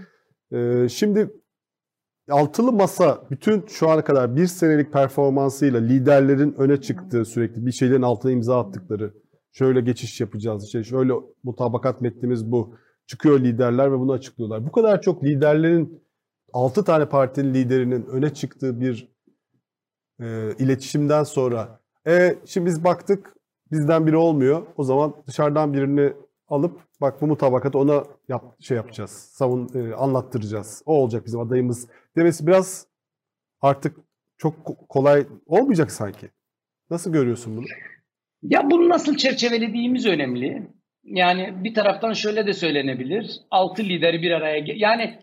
E, 0.52 0.88
şimdi 0.88 1.30
altılı 2.28 2.72
masa 2.72 3.26
bütün 3.30 3.66
şu 3.66 3.90
ana 3.90 4.04
kadar 4.04 4.36
bir 4.36 4.46
senelik 4.46 4.92
performansıyla 4.92 5.80
liderlerin 5.80 6.54
öne 6.58 6.80
çıktığı 6.80 7.24
sürekli 7.24 7.66
bir 7.66 7.72
şeylerin 7.72 8.02
altına 8.02 8.32
imza 8.32 8.60
attıkları 8.60 9.14
şöyle 9.52 9.80
geçiş 9.80 10.20
yapacağız 10.20 10.64
işte 10.64 10.84
şöyle 10.84 11.12
mutabakat 11.42 12.00
metnimiz 12.00 12.52
bu 12.52 12.74
çıkıyor 13.06 13.40
liderler 13.40 13.92
ve 13.92 13.98
bunu 13.98 14.12
açıklıyorlar. 14.12 14.66
Bu 14.66 14.72
kadar 14.72 15.02
çok 15.02 15.24
liderlerin 15.24 16.02
altı 16.52 16.84
tane 16.84 17.08
partinin 17.08 17.54
liderinin 17.54 18.06
öne 18.06 18.34
çıktığı 18.34 18.80
bir 18.80 19.08
e, 20.20 20.54
iletişimden 20.58 21.24
sonra 21.24 21.80
e, 22.06 22.38
şimdi 22.44 22.66
biz 22.66 22.84
baktık 22.84 23.34
bizden 23.72 24.06
biri 24.06 24.16
olmuyor. 24.16 24.62
O 24.76 24.84
zaman 24.84 25.14
dışarıdan 25.26 25.72
birini 25.72 26.12
alıp 26.48 26.80
bak 27.00 27.20
bu 27.22 27.26
mutabakat 27.26 27.76
ona 27.76 28.04
yap, 28.28 28.44
şey 28.60 28.76
yapacağız. 28.76 29.10
Savun 29.10 29.70
e, 29.74 29.94
anlattıracağız. 29.94 30.82
O 30.86 31.02
olacak 31.02 31.26
bizim 31.26 31.40
adayımız 31.40 31.88
demesi 32.18 32.46
biraz 32.46 32.86
artık 33.60 33.96
çok 34.36 34.54
ko- 34.54 34.86
kolay 34.88 35.26
olmayacak 35.46 35.92
sanki. 35.92 36.30
Nasıl 36.90 37.12
görüyorsun 37.12 37.56
bunu? 37.56 37.66
Ya 38.42 38.70
bunu 38.70 38.88
nasıl 38.88 39.16
çerçevelediğimiz 39.16 40.06
önemli. 40.06 40.68
Yani 41.04 41.64
bir 41.64 41.74
taraftan 41.74 42.12
şöyle 42.12 42.46
de 42.46 42.52
söylenebilir. 42.52 43.40
Altı 43.50 43.82
lideri 43.82 44.22
bir 44.22 44.30
araya 44.30 44.64
yani 44.66 45.18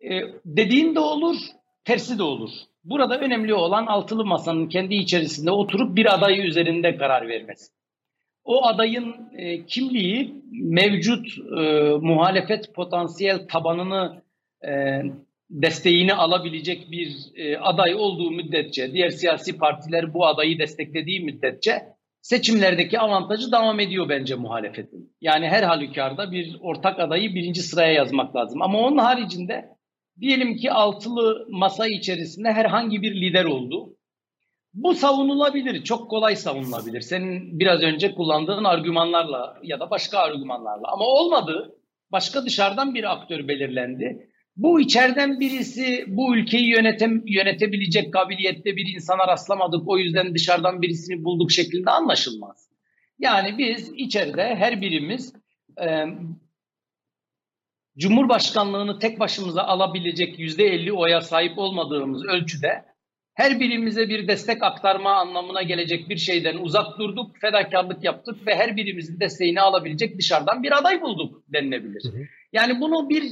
e, 0.00 0.22
dediğin 0.44 0.94
de 0.94 1.00
olur, 1.00 1.36
tersi 1.84 2.18
de 2.18 2.22
olur. 2.22 2.50
Burada 2.84 3.20
önemli 3.20 3.54
olan 3.54 3.86
altılı 3.86 4.24
masanın 4.24 4.68
kendi 4.68 4.94
içerisinde 4.94 5.50
oturup 5.50 5.96
bir 5.96 6.14
aday 6.14 6.48
üzerinde 6.48 6.96
karar 6.96 7.28
vermesi. 7.28 7.72
O 8.44 8.66
adayın 8.66 9.14
e, 9.36 9.66
kimliği 9.66 10.42
mevcut 10.52 11.26
e, 11.38 11.62
muhalefet 12.00 12.74
potansiyel 12.74 13.48
tabanını 13.48 14.22
e, 14.66 15.02
desteğini 15.50 16.14
alabilecek 16.14 16.90
bir 16.90 17.16
e, 17.34 17.58
aday 17.58 17.94
olduğu 17.94 18.30
müddetçe, 18.30 18.92
diğer 18.92 19.10
siyasi 19.10 19.58
partiler 19.58 20.14
bu 20.14 20.26
adayı 20.26 20.58
desteklediği 20.58 21.20
müddetçe 21.20 21.82
seçimlerdeki 22.20 22.98
avantajı 22.98 23.52
devam 23.52 23.80
ediyor 23.80 24.08
bence 24.08 24.34
muhalefetin. 24.34 25.16
Yani 25.20 25.48
her 25.48 25.62
halükarda 25.62 26.32
bir 26.32 26.56
ortak 26.60 26.98
adayı 26.98 27.34
birinci 27.34 27.62
sıraya 27.62 27.92
yazmak 27.92 28.36
lazım. 28.36 28.62
Ama 28.62 28.78
onun 28.78 28.98
haricinde 28.98 29.68
diyelim 30.20 30.56
ki 30.56 30.72
altılı 30.72 31.46
masa 31.50 31.86
içerisinde 31.86 32.52
herhangi 32.52 33.02
bir 33.02 33.14
lider 33.14 33.44
oldu. 33.44 33.94
Bu 34.74 34.94
savunulabilir, 34.94 35.84
çok 35.84 36.10
kolay 36.10 36.36
savunulabilir. 36.36 37.00
Senin 37.00 37.58
biraz 37.58 37.82
önce 37.82 38.14
kullandığın 38.14 38.64
argümanlarla 38.64 39.58
ya 39.62 39.80
da 39.80 39.90
başka 39.90 40.18
argümanlarla. 40.18 40.92
Ama 40.92 41.04
olmadı, 41.04 41.74
başka 42.12 42.46
dışarıdan 42.46 42.94
bir 42.94 43.12
aktör 43.12 43.48
belirlendi. 43.48 44.27
Bu 44.58 44.80
içeriden 44.80 45.40
birisi 45.40 46.04
bu 46.08 46.36
ülkeyi 46.36 46.68
yönetem, 46.68 47.22
yönetebilecek 47.26 48.12
kabiliyette 48.12 48.76
bir 48.76 48.94
insana 48.94 49.28
rastlamadık. 49.28 49.88
O 49.88 49.98
yüzden 49.98 50.34
dışarıdan 50.34 50.82
birisini 50.82 51.24
bulduk 51.24 51.52
şeklinde 51.52 51.90
anlaşılmaz. 51.90 52.68
Yani 53.18 53.58
biz 53.58 53.92
içeride 53.96 54.42
her 54.42 54.80
birimiz 54.80 55.32
e, 55.80 56.04
Cumhurbaşkanlığını 57.98 58.98
tek 58.98 59.20
başımıza 59.20 59.62
alabilecek 59.62 60.38
%50 60.38 60.92
oya 60.92 61.20
sahip 61.20 61.58
olmadığımız 61.58 62.24
ölçüde 62.24 62.84
her 63.34 63.60
birimize 63.60 64.08
bir 64.08 64.28
destek 64.28 64.62
aktarma 64.62 65.12
anlamına 65.12 65.62
gelecek 65.62 66.08
bir 66.08 66.16
şeyden 66.16 66.56
uzak 66.56 66.98
durduk, 66.98 67.38
fedakarlık 67.40 68.04
yaptık 68.04 68.46
ve 68.46 68.54
her 68.54 68.76
birimizin 68.76 69.20
desteğini 69.20 69.60
alabilecek 69.60 70.18
dışarıdan 70.18 70.62
bir 70.62 70.78
aday 70.78 71.02
bulduk 71.02 71.42
denilebilir. 71.52 72.04
Hı 72.04 72.08
hı. 72.08 72.22
Yani 72.52 72.80
bunu 72.80 73.08
bir 73.08 73.22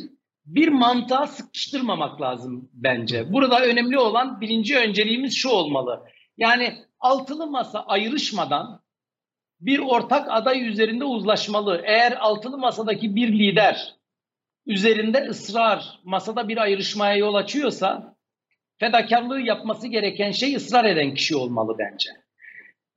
bir 0.47 0.69
mantığa 0.69 1.27
sıkıştırmamak 1.27 2.21
lazım 2.21 2.71
bence. 2.73 3.33
Burada 3.33 3.61
önemli 3.61 3.99
olan 3.99 4.41
birinci 4.41 4.79
önceliğimiz 4.79 5.35
şu 5.37 5.49
olmalı. 5.49 6.05
Yani 6.37 6.75
altılı 7.01 7.47
masa 7.47 7.81
ayrışmadan 7.81 8.83
bir 9.61 9.79
ortak 9.79 10.27
aday 10.31 10.69
üzerinde 10.69 11.05
uzlaşmalı. 11.05 11.83
Eğer 11.85 12.13
altılı 12.13 12.59
masadaki 12.59 13.17
bir 13.17 13.29
lider 13.33 13.95
üzerinde 14.67 15.19
ısrar, 15.19 16.01
masada 16.05 16.49
bir 16.49 16.59
ayrışmaya 16.59 17.17
yol 17.17 17.35
açıyorsa 17.35 18.17
fedakarlığı 18.79 19.41
yapması 19.41 19.87
gereken 19.89 20.31
şey 20.31 20.57
ısrar 20.57 20.85
eden 20.85 21.15
kişi 21.15 21.37
olmalı 21.37 21.77
bence. 21.79 22.11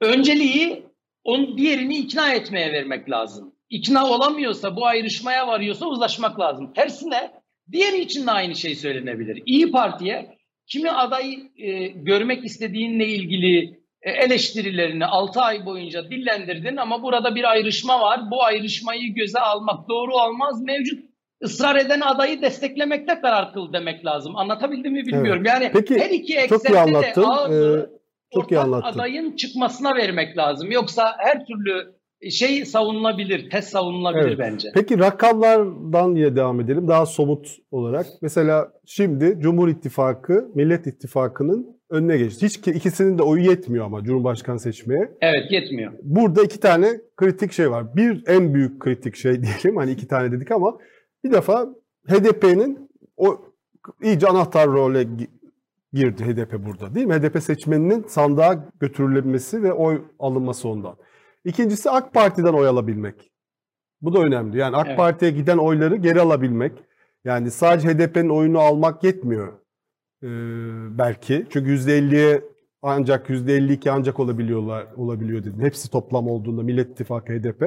Önceliği 0.01 0.85
onun 1.23 1.57
diğerini 1.57 1.97
ikna 1.97 2.33
etmeye 2.33 2.73
vermek 2.73 3.09
lazım. 3.09 3.55
İkna 3.69 4.07
olamıyorsa, 4.07 4.75
bu 4.75 4.85
ayrışmaya 4.85 5.47
varıyorsa 5.47 5.85
uzlaşmak 5.85 6.39
lazım. 6.39 6.73
Tersine 6.73 7.38
diğeri 7.71 8.01
için 8.01 8.27
de 8.27 8.31
aynı 8.31 8.55
şey 8.55 8.75
söylenebilir. 8.75 9.43
İyi 9.45 9.71
Parti'ye 9.71 10.37
kimi 10.67 10.91
aday 10.91 11.39
e, 11.57 11.87
görmek 11.87 12.45
istediğinle 12.45 13.07
ilgili 13.07 13.79
e, 14.01 14.11
eleştirilerini 14.11 15.05
6 15.05 15.41
ay 15.41 15.65
boyunca 15.65 16.09
dillendirdin 16.09 16.77
ama 16.77 17.03
burada 17.03 17.35
bir 17.35 17.43
ayrışma 17.43 18.01
var. 18.01 18.31
Bu 18.31 18.43
ayrışmayı 18.43 19.13
göze 19.13 19.39
almak 19.39 19.89
doğru 19.89 20.15
olmaz. 20.15 20.61
Mevcut 20.61 21.09
ısrar 21.43 21.75
eden 21.75 22.01
adayı 22.01 22.41
desteklemekte 22.41 23.21
karar 23.21 23.53
kıl 23.53 23.73
demek 23.73 24.05
lazım. 24.05 24.35
Anlatabildim 24.35 24.93
mi 24.93 25.05
bilmiyorum. 25.05 25.43
Evet. 25.45 25.53
Yani 25.53 25.71
Peki, 25.73 25.99
her 25.99 26.09
iki 26.09 26.33
iyi 26.33 26.79
anlattın. 26.79 27.23
ağırlığı 27.23 27.91
ee, 27.93 28.33
çok 28.33 28.51
iyi 28.51 28.59
anlattın. 28.59 28.99
adayın 28.99 29.35
çıkmasına 29.35 29.95
vermek 29.95 30.37
lazım. 30.37 30.71
Yoksa 30.71 31.15
her 31.17 31.45
türlü 31.45 31.98
şey 32.31 32.65
savunulabilir, 32.65 33.49
test 33.49 33.69
savunulabilir 33.69 34.27
evet. 34.27 34.39
bence. 34.39 34.69
Peki 34.73 34.99
rakamlardan 34.99 36.15
ya 36.15 36.35
devam 36.35 36.61
edelim 36.61 36.87
daha 36.87 37.05
somut 37.05 37.47
olarak. 37.71 38.05
Mesela 38.21 38.71
şimdi 38.85 39.37
Cumhur 39.39 39.67
İttifakı, 39.67 40.51
Millet 40.55 40.87
İttifakı'nın 40.87 41.79
önüne 41.89 42.17
geçti. 42.17 42.45
Hiç 42.45 42.57
ikisinin 42.57 43.17
de 43.17 43.23
oyu 43.23 43.43
yetmiyor 43.43 43.85
ama 43.85 44.03
Cumhurbaşkanı 44.03 44.59
seçmeye. 44.59 45.11
Evet 45.21 45.51
yetmiyor. 45.51 45.93
Burada 46.03 46.43
iki 46.43 46.59
tane 46.59 46.87
kritik 47.17 47.51
şey 47.51 47.71
var. 47.71 47.95
Bir 47.95 48.23
en 48.27 48.53
büyük 48.53 48.79
kritik 48.79 49.15
şey 49.15 49.33
diyelim 49.43 49.77
hani 49.77 49.91
iki 49.91 50.07
tane 50.07 50.31
dedik 50.31 50.51
ama 50.51 50.77
bir 51.23 51.31
defa 51.31 51.67
HDP'nin 52.07 52.89
o 53.17 53.41
iyice 54.03 54.27
anahtar 54.27 54.67
role 54.67 55.07
girdi 55.93 56.23
HDP 56.23 56.65
burada 56.65 56.95
değil 56.95 57.07
mi? 57.07 57.13
HDP 57.13 57.43
seçmeninin 57.43 58.03
sandığa 58.07 58.65
götürülebilmesi 58.79 59.63
ve 59.63 59.73
oy 59.73 60.01
alınması 60.19 60.69
ondan. 60.69 60.95
İkincisi 61.49 61.89
AK 61.89 62.13
Parti'den 62.13 62.53
oy 62.53 62.67
alabilmek. 62.67 63.31
Bu 64.01 64.13
da 64.13 64.19
önemli. 64.19 64.57
Yani 64.57 64.75
AK 64.75 64.87
evet. 64.87 64.97
Parti'ye 64.97 65.31
giden 65.31 65.57
oyları 65.57 65.95
geri 65.95 66.21
alabilmek. 66.21 66.71
Yani 67.25 67.51
sadece 67.51 67.87
HDP'nin 67.87 68.29
oyunu 68.29 68.59
almak 68.59 69.03
yetmiyor 69.03 69.53
ee, 70.23 70.27
belki. 70.97 71.45
Çünkü 71.49 71.69
%50'ye 71.69 72.41
ancak 72.81 73.29
%52 73.29 73.89
ancak 73.89 74.19
olabiliyorlar 74.19 74.87
olabiliyor 74.97 75.39
dedim. 75.43 75.61
Hepsi 75.61 75.91
toplam 75.91 76.27
olduğunda 76.27 76.63
Millet 76.63 76.89
İttifakı 76.91 77.33
HDP. 77.33 77.63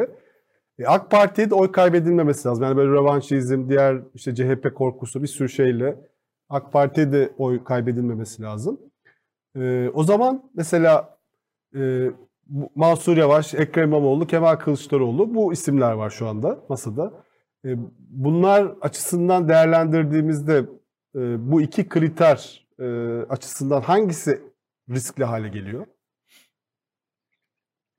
E, 0.78 0.86
AK 0.86 1.10
Parti'ye 1.10 1.50
de 1.50 1.54
oy 1.54 1.72
kaybedilmemesi 1.72 2.48
lazım. 2.48 2.64
Yani 2.64 2.76
böyle 2.76 2.92
revanşizm, 2.92 3.68
diğer 3.68 4.02
işte 4.14 4.34
CHP 4.34 4.74
korkusu 4.74 5.22
bir 5.22 5.28
sürü 5.28 5.48
şeyle 5.48 5.96
AK 6.48 6.72
Parti'ye 6.72 7.12
de 7.12 7.32
oy 7.38 7.64
kaybedilmemesi 7.64 8.42
lazım. 8.42 8.80
E, 9.56 9.88
o 9.94 10.04
zaman 10.04 10.50
mesela 10.54 11.18
e, 11.76 12.10
Mansur 12.74 13.16
Yavaş, 13.16 13.54
Ekrem 13.54 13.88
İmamoğlu, 13.88 14.26
Kemal 14.26 14.56
Kılıçdaroğlu 14.56 15.34
bu 15.34 15.52
isimler 15.52 15.92
var 15.92 16.10
şu 16.10 16.28
anda 16.28 16.58
masada. 16.68 17.12
E, 17.64 17.68
bunlar 17.98 18.72
açısından 18.80 19.48
değerlendirdiğimizde 19.48 20.56
e, 21.14 21.50
bu 21.50 21.62
iki 21.62 21.88
kriter 21.88 22.66
e, 22.78 22.84
açısından 23.28 23.80
hangisi 23.80 24.40
riskli 24.90 25.24
hale 25.24 25.48
geliyor? 25.48 25.86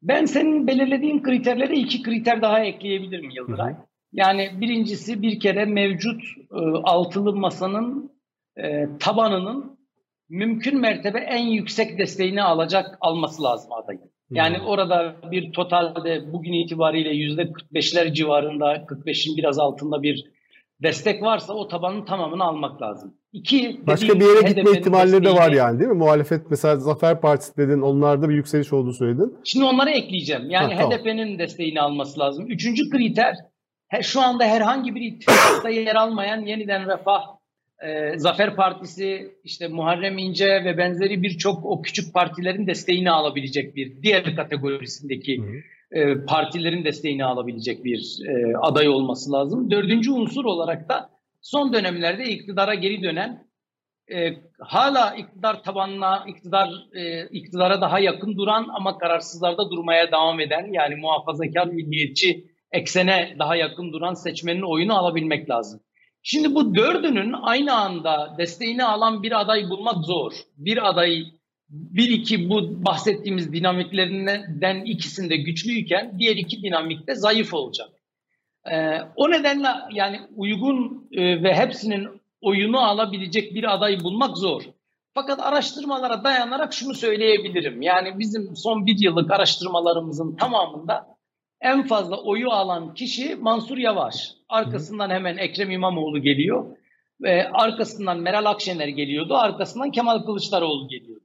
Ben 0.01 0.25
senin 0.25 0.67
belirlediğin 0.67 1.23
kriterlere 1.23 1.75
iki 1.75 2.03
kriter 2.03 2.41
daha 2.41 2.59
ekleyebilirim 2.59 3.29
Yıldıray. 3.29 3.73
Hı 3.73 3.77
hı. 3.77 3.85
Yani 4.13 4.51
birincisi 4.61 5.21
bir 5.21 5.39
kere 5.39 5.65
mevcut 5.65 6.21
e, 6.51 6.59
altılı 6.83 7.35
masanın 7.35 8.11
e, 8.57 8.89
tabanının 8.99 9.79
mümkün 10.29 10.79
mertebe 10.79 11.19
en 11.19 11.45
yüksek 11.47 11.97
desteğini 11.97 12.43
alacak 12.43 12.97
alması 13.01 13.43
lazım 13.43 13.73
adayın. 13.73 14.12
Yani 14.33 14.57
hmm. 14.57 14.65
orada 14.65 15.15
bir 15.31 15.51
totalde 15.51 16.33
bugün 16.33 16.53
itibariyle 16.53 17.09
yüzde 17.09 17.41
45'ler 17.41 18.13
civarında 18.13 18.75
45'in 18.75 19.37
biraz 19.37 19.59
altında 19.59 20.03
bir 20.03 20.25
destek 20.83 21.21
varsa 21.21 21.53
o 21.53 21.67
tabanın 21.67 22.05
tamamını 22.05 22.43
almak 22.43 22.81
lazım. 22.81 23.13
İki, 23.33 23.81
Başka 23.87 24.19
bir 24.19 24.25
yere 24.25 24.47
gitme 24.47 24.71
ihtimalleri 24.71 25.25
de 25.25 25.33
var 25.33 25.51
yani 25.51 25.79
değil 25.79 25.89
mi? 25.89 25.97
Muhalefet 25.97 26.41
mesela 26.49 26.75
Zafer 26.75 27.21
Partisi 27.21 27.57
dedin 27.57 27.81
onlarda 27.81 28.29
bir 28.29 28.35
yükseliş 28.35 28.73
olduğunu 28.73 28.93
söyledin. 28.93 29.37
Şimdi 29.43 29.65
onları 29.65 29.89
ekleyeceğim. 29.89 30.49
Yani 30.49 30.75
ha, 30.75 30.89
HDP'nin 30.89 31.23
tamam. 31.23 31.39
desteğini 31.39 31.81
alması 31.81 32.19
lazım. 32.19 32.45
Üçüncü 32.47 32.89
kriter 32.89 33.35
şu 34.01 34.21
anda 34.21 34.45
herhangi 34.45 34.95
bir 34.95 35.01
ittifakta 35.01 35.69
yer 35.69 35.95
almayan 35.95 36.41
yeniden 36.41 36.87
refah 36.87 37.23
e, 37.83 38.19
Zafer 38.19 38.55
Partisi, 38.55 39.37
işte 39.43 39.67
Muharrem 39.67 40.17
İnce 40.17 40.47
ve 40.65 40.77
benzeri 40.77 41.23
birçok 41.23 41.65
o 41.65 41.81
küçük 41.81 42.13
partilerin 42.13 42.67
desteğini 42.67 43.11
alabilecek 43.11 43.75
bir 43.75 44.01
diğer 44.03 44.35
kategorisindeki 44.35 45.41
e, 45.91 46.25
partilerin 46.25 46.85
desteğini 46.85 47.25
alabilecek 47.25 47.83
bir 47.83 48.19
e, 48.27 48.57
aday 48.57 48.89
olması 48.89 49.31
lazım. 49.31 49.71
Dördüncü 49.71 50.11
unsur 50.11 50.45
olarak 50.45 50.89
da 50.89 51.09
son 51.41 51.73
dönemlerde 51.73 52.23
iktidara 52.23 52.73
geri 52.73 53.03
dönen 53.03 53.47
e, 54.11 54.33
hala 54.59 55.15
iktidar 55.15 55.63
tabanına, 55.63 56.25
iktidar 56.27 56.69
e, 56.93 57.27
iktidara 57.27 57.81
daha 57.81 57.99
yakın 57.99 58.37
duran 58.37 58.67
ama 58.73 58.97
kararsızlarda 58.97 59.71
durmaya 59.71 60.11
devam 60.11 60.39
eden 60.39 60.73
yani 60.73 60.95
muhafazakar 60.95 61.67
milliyetçi 61.67 62.45
eksene 62.71 63.35
daha 63.39 63.55
yakın 63.55 63.93
duran 63.93 64.13
seçmenin 64.13 64.61
oyunu 64.61 64.97
alabilmek 64.97 65.49
lazım. 65.49 65.81
Şimdi 66.23 66.55
bu 66.55 66.75
dördünün 66.75 67.33
aynı 67.41 67.73
anda 67.73 68.35
desteğini 68.37 68.83
alan 68.83 69.23
bir 69.23 69.41
aday 69.41 69.69
bulmak 69.69 70.05
zor. 70.05 70.33
Bir 70.57 70.89
aday 70.89 71.23
bir 71.69 72.09
iki 72.09 72.49
bu 72.49 72.85
bahsettiğimiz 72.85 73.53
dinamiklerinden 73.53 74.85
ikisinde 74.85 75.37
güçlüyken 75.37 76.19
diğer 76.19 76.35
iki 76.35 76.63
dinamikte 76.63 77.15
zayıf 77.15 77.53
olacak. 77.53 77.89
Ee, 78.71 78.97
o 79.15 79.31
nedenle 79.31 79.67
yani 79.91 80.21
uygun 80.35 81.07
e, 81.11 81.43
ve 81.43 81.53
hepsinin 81.53 82.07
oyunu 82.41 82.79
alabilecek 82.79 83.55
bir 83.55 83.73
aday 83.73 83.99
bulmak 84.03 84.37
zor. 84.37 84.61
Fakat 85.13 85.39
araştırmalara 85.39 86.23
dayanarak 86.23 86.73
şunu 86.73 86.93
söyleyebilirim. 86.93 87.81
Yani 87.81 88.19
bizim 88.19 88.55
son 88.55 88.85
bir 88.85 88.95
yıllık 88.99 89.31
araştırmalarımızın 89.31 90.35
tamamında 90.35 91.12
en 91.63 91.83
fazla 91.83 92.21
oyu 92.23 92.49
alan 92.49 92.93
kişi 92.93 93.35
Mansur 93.35 93.77
Yavaş. 93.77 94.15
Arkasından 94.49 95.09
hemen 95.09 95.37
Ekrem 95.37 95.71
İmamoğlu 95.71 96.21
geliyor. 96.21 96.77
Ve 97.21 97.49
arkasından 97.49 98.19
Meral 98.19 98.45
Akşener 98.45 98.87
geliyordu. 98.87 99.35
Arkasından 99.35 99.91
Kemal 99.91 100.19
Kılıçdaroğlu 100.19 100.87
geliyordu. 100.87 101.23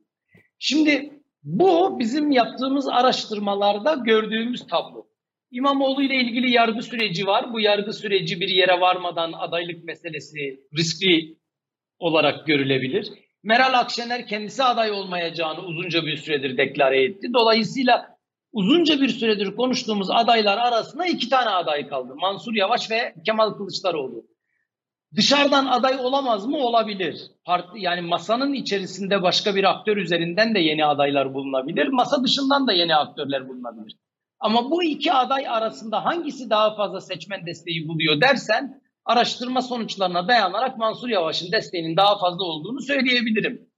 Şimdi 0.59 1.13
bu 1.43 1.99
bizim 1.99 2.31
yaptığımız 2.31 2.89
araştırmalarda 2.89 3.95
gördüğümüz 3.95 4.67
tablo. 4.67 5.07
İmamoğlu 5.51 6.03
ile 6.03 6.15
ilgili 6.15 6.51
yargı 6.51 6.83
süreci 6.83 7.27
var. 7.27 7.53
Bu 7.53 7.61
yargı 7.61 7.93
süreci 7.93 8.41
bir 8.41 8.49
yere 8.49 8.81
varmadan 8.81 9.33
adaylık 9.33 9.85
meselesi 9.85 10.61
riskli 10.79 11.37
olarak 11.99 12.47
görülebilir. 12.47 13.09
Meral 13.43 13.75
Akşener 13.75 14.27
kendisi 14.27 14.63
aday 14.65 14.91
olmayacağını 14.91 15.61
uzunca 15.61 16.07
bir 16.07 16.17
süredir 16.17 16.57
deklare 16.57 17.05
etti. 17.05 17.29
Dolayısıyla 17.35 18.18
uzunca 18.59 19.01
bir 19.01 19.09
süredir 19.09 19.57
konuştuğumuz 19.57 20.11
adaylar 20.11 20.59
arasında 20.59 21.07
iki 21.07 21.29
tane 21.29 21.51
aday 21.51 21.89
kaldı. 21.89 22.15
Mansur 22.17 22.55
Yavaş 22.55 22.91
ve 22.91 23.15
Kemal 23.27 23.51
Kılıçdaroğlu. 23.51 24.25
Dışarıdan 25.17 25.67
aday 25.67 25.97
olamaz 26.01 26.47
mı? 26.47 26.57
Olabilir. 26.57 27.21
Parti 27.45 27.81
yani 27.81 28.01
masanın 28.01 28.53
içerisinde 28.53 29.23
başka 29.23 29.55
bir 29.55 29.65
aktör 29.65 29.97
üzerinden 29.97 30.55
de 30.55 30.59
yeni 30.59 30.85
adaylar 30.87 31.35
bulunabilir. 31.35 31.89
Masa 31.89 32.25
dışından 32.25 32.67
da 32.67 32.73
yeni 32.73 32.97
aktörler 32.97 33.49
bulunabilir. 33.49 33.97
Ama 34.41 34.71
bu 34.71 34.83
iki 34.83 35.13
aday 35.13 35.49
arasında 35.49 36.05
hangisi 36.05 36.51
daha 36.51 36.75
fazla 36.77 37.01
seçmen 37.01 37.47
desteği 37.47 37.89
buluyor 37.89 38.21
dersen 38.21 38.83
araştırma 39.05 39.63
sonuçlarına 39.63 40.29
dayanarak 40.29 40.79
Mansur 40.79 41.09
Yavaş'ın 41.09 41.53
desteğinin 41.53 41.97
daha 41.97 42.19
fazla 42.19 42.45
olduğunu 42.45 42.81
söyleyebilirim. 42.81 43.69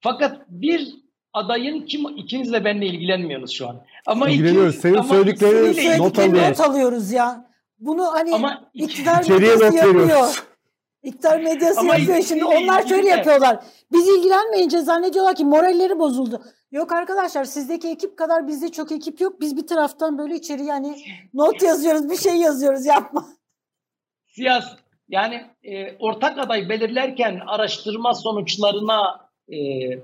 Fakat 0.00 0.40
bir 0.48 1.03
adayın 1.34 1.86
kim 1.86 2.08
ikinizle 2.16 2.64
benle 2.64 2.86
ilgilenmiyoruz 2.86 3.50
şu 3.50 3.68
an. 3.68 3.82
Ama 4.06 4.28
İlgileniyoruz. 4.28 4.76
Senin 4.80 5.02
söylediklerini 5.02 5.98
not 5.98 6.18
alıyoruz. 6.18 6.58
not 6.58 6.60
alıyoruz 6.60 7.12
ya. 7.12 7.50
Bunu 7.78 8.06
hani 8.12 8.34
ama 8.34 8.70
iktidar 8.74 9.30
medyası 9.30 9.64
yapıyor. 9.64 9.94
Veriyoruz. 9.94 10.42
İktidar 11.02 11.40
medyası 11.40 11.80
ama 11.80 11.96
yapıyor 11.96 12.22
şimdi. 12.22 12.44
Onlar 12.44 12.86
şöyle 12.86 13.08
yapıyorlar. 13.08 13.64
Biz 13.92 14.08
ilgilenmeyince 14.08 14.80
zannediyorlar 14.80 15.34
ki 15.34 15.44
moralleri 15.44 15.98
bozuldu. 15.98 16.42
Yok 16.72 16.92
arkadaşlar 16.92 17.44
sizdeki 17.44 17.88
ekip 17.88 18.16
kadar 18.16 18.48
bizde 18.48 18.72
çok 18.72 18.92
ekip 18.92 19.20
yok. 19.20 19.40
Biz 19.40 19.56
bir 19.56 19.66
taraftan 19.66 20.18
böyle 20.18 20.34
içeri 20.34 20.64
yani 20.64 20.96
not 21.34 21.62
yazıyoruz, 21.62 22.10
bir 22.10 22.16
şey 22.16 22.34
yazıyoruz 22.34 22.86
yapma. 22.86 23.26
Siyas 24.26 24.64
yani 25.08 25.44
e, 25.62 25.96
ortak 25.98 26.38
aday 26.38 26.68
belirlerken 26.68 27.40
araştırma 27.46 28.14
sonuçlarına 28.14 29.23
e, 29.52 29.56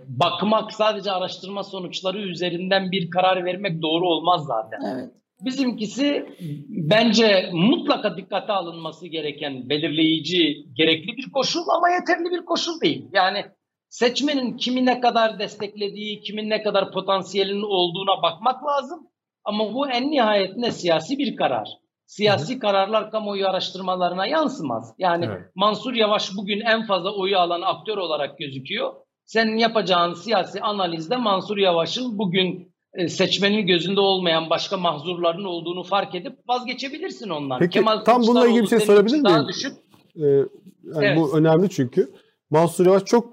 bakmak 0.08 0.72
sadece 0.72 1.12
araştırma 1.12 1.64
sonuçları 1.64 2.18
üzerinden 2.18 2.90
bir 2.90 3.10
karar 3.10 3.44
vermek 3.44 3.82
doğru 3.82 4.06
olmaz 4.06 4.46
zaten. 4.46 4.80
Evet. 4.94 5.10
Bizimkisi 5.40 6.26
bence 6.68 7.50
mutlaka 7.52 8.16
dikkate 8.16 8.52
alınması 8.52 9.06
gereken 9.06 9.68
belirleyici, 9.68 10.66
gerekli 10.72 11.16
bir 11.16 11.32
koşul 11.32 11.68
ama 11.76 11.90
yeterli 11.90 12.30
bir 12.30 12.44
koşul 12.44 12.80
değil. 12.80 13.04
Yani 13.12 13.44
seçmenin 13.88 14.56
kimi 14.56 14.86
ne 14.86 15.00
kadar 15.00 15.38
desteklediği, 15.38 16.20
kimin 16.20 16.50
ne 16.50 16.62
kadar 16.62 16.92
potansiyelinin 16.92 17.62
olduğuna 17.62 18.22
bakmak 18.22 18.66
lazım. 18.66 19.06
Ama 19.44 19.74
bu 19.74 19.90
en 19.90 20.10
nihayetinde 20.10 20.70
siyasi 20.70 21.18
bir 21.18 21.36
karar. 21.36 21.68
Siyasi 22.06 22.52
Hı-hı. 22.52 22.60
kararlar 22.60 23.10
kamuoyu 23.10 23.48
araştırmalarına 23.48 24.26
yansımaz. 24.26 24.94
Yani 24.98 25.24
evet. 25.24 25.42
Mansur 25.54 25.94
Yavaş 25.94 26.30
bugün 26.36 26.60
en 26.60 26.86
fazla 26.86 27.14
oyu 27.14 27.38
alan 27.38 27.62
aktör 27.62 27.98
olarak 27.98 28.38
gözüküyor 28.38 28.92
senin 29.30 29.56
yapacağın 29.56 30.14
siyasi 30.14 30.60
analizde 30.60 31.16
Mansur 31.16 31.56
Yavaş'ın 31.56 32.18
bugün 32.18 32.72
e, 32.94 33.08
seçmenin 33.08 33.66
gözünde 33.66 34.00
olmayan 34.00 34.50
başka 34.50 34.76
mahzurların 34.76 35.44
olduğunu 35.44 35.82
fark 35.82 36.14
edip 36.14 36.32
vazgeçebilirsin 36.48 37.28
ondan. 37.28 37.58
Peki 37.58 37.70
Kemal 37.70 37.98
tam 37.98 38.22
bununla 38.22 38.46
ilgili 38.46 38.62
bir 38.62 38.68
şey 38.68 38.80
sorabilir 38.80 39.20
miyim? 39.20 39.48
Düşük. 39.48 39.72
Ee, 40.16 40.26
yani 40.26 40.46
Evet. 40.94 41.18
Bu 41.18 41.38
önemli 41.38 41.70
çünkü. 41.70 42.10
Mansur 42.50 42.86
Yavaş 42.86 43.04
çok 43.04 43.28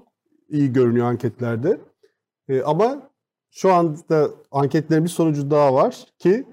iyi 0.50 0.74
görünüyor 0.74 1.06
anketlerde. 1.06 1.82
Ee, 2.50 2.62
ama 2.62 3.10
şu 3.52 3.74
anda 3.74 4.30
anketlerin 4.52 5.04
bir 5.04 5.10
sonucu 5.10 5.52
daha 5.52 5.74
var 5.74 5.96
ki 6.20 6.46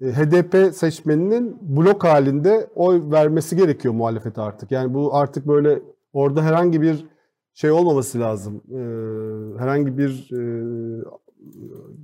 e, 0.00 0.06
HDP 0.06 0.74
seçmeninin 0.74 1.58
blok 1.60 2.04
halinde 2.04 2.70
oy 2.74 3.02
vermesi 3.10 3.56
gerekiyor 3.56 3.94
muhalefete 3.94 4.40
artık. 4.40 4.70
Yani 4.70 4.94
bu 4.94 5.14
artık 5.14 5.46
böyle 5.46 5.82
orada 6.12 6.42
herhangi 6.42 6.82
bir 6.82 7.11
şey 7.54 7.70
olmaması 7.70 8.20
lazım. 8.20 8.62
Ee, 8.70 9.62
herhangi 9.62 9.98
bir 9.98 10.28
e, 10.32 10.42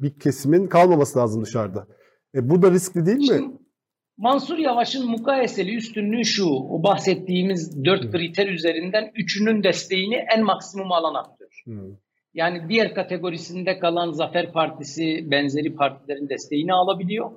bir 0.03 0.19
kesimin 0.19 0.67
kalmaması 0.67 1.19
lazım 1.19 1.45
dışarıda. 1.45 1.87
E, 2.35 2.51
bu 2.51 2.63
da 2.63 2.71
riskli 2.71 3.07
değil 3.07 3.19
mi? 3.19 3.25
Şimdi 3.27 3.59
Mansur 4.19 4.59
Yavaş'ın 4.59 5.11
mukayeseli 5.11 5.77
üstünlüğü 5.77 6.25
şu, 6.25 6.47
o 6.47 6.83
bahsettiğimiz 6.83 7.85
dört 7.85 8.11
kriter 8.11 8.47
üzerinden 8.49 9.13
üçünün 9.15 9.63
desteğini 9.63 10.25
en 10.37 10.45
maksimum 10.45 10.93
alan 10.93 11.15
aktör. 11.15 11.63
Hmm. 11.65 11.97
Yani 12.35 12.69
diğer 12.69 12.95
kategorisinde 12.95 13.79
kalan 13.79 14.11
Zafer 14.13 14.53
Partisi 14.53 15.31
benzeri 15.31 15.75
partilerin 15.75 16.29
desteğini 16.29 16.73
alabiliyor. 16.73 17.31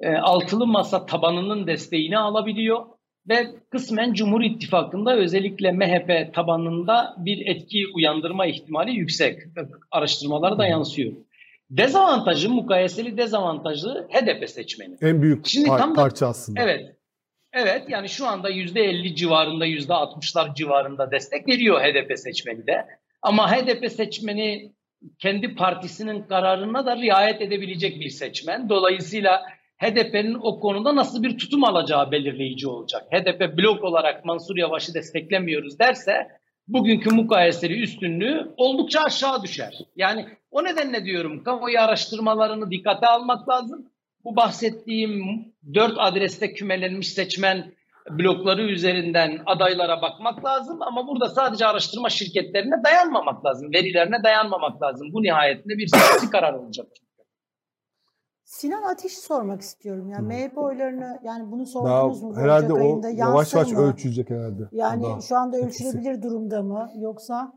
E, 0.00 0.10
altılı 0.14 0.66
masa 0.66 1.06
tabanının 1.06 1.66
desteğini 1.66 2.18
alabiliyor. 2.18 2.86
Ve 3.28 3.46
kısmen 3.70 4.12
Cumhur 4.12 4.40
İttifakı'nda 4.42 5.16
özellikle 5.16 5.72
MHP 5.72 6.34
tabanında 6.34 7.14
bir 7.18 7.46
etki 7.46 7.84
uyandırma 7.94 8.46
ihtimali 8.46 8.90
yüksek. 8.90 9.38
Araştırmalara 9.90 10.58
da 10.58 10.66
yansıyor. 10.66 11.12
Dezavantajı, 11.70 12.50
mukayeseli 12.50 13.18
dezavantajı 13.18 13.88
HDP 14.10 14.48
seçmeni. 14.50 14.96
En 15.02 15.22
büyük 15.22 15.46
Şimdi 15.46 15.68
par- 15.68 15.78
tam 15.78 15.90
da- 15.90 15.94
parça 16.00 16.26
aslında. 16.26 16.62
Evet. 16.62 16.96
Evet 17.52 17.82
yani 17.88 18.08
şu 18.08 18.26
anda 18.26 18.50
%50 18.50 19.14
civarında, 19.14 19.66
%60'lar 19.66 20.54
civarında 20.54 21.10
destek 21.10 21.48
veriyor 21.48 21.80
HDP 21.80 22.16
seçmeni 22.18 22.66
de. 22.66 22.86
Ama 23.22 23.52
HDP 23.52 23.90
seçmeni 23.92 24.72
kendi 25.18 25.54
partisinin 25.54 26.22
kararına 26.22 26.86
da 26.86 26.96
riayet 26.96 27.40
edebilecek 27.42 28.00
bir 28.00 28.10
seçmen. 28.10 28.68
Dolayısıyla 28.68 29.42
HDP'nin 29.80 30.38
o 30.42 30.60
konuda 30.60 30.96
nasıl 30.96 31.22
bir 31.22 31.38
tutum 31.38 31.64
alacağı 31.64 32.10
belirleyici 32.10 32.68
olacak. 32.68 33.02
HDP 33.10 33.58
blok 33.58 33.84
olarak 33.84 34.24
Mansur 34.24 34.56
Yavaş'ı 34.56 34.94
desteklemiyoruz 34.94 35.78
derse 35.78 36.28
bugünkü 36.68 37.14
mukayeseli 37.14 37.82
üstünlüğü 37.82 38.54
oldukça 38.56 39.00
aşağı 39.00 39.42
düşer. 39.42 39.78
Yani 39.96 40.26
o 40.50 40.64
nedenle 40.64 41.04
diyorum 41.04 41.44
kamuoyu 41.44 41.80
araştırmalarını 41.80 42.70
dikkate 42.70 43.06
almak 43.06 43.48
lazım. 43.48 43.86
Bu 44.24 44.36
bahsettiğim 44.36 45.44
dört 45.74 45.94
adreste 45.98 46.52
kümelenmiş 46.52 47.08
seçmen 47.08 47.72
blokları 48.10 48.62
üzerinden 48.62 49.42
adaylara 49.46 50.02
bakmak 50.02 50.44
lazım 50.44 50.82
ama 50.82 51.06
burada 51.08 51.28
sadece 51.28 51.66
araştırma 51.66 52.10
şirketlerine 52.10 52.84
dayanmamak 52.84 53.44
lazım, 53.44 53.72
verilerine 53.72 54.22
dayanmamak 54.22 54.82
lazım. 54.82 55.08
Bu 55.12 55.22
nihayetinde 55.22 55.78
bir 55.78 55.86
siyasi 55.86 56.30
karar 56.30 56.52
olacak. 56.52 56.86
Sinan 58.50 58.82
Ateş'i 58.82 59.20
sormak 59.20 59.60
istiyorum. 59.60 60.10
Yani 60.10 60.22
Hı. 60.22 60.48
MHP 60.48 60.58
oylarını 60.58 61.20
yani 61.24 61.50
bunu 61.50 61.60
Daha 61.60 61.66
sordunuz 61.66 62.22
mu? 62.22 62.30
bu 62.30 62.36
herhalde 62.36 62.72
o 62.72 63.00
yavaş 63.16 63.54
yavaş 63.54 63.72
mı? 63.72 63.78
ölçülecek 63.80 64.30
herhalde. 64.30 64.62
Yani 64.72 65.02
Daha 65.02 65.20
şu 65.20 65.36
anda 65.36 65.58
etkisi. 65.58 65.88
ölçülebilir 65.88 66.22
durumda 66.22 66.62
mı 66.62 66.90
yoksa? 66.96 67.52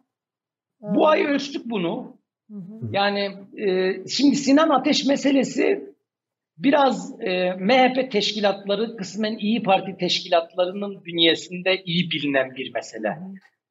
Bu 0.81 1.03
e, 1.03 1.05
ay 1.07 1.25
ölçtük 1.25 1.69
bunu. 1.69 2.17
hı 2.51 2.57
hı. 2.57 2.89
Yani 2.91 3.19
e, 3.57 3.93
şimdi 4.07 4.35
Sinan 4.35 4.69
Ateş 4.69 5.05
meselesi 5.05 5.95
biraz 6.57 7.21
e, 7.21 7.53
MHP 7.53 8.11
teşkilatları 8.11 8.97
kısmen 8.97 9.37
İyi 9.37 9.63
Parti 9.63 9.97
teşkilatlarının 9.97 11.05
bünyesinde 11.05 11.83
iyi 11.83 12.11
bilinen 12.11 12.55
bir 12.55 12.73
mesele. 12.73 13.17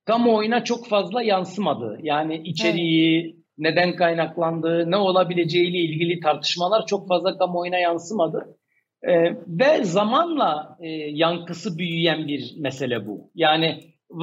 Kamuoyuna 0.04 0.64
çok 0.64 0.86
fazla 0.88 1.22
yansımadı. 1.22 1.98
Yani 2.02 2.42
içeriği, 2.44 3.41
neden 3.58 3.96
kaynaklandığı, 3.96 4.90
ne 4.90 4.96
olabileceğiyle 4.96 5.78
ilgili 5.78 6.20
tartışmalar 6.20 6.86
çok 6.86 7.08
fazla 7.08 7.38
kamuoyuna 7.38 7.78
yansımadı. 7.78 8.58
E, 9.02 9.12
ve 9.46 9.84
zamanla 9.84 10.78
e, 10.80 10.88
yankısı 10.90 11.78
büyüyen 11.78 12.28
bir 12.28 12.54
mesele 12.58 13.06
bu. 13.06 13.30
Yani 13.34 13.80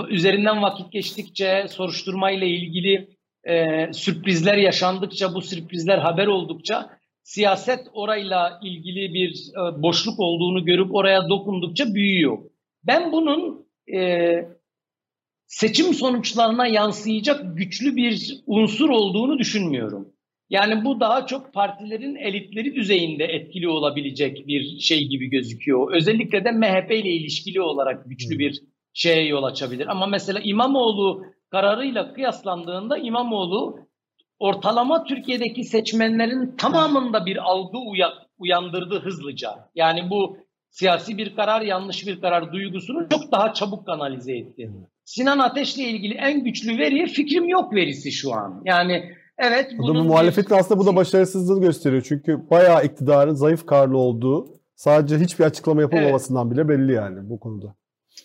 üzerinden 0.10 0.61
vakit 0.61 0.91
geçtikçe 0.91 1.65
soruşturmayla 1.69 2.47
ilgili 2.47 3.07
e, 3.43 3.93
sürprizler 3.93 4.57
yaşandıkça, 4.57 5.34
bu 5.34 5.41
sürprizler 5.41 5.97
haber 5.97 6.27
oldukça 6.27 6.89
siyaset 7.23 7.80
orayla 7.93 8.60
ilgili 8.64 9.14
bir 9.14 9.30
e, 9.30 9.81
boşluk 9.81 10.19
olduğunu 10.19 10.65
görüp 10.65 10.95
oraya 10.95 11.30
dokundukça 11.30 11.93
büyüyor. 11.93 12.38
Ben 12.84 13.11
bunun 13.11 13.65
e, 13.93 13.99
seçim 15.49 15.93
sonuçlarına 15.93 16.67
yansıyacak 16.67 17.57
güçlü 17.57 17.95
bir 17.95 18.41
unsur 18.47 18.89
olduğunu 18.89 19.39
düşünmüyorum. 19.39 20.07
Yani 20.49 20.85
bu 20.85 20.99
daha 20.99 21.26
çok 21.26 21.53
partilerin 21.53 22.15
elitleri 22.15 22.76
düzeyinde 22.76 23.23
etkili 23.23 23.69
olabilecek 23.69 24.47
bir 24.47 24.80
şey 24.80 25.07
gibi 25.07 25.30
gözüküyor. 25.30 25.95
Özellikle 25.95 26.45
de 26.45 26.51
MHP 26.51 26.91
ile 26.91 27.09
ilişkili 27.09 27.61
olarak 27.61 28.09
güçlü 28.09 28.39
bir 28.39 28.61
şeye 28.93 29.26
yol 29.26 29.43
açabilir. 29.43 29.88
Ama 29.88 30.07
mesela 30.07 30.39
İmamoğlu 30.43 31.23
kararıyla 31.51 32.13
kıyaslandığında 32.13 32.97
İmamoğlu 32.97 33.80
ortalama 34.39 35.03
Türkiye'deki 35.03 35.63
seçmenlerin 35.63 36.55
tamamında 36.57 37.26
bir 37.26 37.38
algı 37.38 37.77
uya- 37.77 38.27
uyandırdı 38.38 38.99
hızlıca. 38.99 39.49
Yani 39.76 40.09
bu 40.09 40.38
siyasi 40.69 41.17
bir 41.17 41.35
karar, 41.35 41.61
yanlış 41.61 42.07
bir 42.07 42.21
karar 42.21 42.53
duygusunu 42.53 43.07
çok 43.11 43.31
daha 43.31 43.53
çabuk 43.53 43.85
kanalize 43.85 44.37
etti. 44.37 44.71
Sinan 45.05 45.39
Ateş'le 45.39 45.77
ilgili 45.77 46.13
en 46.13 46.43
güçlü 46.43 46.77
veri 46.77 47.07
fikrim 47.07 47.47
yok 47.49 47.73
verisi 47.75 48.11
şu 48.11 48.33
an. 48.33 48.61
Yani 48.65 49.03
evet 49.37 49.71
bunun 49.77 49.95
bu 49.95 50.03
bir- 50.03 50.07
muhalefetin 50.09 50.55
aslında 50.55 50.79
bu 50.79 50.85
da 50.85 50.95
başarısızlığını 50.95 51.61
gösteriyor. 51.61 52.05
Çünkü 52.07 52.49
bayağı 52.49 52.85
iktidarın 52.85 53.33
zayıf 53.33 53.65
karlı 53.65 53.97
olduğu 53.97 54.47
sadece 54.75 55.17
hiçbir 55.19 55.43
açıklama 55.45 55.81
yapılmamasından 55.81 56.51
bile 56.51 56.69
belli 56.69 56.91
yani 56.93 57.29
bu 57.29 57.39
konuda. 57.39 57.75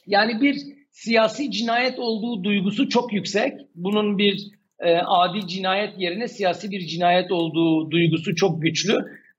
Yani 0.06 0.40
bir 0.40 0.56
siyasi 0.90 1.50
cinayet 1.50 1.98
olduğu 1.98 2.44
duygusu 2.44 2.88
çok 2.88 3.12
yüksek. 3.12 3.52
Bunun 3.74 4.18
bir 4.18 4.50
e, 4.78 4.96
adi 4.96 5.46
cinayet 5.46 5.98
yerine 5.98 6.28
siyasi 6.28 6.70
bir 6.70 6.80
cinayet 6.86 7.32
olduğu 7.32 7.90
duygusu 7.90 8.34
çok 8.34 8.62
güçlü. 8.62 8.94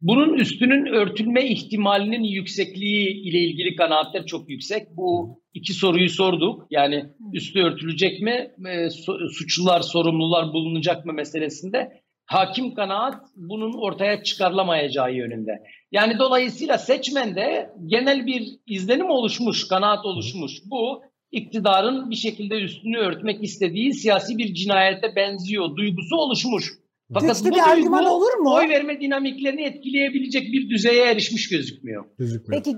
Bunun 0.08 0.34
üstünün 0.34 0.86
örtülme 0.86 1.46
ihtimalinin 1.46 2.24
yüksekliği 2.24 3.10
ile 3.10 3.40
ilgili 3.40 3.76
kanaatler 3.76 4.26
çok 4.26 4.50
yüksek. 4.50 4.88
Bu 4.98 5.40
iki 5.54 5.74
soruyu 5.74 6.10
sorduk. 6.10 6.68
Yani 6.70 7.06
üstü 7.34 7.60
örtülecek 7.60 8.22
mi, 8.22 8.52
e, 8.70 8.90
suçlular, 9.30 9.82
sorumlular 9.82 10.54
bulunacak 10.54 11.06
mı 11.06 11.14
meselesinde 11.14 12.02
hakim 12.26 12.74
kanaat 12.74 13.16
bunun 13.36 13.74
ortaya 13.74 14.24
çıkarılamayacağı 14.24 15.14
yönünde. 15.14 15.52
Yani 15.92 16.20
dolayısıyla 16.20 16.78
seçmende 16.78 17.70
genel 17.86 18.26
bir 18.26 18.44
izlenim 18.68 19.10
oluşmuş, 19.10 19.68
kanaat 19.68 20.06
oluşmuş. 20.06 20.52
Bu 20.66 21.02
iktidarın 21.32 22.10
bir 22.10 22.16
şekilde 22.16 22.56
üstünü 22.56 22.98
örtmek 22.98 23.44
istediği 23.44 23.94
siyasi 23.94 24.38
bir 24.38 24.54
cinayete 24.54 25.16
benziyor, 25.16 25.76
duygusu 25.76 26.16
oluşmuş. 26.16 26.66
Fakat 27.14 27.38
Güçlü 27.38 27.52
bu 27.52 27.56
bir 27.56 27.72
argüman 27.72 28.06
olur 28.06 28.34
mu? 28.34 28.54
oy 28.56 28.70
verme 28.70 29.02
dinamiklerini 29.02 29.64
etkileyebilecek 29.64 30.44
bir 30.44 30.70
düzeye 30.70 31.06
erişmiş 31.06 31.50
gözükmüyor. 31.50 32.06
Gözükmüyor. 32.18 32.64
Peki 32.64 32.78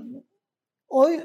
oy 0.88 1.20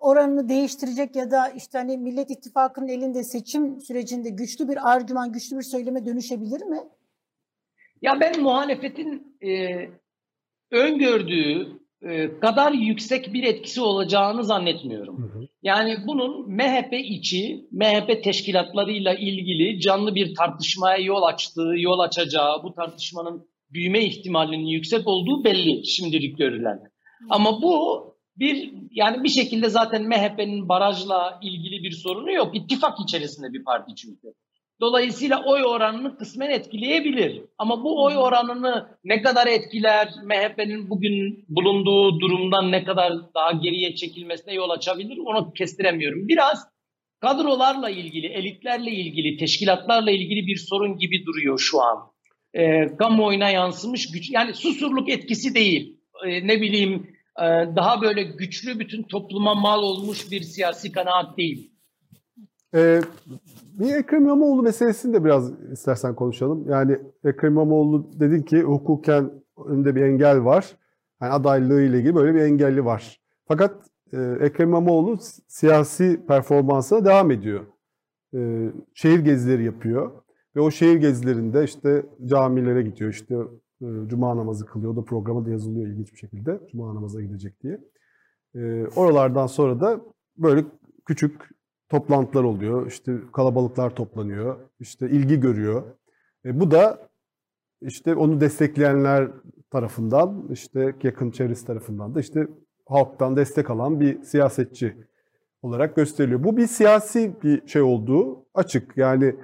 oranını 0.00 0.48
değiştirecek 0.48 1.16
ya 1.16 1.30
da 1.30 1.48
işte 1.48 1.78
hani 1.78 1.98
Millet 1.98 2.30
İttifakı'nın 2.30 2.88
elinde 2.88 3.24
seçim 3.24 3.80
sürecinde 3.80 4.30
güçlü 4.30 4.68
bir 4.68 4.92
argüman, 4.92 5.32
güçlü 5.32 5.56
bir 5.58 5.62
söyleme 5.62 6.06
dönüşebilir 6.06 6.62
mi? 6.62 6.78
Ya 8.02 8.20
ben 8.20 8.42
muhalefetin 8.42 9.36
e, 9.42 9.50
öngördüğü 10.70 11.80
e, 12.02 12.38
kadar 12.40 12.72
yüksek 12.72 13.32
bir 13.34 13.42
etkisi 13.42 13.80
olacağını 13.80 14.44
zannetmiyorum. 14.44 15.18
Hı 15.18 15.38
hı. 15.38 15.39
Yani 15.62 15.96
bunun 16.06 16.50
MHP 16.50 16.92
içi, 16.92 17.68
MHP 17.70 18.24
teşkilatlarıyla 18.24 19.14
ilgili 19.14 19.80
canlı 19.80 20.14
bir 20.14 20.34
tartışmaya 20.34 20.96
yol 20.96 21.22
açtığı, 21.22 21.72
yol 21.76 21.98
açacağı, 21.98 22.62
bu 22.62 22.74
tartışmanın 22.74 23.48
büyüme 23.70 24.04
ihtimalinin 24.04 24.66
yüksek 24.66 25.06
olduğu 25.06 25.44
belli 25.44 25.86
şimdilik 25.86 26.38
görülen. 26.38 26.80
Ama 27.30 27.62
bu 27.62 28.04
bir 28.36 28.72
yani 28.90 29.24
bir 29.24 29.28
şekilde 29.28 29.68
zaten 29.68 30.02
MHP'nin 30.08 30.68
barajla 30.68 31.40
ilgili 31.42 31.82
bir 31.82 31.92
sorunu 31.92 32.32
yok. 32.32 32.56
İttifak 32.56 33.00
içerisinde 33.00 33.52
bir 33.52 33.64
parti 33.64 33.94
çünkü. 33.94 34.28
Dolayısıyla 34.80 35.44
oy 35.46 35.64
oranını 35.64 36.16
kısmen 36.16 36.50
etkileyebilir. 36.50 37.42
Ama 37.58 37.84
bu 37.84 38.04
oy 38.04 38.16
oranını 38.16 38.98
ne 39.04 39.22
kadar 39.22 39.46
etkiler, 39.46 40.08
MHP'nin 40.24 40.90
bugün 40.90 41.44
bulunduğu 41.48 42.20
durumdan 42.20 42.72
ne 42.72 42.84
kadar 42.84 43.12
daha 43.34 43.52
geriye 43.52 43.94
çekilmesine 43.94 44.54
yol 44.54 44.70
açabilir 44.70 45.18
onu 45.18 45.52
kestiremiyorum. 45.52 46.28
Biraz 46.28 46.66
kadrolarla 47.20 47.90
ilgili, 47.90 48.26
elitlerle 48.26 48.90
ilgili, 48.90 49.36
teşkilatlarla 49.36 50.10
ilgili 50.10 50.46
bir 50.46 50.56
sorun 50.56 50.98
gibi 50.98 51.26
duruyor 51.26 51.58
şu 51.58 51.82
an. 51.82 52.10
e, 52.54 52.96
kamuoyuna 52.96 53.50
yansımış 53.50 54.10
güç 54.10 54.30
yani 54.30 54.54
susurluk 54.54 55.08
etkisi 55.08 55.54
değil. 55.54 55.96
E, 56.26 56.46
ne 56.46 56.60
bileyim 56.60 57.06
e, 57.38 57.44
daha 57.76 58.02
böyle 58.02 58.22
güçlü 58.22 58.78
bütün 58.78 59.02
topluma 59.02 59.54
mal 59.54 59.82
olmuş 59.82 60.30
bir 60.30 60.40
siyasi 60.40 60.92
kanaat 60.92 61.38
değil. 61.38 61.70
Ee, 62.74 63.00
bir 63.80 63.94
Ekrem 63.94 64.24
İmamoğlu 64.24 64.62
meselesini 64.62 65.14
de 65.14 65.24
biraz 65.24 65.52
istersen 65.72 66.14
konuşalım. 66.14 66.68
Yani 66.68 66.98
Ekrem 67.24 67.52
İmamoğlu 67.52 68.20
dedin 68.20 68.42
ki 68.42 68.62
hukuken 68.62 69.30
önünde 69.66 69.94
bir 69.94 70.02
engel 70.02 70.44
var. 70.44 70.76
Yani 71.22 71.32
adaylığı 71.32 71.82
ile 71.82 71.98
ilgili 71.98 72.14
böyle 72.14 72.34
bir 72.34 72.40
engelli 72.40 72.84
var. 72.84 73.20
Fakat 73.48 73.74
e, 74.12 74.36
Ekrem 74.40 74.68
İmamoğlu 74.68 75.18
siyasi 75.48 76.20
performansına 76.28 77.04
devam 77.04 77.30
ediyor. 77.30 77.60
E, 78.34 78.70
şehir 78.94 79.18
gezileri 79.18 79.64
yapıyor. 79.64 80.10
Ve 80.56 80.60
o 80.60 80.70
şehir 80.70 80.96
gezilerinde 80.96 81.64
işte 81.64 82.06
camilere 82.26 82.82
gidiyor, 82.82 83.10
işte 83.10 83.34
e, 83.82 83.86
cuma 84.06 84.36
namazı 84.36 84.66
kılıyor. 84.66 84.92
O 84.92 84.96
da 84.96 85.04
programa 85.04 85.46
da 85.46 85.50
yazılıyor 85.50 85.88
ilginç 85.88 86.12
bir 86.12 86.18
şekilde. 86.18 86.60
Cuma 86.72 86.94
namazına 86.94 87.22
gidecek 87.22 87.62
diye. 87.62 87.80
E, 88.54 88.86
oralardan 88.96 89.46
sonra 89.46 89.80
da 89.80 90.00
böyle 90.36 90.64
küçük 91.06 91.59
toplantılar 91.90 92.44
oluyor. 92.44 92.86
İşte 92.86 93.12
kalabalıklar 93.32 93.90
toplanıyor. 93.90 94.56
İşte 94.80 95.10
ilgi 95.10 95.40
görüyor. 95.40 95.82
E, 96.44 96.60
bu 96.60 96.70
da 96.70 97.08
işte 97.80 98.14
onu 98.14 98.40
destekleyenler 98.40 99.28
tarafından, 99.70 100.48
işte 100.52 100.94
yakın 101.02 101.30
çevresi 101.30 101.66
tarafından 101.66 102.14
da 102.14 102.20
işte 102.20 102.48
halktan 102.86 103.36
destek 103.36 103.70
alan 103.70 104.00
bir 104.00 104.22
siyasetçi 104.22 104.96
olarak 105.62 105.96
gösteriliyor. 105.96 106.44
Bu 106.44 106.56
bir 106.56 106.66
siyasi 106.66 107.32
bir 107.42 107.66
şey 107.66 107.82
olduğu 107.82 108.46
açık. 108.54 108.96
Yani 108.96 109.36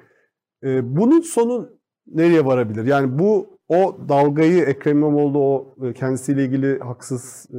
e, 0.64 0.96
bunun 0.96 1.20
sonu 1.20 1.68
nereye 2.06 2.44
varabilir? 2.44 2.84
Yani 2.84 3.18
bu 3.18 3.58
o 3.68 3.96
dalgayı 4.08 4.64
Ekrem 4.64 4.98
İmamoğlu 4.98 5.38
o 5.38 5.74
e, 5.86 5.92
kendisiyle 5.92 6.44
ilgili 6.44 6.78
haksız 6.78 7.46
e, 7.54 7.58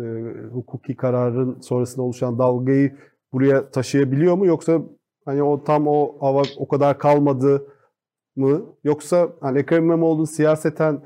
hukuki 0.54 0.96
kararın 0.96 1.60
sonrasında 1.60 2.02
oluşan 2.02 2.40
dalgayı 2.40 2.96
buraya 3.34 3.72
taşıyabiliyor 3.72 4.36
mu 4.36 4.46
yoksa 4.46 4.82
hani 5.26 5.44
o 5.44 5.64
tam 5.64 5.88
o 5.88 6.18
hava 6.20 6.44
o 6.58 6.68
kadar 6.68 7.00
kalmadı 7.00 7.68
mı 8.36 8.76
yoksa 8.84 9.30
hani 9.42 9.60
Ekrem 9.60 9.84
İmamoğlu'nun 9.84 10.26
siyaseten 10.26 11.02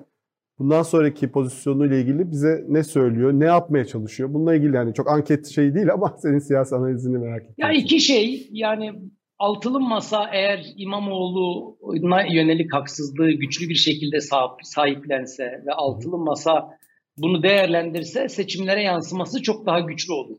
bundan 0.60 0.84
sonraki 0.84 1.31
pozisyonuyla 1.31 1.98
ilgili 1.98 2.31
bize 2.31 2.65
ne 2.69 2.84
söylüyor, 2.84 3.31
ne 3.34 3.45
yapmaya 3.45 3.85
çalışıyor? 3.85 4.34
Bununla 4.34 4.56
ilgili 4.56 4.76
yani 4.76 4.93
çok 4.93 5.10
anket 5.10 5.48
şey 5.48 5.76
değil 5.76 5.93
ama 5.93 6.15
senin 6.22 6.39
siyasi 6.39 6.76
analizini 6.76 7.18
merak 7.18 7.41
ettim. 7.41 7.56
Ya 7.57 7.72
iki 7.72 7.99
şey 7.99 8.48
yani 8.52 8.91
altılı 9.39 9.80
masa 9.80 10.30
eğer 10.34 10.65
İmamoğlu'na 10.77 12.22
yönelik 12.22 12.73
haksızlığı 12.73 13.31
güçlü 13.31 13.69
bir 13.69 13.76
şekilde 13.76 14.18
sahiplense 14.64 15.43
ve 15.43 15.72
altılı 15.73 16.18
masa 16.18 16.69
bunu 17.18 17.43
değerlendirse 17.43 18.30
seçimlere 18.30 18.84
yansıması 18.84 19.41
çok 19.41 19.65
daha 19.65 19.80
güçlü 19.80 20.14
olur. 20.14 20.38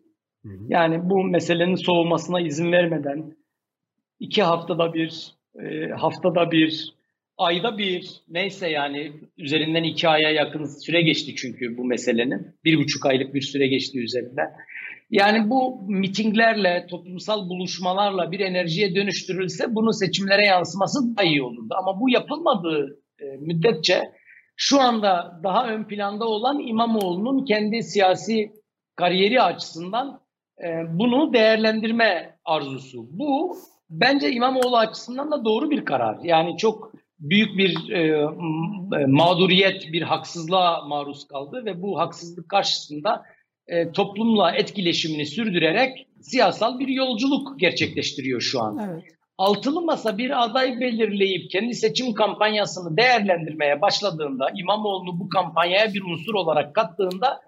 Yani 0.69 1.11
bu 1.11 1.25
meselenin 1.25 1.75
soğumasına 1.75 2.41
izin 2.41 2.73
vermeden 2.73 3.37
iki 4.21 4.43
haftada 4.43 4.95
bir, 4.95 5.35
e, 5.61 5.89
haftada 5.89 6.51
bir, 6.51 6.95
ayda 7.39 7.79
bir 7.79 8.11
neyse 8.29 8.71
yani 8.71 9.13
üzerinden 9.39 9.83
iki 9.83 10.09
aya 10.09 10.31
yakın 10.31 10.65
süre 10.65 11.03
geçti 11.03 11.35
çünkü 11.37 11.79
bu 11.79 11.85
meselenin. 11.85 12.47
Bir 12.65 12.79
buçuk 12.79 13.07
aylık 13.07 13.35
bir 13.35 13.41
süre 13.41 13.67
geçti 13.67 14.01
üzerinden. 14.01 14.53
Yani 15.11 15.51
bu 15.51 15.83
mitinglerle, 15.89 16.87
toplumsal 16.91 17.49
buluşmalarla 17.49 18.33
bir 18.33 18.41
enerjiye 18.41 18.95
dönüştürülse 18.95 19.75
bunu 19.75 19.93
seçimlere 19.93 20.47
yansıması 20.47 21.17
daha 21.17 21.27
iyi 21.27 21.43
olurdu. 21.43 21.75
Ama 21.79 22.01
bu 22.01 22.11
yapılmadığı 22.11 23.01
e, 23.21 23.25
müddetçe 23.25 24.03
şu 24.57 24.81
anda 24.81 25.41
daha 25.45 25.69
ön 25.69 25.85
planda 25.85 26.25
olan 26.25 26.59
İmamoğlu'nun 26.59 27.45
kendi 27.45 27.83
siyasi 27.83 28.53
kariyeri 28.97 29.43
açısından 29.43 30.22
bunu 30.89 31.33
değerlendirme 31.33 32.37
arzusu. 32.45 33.07
Bu 33.11 33.57
bence 33.91 34.33
İmamoğlu 34.33 34.77
açısından 34.77 35.31
da 35.31 35.45
doğru 35.45 35.71
bir 35.71 35.85
karar. 35.85 36.19
Yani 36.23 36.57
çok 36.57 36.93
büyük 37.19 37.59
bir 37.59 37.91
e, 37.91 38.01
e, 39.01 39.07
mağduriyet, 39.07 39.93
bir 39.93 40.03
haksızlığa 40.03 40.85
maruz 40.89 41.29
kaldı 41.29 41.63
ve 41.65 41.83
bu 41.83 41.99
haksızlık 41.99 42.49
karşısında 42.49 43.23
e, 43.67 43.93
toplumla 43.93 44.53
etkileşimini 44.53 45.27
sürdürerek 45.27 46.07
siyasal 46.21 46.79
bir 46.79 46.89
yolculuk 46.89 47.61
gerçekleştiriyor 47.61 48.41
şu 48.41 48.63
an. 48.63 48.79
Evet. 48.91 49.05
Altılı 49.39 49.83
Masa 49.83 50.19
bir 50.19 50.45
aday 50.45 50.81
belirleyip 50.81 51.51
kendi 51.51 51.75
seçim 51.75 52.15
kampanyasını 52.15 52.97
değerlendirmeye 52.97 53.81
başladığında, 53.81 54.51
İmamoğlu'nu 54.57 55.21
bu 55.21 55.29
kampanyaya 55.29 55.95
bir 55.95 56.03
unsur 56.03 56.35
olarak 56.35 56.75
kattığında 56.75 57.41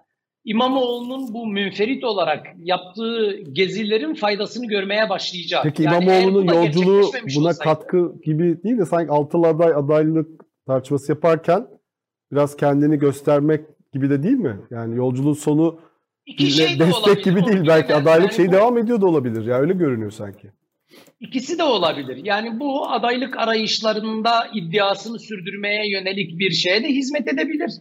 İmamoğlu'nun 0.45 1.33
bu 1.33 1.47
münferit 1.47 2.03
olarak 2.03 2.47
yaptığı 2.57 3.37
gezilerin 3.51 4.13
faydasını 4.13 4.67
görmeye 4.67 5.09
başlayacak. 5.09 5.63
Peki 5.63 5.83
yani 5.83 6.03
İmamoğlu'nun 6.03 6.53
yolculuğu 6.53 7.01
buna 7.35 7.47
olsaydı, 7.47 7.59
katkı 7.59 8.13
gibi 8.23 8.63
değil 8.63 8.77
de 8.77 8.85
sanki 8.85 9.11
altılı 9.11 9.47
aday 9.47 9.73
adaylık 9.75 10.27
tartışması 10.67 11.11
yaparken 11.11 11.67
biraz 12.31 12.57
kendini 12.57 12.99
göstermek 12.99 13.65
gibi 13.93 14.09
de 14.09 14.23
değil 14.23 14.37
mi? 14.37 14.59
Yani 14.71 14.97
yolculuğun 14.97 15.33
sonu 15.33 15.79
İki 16.25 16.51
şey 16.51 16.79
de 16.79 16.87
destek 16.87 17.23
gibi 17.23 17.45
değil. 17.45 17.67
Belki 17.67 17.95
adaylık 17.95 18.25
yani 18.25 18.35
şeyi 18.35 18.47
bu, 18.47 18.51
devam 18.51 18.77
ediyor 18.77 19.01
da 19.01 19.05
olabilir. 19.05 19.45
Ya 19.45 19.59
öyle 19.59 19.73
görünüyor 19.73 20.11
sanki. 20.11 20.51
İkisi 21.19 21.57
de 21.57 21.63
olabilir. 21.63 22.21
Yani 22.23 22.59
bu 22.59 22.89
adaylık 22.89 23.37
arayışlarında 23.37 24.47
iddiasını 24.53 25.19
sürdürmeye 25.19 25.91
yönelik 25.91 26.39
bir 26.39 26.51
şeye 26.51 26.83
de 26.83 26.87
hizmet 26.87 27.27
edebilir. 27.27 27.71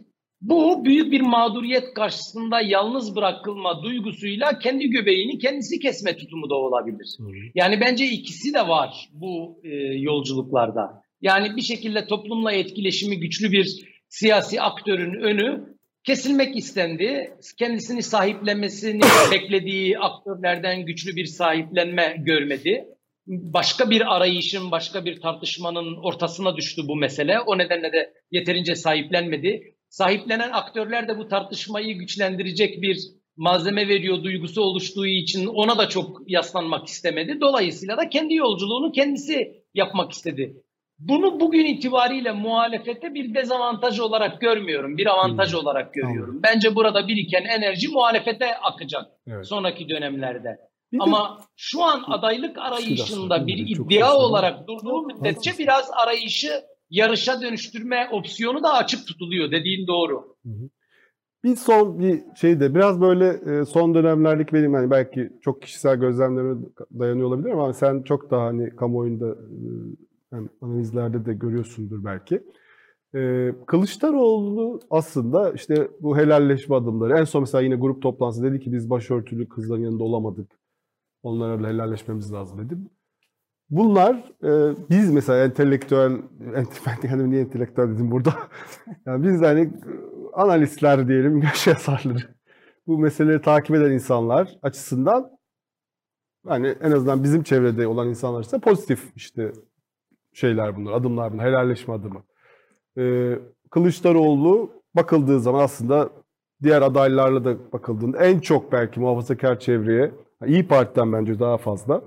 Bu 0.44 0.84
büyük 0.84 1.12
bir 1.12 1.20
mağduriyet 1.20 1.94
karşısında 1.94 2.60
yalnız 2.60 3.16
bırakılma 3.16 3.82
duygusuyla 3.82 4.58
kendi 4.58 4.90
göbeğini 4.90 5.38
kendisi 5.38 5.78
kesme 5.78 6.16
tutumu 6.16 6.50
da 6.50 6.54
olabilir. 6.54 7.16
Yani 7.54 7.80
bence 7.80 8.06
ikisi 8.06 8.54
de 8.54 8.68
var 8.68 9.08
bu 9.12 9.60
e, 9.64 9.68
yolculuklarda. 9.98 11.02
Yani 11.20 11.56
bir 11.56 11.62
şekilde 11.62 12.06
toplumla 12.06 12.52
etkileşimi 12.52 13.20
güçlü 13.20 13.52
bir 13.52 13.68
siyasi 14.08 14.60
aktörün 14.60 15.14
önü 15.14 15.74
kesilmek 16.04 16.56
istendi. 16.56 17.34
Kendisini 17.58 18.02
sahiplenmesini 18.02 19.00
beklediği 19.32 19.98
aktörlerden 19.98 20.86
güçlü 20.86 21.16
bir 21.16 21.26
sahiplenme 21.26 22.16
görmedi. 22.18 22.84
Başka 23.26 23.90
bir 23.90 24.16
arayışın, 24.16 24.70
başka 24.70 25.04
bir 25.04 25.20
tartışmanın 25.20 25.96
ortasına 25.96 26.56
düştü 26.56 26.82
bu 26.88 26.96
mesele. 26.96 27.40
O 27.40 27.58
nedenle 27.58 27.92
de 27.92 28.12
yeterince 28.30 28.74
sahiplenmedi 28.74 29.74
sahiplenen 29.94 30.50
aktörler 30.50 31.08
de 31.08 31.18
bu 31.18 31.28
tartışmayı 31.28 31.98
güçlendirecek 31.98 32.82
bir 32.82 32.98
malzeme 33.36 33.88
veriyor 33.88 34.24
duygusu 34.24 34.62
oluştuğu 34.62 35.06
için 35.06 35.46
ona 35.46 35.78
da 35.78 35.88
çok 35.88 36.20
yaslanmak 36.26 36.86
istemedi. 36.86 37.40
Dolayısıyla 37.40 37.96
da 37.96 38.08
kendi 38.08 38.34
yolculuğunu 38.34 38.92
kendisi 38.92 39.64
yapmak 39.74 40.12
istedi. 40.12 40.56
Bunu 40.98 41.40
bugün 41.40 41.64
itibariyle 41.64 42.32
muhalefete 42.32 43.14
bir 43.14 43.34
dezavantaj 43.34 44.00
olarak 44.00 44.40
görmüyorum. 44.40 44.96
Bir 44.96 45.06
avantaj 45.06 45.52
hmm. 45.52 45.58
olarak 45.58 45.94
görüyorum. 45.94 46.40
Tamam. 46.42 46.42
Bence 46.42 46.74
burada 46.74 47.08
biriken 47.08 47.44
enerji 47.44 47.88
muhalefete 47.88 48.56
akacak 48.56 49.06
evet. 49.26 49.46
sonraki 49.46 49.88
dönemlerde. 49.88 50.58
Bir 50.92 50.98
Ama 51.00 51.38
de, 51.40 51.44
şu 51.56 51.82
an 51.82 52.04
adaylık 52.06 52.58
arayışında 52.58 53.46
bir 53.46 53.58
iddia 53.58 54.16
olarak 54.16 54.68
durduğu 54.68 55.02
müddetçe 55.02 55.50
biraz 55.58 55.90
arayışı 55.90 56.62
yarışa 56.94 57.40
dönüştürme 57.42 58.08
opsiyonu 58.12 58.62
da 58.62 58.72
açık 58.72 59.06
tutuluyor 59.06 59.50
dediğin 59.50 59.86
doğru. 59.86 60.36
Bir 61.44 61.56
son 61.56 61.98
bir 61.98 62.22
şey 62.36 62.60
de 62.60 62.74
biraz 62.74 63.00
böyle 63.00 63.28
e, 63.28 63.64
son 63.64 63.94
dönemlerdeki 63.94 64.52
benim 64.52 64.74
hani 64.74 64.90
belki 64.90 65.30
çok 65.42 65.62
kişisel 65.62 65.96
gözlemlerime 65.96 66.66
dayanıyor 66.98 67.28
olabilir 67.28 67.50
ama 67.50 67.72
sen 67.72 68.02
çok 68.02 68.30
daha 68.30 68.46
hani 68.46 68.76
kamuoyunda 68.76 69.36
yani 70.32 70.46
e, 70.46 70.50
analizlerde 70.62 71.26
de 71.26 71.34
görüyorsundur 71.34 72.04
belki. 72.04 72.42
Ee, 73.14 73.54
Kılıçdaroğlu 73.66 74.80
aslında 74.90 75.52
işte 75.52 75.88
bu 76.00 76.16
helalleşme 76.16 76.76
adımları 76.76 77.18
en 77.18 77.24
son 77.24 77.42
mesela 77.42 77.62
yine 77.62 77.76
grup 77.76 78.02
toplantısı 78.02 78.44
dedi 78.44 78.60
ki 78.60 78.72
biz 78.72 78.90
başörtülü 78.90 79.48
kızların 79.48 79.82
yanında 79.82 80.04
olamadık. 80.04 80.50
Onlarla 81.22 81.68
helalleşmemiz 81.68 82.32
lazım 82.32 82.58
dedi. 82.58 82.76
Bunlar 83.74 84.14
e, 84.42 84.76
biz 84.90 85.10
mesela 85.10 85.44
entelektüel, 85.44 86.12
ben 86.86 87.00
kendimi 87.00 87.30
niye 87.30 87.40
entelektüel 87.40 87.88
dedim 87.88 88.10
burada. 88.10 88.34
yani 89.06 89.24
biz 89.24 89.42
hani 89.42 89.70
analistler 90.32 91.08
diyelim, 91.08 91.42
yaş 91.42 91.66
yazarları, 91.66 92.34
bu 92.86 92.98
meseleleri 92.98 93.42
takip 93.42 93.76
eden 93.76 93.90
insanlar 93.90 94.58
açısından 94.62 95.30
yani 96.48 96.74
en 96.80 96.90
azından 96.90 97.24
bizim 97.24 97.42
çevrede 97.42 97.86
olan 97.86 98.08
insanlar 98.08 98.40
ise 98.40 98.58
pozitif 98.58 99.12
işte 99.16 99.52
şeyler 100.32 100.76
bunlar, 100.76 100.92
adımlar 100.92 101.32
bunlar, 101.32 101.46
helalleşme 101.46 101.94
adımı. 101.94 102.22
Ee, 102.98 103.38
Kılıçdaroğlu 103.70 104.70
bakıldığı 104.96 105.40
zaman 105.40 105.64
aslında 105.64 106.10
diğer 106.62 106.82
adaylarla 106.82 107.44
da 107.44 107.72
bakıldığında 107.72 108.18
en 108.24 108.40
çok 108.40 108.72
belki 108.72 109.00
muhafazakar 109.00 109.60
çevreye, 109.60 110.10
İyi 110.46 110.68
Parti'den 110.68 111.12
bence 111.12 111.38
daha 111.38 111.56
fazla 111.56 112.02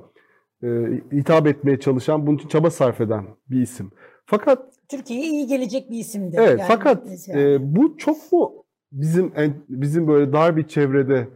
e, 0.64 0.68
hitap 1.12 1.48
etmeye 1.48 1.80
çalışan, 1.80 2.28
bunun 2.28 2.38
için 2.38 2.48
çaba 2.48 2.70
sarf 2.70 3.02
eden 3.02 3.26
bir 3.50 3.62
isim. 3.62 3.92
Fakat 4.26 4.60
Türkiye'ye 4.90 5.26
iyi 5.28 5.48
gelecek 5.48 5.92
bir 5.92 6.00
isimdi. 6.00 6.36
Evet 6.40 6.60
Yani 6.60 6.68
fakat 6.68 7.04
e, 7.30 7.76
bu 7.76 7.98
çok 7.98 8.32
mu 8.32 8.52
bizim 8.92 9.32
en, 9.36 9.54
bizim 9.70 10.08
böyle 10.08 10.34
dar 10.34 10.58
bir 10.58 10.68
çevrede 10.68 11.28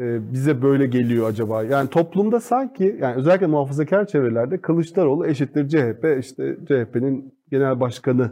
e, 0.00 0.32
bize 0.32 0.62
böyle 0.62 0.86
geliyor 0.86 1.28
acaba? 1.28 1.62
Yani 1.64 1.90
toplumda 1.90 2.40
sanki 2.40 2.96
yani 3.00 3.16
özellikle 3.16 3.46
muhafazakar 3.46 4.06
çevrelerde 4.06 4.60
Kılıçdaroğlu 4.60 5.26
eşittir 5.26 5.68
CHP 5.68 6.18
işte 6.20 6.56
CHP'nin 6.68 7.34
genel 7.50 7.80
başkanı 7.80 8.30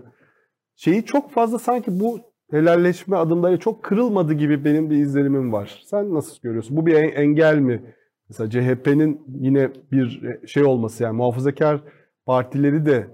şeyi 0.76 1.04
çok 1.04 1.30
fazla 1.30 1.58
sanki 1.58 2.00
bu 2.00 2.20
helalleşme 2.50 3.16
adımları 3.16 3.58
çok 3.58 3.82
kırılmadı 3.82 4.32
gibi 4.32 4.64
benim 4.64 4.90
bir 4.90 4.96
izlenimim 4.96 5.52
var. 5.52 5.82
Sen 5.86 6.14
nasıl 6.14 6.42
görüyorsun? 6.42 6.76
Bu 6.76 6.86
bir 6.86 6.94
en- 6.94 7.22
engel 7.22 7.58
mi? 7.58 7.82
Mesela 8.30 8.50
CHP'nin 8.50 9.20
yine 9.40 9.68
bir 9.92 10.20
şey 10.46 10.64
olması 10.64 11.02
yani 11.02 11.16
muhafazakar 11.16 11.80
partileri 12.26 12.86
de 12.86 13.06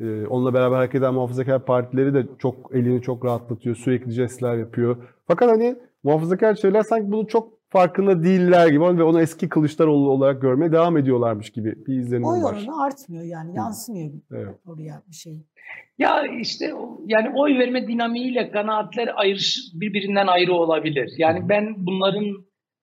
ee, 0.00 0.26
onunla 0.26 0.54
beraber 0.54 0.76
hareket 0.76 0.94
eden 1.00 1.14
muhafazakar 1.14 1.64
partileri 1.64 2.14
de 2.14 2.26
çok 2.38 2.70
elini 2.74 3.02
çok 3.02 3.24
rahatlatıyor. 3.24 3.76
Sürekli 3.76 4.10
jestler 4.10 4.56
yapıyor. 4.56 4.96
Fakat 5.26 5.50
hani 5.50 5.76
muhafazakar 6.02 6.54
şeyler 6.54 6.82
sanki 6.82 7.12
bunun 7.12 7.24
çok 7.24 7.52
farkında 7.70 8.22
değiller 8.24 8.66
gibi 8.68 8.80
ve 8.80 9.02
onu 9.02 9.20
eski 9.20 9.48
Kılıçdaroğlu 9.48 10.10
olarak 10.10 10.42
görmeye 10.42 10.72
devam 10.72 10.96
ediyorlarmış 10.96 11.50
gibi 11.50 11.86
bir 11.86 11.94
izlenim 11.98 12.24
Oy 12.24 12.42
var. 12.42 12.52
oranı 12.52 12.82
artmıyor 12.84 13.24
yani 13.24 13.56
yansımıyor 13.56 14.10
Evet. 14.32 14.54
oraya 14.66 15.02
bir 15.08 15.14
şey. 15.14 15.46
Ya 15.98 16.22
işte 16.40 16.74
o- 16.74 17.00
yani 17.06 17.32
oy 17.36 17.58
verme 17.58 17.86
dinamiğiyle 17.88 18.50
kanaatler 18.50 19.10
ayrış, 19.14 19.58
birbirinden 19.74 20.26
ayrı 20.26 20.52
olabilir. 20.52 21.12
Yani 21.18 21.48
ben 21.48 21.74
bunların 21.78 22.24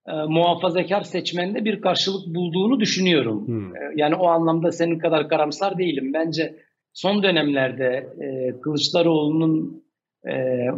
e, 0.09 0.13
muhafazakar 0.27 1.01
seçmende 1.01 1.65
bir 1.65 1.81
karşılık 1.81 2.35
bulduğunu 2.35 2.79
düşünüyorum. 2.79 3.47
Hmm. 3.47 3.75
E, 3.75 3.79
Yani 3.95 4.15
o 4.15 4.27
anlamda 4.27 4.71
senin 4.71 4.99
kadar 4.99 5.29
karamsar 5.29 5.77
değilim. 5.77 6.13
Bence 6.13 6.55
son 6.93 7.23
dönemlerde 7.23 8.09
e, 8.21 8.59
Kılıçdaroğlu'nun 8.61 9.83
e, 10.27 10.33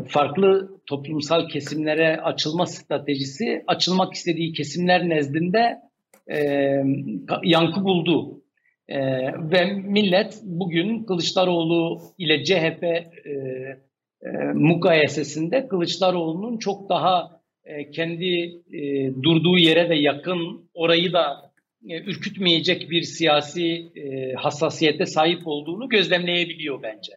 farklı 0.07 0.69
toplumsal 0.85 1.47
kesimlere 1.47 2.21
açılma 2.21 2.65
stratejisi 2.65 3.63
açılmak 3.67 4.13
istediği 4.13 4.53
kesimler 4.53 5.09
nezdinde 5.09 5.79
e, 6.31 6.37
yankı 7.43 7.83
buldu. 7.83 8.41
E, 8.87 8.99
ve 9.51 9.73
millet 9.73 10.41
bugün 10.43 11.03
Kılıçdaroğlu 11.03 12.01
ile 12.17 12.43
CHP 12.43 12.83
e, 12.83 13.03
e, 14.21 14.29
mukayesesinde 14.53 15.67
Kılıçdaroğlu'nun 15.67 16.57
çok 16.57 16.89
daha 16.89 17.40
e, 17.71 17.91
kendi 17.91 18.61
e, 18.73 19.11
durduğu 19.23 19.57
yere 19.57 19.89
de 19.89 19.95
yakın, 19.95 20.69
orayı 20.73 21.13
da 21.13 21.51
e, 21.89 22.01
ürkütmeyecek 22.01 22.89
bir 22.89 23.01
siyasi 23.01 23.91
e, 23.95 24.33
hassasiyete 24.33 25.05
sahip 25.05 25.41
olduğunu 25.45 25.89
gözlemleyebiliyor 25.89 26.83
bence. 26.83 27.13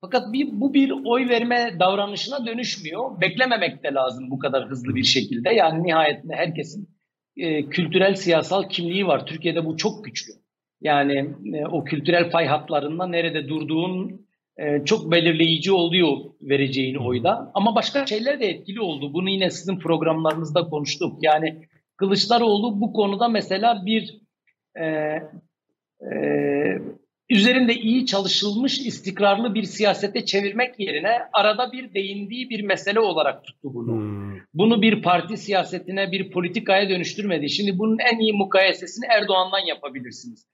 Fakat 0.00 0.32
bir, 0.32 0.48
bu 0.52 0.74
bir 0.74 0.92
oy 1.04 1.28
verme 1.28 1.76
davranışına 1.80 2.46
dönüşmüyor. 2.46 3.20
Beklememek 3.20 3.84
de 3.84 3.88
lazım 3.88 4.30
bu 4.30 4.38
kadar 4.38 4.68
hızlı 4.68 4.94
bir 4.94 5.04
şekilde. 5.04 5.54
Yani 5.54 5.82
nihayetinde 5.82 6.34
herkesin 6.34 6.88
e, 7.36 7.68
kültürel 7.68 8.14
siyasal 8.14 8.68
kimliği 8.68 9.06
var. 9.06 9.26
Türkiye'de 9.26 9.64
bu 9.64 9.76
çok 9.76 10.04
güçlü. 10.04 10.32
Yani 10.80 11.34
e, 11.54 11.66
o 11.66 11.84
kültürel 11.84 12.30
pay 12.30 12.46
hatlarında 12.46 13.06
nerede 13.06 13.48
durduğun 13.48 14.27
e, 14.58 14.84
çok 14.84 15.10
belirleyici 15.10 15.72
oluyor 15.72 16.16
vereceğin 16.42 16.94
oyda. 16.94 17.50
Ama 17.54 17.74
başka 17.74 18.06
şeyler 18.06 18.40
de 18.40 18.46
etkili 18.46 18.80
oldu. 18.80 19.12
Bunu 19.12 19.30
yine 19.30 19.50
sizin 19.50 19.78
programlarınızda 19.78 20.68
konuştuk. 20.68 21.18
Yani 21.22 21.68
Kılıçdaroğlu 21.96 22.80
bu 22.80 22.92
konuda 22.92 23.28
mesela 23.28 23.82
bir 23.86 24.20
e, 24.80 24.84
e, 26.00 26.14
üzerinde 27.30 27.74
iyi 27.74 28.06
çalışılmış 28.06 28.78
istikrarlı 28.78 29.54
bir 29.54 29.62
siyasete 29.62 30.24
çevirmek 30.24 30.80
yerine 30.80 31.18
arada 31.32 31.72
bir 31.72 31.94
değindiği 31.94 32.50
bir 32.50 32.62
mesele 32.62 33.00
olarak 33.00 33.44
tuttu 33.44 33.74
bunu. 33.74 33.92
Hmm. 33.92 34.38
Bunu 34.54 34.82
bir 34.82 35.02
parti 35.02 35.36
siyasetine, 35.36 36.12
bir 36.12 36.30
politikaya 36.30 36.88
dönüştürmedi. 36.88 37.50
Şimdi 37.50 37.78
bunun 37.78 37.98
en 38.12 38.18
iyi 38.18 38.32
mukayesesini 38.32 39.06
Erdoğan'dan 39.10 39.66
yapabilirsiniz. 39.66 40.46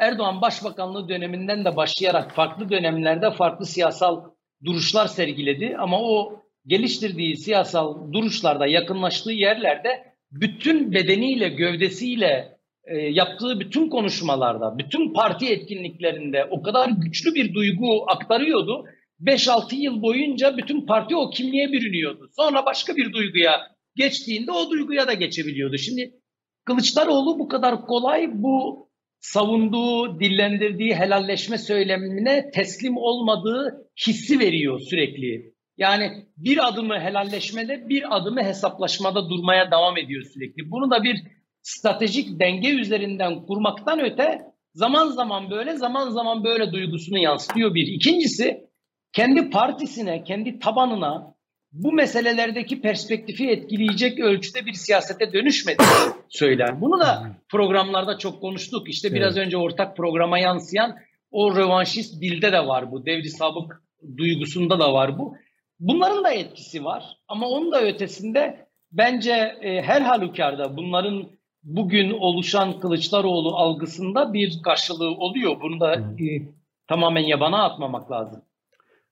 Erdoğan 0.00 0.40
başbakanlığı 0.40 1.08
döneminden 1.08 1.64
de 1.64 1.76
başlayarak 1.76 2.34
farklı 2.34 2.70
dönemlerde 2.70 3.30
farklı 3.30 3.66
siyasal 3.66 4.24
duruşlar 4.64 5.06
sergiledi 5.06 5.76
ama 5.78 6.00
o 6.02 6.42
geliştirdiği 6.66 7.36
siyasal 7.36 8.12
duruşlarda 8.12 8.66
yakınlaştığı 8.66 9.32
yerlerde 9.32 9.88
bütün 10.30 10.92
bedeniyle, 10.92 11.48
gövdesiyle 11.48 12.58
e, 12.84 12.96
yaptığı 12.96 13.60
bütün 13.60 13.88
konuşmalarda, 13.88 14.78
bütün 14.78 15.12
parti 15.12 15.46
etkinliklerinde 15.46 16.44
o 16.50 16.62
kadar 16.62 16.88
güçlü 16.88 17.34
bir 17.34 17.54
duygu 17.54 18.04
aktarıyordu. 18.06 18.84
5-6 19.20 19.74
yıl 19.74 20.02
boyunca 20.02 20.56
bütün 20.56 20.86
parti 20.86 21.16
o 21.16 21.30
kimliğe 21.30 21.72
bürünüyordu. 21.72 22.30
Sonra 22.36 22.66
başka 22.66 22.96
bir 22.96 23.12
duyguya 23.12 23.52
geçtiğinde 23.96 24.52
o 24.52 24.70
duyguya 24.70 25.06
da 25.06 25.12
geçebiliyordu. 25.12 25.78
Şimdi 25.78 26.20
Kılıçdaroğlu 26.64 27.38
bu 27.38 27.48
kadar 27.48 27.86
kolay 27.86 28.30
bu 28.32 28.89
savunduğu, 29.20 30.20
dillendirdiği 30.20 30.94
helalleşme 30.94 31.58
söylemine 31.58 32.50
teslim 32.50 32.96
olmadığı 32.96 33.88
hissi 34.06 34.38
veriyor 34.38 34.80
sürekli. 34.90 35.54
Yani 35.76 36.10
bir 36.36 36.68
adımı 36.68 37.00
helalleşmede, 37.00 37.88
bir 37.88 38.16
adımı 38.16 38.42
hesaplaşmada 38.42 39.30
durmaya 39.30 39.70
devam 39.70 39.96
ediyor 39.96 40.22
sürekli. 40.34 40.70
Bunu 40.70 40.90
da 40.90 41.02
bir 41.02 41.22
stratejik 41.62 42.40
denge 42.40 42.70
üzerinden 42.70 43.46
kurmaktan 43.46 44.00
öte 44.00 44.38
zaman 44.74 45.06
zaman 45.06 45.50
böyle, 45.50 45.76
zaman 45.76 46.10
zaman 46.10 46.44
böyle 46.44 46.72
duygusunu 46.72 47.18
yansıtıyor 47.18 47.74
bir. 47.74 47.86
İkincisi 47.86 48.60
kendi 49.12 49.50
partisine, 49.50 50.24
kendi 50.24 50.58
tabanına 50.58 51.34
bu 51.72 51.92
meselelerdeki 51.92 52.80
perspektifi 52.80 53.50
etkileyecek 53.50 54.20
ölçüde 54.20 54.66
bir 54.66 54.72
siyasete 54.72 55.32
dönüşmedi 55.32 55.82
söyler. 56.28 56.80
Bunu 56.80 57.00
da 57.00 57.36
programlarda 57.48 58.18
çok 58.18 58.40
konuştuk. 58.40 58.88
İşte 58.88 59.14
biraz 59.14 59.36
önce 59.36 59.56
ortak 59.56 59.96
programa 59.96 60.38
yansıyan 60.38 60.96
o 61.30 61.56
rövanşist 61.56 62.22
dilde 62.22 62.52
de 62.52 62.66
var 62.66 62.92
bu. 62.92 63.06
Devri 63.06 63.28
sabık 63.28 63.82
duygusunda 64.16 64.80
da 64.80 64.92
var 64.92 65.18
bu. 65.18 65.36
Bunların 65.80 66.24
da 66.24 66.30
etkisi 66.30 66.84
var 66.84 67.04
ama 67.28 67.48
onun 67.48 67.72
da 67.72 67.82
ötesinde 67.82 68.66
bence 68.92 69.32
e, 69.62 69.82
her 69.82 70.00
halükarda 70.00 70.76
bunların 70.76 71.30
bugün 71.62 72.10
oluşan 72.10 72.80
Kılıçdaroğlu 72.80 73.56
algısında 73.56 74.32
bir 74.32 74.62
karşılığı 74.64 75.10
oluyor. 75.10 75.60
Bunu 75.60 75.80
da 75.80 75.94
e, 75.94 76.26
tamamen 76.88 77.22
yabana 77.22 77.64
atmamak 77.64 78.10
lazım. 78.10 78.42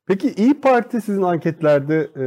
Peki 0.09 0.33
İyi 0.37 0.61
Parti 0.61 1.01
sizin 1.01 1.23
anketlerde 1.23 2.11
e, 2.17 2.25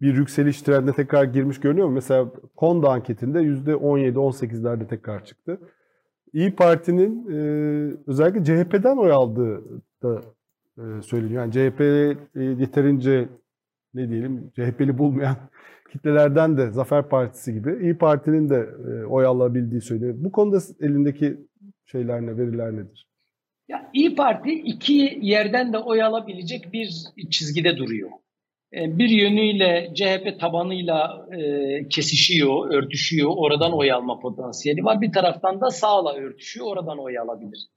bir 0.00 0.14
yükseliş 0.14 0.62
trendine 0.62 0.94
tekrar 0.94 1.24
girmiş 1.24 1.60
görünüyor 1.60 1.86
mu? 1.86 1.94
Mesela 1.94 2.32
Konda 2.56 2.90
anketinde 2.90 3.38
%17-18'lerde 3.38 4.86
tekrar 4.86 5.24
çıktı. 5.24 5.60
İyi 6.32 6.56
Parti'nin 6.56 7.26
e, 7.30 7.36
özellikle 8.06 8.44
CHP'den 8.44 8.96
oy 8.96 9.12
aldığı 9.12 9.64
da 10.02 10.22
e, 10.78 11.02
söyleniyor. 11.02 11.42
Yani 11.42 11.52
CHP 11.52 11.80
e, 11.80 12.42
yeterince 12.42 13.28
ne 13.94 14.08
diyelim 14.08 14.50
CHP'li 14.50 14.98
bulmayan 14.98 15.36
kitlelerden 15.92 16.56
de 16.56 16.70
Zafer 16.70 17.08
Partisi 17.08 17.54
gibi 17.54 17.78
İyi 17.82 17.98
Parti'nin 17.98 18.50
de 18.50 18.68
e, 18.88 19.04
oy 19.04 19.26
alabildiği 19.26 19.80
söyleniyor. 19.80 20.14
Bu 20.18 20.32
konuda 20.32 20.58
elindeki 20.80 21.46
şeyler 21.86 22.22
ne, 22.22 22.36
veriler 22.38 22.72
nedir? 22.72 23.13
Ya 23.68 23.90
İyi 23.94 24.14
Parti 24.14 24.52
iki 24.52 25.18
yerden 25.22 25.72
de 25.72 25.78
oy 25.78 26.02
alabilecek 26.02 26.72
bir 26.72 26.90
çizgide 27.30 27.76
duruyor. 27.76 28.10
E, 28.72 28.98
Bir 28.98 29.08
yönüyle 29.08 29.92
CHP 29.94 30.40
tabanıyla 30.40 31.26
e, 31.32 31.88
kesişiyor, 31.88 32.70
örtüşüyor, 32.74 33.30
oradan 33.36 33.78
oy 33.78 33.92
alma 33.92 34.20
potansiyeli 34.20 34.84
var. 34.84 35.00
Bir 35.00 35.12
taraftan 35.12 35.60
da 35.60 35.70
sağla 35.70 36.14
örtüşüyor, 36.14 36.66
oradan 36.66 36.98
oy 36.98 37.18
alabilir. 37.18 37.68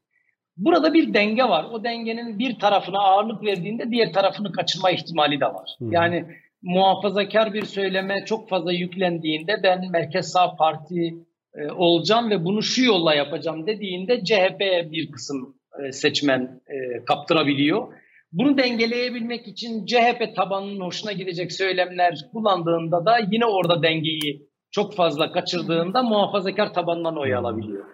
Burada 0.58 0.94
bir 0.94 1.14
denge 1.14 1.44
var. 1.44 1.66
O 1.72 1.84
dengenin 1.84 2.40
bir 2.40 2.60
tarafına 2.60 3.00
ağırlık 3.00 3.44
verdiğinde 3.44 3.92
diğer 3.92 4.14
tarafını 4.14 4.52
kaçırma 4.52 4.92
ihtimali 4.92 5.40
de 5.40 5.46
var. 5.46 5.70
Hı. 5.80 5.86
Yani 5.92 6.26
muhafazakar 6.62 7.54
bir 7.54 7.66
söyleme 7.66 8.26
çok 8.26 8.50
fazla 8.50 8.72
yüklendiğinde 8.74 9.64
ben 9.64 9.92
merkez 9.92 10.32
sağ 10.32 10.56
parti 10.56 11.16
e, 11.56 11.72
olacağım 11.72 12.30
ve 12.30 12.46
bunu 12.46 12.64
şu 12.64 12.84
yolla 12.84 13.14
yapacağım 13.14 13.68
dediğinde 13.68 14.24
CHP'ye 14.24 14.92
bir 14.92 15.12
kısım 15.12 15.57
seçmen 15.91 16.62
e, 16.68 17.06
kaptırabiliyor. 17.06 17.94
Bunu 18.32 18.58
dengeleyebilmek 18.58 19.48
için 19.48 19.86
CHP 19.86 20.36
tabanının 20.36 20.80
hoşuna 20.80 21.12
gidecek 21.12 21.52
söylemler 21.52 22.14
kullandığında 22.34 23.06
da 23.06 23.18
yine 23.32 23.45
orada 23.45 23.84
dengeyi 23.84 24.48
çok 24.72 24.95
fazla 24.95 25.32
kaçırdığında 25.32 26.04
muhafazakar 26.04 26.74
tabandan 26.74 27.18
oy 27.18 27.36
alabiliyor. 27.36 27.86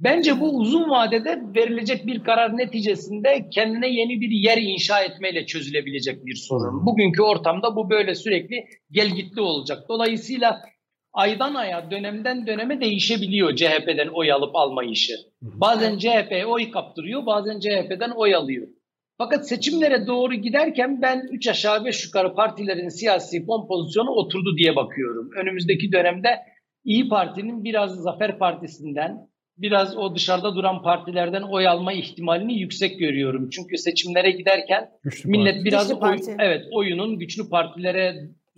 Bence 0.00 0.40
bu 0.40 0.56
uzun 0.56 0.90
vadede 0.90 1.42
verilecek 1.56 2.06
bir 2.06 2.24
karar 2.24 2.56
neticesinde 2.56 3.48
kendine 3.50 3.88
yeni 3.88 4.20
bir 4.20 4.30
yer 4.30 4.58
inşa 4.58 5.02
etmeyle 5.02 5.46
çözülebilecek 5.46 6.26
bir 6.26 6.34
sorun. 6.34 6.86
Bugünkü 6.86 7.22
ortamda 7.22 7.76
bu 7.76 7.90
böyle 7.90 8.14
sürekli 8.14 8.64
gelgitli 8.90 9.40
olacak. 9.40 9.78
Dolayısıyla 9.88 10.60
aydan 11.18 11.54
aya, 11.54 11.90
dönemden 11.90 12.46
döneme 12.46 12.80
değişebiliyor 12.80 13.56
CHP'den 13.56 14.08
oy 14.08 14.32
alıp 14.32 14.56
alma 14.56 14.84
işi. 14.84 15.12
Bazen 15.42 15.98
CHP 15.98 16.32
oy 16.46 16.70
kaptırıyor, 16.70 17.26
bazen 17.26 17.60
CHP'den 17.60 18.10
oy 18.10 18.34
alıyor. 18.34 18.68
Fakat 19.18 19.48
seçimlere 19.48 20.06
doğru 20.06 20.34
giderken 20.34 21.02
ben 21.02 21.22
3 21.32 21.48
aşağı 21.48 21.84
5 21.84 22.04
yukarı 22.04 22.34
partilerin 22.34 22.88
siyasi 22.88 23.46
kompozisyonu 23.46 24.10
oturdu 24.10 24.56
diye 24.58 24.76
bakıyorum. 24.76 25.30
Önümüzdeki 25.42 25.92
dönemde 25.92 26.28
İyi 26.84 27.08
Parti'nin 27.08 27.64
biraz 27.64 27.90
Zafer 28.02 28.38
Partisi'nden, 28.38 29.18
biraz 29.56 29.96
o 29.96 30.14
dışarıda 30.14 30.54
duran 30.56 30.82
partilerden 30.82 31.42
oy 31.42 31.68
alma 31.68 31.92
ihtimalini 31.92 32.60
yüksek 32.60 32.98
görüyorum. 32.98 33.50
Çünkü 33.50 33.76
seçimlere 33.76 34.30
giderken 34.30 34.90
Güçlü 35.02 35.30
millet 35.30 35.54
parti. 35.54 35.64
biraz 35.64 35.88
Güçlü 35.88 35.94
oy, 35.94 36.00
parti. 36.00 36.36
evet 36.38 36.64
oyunun 36.72 37.18
güçlü 37.18 37.48
partilere 37.48 38.14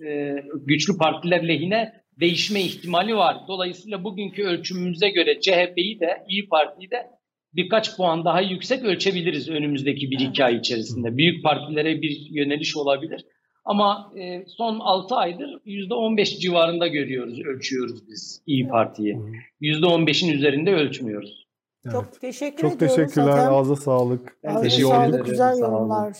e, 0.06 0.36
güçlü 0.66 0.98
partiler 0.98 1.48
lehine 1.48 1.99
değişme 2.20 2.60
ihtimali 2.60 3.16
var. 3.16 3.36
Dolayısıyla 3.48 4.04
bugünkü 4.04 4.44
ölçümümüze 4.44 5.08
göre 5.08 5.40
CHP'yi 5.40 6.00
de 6.00 6.24
İyi 6.28 6.48
Parti'yi 6.48 6.90
de 6.90 7.10
birkaç 7.54 7.96
puan 7.96 8.24
daha 8.24 8.40
yüksek 8.40 8.84
ölçebiliriz 8.84 9.48
önümüzdeki 9.48 10.10
bir 10.10 10.20
iki 10.20 10.44
ay 10.44 10.56
içerisinde. 10.56 11.16
Büyük 11.16 11.44
partilere 11.44 12.02
bir 12.02 12.26
yöneliş 12.30 12.76
olabilir. 12.76 13.24
Ama 13.64 14.12
e, 14.18 14.44
son 14.46 14.78
6 14.78 15.14
aydır 15.14 15.60
%15 15.66 16.24
civarında 16.40 16.86
görüyoruz, 16.86 17.40
ölçüyoruz 17.40 18.08
biz 18.08 18.42
İyi 18.46 18.68
Parti'yi. 18.68 19.16
%15'in 19.60 20.32
üzerinde 20.32 20.74
ölçmüyoruz. 20.74 21.46
Evet. 21.84 21.92
Çok 21.92 22.20
teşekkür 22.20 22.62
Çok 22.62 22.72
ediyoruz. 22.76 22.96
teşekkürler. 22.96 23.26
Zaten 23.32 23.52
Ağza 23.52 23.76
sağlık. 23.76 24.38
Ağzına 24.46 24.62
teşekkür 24.62 24.88
sağlık, 24.88 25.08
ederim. 25.14 25.24
güzel 25.24 25.58
yorumlar. 25.58 26.16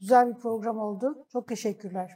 Güzel 0.00 0.28
bir 0.28 0.40
program 0.40 0.78
oldu. 0.78 1.14
Çok 1.32 1.48
teşekkürler. 1.48 2.10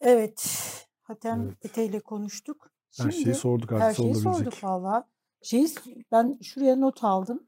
Evet. 0.00 0.68
Hatem 1.12 1.42
Evet. 1.42 1.56
Ete 1.64 1.84
ile 1.84 2.00
konuştuk. 2.00 2.70
Her 2.98 3.10
şeyi 3.10 3.34
sorduk 3.34 3.70
Her 3.70 3.76
artık 3.80 3.96
şeyi 3.96 4.06
olabilecek. 4.08 4.34
sorduk 4.54 4.64
valla. 4.64 5.08
Şeyi, 5.42 5.68
ben 6.12 6.38
şuraya 6.42 6.76
not 6.76 7.04
aldım. 7.04 7.42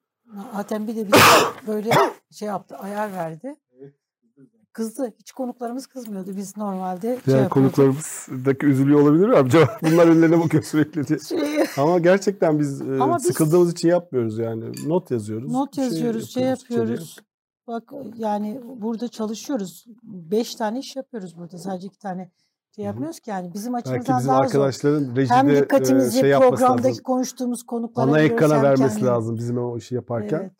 Hatem 0.53 0.87
bir 0.89 0.97
de 0.97 1.07
bir 1.07 1.13
böyle 1.67 1.91
şey 2.31 2.49
yaptı, 2.49 2.77
ayar 2.77 3.13
verdi. 3.13 3.55
Kızdı. 4.73 5.15
Hiç 5.19 5.33
konuklarımız 5.33 5.87
kızmıyordu. 5.87 6.37
Biz 6.37 6.57
normalde 6.57 7.01
şey 7.15 7.27
Diğer 7.27 7.43
yapıyorduk. 7.43 7.53
konuklarımız 7.77 8.29
da 8.45 8.67
üzülüyor 8.67 9.01
olabilir 9.01 9.29
mi? 9.29 9.37
Acaba 9.37 9.79
bunlar 9.83 10.07
önlerine 10.07 10.41
bakıyor 10.41 10.63
sürekli 10.63 11.07
diye. 11.07 11.19
Şey, 11.19 11.65
Ama 11.79 11.99
gerçekten 11.99 12.59
biz, 12.59 12.81
e, 12.81 12.85
Ama 13.01 13.17
biz- 13.17 13.25
sıkıldığımız 13.27 13.73
için 13.73 13.89
yapmıyoruz 13.89 14.39
yani. 14.39 14.65
Not 14.87 15.11
yazıyoruz. 15.11 15.53
not 15.53 15.75
şey 15.75 15.85
yazıyoruz, 15.85 16.23
şey 16.23 16.31
içeriye. 16.31 16.51
yapıyoruz. 16.51 17.17
Bak 17.67 17.93
yani 18.17 18.61
burada 18.65 19.09
çalışıyoruz. 19.09 19.85
Beş 20.03 20.55
tane 20.55 20.79
iş 20.79 20.97
yapıyoruz 20.97 21.37
burada. 21.39 21.59
Sadece 21.59 21.87
iki 21.87 21.99
tane 21.99 22.31
şey 22.75 22.85
yapmıyoruz 22.85 23.21
ki 23.21 23.31
yani. 23.31 23.55
Bizim 23.55 23.73
Belki 23.75 23.89
açımızdan 23.91 24.19
bizim 24.19 24.29
daha 24.31 24.37
zor. 24.39 24.45
arkadaşların 24.45 25.17
rejide 25.17 25.35
Hem 25.35 25.49
e, 25.49 25.57
dikkatimizi 25.57 26.19
şey 26.21 26.31
yapması 26.31 26.51
programdaki 26.55 26.89
lazım. 26.89 27.03
konuştuğumuz 27.03 27.63
konuklara 27.63 28.11
Ana 28.11 28.21
ekrana 28.21 28.63
vermesi 28.63 28.95
kendine. 28.95 29.09
lazım 29.09 29.37
bizim 29.37 29.59
o 29.59 29.77
işi 29.79 29.95
yaparken. 29.95 30.39
Evet, 30.39 30.53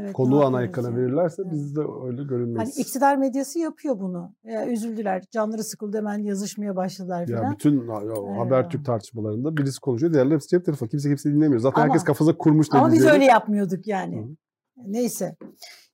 evet, 0.00 0.12
Konuğu 0.12 0.44
ana 0.44 0.62
ekrana 0.62 0.86
yani? 0.88 0.96
verirlerse 0.98 1.42
Evet. 1.42 1.52
biz 1.54 1.76
de 1.76 1.80
öyle 2.06 2.22
görünmeyiz. 2.22 2.58
Hani 2.58 2.82
iktidar 2.82 3.16
medyası 3.16 3.58
yapıyor 3.58 3.98
bunu. 4.00 4.32
Ya, 4.44 4.66
üzüldüler. 4.66 5.22
Canları 5.30 5.64
sıkıldı 5.64 5.96
hemen 5.96 6.18
yazışmaya 6.18 6.76
başladılar 6.76 7.20
Ya 7.20 7.26
filan. 7.26 7.52
bütün 7.52 7.88
ya, 7.88 8.00
Evet. 8.02 8.38
Habertürk 8.38 8.84
tartışmalarında 8.84 9.56
birisi 9.56 9.80
konuşuyor, 9.80 10.12
diğerleri 10.12 10.34
hepsi 10.34 10.48
cep 10.48 10.64
telefonu. 10.64 10.88
Kimse 10.88 11.08
kimse 11.08 11.30
dinlemiyor. 11.32 11.60
Zaten 11.60 11.80
Ama- 11.82 11.88
herkes 11.88 12.04
kafasına 12.04 12.36
kurmuş 12.38 12.66
Ama 12.72 12.92
biz 12.92 13.06
öyle 13.06 13.24
yapmıyorduk 13.24 13.86
yani. 13.86 14.16
Hı. 14.20 14.26
Neyse. 14.86 15.36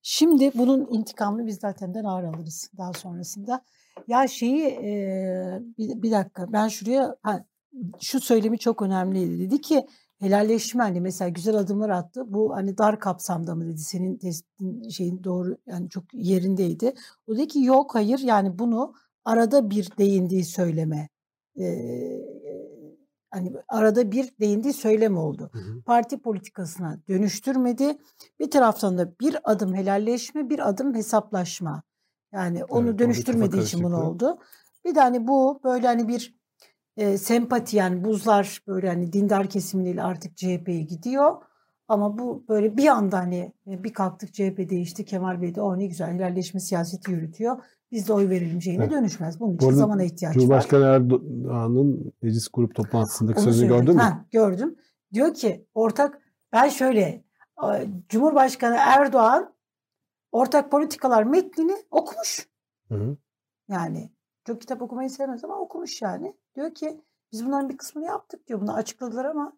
Şimdi 0.03 0.51
bunun 0.55 0.87
intikamını 0.91 1.47
biz 1.47 1.57
zaten 1.61 1.95
ağır 2.05 2.25
alırız 2.25 2.71
daha 2.79 2.93
sonrasında. 2.93 3.61
Ya 4.07 4.29
şeyi 4.29 4.67
e, 4.67 5.61
bir, 5.79 6.03
bir 6.03 6.11
dakika 6.11 6.53
ben 6.53 6.69
şuraya 6.69 7.17
ha, 7.23 7.45
şu 8.01 8.21
söylemi 8.21 8.59
çok 8.59 8.83
önemliydi. 8.83 9.41
Dedi 9.41 9.61
ki 9.61 9.87
helalleşme 10.19 10.83
hani 10.83 11.01
mesela 11.01 11.29
güzel 11.29 11.55
adımlar 11.57 11.89
attı. 11.89 12.23
Bu 12.27 12.57
hani 12.57 12.79
dar 12.79 13.01
kapsamda 13.01 13.55
mı 13.55 13.67
dedi 13.67 13.79
senin 13.79 14.21
şeyin 14.91 15.25
doğru 15.25 15.57
yani 15.67 15.89
çok 15.89 16.05
yerindeydi. 16.13 16.95
O 17.27 17.37
dedi 17.37 17.49
ki 17.49 17.63
yok 17.63 17.95
hayır 17.95 18.19
yani 18.19 18.59
bunu 18.59 18.95
arada 19.25 19.71
bir 19.71 19.89
değindiği 19.99 20.45
söyleme. 20.45 21.09
E, 21.59 21.65
hani 23.31 23.53
arada 23.69 24.13
bir 24.13 24.33
değindiği 24.41 24.73
söylem 24.73 25.19
oldu 25.19 25.51
Hı 25.53 25.59
hı. 25.59 25.83
parti 25.83 26.19
politikasına 26.19 26.99
dönüştürmedi. 27.09 27.99
Bir 28.41 28.51
taraftan 28.51 28.99
da 28.99 29.19
bir 29.21 29.53
adım 29.53 29.75
helalleşme, 29.75 30.51
bir 30.51 30.69
adım 30.69 30.95
hesaplaşma. 30.95 31.83
Yani 32.35 32.65
onu 32.65 32.89
orada 32.89 32.99
dönüştürmediği 32.99 33.63
için 33.63 33.83
bunu 33.83 34.03
oldu. 34.03 34.39
Bir 34.85 34.95
de 34.95 35.01
hani 35.01 35.27
bu 35.29 35.61
böyle 35.65 35.87
hani 35.87 36.09
bir 36.09 36.35
e, 36.97 37.19
sempati 37.19 37.77
yani 37.77 38.05
buzlar 38.05 38.63
böyle 38.67 38.89
hani 38.89 39.13
dindar 39.13 39.51
kesimiyle 39.51 40.03
artık 40.03 40.37
CHP'ye 40.37 40.83
gidiyor. 40.83 41.33
Ama 41.89 42.19
bu 42.19 42.45
böyle 42.49 42.77
bir 42.77 42.87
anda 42.87 43.19
hani 43.19 43.53
e, 43.67 43.85
bir 43.85 43.93
kalktık 43.93 44.35
CHP 44.35 44.71
değişti 44.71 45.05
Kemal 45.05 45.43
Bey 45.43 45.55
de 45.55 45.61
o 45.61 45.79
ne 45.79 45.87
güzel 45.87 46.13
helalleşme 46.13 46.61
siyaseti 46.61 47.11
yürütüyor. 47.11 47.57
Biz 47.93 48.09
de 48.09 48.13
oy 48.13 48.29
verelim 48.29 48.63
şeyine 48.63 48.83
Evet. 48.83 48.93
dönüşmez. 48.93 49.41
Bunun 49.41 49.59
Bu 49.59 49.65
için 49.65 49.75
zamana 49.75 50.03
ihtiyaç 50.03 50.37
var. 50.37 50.41
Cumhurbaşkanı 50.41 50.85
Erdoğan'ın 50.85 52.13
meclis 52.23 52.49
grup 52.53 52.75
toplantısındaki 52.75 53.39
Onu 53.39 53.45
sözünü 53.45 53.69
gördün 53.69 53.95
mü? 53.95 54.01
Ha, 54.01 54.25
gördüm. 54.31 54.77
Diyor 55.13 55.35
ki 55.35 55.67
ortak 55.75 56.21
ben 56.53 56.69
şöyle 56.69 57.25
Cumhurbaşkanı 58.09 58.77
Erdoğan 58.79 59.54
ortak 60.35 60.71
politikalar 60.71 61.23
metnini 61.23 61.77
okumuş. 61.91 62.49
Hı 62.89 62.95
hı. 62.95 63.17
Yani 63.69 64.11
çok 64.47 64.61
kitap 64.61 64.83
okumayı 64.83 65.11
sevmez 65.11 65.45
ama 65.45 65.61
okumuş 65.61 66.03
yani. 66.03 66.37
Diyor 66.57 66.75
ki 66.75 67.01
biz 67.33 67.47
bunların 67.47 67.69
bir 67.69 67.77
kısmını 67.77 68.05
yaptık 68.07 68.49
diyor. 68.49 68.61
Bunu 68.61 68.75
açıkladılar 68.75 69.25
ama 69.25 69.53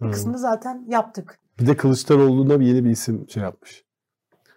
bir 0.00 0.06
Hı. 0.06 0.10
kısmını 0.10 0.38
zaten 0.38 0.84
yaptık. 0.88 1.38
Bir 1.60 1.66
de 1.66 1.76
Kılıçdaroğlu'na 1.76 2.60
bir 2.60 2.66
yeni 2.66 2.84
bir 2.84 2.90
isim 2.90 3.28
şey 3.28 3.42
yapmış. 3.42 3.84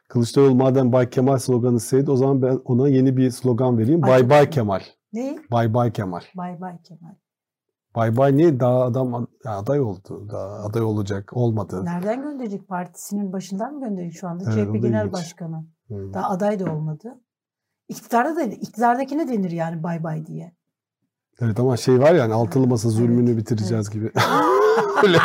Kılıçdaroğlu 0.08 0.56
madem 0.56 0.92
Bay 0.92 1.10
Kemal 1.10 1.38
sloganı 1.38 1.80
sevdi 1.80 2.12
o 2.12 2.16
zaman 2.16 2.42
ben 2.42 2.60
ona 2.66 2.90
yeni 2.90 3.18
bir 3.18 3.32
slogan 3.32 3.78
vereyim. 3.78 4.02
Bay 4.02 4.10
Bay 4.10 4.20
Kemal. 4.20 4.30
Bay 4.30 4.50
Kemal. 4.50 4.82
Ne? 5.14 5.40
Bay 5.52 5.74
Bay 5.74 5.94
Kemal. 5.94 6.22
Bay 6.36 6.62
bay 6.62 6.82
Kemal. 6.84 7.16
Bay 7.98 8.18
Bay 8.18 8.38
niye? 8.38 8.60
Daha 8.60 8.84
adam 8.84 9.28
aday 9.46 9.80
oldu. 9.80 10.28
Daha 10.32 10.64
aday 10.64 10.82
olacak. 10.82 11.32
Olmadı. 11.34 11.86
Nereden 11.86 12.22
gönderecek? 12.22 12.68
Partisinin 12.68 13.34
başından 13.34 13.74
mı 13.74 13.86
gönderecek 13.86 14.20
şu 14.20 14.28
anda? 14.28 14.44
Evet, 14.54 14.68
CHP 14.68 14.82
Genel 14.82 15.00
ilginç. 15.00 15.14
Başkanı. 15.14 15.66
Hı. 15.88 16.14
Daha 16.14 16.30
aday 16.30 16.60
da 16.60 16.74
olmadı. 16.74 17.22
İktidarda 17.88 18.36
da 18.36 18.42
iktidardakine 18.44 19.28
denir 19.28 19.52
yani 19.52 19.84
bay 19.84 20.04
bay 20.04 20.26
diye. 20.26 20.56
Evet 21.42 21.60
ama 21.60 21.78
şey 21.78 22.00
var 22.00 22.14
yani 22.14 22.34
altılı 22.34 22.68
masa 22.68 22.88
Evet, 22.88 22.98
zulmünü 22.98 23.38
bitireceğiz 23.38 23.90
gibi. 23.90 24.12
Öyle. 25.04 25.18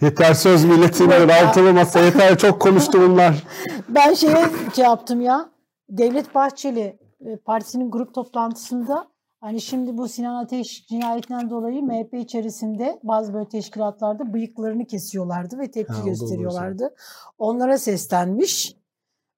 Yeter 0.00 0.34
söz 0.34 0.64
milletin 0.64 1.10
altılı 1.10 1.72
masa 1.72 2.00
yeter 2.00 2.38
çok 2.38 2.60
konuştu 2.60 3.00
bunlar. 3.00 3.44
Ben 3.88 4.14
şeye 4.14 4.46
şey 4.74 4.84
yaptım 4.84 5.20
ya. 5.20 5.50
Devlet 5.90 6.34
Bahçeli 6.34 6.98
e, 7.20 7.36
partisinin 7.36 7.90
grup 7.90 8.14
toplantısında 8.14 9.08
hani 9.40 9.60
şimdi 9.60 9.96
bu 9.96 10.08
Sinan 10.08 10.44
Ateş 10.44 10.86
cinayetinden 10.86 11.50
dolayı 11.50 11.82
MHP 11.82 12.14
içerisinde 12.14 13.00
bazı 13.02 13.34
böyle 13.34 13.48
teşkilatlarda 13.48 14.32
bıyıklarını 14.32 14.86
kesiyorlardı 14.86 15.58
ve 15.58 15.70
tepki 15.70 15.92
Ha, 15.94 16.04
gösteriyorlardı. 16.04 16.94
Onlara 17.38 17.78
seslenmiş. 17.78 18.76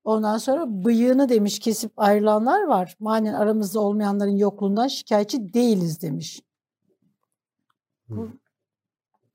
Ondan 0.05 0.39
sonra 0.39 0.85
bıyığını 0.85 1.29
demiş 1.29 1.59
kesip 1.59 1.93
ayrılanlar 1.97 2.67
var. 2.67 2.97
Manen 3.01 3.35
aramızda 3.35 3.81
olmayanların 3.81 4.37
yokluğundan 4.37 4.89
şikayetçi 4.89 5.55
değiliz 5.55 6.03
demiş. 6.03 6.43
Bu, 8.09 8.29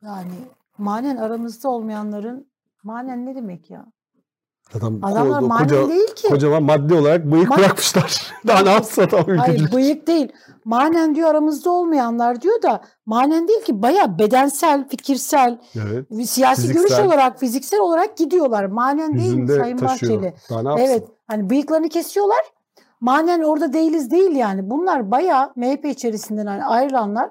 yani 0.02 0.34
manen 0.78 1.18
aramızda 1.18 1.70
olmayanların 1.70 2.48
manen 2.84 3.26
ne 3.26 3.36
demek 3.36 3.70
ya? 3.70 3.92
Adam 4.74 5.00
Adamlar 5.04 5.42
ko- 5.42 5.48
manen 5.48 5.68
koca- 5.68 5.90
değil 5.90 6.16
ki. 6.16 6.28
kocaman 6.28 6.64
maddi 6.64 6.94
olarak 6.94 7.26
bıyık 7.32 7.50
Ma- 7.50 7.58
bırakmışlar. 7.58 8.34
Daha 8.48 8.60
ne 8.64 8.70
yapsın 8.72 9.02
adam 9.02 9.38
Hayır 9.38 9.60
ülkücü. 9.60 9.76
bıyık 9.76 10.08
değil. 10.08 10.32
Manen 10.66 11.16
diyor 11.16 11.30
aramızda 11.30 11.72
olmayanlar 11.72 12.42
diyor 12.42 12.62
da 12.62 12.82
manen 13.06 13.48
değil 13.48 13.64
ki 13.64 13.82
baya 13.82 14.20
bedensel, 14.20 14.88
fikirsel, 14.90 15.60
Evet. 15.76 16.30
siyasi 16.30 16.62
görüş 16.68 16.76
Fiziksel. 16.78 17.06
olarak, 17.06 17.40
fiziksel 17.40 17.80
olarak 17.80 18.18
gidiyorlar. 18.18 18.66
Manen 18.66 19.14
değil 19.14 19.26
Yüzünde 19.26 19.60
Sayın 19.60 19.78
taşıyor. 19.78 20.14
Bahçeli. 20.22 20.34
Daha 20.50 20.62
ne 20.64 20.70
yapsın? 20.70 20.86
Evet 20.86 21.08
hani 21.28 21.50
bıyıklarını 21.50 21.90
kesiyorlar. 21.90 22.42
Manen 23.02 23.42
orada 23.42 23.74
değiliz 23.74 24.12
değil 24.12 24.32
yani. 24.36 24.70
Bunlar 24.70 25.12
baya 25.12 25.52
MHP 25.56 25.86
içerisinden 25.86 26.46
hani 26.46 26.66
ayrılanlar 26.66 27.30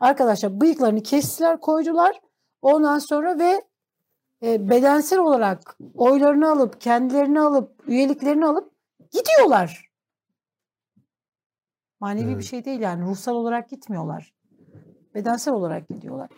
arkadaşlar 0.00 0.60
bıyıklarını 0.60 1.02
kestiler 1.02 1.60
koydular. 1.60 2.20
Ondan 2.62 2.98
sonra 2.98 3.38
ve 3.38 3.62
e, 4.42 4.70
bedensel 4.70 5.18
olarak 5.18 5.76
oylarını 5.94 6.50
alıp 6.50 6.80
kendilerini 6.80 7.40
alıp 7.40 7.88
üyeliklerini 7.88 8.46
alıp 8.46 8.72
gidiyorlar. 9.12 9.90
Manevi 12.00 12.28
bir 12.28 12.32
Evet. 12.32 12.44
şey 12.44 12.64
değil 12.64 12.80
yani 12.80 13.04
ruhsal 13.04 13.34
olarak 13.34 13.68
gitmiyorlar. 13.70 14.34
Bedensel 15.14 15.54
olarak 15.54 15.88
gidiyorlar. 15.88 16.30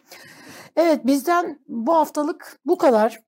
Evet 0.76 1.06
bizden 1.06 1.60
bu 1.68 1.94
haftalık 1.94 2.60
bu 2.66 2.78
kadar. 2.78 3.22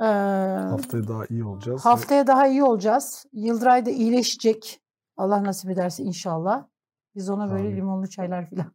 Ee, 0.00 0.04
Haftaya 0.04 1.08
daha 1.08 1.26
iyi 1.26 1.44
olacağız. 1.44 1.84
Haftaya 1.84 2.26
daha 2.26 2.46
iyi 2.46 2.64
olacağız. 2.64 3.26
Yıldıray 3.32 3.86
da 3.86 3.90
iyileşecek. 3.90 4.80
Allah 5.16 5.44
nasip 5.44 5.70
ederse 5.70 6.02
inşallah. 6.02 6.66
Biz 7.14 7.30
ona 7.30 7.50
böyle 7.50 7.68
Amin. 7.68 7.76
limonlu 7.76 8.08
çaylar 8.08 8.50
filan 8.50 8.72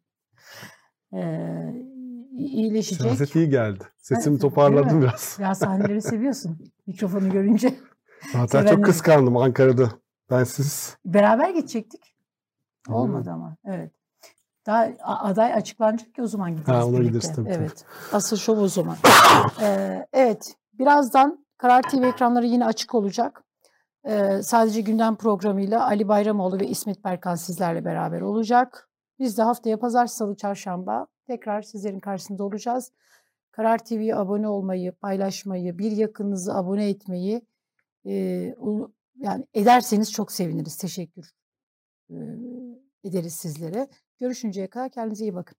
Ee, 1.14 1.74
iyileşecek. 2.38 3.02
Siyaset 3.02 3.36
iyi 3.36 3.50
geldi. 3.50 3.84
Sesimi 3.98 4.34
Evet, 4.34 4.42
toparladım 4.42 5.02
biraz. 5.02 5.38
Ya 5.42 5.56
sahneleri 5.56 6.02
seviyorsun 6.12 6.58
mikrofonu 6.88 7.32
görünce. 7.32 7.76
Zaten 8.34 8.46
Sevenleri. 8.48 8.76
çok 8.76 8.86
kıskandım 8.86 9.38
Ankara'da. 9.38 9.90
Ben 10.30 10.44
siz. 10.44 10.98
Beraber 11.06 11.50
gidecektik. 11.50 12.16
Hmm. 12.88 12.96
Olmadı 12.96 13.30
ama. 13.34 13.56
Evet. 13.66 13.92
Daha 14.66 14.88
aday 15.04 15.54
açıklanacak 15.54 16.16
ki 16.16 16.22
o 16.22 16.28
zaman 16.28 16.52
gideriz 16.52 16.68
Ha, 16.70 16.86
ona 16.86 16.98
gideriz 16.98 17.34
tabii, 17.36 17.50
tabii. 17.50 17.56
Evet. 17.64 17.86
Asıl 18.14 18.38
şov 18.38 18.58
o 18.58 18.68
zaman. 18.68 18.98
Ee, 19.62 20.08
evet. 20.14 20.56
Birazdan 20.74 21.46
Karar 21.58 21.82
TV 21.82 22.04
ekranları 22.04 22.46
yine 22.46 22.66
açık 22.66 22.96
olacak. 22.96 23.44
Ee, 24.08 24.42
sadece 24.44 24.82
gündem 24.82 25.16
programıyla 25.16 25.86
Ali 25.86 26.08
Bayramoğlu 26.08 26.60
ve 26.60 26.68
İsmet 26.68 27.04
Berkan 27.04 27.36
sizlerle 27.36 27.86
beraber 27.86 28.22
olacak. 28.22 28.90
Biz 29.20 29.38
de 29.38 29.44
haftaya 29.44 29.80
pazar, 29.80 30.08
salı, 30.08 30.36
çarşamba 30.38 31.08
tekrar 31.28 31.62
sizlerin 31.62 32.00
karşısında 32.00 32.44
olacağız. 32.44 32.92
Karar 33.52 33.86
TV'ye 33.86 34.16
abone 34.16 34.48
olmayı, 34.48 34.92
paylaşmayı, 34.92 35.78
bir 35.78 35.92
yakınınızı 35.92 36.54
abone 36.56 36.90
etmeyi 36.90 37.42
e, 38.06 38.12
yani 39.16 39.46
ederseniz 39.54 40.12
çok 40.12 40.32
seviniriz. 40.32 40.78
Teşekkür 40.78 41.32
e, 42.10 42.16
ederiz 43.04 43.34
sizlere. 43.34 43.88
Görüşünceye 44.20 44.68
kadar 44.68 44.90
kendinize 44.90 45.26
iyi 45.26 45.36
bakın. 45.36 45.58